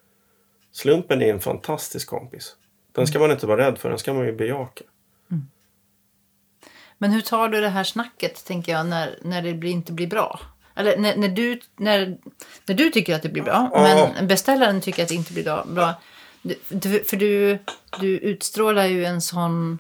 Slumpen 0.72 1.22
är 1.22 1.34
en 1.34 1.40
fantastisk 1.40 2.08
kompis. 2.08 2.56
Den 2.92 3.08
ska 3.08 3.20
man 3.20 3.32
inte 3.32 3.48
vara 3.48 3.68
rädd 3.68 3.78
för, 3.78 3.90
den 3.90 4.00
ska 4.00 4.14
man 4.14 4.26
ju 4.26 4.36
bejaka. 4.36 4.84
Mm. 5.32 5.48
Men 6.98 7.12
hur 7.12 7.22
tar 7.22 7.50
du 7.50 7.62
det 7.62 7.70
här 7.70 7.84
snacket, 7.84 8.46
tänker 8.46 8.72
jag, 8.72 8.86
när, 8.86 9.20
när 9.22 9.42
det 9.42 9.54
blir, 9.54 9.72
inte 9.72 9.92
blir 9.92 10.08
bra? 10.08 10.40
Eller 10.76 10.98
när, 10.98 11.18
när, 11.18 11.30
du, 11.30 11.60
när, 11.78 12.18
när 12.66 12.76
du 12.76 12.90
tycker 12.90 13.16
att 13.16 13.22
det 13.22 13.30
blir 13.30 13.44
bra, 13.44 13.70
ja. 13.74 14.12
men 14.16 14.28
beställaren 14.28 14.82
tycker 14.82 15.04
att 15.04 15.10
det 15.10 15.16
inte 15.16 15.34
blir 15.34 15.44
bra. 15.44 16.02
För 17.06 17.16
du, 17.16 17.60
du 18.00 18.18
utstrålar 18.18 18.86
ju 18.86 19.06
en 19.06 19.22
sån 19.22 19.80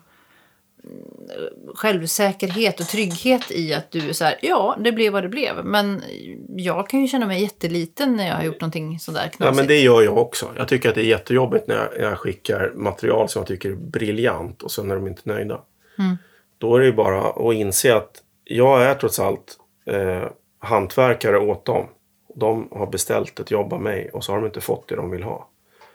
självsäkerhet 1.75 2.79
och 2.79 2.87
trygghet 2.87 3.51
i 3.51 3.73
att 3.73 3.91
du 3.91 4.09
är 4.09 4.13
så 4.13 4.23
här, 4.25 4.37
ja, 4.41 4.77
det 4.79 4.91
blev 4.91 5.13
vad 5.13 5.23
det 5.23 5.29
blev. 5.29 5.65
Men 5.65 6.03
jag 6.49 6.89
kan 6.89 7.01
ju 7.01 7.07
känna 7.07 7.27
mig 7.27 7.41
jätteliten 7.41 8.15
när 8.15 8.27
jag 8.27 8.35
har 8.35 8.43
gjort 8.43 8.61
någonting 8.61 8.99
sådär 8.99 9.19
knasigt. 9.19 9.39
Ja, 9.39 9.51
men 9.51 9.67
det 9.67 9.79
gör 9.79 10.01
jag 10.01 10.17
också. 10.17 10.51
Jag 10.57 10.67
tycker 10.67 10.89
att 10.89 10.95
det 10.95 11.01
är 11.01 11.05
jättejobbigt 11.05 11.67
när 11.67 11.75
jag, 11.75 11.87
när 11.97 12.09
jag 12.09 12.19
skickar 12.19 12.71
material 12.75 13.29
som 13.29 13.39
jag 13.39 13.47
tycker 13.47 13.69
är 13.69 13.75
briljant 13.75 14.63
och 14.63 14.71
sen 14.71 14.91
är 14.91 14.95
de 14.95 15.07
inte 15.07 15.21
nöjda. 15.23 15.61
Mm. 15.99 16.17
Då 16.57 16.75
är 16.75 16.79
det 16.79 16.85
ju 16.85 16.93
bara 16.93 17.21
att 17.21 17.53
inse 17.53 17.95
att 17.95 18.23
jag 18.43 18.83
är 18.83 18.95
trots 18.95 19.19
allt 19.19 19.57
eh, 19.85 20.23
hantverkare 20.59 21.37
åt 21.37 21.65
dem. 21.65 21.87
De 22.35 22.69
har 22.71 22.87
beställt 22.87 23.39
ett 23.39 23.51
jobb 23.51 23.73
av 23.73 23.81
mig 23.81 24.09
och 24.13 24.23
så 24.23 24.31
har 24.31 24.39
de 24.39 24.45
inte 24.45 24.61
fått 24.61 24.87
det 24.87 24.95
de 24.95 25.11
vill 25.11 25.23
ha. 25.23 25.49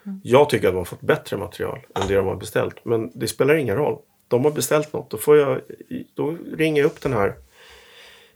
Mm. 0.06 0.20
Jag 0.24 0.50
tycker 0.50 0.68
att 0.68 0.74
de 0.74 0.78
har 0.78 0.84
fått 0.84 1.00
bättre 1.00 1.36
material 1.36 1.78
än 1.94 2.08
det 2.08 2.14
de 2.14 2.26
har 2.26 2.36
beställt. 2.36 2.84
Men 2.84 3.10
det 3.14 3.28
spelar 3.28 3.54
ingen 3.54 3.76
roll. 3.76 3.98
De 4.34 4.44
har 4.44 4.52
beställt 4.52 4.92
något. 4.92 5.10
Då, 5.10 5.18
får 5.18 5.36
jag, 5.36 5.60
då 6.14 6.36
ringer 6.56 6.82
jag 6.82 6.86
upp 6.86 7.00
den 7.00 7.12
här 7.12 7.34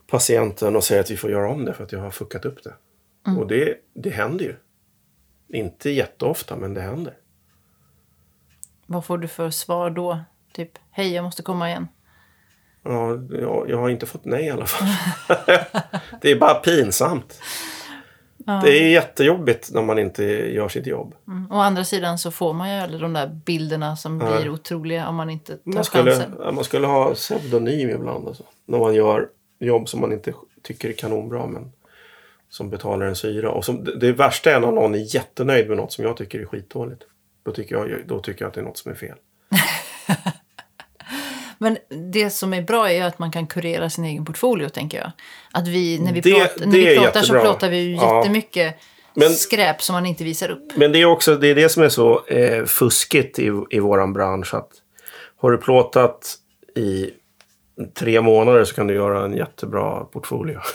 patienten 0.07 0.77
och 0.77 0.85
säger 0.85 1.01
att 1.01 1.11
vi 1.11 1.17
får 1.17 1.31
göra 1.31 1.51
om 1.51 1.65
det 1.65 1.75
för 1.75 1.85
att 1.85 1.93
jag 1.93 2.01
har 2.01 2.11
fuckat 2.11 2.45
upp 2.45 2.65
det. 2.65 2.75
Mm. 3.27 3.39
Och 3.39 3.47
det, 3.47 3.77
det 3.95 4.11
händer 4.11 4.45
ju. 4.45 4.57
Inte 5.59 5.91
jätteofta, 5.91 6.57
men 6.57 6.75
det 6.75 6.81
händer. 6.81 7.15
Vad 8.87 9.05
får 9.05 9.19
du 9.19 9.29
för 9.29 9.51
svar 9.51 9.91
då? 9.91 10.21
Typ, 10.53 10.79
hej 10.91 11.15
jag 11.15 11.25
måste 11.25 11.43
komma 11.43 11.69
igen. 11.69 11.89
Ja, 12.83 13.19
jag, 13.31 13.71
jag 13.71 13.79
har 13.79 13.89
inte 13.89 14.07
fått 14.07 14.25
nej 14.25 14.45
i 14.45 14.51
alla 14.51 14.67
fall. 14.67 14.89
det 16.21 16.31
är 16.31 16.39
bara 16.39 16.55
pinsamt. 16.55 17.41
Ja. 18.49 18.61
Det 18.65 18.71
är 18.71 18.89
jättejobbigt 18.89 19.71
när 19.73 19.83
man 19.83 19.99
inte 19.99 20.25
gör 20.25 20.69
sitt 20.69 20.87
jobb. 20.87 21.15
Mm. 21.27 21.53
Å 21.53 21.55
andra 21.55 21.85
sidan 21.85 22.19
så 22.19 22.31
får 22.31 22.53
man 22.53 22.75
ju 22.75 22.81
alla 22.81 22.99
de 22.99 23.13
där 23.13 23.27
bilderna 23.27 23.97
som 23.97 24.21
ja. 24.21 24.37
blir 24.37 24.51
otroliga 24.51 25.09
om 25.09 25.15
man 25.15 25.31
inte 25.31 25.57
tar 25.57 25.73
man 25.73 25.85
skulle, 25.85 26.11
chansen. 26.11 26.55
Man 26.55 26.65
skulle 26.65 26.87
ha 26.87 27.15
pseudonym 27.15 27.91
ibland. 27.91 28.29
Alltså, 28.29 28.43
när 28.67 28.79
man 28.79 28.95
gör 28.95 29.29
jobb 29.59 29.89
som 29.89 30.01
man 30.01 30.13
inte 30.13 30.33
tycker 30.63 30.89
är 30.89 30.93
kanonbra 30.93 31.47
men 31.47 31.73
som 32.49 32.71
betalar 32.71 33.07
en 33.07 33.17
syra. 33.17 33.51
Och 33.51 33.65
som, 33.65 33.85
det 34.01 34.13
värsta 34.13 34.51
är 34.51 34.61
när 34.61 34.73
någon 34.73 34.95
är 34.95 35.15
jättenöjd 35.15 35.69
med 35.69 35.77
något 35.77 35.93
som 35.93 36.05
jag 36.05 36.17
tycker 36.17 36.41
är 36.41 36.45
skitdåligt. 36.45 37.03
Då 37.43 37.53
tycker 37.53 37.75
jag, 37.75 38.07
då 38.07 38.21
tycker 38.21 38.43
jag 38.43 38.49
att 38.49 38.55
det 38.55 38.61
är 38.61 38.65
något 38.65 38.79
som 38.79 38.91
är 38.93 38.97
fel. 38.97 39.17
Men 41.59 41.79
det 42.13 42.31
som 42.31 42.55
är 42.55 42.63
bra 42.63 42.91
är 42.91 43.05
att 43.05 43.19
man 43.19 43.31
kan 43.31 43.47
kurera 43.47 43.91
sin 43.91 44.05
egen 44.05 44.25
portfolio, 44.25 44.69
tänker 44.69 44.99
jag. 44.99 45.11
Att 45.53 45.69
vi, 45.69 45.99
när 45.99 46.13
vi, 46.13 46.21
det, 46.21 46.31
plåt, 46.35 46.67
när 46.67 46.79
vi 46.79 46.97
plåtar 46.97 47.23
så 47.23 47.41
plåtar 47.41 47.71
vi 47.71 47.79
ju 47.79 47.95
ja. 47.95 48.19
jättemycket 48.19 48.77
men, 49.15 49.31
skräp 49.31 49.83
som 49.83 49.95
man 49.95 50.07
inte 50.07 50.25
visar 50.25 50.51
upp. 50.51 50.77
Men 50.77 50.93
det 50.93 50.99
är 50.99 51.05
också 51.05 51.37
det, 51.37 51.49
är 51.49 51.55
det 51.55 51.69
som 51.69 51.83
är 51.83 51.89
så 51.89 52.25
eh, 52.27 52.65
fuskigt 52.65 53.39
i, 53.39 53.63
i 53.71 53.79
vår 53.79 54.13
bransch. 54.13 54.55
Att 54.55 54.71
har 55.37 55.51
du 55.51 55.59
plåtat 55.59 56.35
i 56.77 57.11
tre 57.95 58.21
månader 58.21 58.65
så 58.65 58.75
kan 58.75 58.87
du 58.87 58.95
göra 58.95 59.25
en 59.25 59.37
jättebra 59.37 60.05
portfolio. 60.05 60.61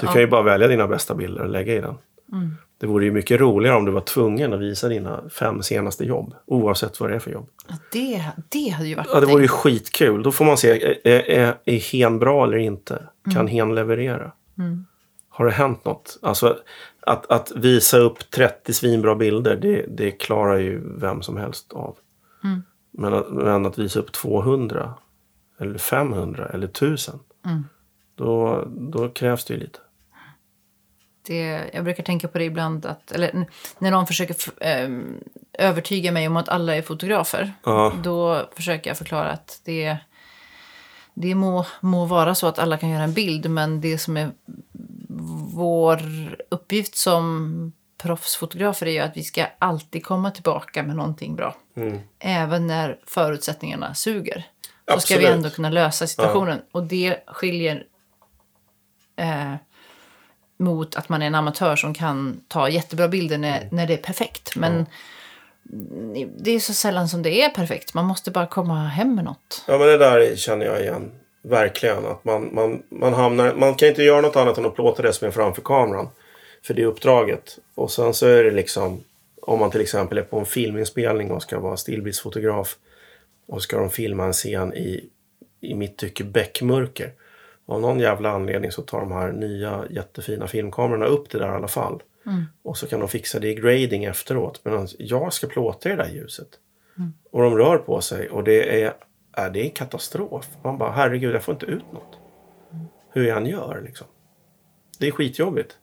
Du 0.00 0.06
kan 0.06 0.20
ju 0.20 0.26
bara 0.26 0.42
välja 0.42 0.68
dina 0.68 0.86
bästa 0.86 1.14
bilder 1.14 1.42
och 1.42 1.48
lägga 1.48 1.74
i 1.74 1.80
den. 1.80 1.94
Mm. 2.32 2.56
Det 2.80 2.86
vore 2.86 3.04
ju 3.04 3.12
mycket 3.12 3.40
roligare 3.40 3.76
om 3.76 3.84
du 3.84 3.92
var 3.92 4.00
tvungen 4.00 4.52
att 4.52 4.60
visa 4.60 4.88
dina 4.88 5.28
fem 5.28 5.62
senaste 5.62 6.04
jobb. 6.04 6.34
Oavsett 6.46 7.00
vad 7.00 7.10
det 7.10 7.14
är 7.16 7.18
för 7.18 7.30
jobb. 7.30 7.48
Ja, 7.68 7.74
det, 7.92 8.24
det 8.48 8.68
hade 8.68 8.88
ju 8.88 8.94
varit 8.94 9.08
Ja, 9.12 9.20
det 9.20 9.26
vore 9.26 9.42
ju 9.42 9.48
skitkul. 9.48 10.22
Då 10.22 10.32
får 10.32 10.44
man 10.44 10.56
se, 10.56 10.98
är, 11.04 11.30
är, 11.30 11.54
är 11.64 11.78
hen 11.78 12.18
bra 12.18 12.44
eller 12.44 12.56
inte? 12.56 13.02
Kan 13.24 13.36
mm. 13.36 13.46
hen 13.46 13.74
leverera? 13.74 14.32
Mm. 14.58 14.86
Har 15.28 15.44
det 15.44 15.50
hänt 15.50 15.84
något? 15.84 16.18
Alltså, 16.22 16.58
att, 17.00 17.30
att 17.30 17.52
visa 17.56 17.98
upp 17.98 18.30
30 18.30 18.72
svinbra 18.72 19.14
bilder, 19.14 19.56
det, 19.56 19.84
det 19.88 20.10
klarar 20.10 20.58
ju 20.58 20.98
vem 20.98 21.22
som 21.22 21.36
helst 21.36 21.72
av. 21.72 21.96
Mm. 22.44 22.62
Men, 22.90 23.14
att, 23.14 23.30
men 23.30 23.66
att 23.66 23.78
visa 23.78 24.00
upp 24.00 24.12
200 24.12 24.94
eller 25.58 25.78
500 25.78 26.46
eller 26.46 26.66
1000, 26.66 27.18
mm. 27.46 27.64
då, 28.14 28.64
då 28.68 29.08
krävs 29.08 29.44
det 29.44 29.54
ju 29.54 29.60
lite 29.60 29.78
det, 31.28 31.70
jag 31.72 31.84
brukar 31.84 32.02
tänka 32.02 32.28
på 32.28 32.38
det 32.38 32.44
ibland, 32.44 32.86
att, 32.86 33.12
eller 33.12 33.46
när 33.78 33.90
någon 33.90 34.06
försöker 34.06 34.36
äh, 34.60 34.88
övertyga 35.52 36.12
mig 36.12 36.26
om 36.26 36.36
att 36.36 36.48
alla 36.48 36.76
är 36.76 36.82
fotografer. 36.82 37.52
Ja. 37.64 37.92
Då 38.02 38.48
försöker 38.56 38.90
jag 38.90 38.98
förklara 38.98 39.30
att 39.30 39.60
det, 39.64 39.96
det 41.14 41.34
må, 41.34 41.66
må 41.80 42.04
vara 42.04 42.34
så 42.34 42.46
att 42.46 42.58
alla 42.58 42.78
kan 42.78 42.90
göra 42.90 43.02
en 43.02 43.12
bild, 43.12 43.50
men 43.50 43.80
det 43.80 43.98
som 43.98 44.16
är 44.16 44.30
vår 45.54 46.00
uppgift 46.48 46.96
som 46.96 47.72
proffsfotografer 47.98 48.86
är 48.86 48.90
ju 48.90 48.98
att 48.98 49.16
vi 49.16 49.22
ska 49.22 49.46
alltid 49.58 50.04
komma 50.04 50.30
tillbaka 50.30 50.82
med 50.82 50.96
någonting 50.96 51.36
bra. 51.36 51.56
Mm. 51.76 51.98
Även 52.18 52.66
när 52.66 52.98
förutsättningarna 53.06 53.94
suger. 53.94 54.46
Så 54.88 54.94
Absolut. 54.94 55.02
ska 55.02 55.18
vi 55.18 55.34
ändå 55.36 55.50
kunna 55.50 55.70
lösa 55.70 56.06
situationen. 56.06 56.58
Ja. 56.58 56.78
Och 56.78 56.86
det 56.86 57.16
skiljer 57.26 57.84
eh, 59.16 59.54
mot 60.58 60.96
att 60.96 61.08
man 61.08 61.22
är 61.22 61.26
en 61.26 61.34
amatör 61.34 61.76
som 61.76 61.94
kan 61.94 62.40
ta 62.48 62.68
jättebra 62.68 63.08
bilder 63.08 63.38
när, 63.38 63.56
mm. 63.56 63.68
när 63.70 63.86
det 63.86 63.92
är 63.92 63.98
perfekt. 63.98 64.56
Men 64.56 64.86
mm. 65.72 66.30
det 66.38 66.50
är 66.50 66.60
så 66.60 66.74
sällan 66.74 67.08
som 67.08 67.22
det 67.22 67.42
är 67.42 67.48
perfekt. 67.48 67.94
Man 67.94 68.04
måste 68.04 68.30
bara 68.30 68.46
komma 68.46 68.84
hem 68.84 69.14
med 69.14 69.24
något. 69.24 69.64
Ja, 69.66 69.78
men 69.78 69.86
det 69.86 69.98
där 69.98 70.36
känner 70.36 70.66
jag 70.66 70.80
igen. 70.80 71.10
Verkligen. 71.42 72.06
Att 72.06 72.24
man, 72.24 72.54
man, 72.54 72.82
man, 72.88 73.14
hamnar, 73.14 73.54
man 73.54 73.74
kan 73.74 73.88
inte 73.88 74.02
göra 74.02 74.20
något 74.20 74.36
annat 74.36 74.58
än 74.58 74.66
att 74.66 74.74
plåta 74.74 75.02
det 75.02 75.12
som 75.12 75.28
är 75.28 75.32
framför 75.32 75.62
kameran. 75.62 76.08
För 76.62 76.74
det 76.74 76.82
är 76.82 76.86
uppdraget. 76.86 77.58
Och 77.74 77.90
sen 77.90 78.14
så 78.14 78.26
är 78.26 78.44
det 78.44 78.50
liksom 78.50 79.04
om 79.42 79.58
man 79.58 79.70
till 79.70 79.80
exempel 79.80 80.18
är 80.18 80.22
på 80.22 80.38
en 80.38 80.46
filminspelning 80.46 81.30
och 81.30 81.42
ska 81.42 81.60
vara 81.60 81.76
stillbildsfotograf 81.76 82.76
och 83.46 83.62
ska 83.62 83.78
de 83.78 83.90
filma 83.90 84.24
en 84.24 84.32
scen 84.32 84.74
i, 84.74 85.04
i 85.60 85.74
mitt 85.74 85.96
tycke 85.96 86.24
bäckmörker 86.24 87.12
av 87.68 87.80
någon 87.80 88.00
jävla 88.00 88.30
anledning 88.30 88.72
så 88.72 88.82
tar 88.82 89.00
de 89.00 89.12
här 89.12 89.32
nya 89.32 89.84
jättefina 89.90 90.46
filmkamerorna 90.46 91.06
upp 91.06 91.30
det 91.30 91.38
där 91.38 91.52
i 91.52 91.56
alla 91.56 91.68
fall. 91.68 92.02
Mm. 92.26 92.44
Och 92.62 92.76
så 92.76 92.86
kan 92.86 93.00
de 93.00 93.08
fixa 93.08 93.38
det 93.38 93.48
i 93.48 93.54
grading 93.54 94.04
efteråt. 94.04 94.60
Men 94.64 94.88
jag 94.98 95.32
ska 95.32 95.46
plåta 95.46 95.88
det 95.88 95.96
där 95.96 96.08
ljuset. 96.08 96.48
Mm. 96.98 97.12
Och 97.30 97.42
de 97.42 97.56
rör 97.56 97.78
på 97.78 98.00
sig 98.00 98.28
och 98.28 98.44
det 98.44 98.82
är, 98.82 98.94
är 99.32 99.50
det 99.50 99.62
en 99.62 99.70
katastrof. 99.70 100.48
Man 100.62 100.78
bara 100.78 100.90
herregud 100.90 101.34
jag 101.34 101.42
får 101.42 101.54
inte 101.54 101.66
ut 101.66 101.92
något. 101.92 102.18
Mm. 102.72 102.86
Hur 103.12 103.28
jag 103.28 103.36
än 103.36 103.46
gör 103.46 103.82
liksom. 103.84 104.06
Det 104.98 105.06
är 105.06 105.10
skitjobbigt. 105.10 105.76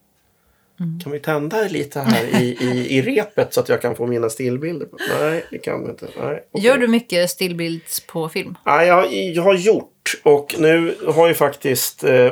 Mm. 0.79 0.99
Kan 0.99 1.11
vi 1.11 1.19
tända 1.19 1.61
lite 1.61 1.99
här 1.99 2.41
i, 2.41 2.57
i, 2.59 2.97
i 2.97 3.01
repet 3.01 3.53
så 3.53 3.59
att 3.59 3.69
jag 3.69 3.81
kan 3.81 3.95
få 3.95 4.07
mina 4.07 4.29
stillbilder? 4.29 4.87
Nej, 5.19 5.45
det 5.51 5.57
kan 5.57 5.83
vi 5.83 5.89
inte. 5.89 6.07
Nej, 6.17 6.43
okay. 6.51 6.67
Gör 6.67 6.77
du 6.77 6.87
mycket 6.87 7.29
stillbilds 7.29 7.99
på 7.99 8.29
film? 8.29 8.55
Nej, 8.65 8.87
jag, 8.87 9.13
jag 9.13 9.43
har 9.43 9.55
gjort. 9.55 10.21
Och 10.23 10.55
nu 10.59 10.95
har 11.07 11.27
ju 11.27 11.33
faktiskt 11.33 12.03
eh, 12.03 12.31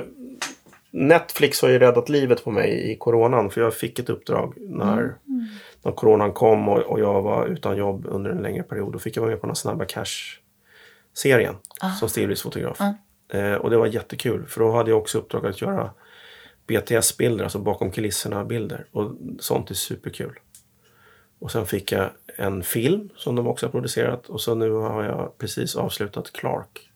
Netflix 0.92 1.62
har 1.62 1.70
ju 1.70 1.80
räddat 1.80 2.10
livet 2.10 2.44
på 2.44 2.52
mig 2.52 2.92
i 2.92 2.96
coronan. 2.96 3.50
För 3.50 3.62
jag 3.62 3.74
fick 3.74 4.00
ett 4.00 4.10
uppdrag 4.10 4.54
när, 4.58 5.16
när 5.84 5.92
coronan 5.92 6.34
kom 6.34 6.70
och, 6.70 6.78
och 6.78 7.00
jag 7.00 7.22
var 7.22 7.48
utan 7.48 7.78
jobb 7.78 8.06
under 8.10 8.32
en 8.32 8.42
längre 8.42 8.64
period. 8.64 8.94
Då 8.94 9.00
fick 9.00 9.18
jag 9.18 9.22
vara 9.22 9.32
med 9.32 9.42
på 9.42 9.48
den 9.48 9.56
Snabba 9.56 9.86
Cash-serien 9.86 11.56
som 12.00 12.10
stillbildsfotograf. 12.10 12.80
Eh, 13.34 13.54
och 13.54 13.70
det 13.70 13.78
var 13.78 13.88
jättekul. 13.88 14.46
För 14.48 14.60
då 14.60 14.72
hade 14.72 14.90
jag 14.90 15.00
också 15.00 15.18
uppdrag 15.18 15.46
att 15.46 15.62
göra 15.62 15.90
BTS-bilder, 16.68 17.44
alltså 17.44 17.60
bakom 17.60 17.92
kulisserna-bilder. 17.92 18.86
Och 18.92 19.12
sånt 19.40 19.72
är 19.72 19.76
superkul. 19.76 20.40
Och 21.40 21.52
sen 21.52 21.66
fick 21.66 21.92
jag 21.92 22.10
en 22.38 22.64
film 22.64 23.10
som 23.16 23.36
de 23.36 23.48
också 23.48 23.66
har 23.66 23.72
producerat. 23.72 24.30
Och 24.30 24.42
så 24.42 24.56
nu 24.56 24.72
har 24.72 25.04
jag 25.04 25.38
precis 25.38 25.76
avslutat 25.76 26.34
Clark. 26.34 26.90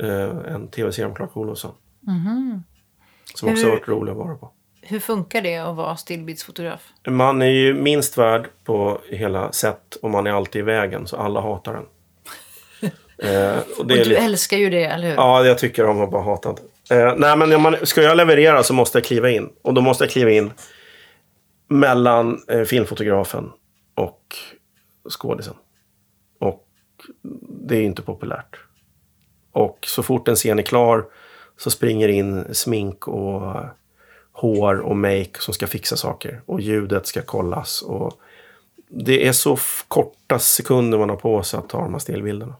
Eh, 0.00 0.52
en 0.54 0.68
tv-serie 0.68 1.08
om 1.08 1.14
Clark 1.14 1.36
Olofsson. 1.36 1.74
Som 3.34 3.48
också 3.48 3.64
har 3.64 3.70
varit 3.70 3.88
rolig 3.88 4.12
att 4.12 4.18
vara 4.18 4.34
på. 4.34 4.50
Hur 4.80 5.00
funkar 5.00 5.42
det 5.42 5.56
att 5.56 5.76
vara 5.76 5.96
stillbildsfotograf? 5.96 6.92
Man 7.08 7.42
är 7.42 7.46
ju 7.46 7.74
minst 7.74 8.18
värd 8.18 8.48
på 8.64 9.00
hela 9.08 9.52
sätt 9.52 9.96
och 10.02 10.10
man 10.10 10.26
är 10.26 10.30
alltid 10.30 10.60
i 10.60 10.62
vägen 10.62 11.06
så 11.06 11.16
alla 11.16 11.40
hatar 11.40 11.72
den. 11.72 11.86
eh, 13.30 13.58
och 13.58 13.80
Och 13.80 13.86
du 13.86 13.94
lite... 14.04 14.16
älskar 14.16 14.56
ju 14.56 14.70
det, 14.70 14.84
eller 14.84 15.08
hur? 15.08 15.14
Ja, 15.14 15.44
jag 15.44 15.58
tycker 15.58 15.86
om 15.86 16.00
att 16.00 16.10
bara 16.10 16.22
hata 16.22 16.52
det. 16.52 16.62
Eh, 16.90 17.14
nej, 17.16 17.36
men 17.36 17.62
man, 17.62 17.76
ska 17.82 18.02
jag 18.02 18.16
leverera 18.16 18.62
så 18.62 18.74
måste 18.74 18.98
jag 18.98 19.04
kliva 19.04 19.30
in. 19.30 19.50
Och 19.62 19.74
då 19.74 19.80
måste 19.80 20.04
jag 20.04 20.10
kliva 20.10 20.30
in 20.30 20.52
mellan 21.68 22.42
eh, 22.48 22.62
filmfotografen 22.62 23.52
och 23.94 24.36
skådisen. 25.10 25.54
Och 26.40 26.66
det 27.48 27.76
är 27.76 27.82
inte 27.82 28.02
populärt. 28.02 28.60
Och 29.52 29.78
så 29.86 30.02
fort 30.02 30.28
en 30.28 30.36
scen 30.36 30.58
är 30.58 30.62
klar 30.62 31.04
så 31.56 31.70
springer 31.70 32.08
in 32.08 32.54
smink 32.54 33.08
och 33.08 33.56
hår 34.32 34.78
och 34.78 34.96
make 34.96 35.30
som 35.38 35.54
ska 35.54 35.66
fixa 35.66 35.96
saker. 35.96 36.42
Och 36.46 36.60
ljudet 36.60 37.06
ska 37.06 37.22
kollas. 37.22 37.82
Och 37.82 38.20
det 38.88 39.26
är 39.28 39.32
så 39.32 39.58
korta 39.88 40.38
sekunder 40.38 40.98
man 40.98 41.10
har 41.10 41.16
på 41.16 41.42
sig 41.42 41.58
att 41.58 41.68
ta 41.68 41.78
de 41.78 41.92
här 41.92 41.98
stillbilderna. 41.98 42.54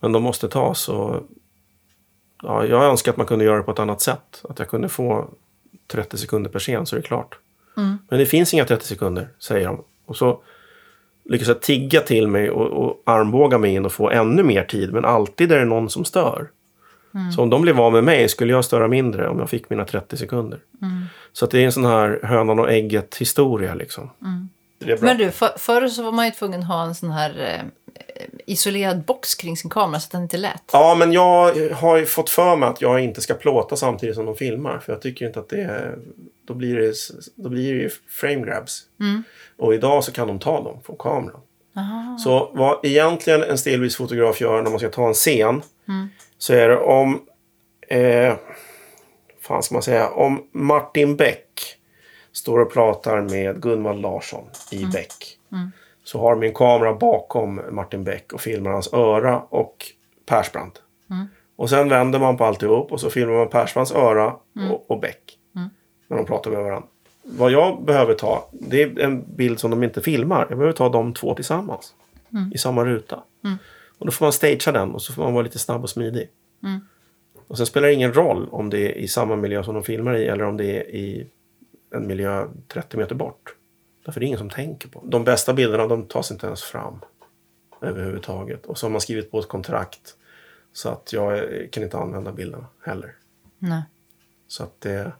Men 0.00 0.12
de 0.12 0.22
måste 0.22 0.48
tas 0.48 0.88
och 0.88 1.22
ja, 2.42 2.64
jag 2.64 2.84
önskar 2.84 3.12
att 3.12 3.16
man 3.16 3.26
kunde 3.26 3.44
göra 3.44 3.56
det 3.56 3.62
på 3.62 3.70
ett 3.70 3.78
annat 3.78 4.00
sätt. 4.00 4.44
Att 4.48 4.58
jag 4.58 4.68
kunde 4.68 4.88
få 4.88 5.28
30 5.86 6.18
sekunder 6.18 6.50
per 6.50 6.58
scen 6.58 6.86
så 6.86 6.96
är 6.96 7.00
det 7.00 7.06
klart. 7.06 7.38
Men 8.08 8.18
det 8.18 8.26
finns 8.26 8.54
inga 8.54 8.64
30 8.64 8.86
sekunder, 8.86 9.28
säger 9.38 9.66
de. 9.66 9.84
Och 10.06 10.16
så 10.16 10.40
lyckas 11.24 11.48
jag 11.48 11.60
tigga 11.60 12.00
till 12.00 12.28
mig 12.28 12.50
och, 12.50 12.66
och 12.66 13.02
armbåga 13.04 13.58
mig 13.58 13.74
in 13.74 13.84
och 13.84 13.92
få 13.92 14.10
ännu 14.10 14.42
mer 14.42 14.64
tid. 14.64 14.92
Men 14.92 15.04
alltid 15.04 15.52
är 15.52 15.58
det 15.58 15.64
någon 15.64 15.90
som 15.90 16.04
stör. 16.04 16.50
Så 17.36 17.42
om 17.42 17.50
de 17.50 17.62
blev 17.62 17.80
av 17.80 17.92
med 17.92 18.04
mig 18.04 18.28
skulle 18.28 18.52
jag 18.52 18.64
störa 18.64 18.88
mindre 18.88 19.28
om 19.28 19.38
jag 19.38 19.50
fick 19.50 19.70
mina 19.70 19.84
30 19.84 20.16
sekunder. 20.16 20.58
Så 21.32 21.44
att 21.44 21.50
det 21.50 21.60
är 21.60 21.64
en 21.64 21.72
sån 21.72 21.84
här 21.84 22.20
hönan 22.22 22.58
och 22.58 22.70
ägget 22.70 23.16
historia 23.16 23.74
liksom. 23.74 24.10
Bra. 24.78 24.96
Men 25.00 25.18
du, 25.18 25.30
för, 25.30 25.58
förr 25.58 25.88
så 25.88 26.02
var 26.02 26.12
man 26.12 26.24
ju 26.24 26.30
tvungen 26.30 26.60
att 26.60 26.66
ha 26.66 26.84
en 26.84 26.94
sån 26.94 27.10
här 27.10 27.30
eh, 27.38 27.64
isolerad 28.46 29.04
box 29.04 29.34
kring 29.34 29.56
sin 29.56 29.70
kamera 29.70 30.00
så 30.00 30.06
att 30.06 30.10
den 30.10 30.22
inte 30.22 30.36
lät. 30.36 30.62
Ja, 30.72 30.94
men 30.98 31.12
jag 31.12 31.70
har 31.72 31.96
ju 31.96 32.06
fått 32.06 32.30
för 32.30 32.56
mig 32.56 32.68
att 32.68 32.80
jag 32.80 33.00
inte 33.00 33.20
ska 33.20 33.34
plåta 33.34 33.76
samtidigt 33.76 34.14
som 34.14 34.26
de 34.26 34.36
filmar. 34.36 34.78
För 34.78 34.92
jag 34.92 35.02
tycker 35.02 35.26
inte 35.26 35.40
att 35.40 35.48
det. 35.48 35.94
Då 36.46 36.54
blir 36.54 36.76
det, 36.76 36.94
då 37.34 37.48
blir 37.48 37.72
det 37.74 37.78
ju 37.80 37.90
frame 38.08 38.46
grabs. 38.46 38.82
Och 39.56 39.74
idag 39.74 40.04
så 40.04 40.12
kan 40.12 40.28
de 40.28 40.38
ta 40.38 40.62
dem 40.62 40.80
från 40.84 40.96
kameran. 40.96 41.40
Så 42.18 42.50
vad 42.54 42.84
egentligen 42.84 43.42
en 43.42 43.58
stillbildsfotograf 43.58 44.40
gör 44.40 44.62
när 44.62 44.70
man 44.70 44.78
ska 44.78 44.88
ta 44.88 45.08
en 45.08 45.14
scen. 45.14 45.62
Så 46.38 46.54
är 46.54 46.68
det 46.68 46.78
om... 46.78 47.20
Eh, 47.88 48.34
fan 49.40 49.62
ska 49.62 49.74
man 49.74 49.82
säga? 49.82 50.08
Om 50.08 50.48
Martin 50.52 51.16
Beck 51.16 51.76
står 52.32 52.58
och 52.58 52.72
pratar 52.72 53.20
med 53.20 53.62
Gunvald 53.62 54.02
Larsson 54.02 54.44
i 54.70 54.84
Beck. 54.84 55.38
Så 56.08 56.20
har 56.20 56.34
de 56.34 56.42
en 56.46 56.54
kamera 56.54 56.94
bakom 56.94 57.60
Martin 57.70 58.04
Beck 58.04 58.32
och 58.32 58.40
filmar 58.40 58.70
hans 58.70 58.92
öra 58.92 59.40
och 59.40 59.86
Persbrandt. 60.26 60.82
Och 61.56 61.70
sen 61.70 61.88
vänder 61.88 62.18
man 62.18 62.36
på 62.36 62.44
alltihop 62.44 62.92
och 62.92 63.00
så 63.00 63.10
filmar 63.10 63.34
man 63.34 63.48
Persbrandts 63.48 63.92
öra 63.92 64.26
och, 64.70 64.90
och 64.90 65.00
Beck. 65.00 65.38
När 66.08 66.16
de 66.16 66.26
pratar 66.26 66.50
med 66.50 66.60
varandra. 66.62 66.88
Vad 67.22 67.50
jag 67.50 67.84
behöver 67.84 68.14
ta, 68.14 68.48
det 68.52 68.82
är 68.82 69.00
en 69.00 69.36
bild 69.36 69.60
som 69.60 69.70
de 69.70 69.82
inte 69.82 70.00
filmar. 70.00 70.46
Jag 70.48 70.58
behöver 70.58 70.72
ta 70.72 70.88
de 70.88 71.14
två 71.14 71.34
tillsammans. 71.34 71.94
I 72.54 72.58
samma 72.58 72.84
ruta. 72.84 73.22
Och 73.98 74.06
då 74.06 74.12
får 74.12 74.24
man 74.24 74.32
stagea 74.32 74.72
den 74.72 74.90
och 74.94 75.02
så 75.02 75.12
får 75.12 75.22
man 75.22 75.32
vara 75.32 75.42
lite 75.42 75.58
snabb 75.58 75.82
och 75.82 75.90
smidig. 75.90 76.28
Och 77.48 77.56
sen 77.56 77.66
spelar 77.66 77.88
det 77.88 77.94
ingen 77.94 78.12
roll 78.12 78.48
om 78.50 78.70
det 78.70 78.78
är 78.78 78.92
i 78.98 79.08
samma 79.08 79.36
miljö 79.36 79.62
som 79.62 79.74
de 79.74 79.82
filmar 79.82 80.16
i 80.16 80.26
eller 80.26 80.44
om 80.44 80.56
det 80.56 80.64
är 80.64 80.94
i 80.94 81.26
en 81.94 82.06
miljö 82.06 82.46
30 82.68 82.96
meter 82.96 83.14
bort. 83.14 83.54
Därför 84.08 84.20
är 84.20 84.22
det 84.22 84.26
ingen 84.26 84.38
som 84.38 84.50
tänker 84.50 84.88
på. 84.88 85.02
De 85.06 85.24
bästa 85.24 85.54
bilderna 85.54 85.86
de 85.86 86.06
tas 86.06 86.30
inte 86.30 86.46
ens 86.46 86.62
fram. 86.62 87.00
Överhuvudtaget. 87.82 88.66
Och 88.66 88.78
så 88.78 88.86
har 88.86 88.90
man 88.90 89.00
skrivit 89.00 89.30
på 89.30 89.38
ett 89.38 89.48
kontrakt. 89.48 90.16
Så 90.72 90.88
att 90.88 91.12
jag 91.12 91.48
kan 91.72 91.82
inte 91.82 91.98
använda 91.98 92.32
bilderna 92.32 92.66
heller. 92.84 93.14
Nej. 93.58 93.82
Så 94.46 94.62
att 94.62 94.80
det, 94.80 95.12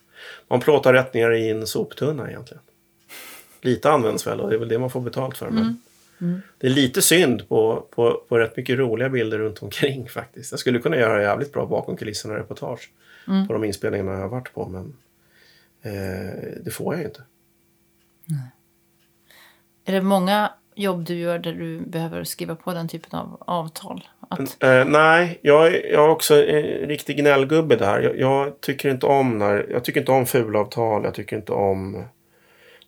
man 0.49 0.61
plåtar 0.61 0.93
rätt 0.93 1.15
ner 1.15 1.31
i 1.31 1.51
en 1.51 1.67
soptunna 1.67 2.31
egentligen. 2.31 2.63
Lite 3.61 3.91
används 3.91 4.27
väl 4.27 4.41
och 4.41 4.49
det 4.49 4.57
är 4.57 4.59
väl 4.59 4.69
det 4.69 4.79
man 4.79 4.91
får 4.91 5.01
betalt 5.01 5.37
för. 5.37 5.51
Men 5.51 5.65
Det 6.59 6.67
är 6.67 6.71
lite 6.71 7.03
synd 7.03 7.49
på, 7.49 7.87
på, 7.91 8.23
på 8.29 8.39
rätt 8.39 8.57
mycket 8.57 8.79
roliga 8.79 9.09
bilder 9.09 9.39
runt 9.39 9.63
omkring 9.63 10.09
faktiskt. 10.19 10.51
Jag 10.51 10.61
skulle 10.61 10.79
kunna 10.79 10.97
göra 10.97 11.23
jävligt 11.23 11.53
bra 11.53 11.67
bakom 11.67 11.97
kulisserna 11.97 12.39
reportage 12.39 12.91
på 13.47 13.53
de 13.53 13.65
inspelningarna 13.65 14.13
jag 14.13 14.21
har 14.21 14.29
varit 14.29 14.55
på. 14.55 14.69
Men 14.69 14.97
eh, 15.83 16.63
det 16.63 16.71
får 16.71 16.95
jag 16.95 17.01
ju 17.01 17.09
inte. 17.09 17.23
Är 19.89 19.93
det 19.93 20.03
många 20.03 20.53
jobb 20.75 21.05
du 21.05 21.15
gör 21.15 21.39
där 21.39 21.53
du 21.53 21.81
behöver 21.81 22.25
skriva 22.25 22.55
på 22.55 22.73
den 22.73 22.89
typen 22.89 23.19
av 23.19 23.43
avtal? 23.47 24.09
Att, 24.29 24.63
Eh, 24.63 24.85
nej, 24.85 25.39
jag, 25.43 25.67
är- 25.67 25.93
jag 25.93 26.05
är 26.05 26.09
också 26.09 26.35
en 26.47 26.63
riktig 26.89 27.17
gnällgubbe 27.17 27.77
där. 27.77 28.01
Jag, 28.01 28.19
jag, 28.19 28.61
tycker 28.61 28.91
inte 28.91 29.07
om 29.07 29.39
när, 29.39 29.67
jag 29.71 29.85
tycker 29.85 30.01
inte 30.01 30.13
om 30.13 30.27
fulavtal. 30.27 31.05
Jag 31.05 31.15
tycker 31.15 31.37
inte 31.37 31.53
om 31.53 32.05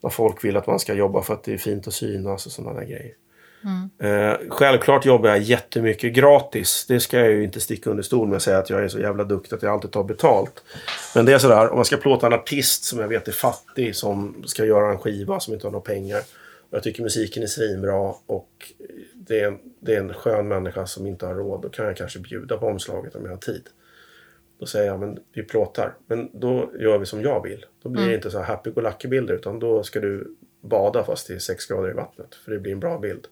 när 0.03 0.11
folk 0.11 0.45
vill 0.45 0.57
att 0.57 0.67
man 0.67 0.79
ska 0.79 0.95
jobba 0.95 1.23
för 1.23 1.35
att 1.35 1.45
det 1.45 1.53
är 1.55 1.59
fint 1.59 1.87
att 1.87 1.95
synas 1.95 2.47
och 2.47 2.53
sådana 2.53 2.81
där 2.81 2.87
grejer. 2.87 3.13
Eh, 4.03 4.37
självklart 4.49 5.07
jobbar 5.07 5.29
jag 5.29 5.39
jättemycket 5.39 6.13
gratis. 6.13 6.85
Det 6.89 7.01
ska 7.01 7.19
jag 7.19 7.31
ju 7.31 7.45
inte 7.45 7.61
sticka 7.61 7.91
under 7.91 8.03
stol 8.03 8.29
med 8.29 8.37
och 8.37 8.43
säga 8.43 8.59
att 8.59 8.71
jag 8.71 8.85
är 8.85 8.89
så 8.89 8.99
jävla 9.01 9.25
duktig 9.25 9.57
att 9.57 9.63
jag 9.63 9.73
alltid 9.73 9.91
tar 9.91 10.05
betalt. 10.05 10.63
Men 11.15 11.25
det 11.25 11.33
är 11.33 11.39
sådär, 11.39 11.69
om 11.71 11.77
man 11.77 11.85
ska 11.85 11.97
plåta 11.97 12.27
en 12.27 12.33
artist 12.33 12.85
som 12.85 12.99
jag 12.99 13.09
vet 13.09 13.29
är 13.29 13.33
fattig 13.33 13.97
som 13.97 14.43
ska 14.47 14.65
göra 14.65 14.91
en 14.93 14.99
skiva 14.99 15.41
som 15.41 15.55
inte 15.55 15.67
har 15.67 15.73
några 15.73 15.85
pengar. 15.85 16.21
Jag 16.71 16.83
tycker 16.83 17.03
musiken 17.03 17.43
är 17.43 17.47
svinbra 17.47 18.14
och 18.27 18.73
det 19.14 19.41
är, 19.41 19.49
en, 19.49 19.59
det 19.81 19.95
är 19.95 20.01
en 20.01 20.14
skön 20.14 20.49
människa 20.49 20.87
som 20.87 21.07
inte 21.07 21.27
har 21.27 21.35
råd. 21.35 21.62
Då 21.62 21.68
kan 21.68 21.87
jag 21.87 21.97
kanske 21.97 22.18
bjuda 22.18 22.57
på 22.57 22.66
omslaget 22.66 23.14
om 23.14 23.25
jag 23.25 23.33
har 23.33 23.39
tid. 23.39 23.68
Då 24.59 24.66
säger 24.66 24.87
jag, 24.87 25.01
men 25.01 25.18
vi 25.33 25.43
plåtar. 25.43 25.95
Men 26.07 26.31
då 26.41 26.71
gör 26.79 26.99
vi 26.99 27.07
som 27.07 27.23
jag 27.23 27.43
vill. 27.43 27.64
Då 27.83 27.89
blir 27.89 28.09
det 28.09 28.14
inte 28.14 28.31
så 28.31 28.39
här 28.39 28.45
happy-go-lucky-bilder 28.45 29.35
utan 29.35 29.59
då 29.59 29.83
ska 29.83 30.01
du 30.01 30.37
bada 30.61 31.05
fast 31.05 31.29
det 31.29 31.35
är 31.35 31.39
sex 31.39 31.66
grader 31.66 31.91
i 31.91 31.93
vattnet. 31.93 32.35
För 32.35 32.53
det 32.53 32.59
blir 32.59 32.73
en 32.73 32.81
bra 32.81 32.99
bild. 32.99 33.27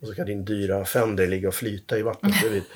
Och 0.00 0.08
så 0.08 0.14
kan 0.14 0.26
din 0.26 0.44
dyra 0.44 0.84
Fender 0.84 1.26
ligga 1.26 1.48
och 1.48 1.54
flyta 1.54 1.98
i 1.98 2.02
vattnet 2.02 2.32
bredvid. 2.40 2.62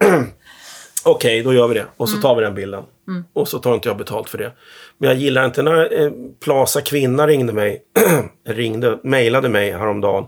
Okej, 1.04 1.42
då 1.42 1.54
gör 1.54 1.68
vi 1.68 1.74
det. 1.74 1.86
Och 1.96 2.08
så 2.08 2.16
tar 2.22 2.34
vi 2.36 2.42
den 2.42 2.54
bilden. 2.54 2.84
Och 3.32 3.48
så 3.48 3.58
tar 3.58 3.74
inte 3.74 3.88
jag 3.88 3.96
betalt 3.96 4.28
för 4.28 4.38
det. 4.38 4.52
Men 4.98 5.08
jag 5.10 5.18
gillar 5.18 5.44
inte 5.44 5.62
när 5.62 6.02
eh, 6.02 6.10
Plaza 6.40 6.80
Kvinna 6.80 7.26
ringde 7.26 7.52
mig, 7.52 7.82
ringde, 8.48 8.98
mejlade 9.02 9.48
mig 9.48 9.70
häromdagen 9.70 10.24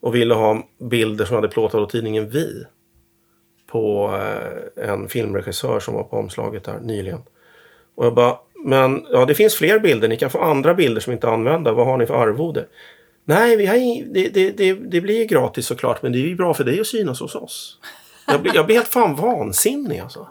och 0.00 0.14
ville 0.14 0.34
ha 0.34 0.62
bilder 0.90 1.24
som 1.24 1.34
hade 1.34 1.48
plåtat 1.48 1.80
åt 1.80 1.90
tidningen 1.90 2.28
Vi. 2.30 2.64
På 3.70 4.14
eh, 4.76 4.88
en 4.90 5.08
filmregissör 5.08 5.80
som 5.80 5.94
var 5.94 6.02
på 6.02 6.16
omslaget 6.16 6.64
där 6.64 6.78
nyligen. 6.80 7.20
Och 7.96 8.06
jag 8.06 8.14
bara, 8.14 8.36
men 8.64 9.06
ja, 9.12 9.24
det 9.24 9.34
finns 9.34 9.54
fler 9.54 9.78
bilder. 9.78 10.08
Ni 10.08 10.16
kan 10.16 10.30
få 10.30 10.38
andra 10.38 10.74
bilder 10.74 11.00
som 11.00 11.12
inte 11.12 11.26
är 11.26 11.30
använda. 11.30 11.72
Vad 11.72 11.86
har 11.86 11.96
ni 11.98 12.06
för 12.06 12.14
arvode? 12.14 12.66
Nej, 13.24 13.56
vi 13.56 13.66
har 13.66 13.76
ing- 13.76 14.10
det, 14.14 14.28
det, 14.28 14.50
det, 14.50 14.72
det 14.74 15.00
blir 15.00 15.18
ju 15.18 15.24
gratis 15.24 15.66
såklart, 15.66 16.02
men 16.02 16.12
det 16.12 16.18
är 16.18 16.20
ju 16.26 16.34
bra 16.36 16.54
för 16.54 16.64
dig 16.64 16.80
att 16.80 16.86
synas 16.86 17.20
hos 17.20 17.34
oss. 17.34 17.78
Jag 18.26 18.42
blir, 18.42 18.54
jag 18.54 18.66
blir 18.66 18.76
helt 18.76 18.88
fan 18.88 19.14
vansinnig 19.14 19.98
alltså. 19.98 20.28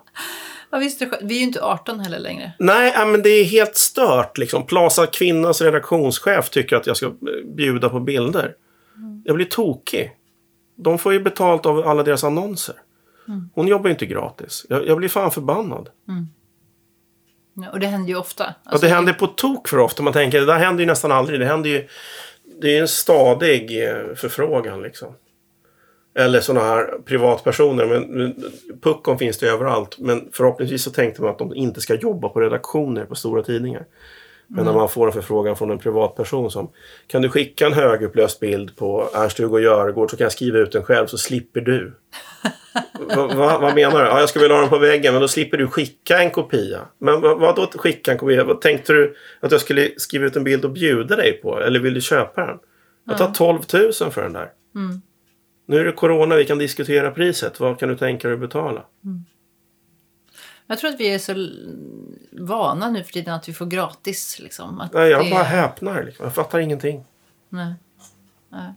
ja, 0.72 0.78
visst, 0.78 1.02
är 1.02 1.10
vi 1.22 1.36
är 1.36 1.40
ju 1.40 1.44
inte 1.46 1.62
18 1.62 2.00
heller 2.00 2.20
längre. 2.20 2.52
Nej, 2.60 2.94
ja, 2.96 3.06
men 3.06 3.22
det 3.22 3.30
är 3.30 3.44
helt 3.44 3.76
stört 3.76 4.38
liksom. 4.38 4.66
Plaza 4.66 5.08
Kvinnas 5.08 5.62
redaktionschef 5.62 6.50
tycker 6.50 6.76
att 6.76 6.88
jag 6.88 6.98
ska 6.98 7.06
eh, 7.06 7.12
bjuda 7.56 7.90
på 7.90 8.00
bilder. 8.00 8.56
Jag 9.24 9.36
blir 9.36 9.46
tokig. 9.46 10.12
De 10.76 10.98
får 10.98 11.14
ju 11.14 11.20
betalt 11.20 11.66
av 11.66 11.88
alla 11.88 12.04
deras 12.04 12.24
annonser. 12.24 12.76
Hon 13.54 13.68
jobbar 13.68 13.86
ju 13.86 13.92
inte 13.92 14.06
gratis. 14.06 14.66
Jag, 14.70 14.88
jag 14.88 14.98
blir 14.98 15.10
fan 15.10 15.32
förbannad. 15.32 15.90
Ja, 17.54 17.70
och 17.72 17.80
det 17.80 17.88
händer 17.88 18.10
ju 18.10 18.16
ofta. 18.16 18.56
Alltså, 18.64 18.88
det 18.88 18.94
händer 18.94 19.14
på 19.14 19.28
tok 19.28 19.68
för 19.68 19.80
ofta. 19.80 20.04
Man 20.04 20.14
tänker, 20.14 20.40
det 20.40 20.46
där 20.46 20.60
händer 20.60 20.84
ju 20.84 20.88
nästan 20.88 21.12
aldrig. 21.12 21.40
Det 21.40 21.46
händer 21.46 21.70
ju... 21.70 21.88
Det 22.62 22.78
är 22.78 22.82
en 22.82 22.88
stadig 22.88 23.84
eh, 23.90 24.16
förfrågan 24.16 24.82
liksom. 24.82 25.14
Eller 26.18 26.40
sådana 26.40 26.66
här 26.66 26.90
privatpersoner. 27.06 27.86
Men, 27.86 28.04
men 28.04 28.44
puckon 28.82 29.18
finns 29.18 29.38
det 29.38 29.48
överallt. 29.48 29.98
Men 30.00 30.30
förhoppningsvis 30.32 30.84
så 30.84 30.92
tänkte 30.92 31.22
man 31.22 31.32
att 31.32 31.40
de 31.40 31.56
inte 31.56 31.82
ska 31.82 31.96
jobba 31.96 32.30
på 32.30 32.40
redaktioner 32.40 33.06
på 33.06 33.16
stora 33.16 33.44
tidningar. 33.44 33.86
Men 34.48 34.66
när 34.66 34.74
man 34.74 34.90
får 34.90 35.08
en 35.08 35.14
förfrågan 35.14 35.56
från 35.56 35.72
en 35.72 35.80
privatperson 35.80 36.52
som 36.52 36.72
Kan 37.08 37.22
du 37.22 37.30
skicka 37.30 37.66
en 37.66 37.74
högupplöst 37.74 38.40
bild 38.40 38.76
på 38.76 39.10
Ernst-Hugo 39.14 39.60
Järegård 39.60 40.12
så 40.12 40.18
kan 40.18 40.26
jag 40.26 40.32
skriva 40.32 40.58
ut 40.58 40.72
den 40.72 40.84
själv 40.84 41.08
så 41.08 41.18
slipper 41.18 41.62
du. 41.62 41.94
Va, 43.16 43.28
va, 43.28 43.60
vad 43.62 43.76
menar 43.76 44.04
du? 44.04 44.06
Ja, 44.06 44.20
jag 44.20 44.30
skulle 44.30 44.44
vilja 44.44 44.56
ha 44.56 44.62
den 44.62 44.70
på 44.70 44.78
väggen 44.78 45.14
men 45.14 45.22
då 45.22 45.28
slipper 45.28 45.58
du 45.58 45.68
skicka 45.68 46.22
en 46.22 46.32
kopia. 46.32 46.82
Men 46.98 47.22
vad, 47.22 47.40
vad 47.40 47.56
då 47.56 47.68
skicka 47.76 48.12
en 48.12 48.18
kopia? 48.18 48.44
Vad 48.44 48.62
tänkte 48.62 48.94
du 48.94 49.16
att 49.40 49.52
jag 49.52 49.62
skulle 49.62 49.90
skriva 49.98 50.26
ut 50.26 50.36
en 50.36 50.44
bild 50.44 50.66
och 50.66 50.72
bjuda 50.72 51.16
dig 51.16 51.34
på? 51.34 51.60
Eller 51.60 51.80
vill 51.80 51.94
du 51.94 52.02
köpa 52.02 52.46
den? 52.46 52.58
Jag 53.08 53.18
tar 53.18 53.32
12 53.32 53.60
000 54.02 54.12
för 54.12 54.22
den 54.22 54.34
där. 54.34 54.50
Mm. 54.76 55.02
Nu 55.66 55.80
är 55.80 55.86
det 55.86 55.92
corona, 55.92 56.36
vi 56.36 56.46
kan 56.46 56.58
diskutera 56.58 57.12
priset. 57.12 57.60
Vad 57.60 57.80
kan 57.80 57.90
du 57.90 57.98
tänka 57.98 58.28
dig 58.28 58.34
att 58.36 58.40
betala? 58.42 58.86
Jag 60.68 60.80
tror 60.80 60.90
att 60.90 61.00
vi 61.00 61.14
är 61.14 61.20
så 61.20 61.50
vana 62.32 62.90
nu 62.90 63.04
för 63.04 63.12
tiden 63.14 63.34
att 63.34 63.50
vi 63.50 63.54
får 63.54 63.66
gratis. 63.66 64.40
Liksom. 64.40 64.82
Att 64.82 64.94
Nej, 64.94 65.10
jag 65.10 65.26
det- 65.26 65.32
bara 65.32 65.44
häpnar. 65.44 66.04
Liksom. 66.04 66.24
Jag 66.26 66.36
fattar 66.36 66.60
ingenting. 66.60 67.06
Nej. 67.50 67.74
Nej. 68.50 68.74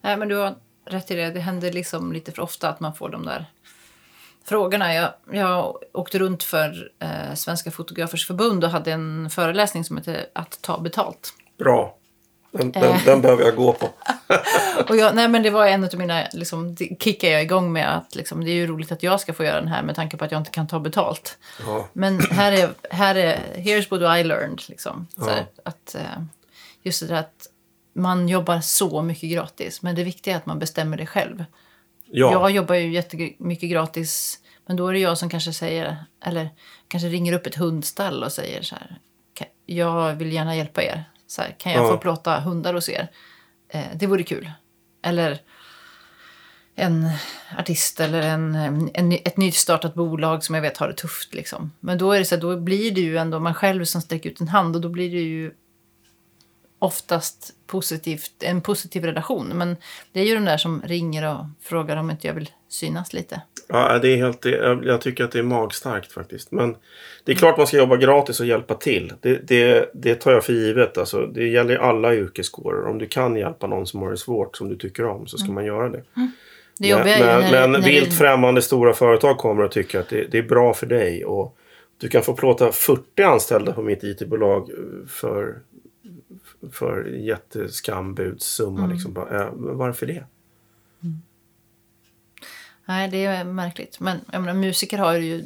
Nej, 0.00 0.16
men 0.16 0.28
du 0.28 0.36
har 0.36 0.54
rätt 0.84 1.10
i 1.10 1.14
det. 1.14 1.30
Det 1.30 1.40
händer 1.40 1.72
liksom 1.72 2.12
lite 2.12 2.32
för 2.32 2.42
ofta 2.42 2.68
att 2.68 2.80
man 2.80 2.94
får 2.94 3.08
de 3.08 3.24
där 3.24 3.44
frågorna. 4.44 4.94
Jag, 4.94 5.10
jag 5.32 5.76
åkte 5.92 6.18
runt 6.18 6.42
för 6.42 6.90
eh, 6.98 7.34
Svenska 7.34 7.70
Fotografers 7.70 8.26
Förbund 8.26 8.64
och 8.64 8.70
hade 8.70 8.92
en 8.92 9.30
föreläsning 9.30 9.84
som 9.84 9.96
heter 9.96 10.26
Att 10.32 10.62
ta 10.62 10.80
betalt. 10.80 11.34
Bra. 11.58 11.96
Den, 12.52 12.72
den, 12.72 12.98
den 13.04 13.20
behöver 13.22 13.44
jag 13.44 13.56
gå 13.56 13.72
på. 13.72 13.88
Och 14.88 14.96
jag, 14.96 15.14
nej, 15.14 15.28
men 15.28 15.42
det 15.42 15.50
var 15.50 15.66
en 15.66 15.84
av 15.84 15.94
mina, 15.94 16.22
liksom, 16.32 16.74
det 16.74 17.02
kickade 17.02 17.32
jag 17.32 17.42
igång 17.42 17.72
med 17.72 17.96
att 17.96 18.14
liksom, 18.14 18.44
det 18.44 18.50
är 18.50 18.54
ju 18.54 18.66
roligt 18.66 18.92
att 18.92 19.02
jag 19.02 19.20
ska 19.20 19.32
få 19.34 19.44
göra 19.44 19.60
den 19.60 19.68
här 19.68 19.82
med 19.82 19.94
tanke 19.96 20.16
på 20.16 20.24
att 20.24 20.32
jag 20.32 20.40
inte 20.40 20.50
kan 20.50 20.66
ta 20.66 20.80
betalt. 20.80 21.38
Ja. 21.66 21.88
Men 21.92 22.20
här 22.20 22.52
är, 22.52 22.70
här 22.90 23.14
är, 23.14 23.38
here's 23.56 23.86
what 23.90 24.18
I 24.20 24.24
learned. 24.24 24.60
Liksom. 24.68 25.06
Så 25.16 25.30
här, 25.30 25.46
att, 25.64 25.94
eh, 25.94 26.22
just 26.82 27.00
det 27.00 27.06
där 27.06 27.14
att 27.20 27.46
man 27.94 28.28
jobbar 28.28 28.60
så 28.60 29.02
mycket 29.02 29.30
gratis. 29.30 29.82
Men 29.82 29.94
det 29.94 30.04
viktiga 30.04 30.34
är 30.34 30.38
att 30.38 30.46
man 30.46 30.58
bestämmer 30.58 30.96
det 30.96 31.06
själv. 31.06 31.44
Ja. 32.06 32.32
Jag 32.32 32.50
jobbar 32.50 32.74
ju 32.74 32.92
jättemycket 32.92 33.70
gratis. 33.70 34.38
Men 34.66 34.76
då 34.76 34.88
är 34.88 34.92
det 34.92 34.98
jag 34.98 35.18
som 35.18 35.30
kanske 35.30 35.52
säger, 35.52 35.96
eller 36.24 36.48
kanske 36.88 37.08
ringer 37.08 37.32
upp 37.32 37.46
ett 37.46 37.54
hundstall 37.54 38.24
och 38.24 38.32
säger 38.32 38.62
så 38.62 38.74
här. 38.74 38.98
"Ka- 39.38 39.46
Jag 39.66 40.12
vill 40.14 40.32
gärna 40.32 40.56
hjälpa 40.56 40.82
er. 40.82 41.04
Så 41.32 41.42
här, 41.42 41.54
kan 41.58 41.72
jag 41.72 41.84
Ja. 41.84 41.88
få 41.88 41.98
plåta 41.98 42.40
hundar 42.40 42.74
hos 42.74 42.88
er? 42.88 43.08
Eh, 43.68 43.84
det 43.94 44.06
vore 44.06 44.22
kul. 44.22 44.50
Eller 45.02 45.40
en 46.74 47.10
artist 47.58 48.00
eller 48.00 48.22
en, 48.22 48.54
en, 48.94 49.12
ett 49.12 49.36
nystartat 49.36 49.94
bolag 49.94 50.44
som 50.44 50.54
jag 50.54 50.62
vet 50.62 50.76
har 50.76 50.88
det 50.88 50.94
tufft. 50.94 51.34
Liksom. 51.34 51.72
Men 51.80 51.98
då, 51.98 52.12
är 52.12 52.18
det 52.18 52.24
så 52.24 52.34
här, 52.34 52.42
då 52.42 52.56
blir 52.56 52.90
det 52.90 53.00
ju 53.00 53.16
ändå 53.18 53.40
man 53.40 53.54
själv 53.54 53.84
som 53.84 54.02
sträcker 54.02 54.30
ut 54.30 54.40
en 54.40 54.48
hand 54.48 54.76
och 54.76 54.82
då 54.82 54.88
blir 54.88 55.10
det 55.10 55.20
ju 55.20 55.52
oftast 56.78 57.50
positivt, 57.72 58.32
en 58.42 58.60
positiv 58.60 59.04
relation. 59.04 59.46
Men 59.54 59.76
det 60.12 60.20
är 60.20 60.24
ju 60.24 60.34
den 60.34 60.44
där 60.44 60.56
som 60.56 60.82
ringer 60.86 61.34
och 61.34 61.44
frågar 61.62 61.96
om 61.96 62.10
inte 62.10 62.26
jag 62.26 62.34
vill 62.34 62.50
synas 62.68 63.12
lite. 63.12 63.42
Ja, 63.68 63.98
det 63.98 64.08
är 64.08 64.16
helt, 64.16 64.42
det, 64.42 64.50
jag- 64.84 65.00
tycker 65.00 65.24
att 65.24 65.32
det 65.32 65.38
är 65.38 65.42
magstarkt 65.42 66.12
faktiskt. 66.12 66.50
Men 66.52 66.76
det 67.24 67.32
är 67.32 67.36
klart 67.36 67.56
man 67.56 67.66
ska 67.66 67.76
jobba 67.76 67.96
gratis 67.96 68.40
och 68.40 68.46
hjälpa 68.46 68.74
till. 68.74 69.12
Det, 69.20 69.48
det, 69.48 69.90
det 69.94 70.14
tar 70.14 70.32
jag 70.32 70.44
för 70.44 70.52
givet. 70.52 70.98
Alltså, 70.98 71.26
det 71.26 71.48
gäller 71.48 71.76
alla 71.76 72.14
yrkeskårer. 72.14 72.86
Om 72.86 72.98
du 72.98 73.06
kan 73.06 73.36
hjälpa 73.36 73.66
någon 73.66 73.86
som 73.86 74.02
har 74.02 74.10
det 74.10 74.16
svårt, 74.16 74.56
som 74.56 74.68
du 74.68 74.76
tycker 74.76 75.06
om, 75.06 75.26
så 75.26 75.38
ska 75.38 75.52
man 75.52 75.64
göra 75.64 75.88
det. 75.88 76.02
Det 76.78 76.88
jobbiga 76.88 77.18
men 77.18 77.40
men, 77.40 77.50
när, 77.50 77.60
men 77.60 77.72
när 77.72 77.88
vilt 77.88 78.10
det, 78.10 78.16
främmande 78.16 78.62
stora 78.62 78.94
företag 78.94 79.38
kommer 79.38 79.62
och 79.64 79.70
tycker 79.72 80.00
att 80.00 80.08
det, 80.08 80.26
det 80.30 80.38
är 80.38 80.42
bra 80.42 80.74
för 80.74 80.86
dig. 80.86 81.24
Och 81.24 81.56
du 82.00 82.08
kan 82.08 82.22
få 82.22 82.34
plåta 82.34 82.72
40 82.72 83.22
anställda 83.22 83.72
på 83.72 83.82
mitt 83.82 84.04
IT-bolag 84.04 84.70
för, 85.08 85.58
för 86.72 87.04
jätteskambudssumma. 87.04 88.78
Mm. 88.78 88.90
Liksom. 88.90 89.12
Bara, 89.12 89.44
äh, 89.46 89.52
men 89.52 89.76
varför 89.76 90.06
det? 90.06 90.24
Nej, 92.84 93.08
det 93.08 93.24
är 93.24 93.44
märkligt. 93.44 94.00
Men 94.00 94.18
jag 94.32 94.40
menar, 94.42 94.54
musiker 94.60 94.98
har 94.98 95.14
ju 95.14 95.44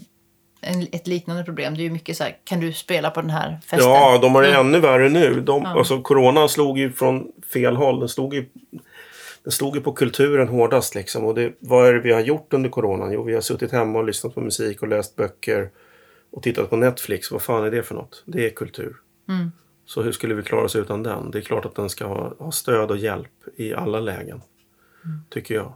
en, 0.61 0.87
ett 0.93 1.07
liknande 1.07 1.45
problem. 1.45 1.75
Det 1.75 1.81
är 1.81 1.85
ju 1.85 1.91
mycket 1.91 2.17
så 2.17 2.25
här, 2.25 2.37
kan 2.45 2.61
du 2.61 2.73
spela 2.73 3.11
på 3.11 3.21
den 3.21 3.31
här 3.31 3.59
festen? 3.67 3.91
Ja, 3.91 4.19
de 4.23 4.35
har 4.35 4.43
det 4.43 4.49
Mm. 4.49 4.67
ännu 4.67 4.81
värre 4.81 5.09
nu. 5.09 5.41
De, 5.41 5.63
Ja. 5.63 5.69
alltså, 5.79 6.03
coronan 6.03 6.49
slog 6.49 6.79
ju 6.79 6.93
från 6.93 7.33
fel 7.53 7.77
håll. 7.77 8.01
Den 8.01 8.09
slog 8.09 8.35
ju, 8.35 8.47
den 9.43 9.53
slog 9.53 9.77
ju 9.77 9.83
på 9.83 9.93
kulturen 9.93 10.49
hårdast. 10.49 10.95
Liksom. 10.95 11.25
Och 11.25 11.35
det, 11.35 11.53
vad 11.59 11.89
är 11.89 11.95
det 11.95 12.01
vi 12.01 12.13
har 12.13 12.21
gjort 12.21 12.53
under 12.53 12.71
coronan? 12.71 13.13
Jo, 13.13 13.23
vi 13.23 13.35
har 13.35 13.41
suttit 13.41 13.73
hemma 13.73 13.99
och 13.99 14.05
lyssnat 14.05 14.35
på 14.35 14.41
musik 14.41 14.83
och 14.83 14.89
läst 14.89 15.17
böcker 15.17 15.71
och 16.31 16.43
tittat 16.43 16.71
på 16.71 16.77
Netflix. 16.77 17.31
Vad 17.31 17.43
fan 17.43 17.65
är 17.65 17.71
det 17.71 17.83
för 17.83 17.95
något? 17.95 18.23
Det 18.27 18.47
är 18.47 18.51
kultur. 18.51 18.97
Mm. 19.29 19.53
Så 19.87 20.03
hur 20.03 20.13
skulle 20.13 20.35
vi 20.35 20.43
klara 20.43 20.65
oss 20.65 20.77
utan 20.77 21.03
den? 21.03 21.31
Det 21.31 21.39
är 21.39 21.43
klart 21.43 21.65
att 21.65 21.75
den 21.75 21.91
ska 21.91 22.07
ha, 22.07 22.35
ha 22.39 22.53
stöd 22.53 22.91
och 22.91 22.97
hjälp 22.97 23.33
i 23.57 23.75
alla 23.75 24.01
lägen. 24.01 24.43
Mm. 25.05 25.21
Tycker 25.31 25.55
jag. 25.55 25.73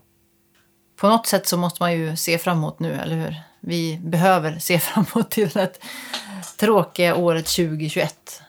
På 0.96 1.08
något 1.08 1.26
sätt 1.26 1.46
så 1.46 1.56
måste 1.56 1.82
man 1.82 1.92
ju 1.92 2.16
se 2.16 2.38
framåt 2.38 2.80
nu, 2.80 2.92
eller 2.92 3.16
hur? 3.16 3.34
Vi 3.61 4.00
behöver 4.04 4.58
se 4.58 4.78
framåt 4.80 5.30
till 5.30 5.48
det 5.48 5.78
tråkiga 6.58 7.16
året 7.16 7.46
2021. 7.46 8.42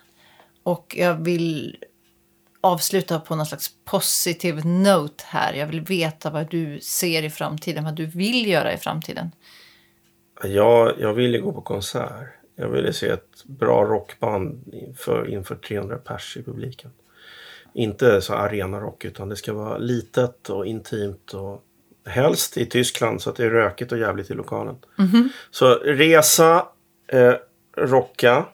Och 0.63 0.95
jag 0.99 1.15
vill 1.15 1.77
avsluta 2.61 3.19
på 3.19 3.35
någon 3.35 3.45
slags 3.45 3.71
positive 3.85 4.61
note 4.63 5.23
här. 5.27 5.53
Jag 5.53 5.67
vill 5.67 5.81
veta 5.81 6.29
vad 6.29 6.49
du 6.49 6.79
ser 6.79 7.23
i 7.23 7.29
framtiden, 7.29 7.83
vad 7.83 7.95
du 7.95 8.05
vill 8.05 8.47
göra 8.47 8.73
i 8.73 8.77
framtiden. 8.77 9.31
Jag, 10.43 10.99
jag 10.99 11.13
ville 11.13 11.37
gå 11.37 11.53
på 11.53 11.61
konsert. 11.61 12.40
Jag 12.61 12.69
ville 12.69 12.93
se 12.93 13.07
ett 13.07 13.43
bra 13.45 13.85
rockband 13.85 14.73
inför, 14.73 15.29
inför 15.29 15.55
300 15.55 15.97
pers 15.97 16.37
i 16.37 16.43
publiken. 16.43 16.91
Inte 17.73 18.21
så 18.21 18.33
arenarock 18.33 19.05
utan 19.05 19.29
det 19.29 19.35
ska 19.35 19.53
vara 19.53 19.77
litet 19.77 20.49
och 20.49 20.65
intimt 20.65 21.33
och 21.33 21.63
helst 22.05 22.57
i 22.57 22.65
Tyskland 22.65 23.21
så 23.21 23.29
att 23.29 23.35
det 23.35 23.45
är 23.45 23.49
rökigt 23.49 23.91
och 23.91 23.97
jävligt 23.97 24.31
i 24.31 24.33
lokalen. 24.33 24.75
Så 25.51 25.73
resa, 25.75 26.67
eh, 27.07 27.33
rocka. 27.77 28.45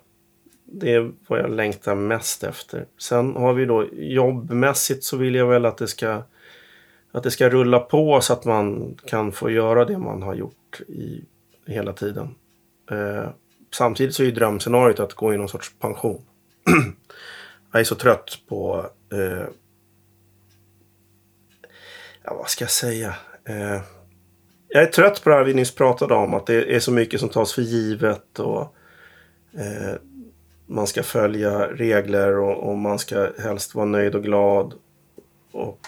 Det 0.65 0.93
är 0.93 1.11
vad 1.27 1.39
jag 1.39 1.51
längtar 1.51 1.95
mest 1.95 2.43
efter. 2.43 2.85
Sen 2.97 3.35
har 3.35 3.53
vi 3.53 3.65
då 3.65 3.87
jobbmässigt 3.93 5.03
så 5.03 5.17
vill 5.17 5.35
jag 5.35 5.47
väl 5.47 5.65
att 5.65 5.77
det 5.77 5.87
ska 5.87 6.23
att 7.11 7.23
det 7.23 7.31
ska 7.31 7.49
rulla 7.49 7.79
på 7.79 8.21
så 8.21 8.33
att 8.33 8.45
man 8.45 8.95
kan 9.05 9.31
få 9.31 9.49
göra 9.49 9.85
det 9.85 9.97
man 9.97 10.21
har 10.21 10.35
gjort 10.35 10.81
i 10.87 11.25
hela 11.65 11.93
tiden. 11.93 12.35
Eh, 12.91 13.29
samtidigt 13.73 14.15
så 14.15 14.23
är 14.23 14.25
ju 14.25 14.31
drömscenariot 14.31 14.99
att 14.99 15.13
gå 15.13 15.33
i 15.33 15.37
någon 15.37 15.49
sorts 15.49 15.73
pension. 15.79 16.21
jag 17.71 17.79
är 17.79 17.83
så 17.83 17.95
trött 17.95 18.39
på... 18.49 18.89
Eh, 19.13 19.47
ja, 22.23 22.33
vad 22.33 22.49
ska 22.49 22.63
jag 22.63 22.71
säga? 22.71 23.15
Eh, 23.45 23.81
jag 24.67 24.83
är 24.83 24.87
trött 24.91 25.23
på 25.23 25.29
det 25.29 25.35
här 25.35 25.43
vi 25.43 25.53
nyss 25.53 25.75
pratade 25.75 26.13
om. 26.13 26.33
Att 26.33 26.45
det 26.45 26.75
är 26.75 26.79
så 26.79 26.91
mycket 26.91 27.19
som 27.19 27.29
tas 27.29 27.53
för 27.53 27.61
givet. 27.61 28.39
och 28.39 28.75
eh, 29.53 29.95
Man 30.65 30.87
ska 30.87 31.03
följa 31.03 31.67
regler 31.67 32.37
och, 32.37 32.69
och 32.69 32.77
man 32.77 32.99
ska 32.99 33.29
helst 33.39 33.75
vara 33.75 33.85
nöjd 33.85 34.15
och 34.15 34.23
glad. 34.23 34.73
Och 35.51 35.87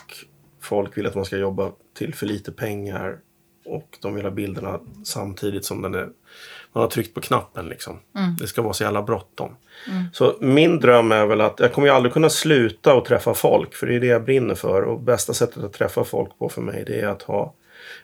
folk 0.62 0.98
vill 0.98 1.08
att 1.08 1.16
man 1.16 1.26
ska 1.26 1.38
jobba 1.38 1.72
till 1.98 2.14
för 2.14 2.26
lite 2.26 2.52
pengar. 2.52 3.20
Och 3.66 3.98
de 4.02 4.16
vill 4.16 4.26
ha 4.26 4.32
bilderna 4.32 4.80
samtidigt 5.04 5.66
som 5.66 5.82
den 5.82 5.96
är, 5.96 6.10
man 6.74 6.82
har 6.82 6.90
tryckt 6.90 7.14
på 7.14 7.22
knappen. 7.22 7.70
Liksom. 7.70 8.00
Det 8.40 8.48
ska 8.48 8.62
vara 8.62 8.74
så 8.74 8.84
jävla 8.84 9.02
bråttom. 9.04 9.56
Så 10.14 10.38
min 10.42 10.80
dröm 10.80 11.12
är 11.12 11.26
väl 11.26 11.42
att 11.42 11.60
jag 11.60 11.74
kommer 11.74 11.88
ju 11.88 11.94
aldrig 11.94 12.14
kunna 12.14 12.30
sluta 12.30 12.94
att 12.94 13.06
träffa 13.06 13.34
folk. 13.34 13.76
För 13.76 13.88
det 13.88 13.96
är 13.96 14.00
det 14.00 14.08
jag 14.08 14.24
brinner 14.24 14.56
för. 14.56 14.82
Och 14.82 15.00
bästa 15.00 15.34
sättet 15.34 15.64
att 15.64 15.74
träffa 15.74 16.04
folk 16.04 16.40
på 16.40 16.50
för 16.50 16.62
mig 16.62 16.84
det 16.88 17.02
är 17.02 17.08
att 17.08 17.22
ha 17.22 17.54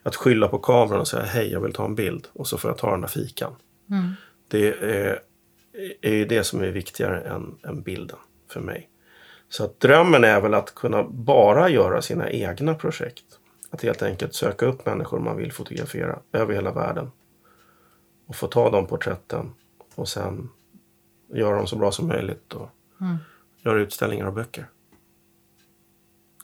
att 0.04 0.16
skylla 0.16 0.48
på 0.48 0.58
kameran 0.58 1.00
och 1.00 1.08
säga 1.08 1.24
hej 1.24 1.52
jag 1.52 1.62
vill 1.62 1.74
ta 1.74 1.86
en 1.86 1.96
bild. 1.96 2.28
Och 2.34 2.48
så 2.48 2.58
får 2.58 2.70
jag 2.72 2.78
ta 2.78 2.92
den 2.92 3.02
där 3.02 3.08
fikan. 3.08 3.56
Det 4.48 4.68
är, 4.68 5.20
är 6.02 6.14
ju 6.14 6.26
det 6.26 6.44
som 6.44 6.62
är 6.62 6.68
viktigare 6.68 7.22
än, 7.22 7.58
än 7.64 7.82
bilden 7.82 8.18
för 8.52 8.60
mig. 8.60 8.90
Så 9.50 9.64
att 9.64 9.80
drömmen 9.80 10.24
är 10.24 10.42
väl 10.42 10.54
att 10.54 10.76
kunna 10.76 11.04
bara 11.04 11.70
göra 11.70 12.02
sina 12.02 12.30
egna 12.30 12.74
projekt. 12.74 13.26
Att 13.70 13.84
helt 13.84 14.02
enkelt 14.02 14.34
söka 14.34 14.66
upp 14.66 14.86
människor 14.86 15.20
man 15.20 15.38
vill 15.38 15.52
fotografera 15.52 16.20
över 16.34 16.54
hela 16.54 16.72
världen. 16.72 17.12
Och 18.28 18.36
få 18.36 18.48
ta 18.48 18.70
de 18.70 18.88
porträtten 18.88 19.54
och 19.96 20.08
sen 20.08 20.50
göra 21.34 21.56
dem 21.58 21.68
så 21.68 21.76
bra 21.76 21.92
som 21.92 22.08
möjligt 22.08 22.54
och 22.54 22.70
göra 23.66 23.80
utställningar 23.80 24.26
och 24.26 24.34
böcker. 24.34 24.70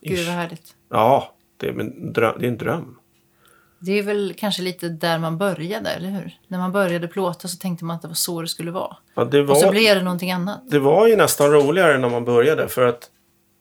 Gud 0.02 0.20
Ish. 0.20 0.28
vad 0.28 0.36
härligt. 0.36 0.76
Ja, 0.90 1.36
det 1.58 1.68
är, 1.68 1.80
en 1.80 2.14
dröm, 2.14 2.36
det 2.40 2.46
är 2.46 2.50
en 2.50 2.58
dröm. 2.58 2.98
Det 3.80 3.92
är 4.00 4.04
väl 4.04 4.34
kanske 4.38 4.62
lite 4.62 4.90
där 4.90 5.20
man 5.20 5.38
började, 5.38 5.90
eller 5.90 6.10
hur? 6.10 6.40
När 6.48 6.58
man 6.58 6.72
började 6.72 7.08
plåta 7.08 7.48
så 7.48 7.58
tänkte 7.58 7.86
man 7.86 7.96
att 7.96 8.02
det 8.02 8.08
var 8.08 8.16
så 8.16 8.42
det 8.42 8.48
skulle 8.48 8.72
vara. 8.72 8.98
Ja, 9.14 9.26
det, 9.26 9.42
Och 9.42 9.58
så 9.58 9.66
var, 9.66 9.72
blev 9.72 9.96
det 9.96 10.04
någonting 10.04 10.32
annat. 10.32 10.62
det 10.70 10.80
var 10.80 11.08
ju 11.08 11.16
nästan 11.16 11.52
roligare 11.52 11.98
när 11.98 12.10
man 12.10 12.26
började 12.26 12.68
för 12.68 12.86
att 12.88 13.10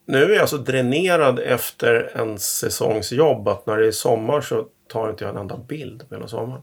nu 0.07 0.23
är 0.23 0.37
jag 0.37 0.49
så 0.49 0.57
dränerad 0.57 1.39
efter 1.39 2.17
en 2.17 2.39
säsongsjobb 2.39 3.49
att 3.49 3.67
när 3.67 3.77
det 3.77 3.87
är 3.87 3.93
sommar 3.93 4.41
så 4.41 4.67
tar 4.89 5.11
inte 5.11 5.25
jag 5.25 5.31
en 5.35 5.41
enda 5.41 5.57
bild 5.57 6.09
på 6.09 6.15
hela 6.15 6.29
sommaren. 6.29 6.63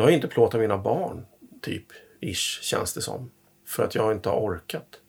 Jag 0.00 0.06
har 0.06 0.12
inte 0.12 0.28
plåtat 0.28 0.60
mina 0.60 0.78
barn, 0.78 1.26
typ, 1.60 1.84
ish, 2.20 2.62
känns 2.62 2.94
det 2.94 3.00
som. 3.00 3.30
För 3.66 3.84
att 3.84 3.94
jag 3.94 4.12
inte 4.12 4.28
har 4.28 4.36
orkat. 4.36 5.00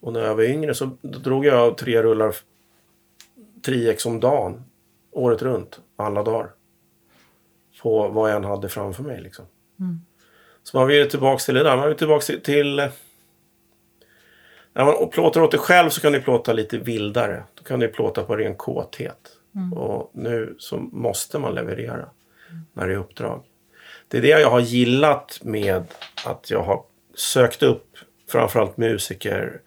Och 0.00 0.12
när 0.12 0.20
jag 0.20 0.34
var 0.34 0.42
yngre 0.42 0.74
så 0.74 0.90
drog 1.02 1.44
jag 1.44 1.78
tre 1.78 2.02
rullar 2.02 2.34
3x 3.66 4.06
om 4.06 4.20
dagen. 4.20 4.64
Året 5.10 5.42
runt, 5.42 5.80
alla 5.96 6.22
dagar. 6.22 6.50
På 7.82 8.08
vad 8.08 8.30
jag 8.30 8.36
än 8.36 8.44
hade 8.44 8.68
framför 8.68 9.02
mig 9.02 9.20
liksom. 9.20 9.44
Så 10.62 10.78
man 10.78 10.88
vill 10.88 11.10
tillbaka 11.10 11.38
till 11.38 11.54
det 11.54 11.62
där. 11.62 11.76
Man 11.76 11.88
vill 11.88 11.96
tillbaka 11.96 12.24
till... 12.24 12.40
till 12.42 12.78
eh, 12.78 12.88
när 14.72 14.84
man 14.84 15.08
plåtar 15.08 15.40
åt 15.40 15.50
dig 15.50 15.60
själv 15.60 15.90
så 15.90 16.00
kan 16.00 16.12
du 16.12 16.22
plåta 16.22 16.52
lite 16.52 16.78
vildare. 16.78 17.44
Då 17.54 17.64
kan 17.64 17.80
du 17.80 17.88
plåta 17.88 18.22
på 18.22 18.36
ren 18.36 18.54
kåthet. 18.54 19.38
Och 19.74 20.10
nu 20.14 20.54
så 20.58 20.76
måste 20.76 21.38
man 21.38 21.54
leverera 21.54 22.08
när 22.72 22.88
det 22.88 22.94
är 22.94 22.98
uppdrag. 22.98 23.42
Det 24.08 24.18
är 24.18 24.22
det 24.22 24.28
jag 24.28 24.50
har 24.50 24.60
gillat 24.60 25.38
med 25.42 25.84
att 26.24 26.50
jag 26.50 26.62
har 26.62 26.84
sökt 27.14 27.62
upp 27.62 27.96
framförallt 28.28 28.76
musiker 28.76 29.60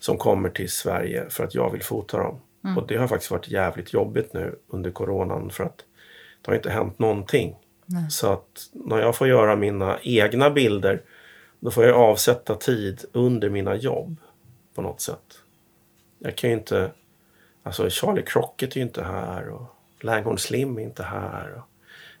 som 0.00 0.18
kommer 0.18 0.48
till 0.48 0.70
Sverige 0.70 1.30
för 1.30 1.44
att 1.44 1.54
jag 1.54 1.70
vill 1.72 1.82
fota 1.82 2.18
dem. 2.18 2.40
Och 2.76 2.86
det 2.86 2.96
har 2.96 3.08
faktiskt 3.08 3.30
varit 3.30 3.48
jävligt 3.48 3.92
jobbigt 3.92 4.32
nu 4.32 4.58
under 4.68 4.90
coronan 4.90 5.50
för 5.50 5.64
att 5.64 5.84
det 6.42 6.50
har 6.50 6.56
inte 6.56 6.70
hänt 6.70 6.98
någonting. 6.98 7.56
Så 8.10 8.32
att 8.32 8.68
när 8.72 8.98
jag 8.98 9.16
får 9.16 9.28
göra 9.28 9.56
mina 9.56 9.98
egna 10.02 10.50
bilder 10.50 11.02
då 11.60 11.70
får 11.70 11.84
jag 11.84 11.96
avsätta 11.96 12.54
tid 12.54 13.04
under 13.12 13.50
mina 13.50 13.76
jobb 13.76 14.16
på 14.74 14.82
något 14.82 15.00
sätt. 15.00 15.38
Jag 16.18 16.36
kan 16.36 16.50
ju 16.50 16.56
inte... 16.56 16.90
Alltså 17.62 17.90
Charlie 17.90 18.22
Crockett 18.22 18.72
är 18.72 18.76
ju 18.76 18.82
inte 18.82 19.02
här 19.02 19.48
och 19.48 19.66
Langhorn 20.00 20.38
Slim 20.38 20.78
är 20.78 20.82
inte 20.82 21.02
här. 21.02 21.54
Och 21.54 21.68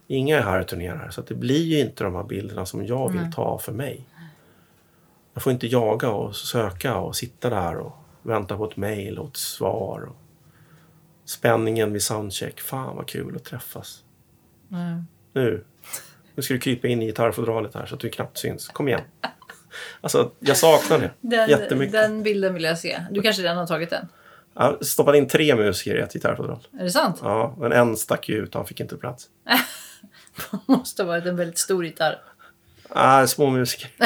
inga 0.06 0.38
är 0.38 0.42
här 0.42 0.60
och 0.60 0.68
turnerar. 0.68 1.10
Så 1.10 1.20
det 1.22 1.34
blir 1.34 1.62
ju 1.64 1.80
inte 1.80 2.04
de 2.04 2.14
här 2.14 2.22
bilderna 2.24 2.66
som 2.66 2.86
jag 2.86 3.12
vill 3.12 3.32
ta 3.32 3.58
för 3.58 3.72
mig. 3.72 4.08
Jag 5.34 5.42
får 5.42 5.52
inte 5.52 5.66
jaga 5.66 6.10
och 6.10 6.36
söka 6.36 6.96
och 6.96 7.16
sitta 7.16 7.50
där 7.50 7.76
och 7.76 7.92
vänta 8.22 8.56
på 8.56 8.64
ett 8.70 8.76
mejl 8.76 9.18
och 9.18 9.28
ett 9.28 9.36
svar. 9.36 10.08
Och 10.10 10.16
spänningen 11.24 11.92
vid 11.92 12.02
soundcheck. 12.02 12.60
Fan 12.60 12.96
vad 12.96 13.08
kul 13.08 13.36
att 13.36 13.44
träffas. 13.44 14.04
Nu. 15.32 15.64
Nu 16.34 16.42
ska 16.42 16.54
du 16.54 16.60
krypa 16.60 16.88
in 16.88 17.02
i 17.02 17.06
gitarrfodralet 17.06 17.74
här 17.74 17.86
så 17.86 17.94
att 17.94 18.00
du 18.00 18.10
knappt 18.10 18.38
syns. 18.38 18.68
Kom 18.68 18.88
igen. 18.88 19.00
Alltså, 20.00 20.30
jag 20.38 20.56
saknar 20.56 20.98
det 20.98 21.10
Den, 21.20 21.50
jättemycket. 21.50 21.92
den 21.92 22.22
bilden 22.22 22.54
vill 22.54 22.64
jag 22.64 22.78
se. 22.78 23.00
Du 23.10 23.22
kanske 23.22 23.42
redan 23.42 23.56
har 23.56 23.66
tagit 23.66 23.90
den? 23.90 24.08
Jag 24.54 24.86
stoppade 24.86 25.18
in 25.18 25.28
tre 25.28 25.56
musiker 25.56 25.96
i 25.96 26.00
ett 26.00 26.12
gitarrfodral. 26.12 26.66
Är 26.72 26.84
det 26.84 26.90
sant? 26.90 27.18
Ja, 27.22 27.56
men 27.58 27.72
en 27.72 27.96
stack 27.96 28.28
ju 28.28 28.34
ut. 28.34 28.54
Han 28.54 28.66
fick 28.66 28.80
inte 28.80 28.96
plats. 28.96 29.28
måste 30.66 31.02
ha 31.02 31.08
varit 31.08 31.26
en 31.26 31.36
väldigt 31.36 31.58
stor 31.58 31.84
gitarr. 31.84 32.22
Ah, 32.88 33.26
små 33.26 33.50
musiker. 33.50 33.90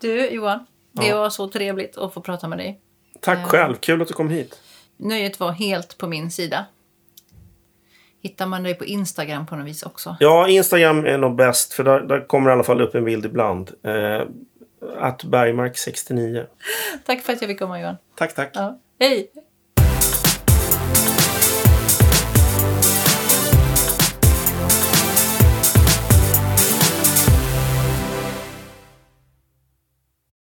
Du 0.00 0.26
Johan, 0.30 0.66
det 0.92 1.06
Ja. 1.06 1.16
var 1.20 1.30
så 1.30 1.48
trevligt 1.48 1.98
att 1.98 2.14
få 2.14 2.20
prata 2.20 2.48
med 2.48 2.58
dig. 2.58 2.80
Tack 3.20 3.46
själv. 3.46 3.74
Kul 3.74 4.02
att 4.02 4.08
du 4.08 4.14
kom 4.14 4.30
hit. 4.30 4.60
Nöjet 4.96 5.40
var 5.40 5.52
helt 5.52 5.98
på 5.98 6.06
min 6.06 6.30
sida. 6.30 6.64
Hittar 8.20 8.46
man 8.46 8.62
dig 8.62 8.74
på 8.74 8.84
Instagram 8.84 9.46
på 9.46 9.56
något 9.56 9.66
vis 9.66 9.82
också? 9.82 10.16
Ja, 10.20 10.48
Instagram 10.48 11.06
är 11.06 11.18
nog 11.18 11.36
bäst. 11.36 11.72
För 11.72 11.84
där, 11.84 12.00
där 12.00 12.26
kommer 12.26 12.50
i 12.50 12.52
alla 12.52 12.62
fall 12.64 12.80
upp 12.80 12.94
en 12.94 13.04
bild 13.04 13.26
ibland. 13.26 13.70
Eh, 13.82 14.22
att 14.98 15.24
Bergmark69. 15.24 16.46
Tack 17.06 17.22
för 17.22 17.32
att 17.32 17.42
jag 17.42 17.48
fick 17.48 17.58
komma 17.58 17.80
Johan. 17.80 17.96
Tack, 18.16 18.34
tack. 18.34 18.50
Ja. 18.54 18.78
Hej! 19.00 19.30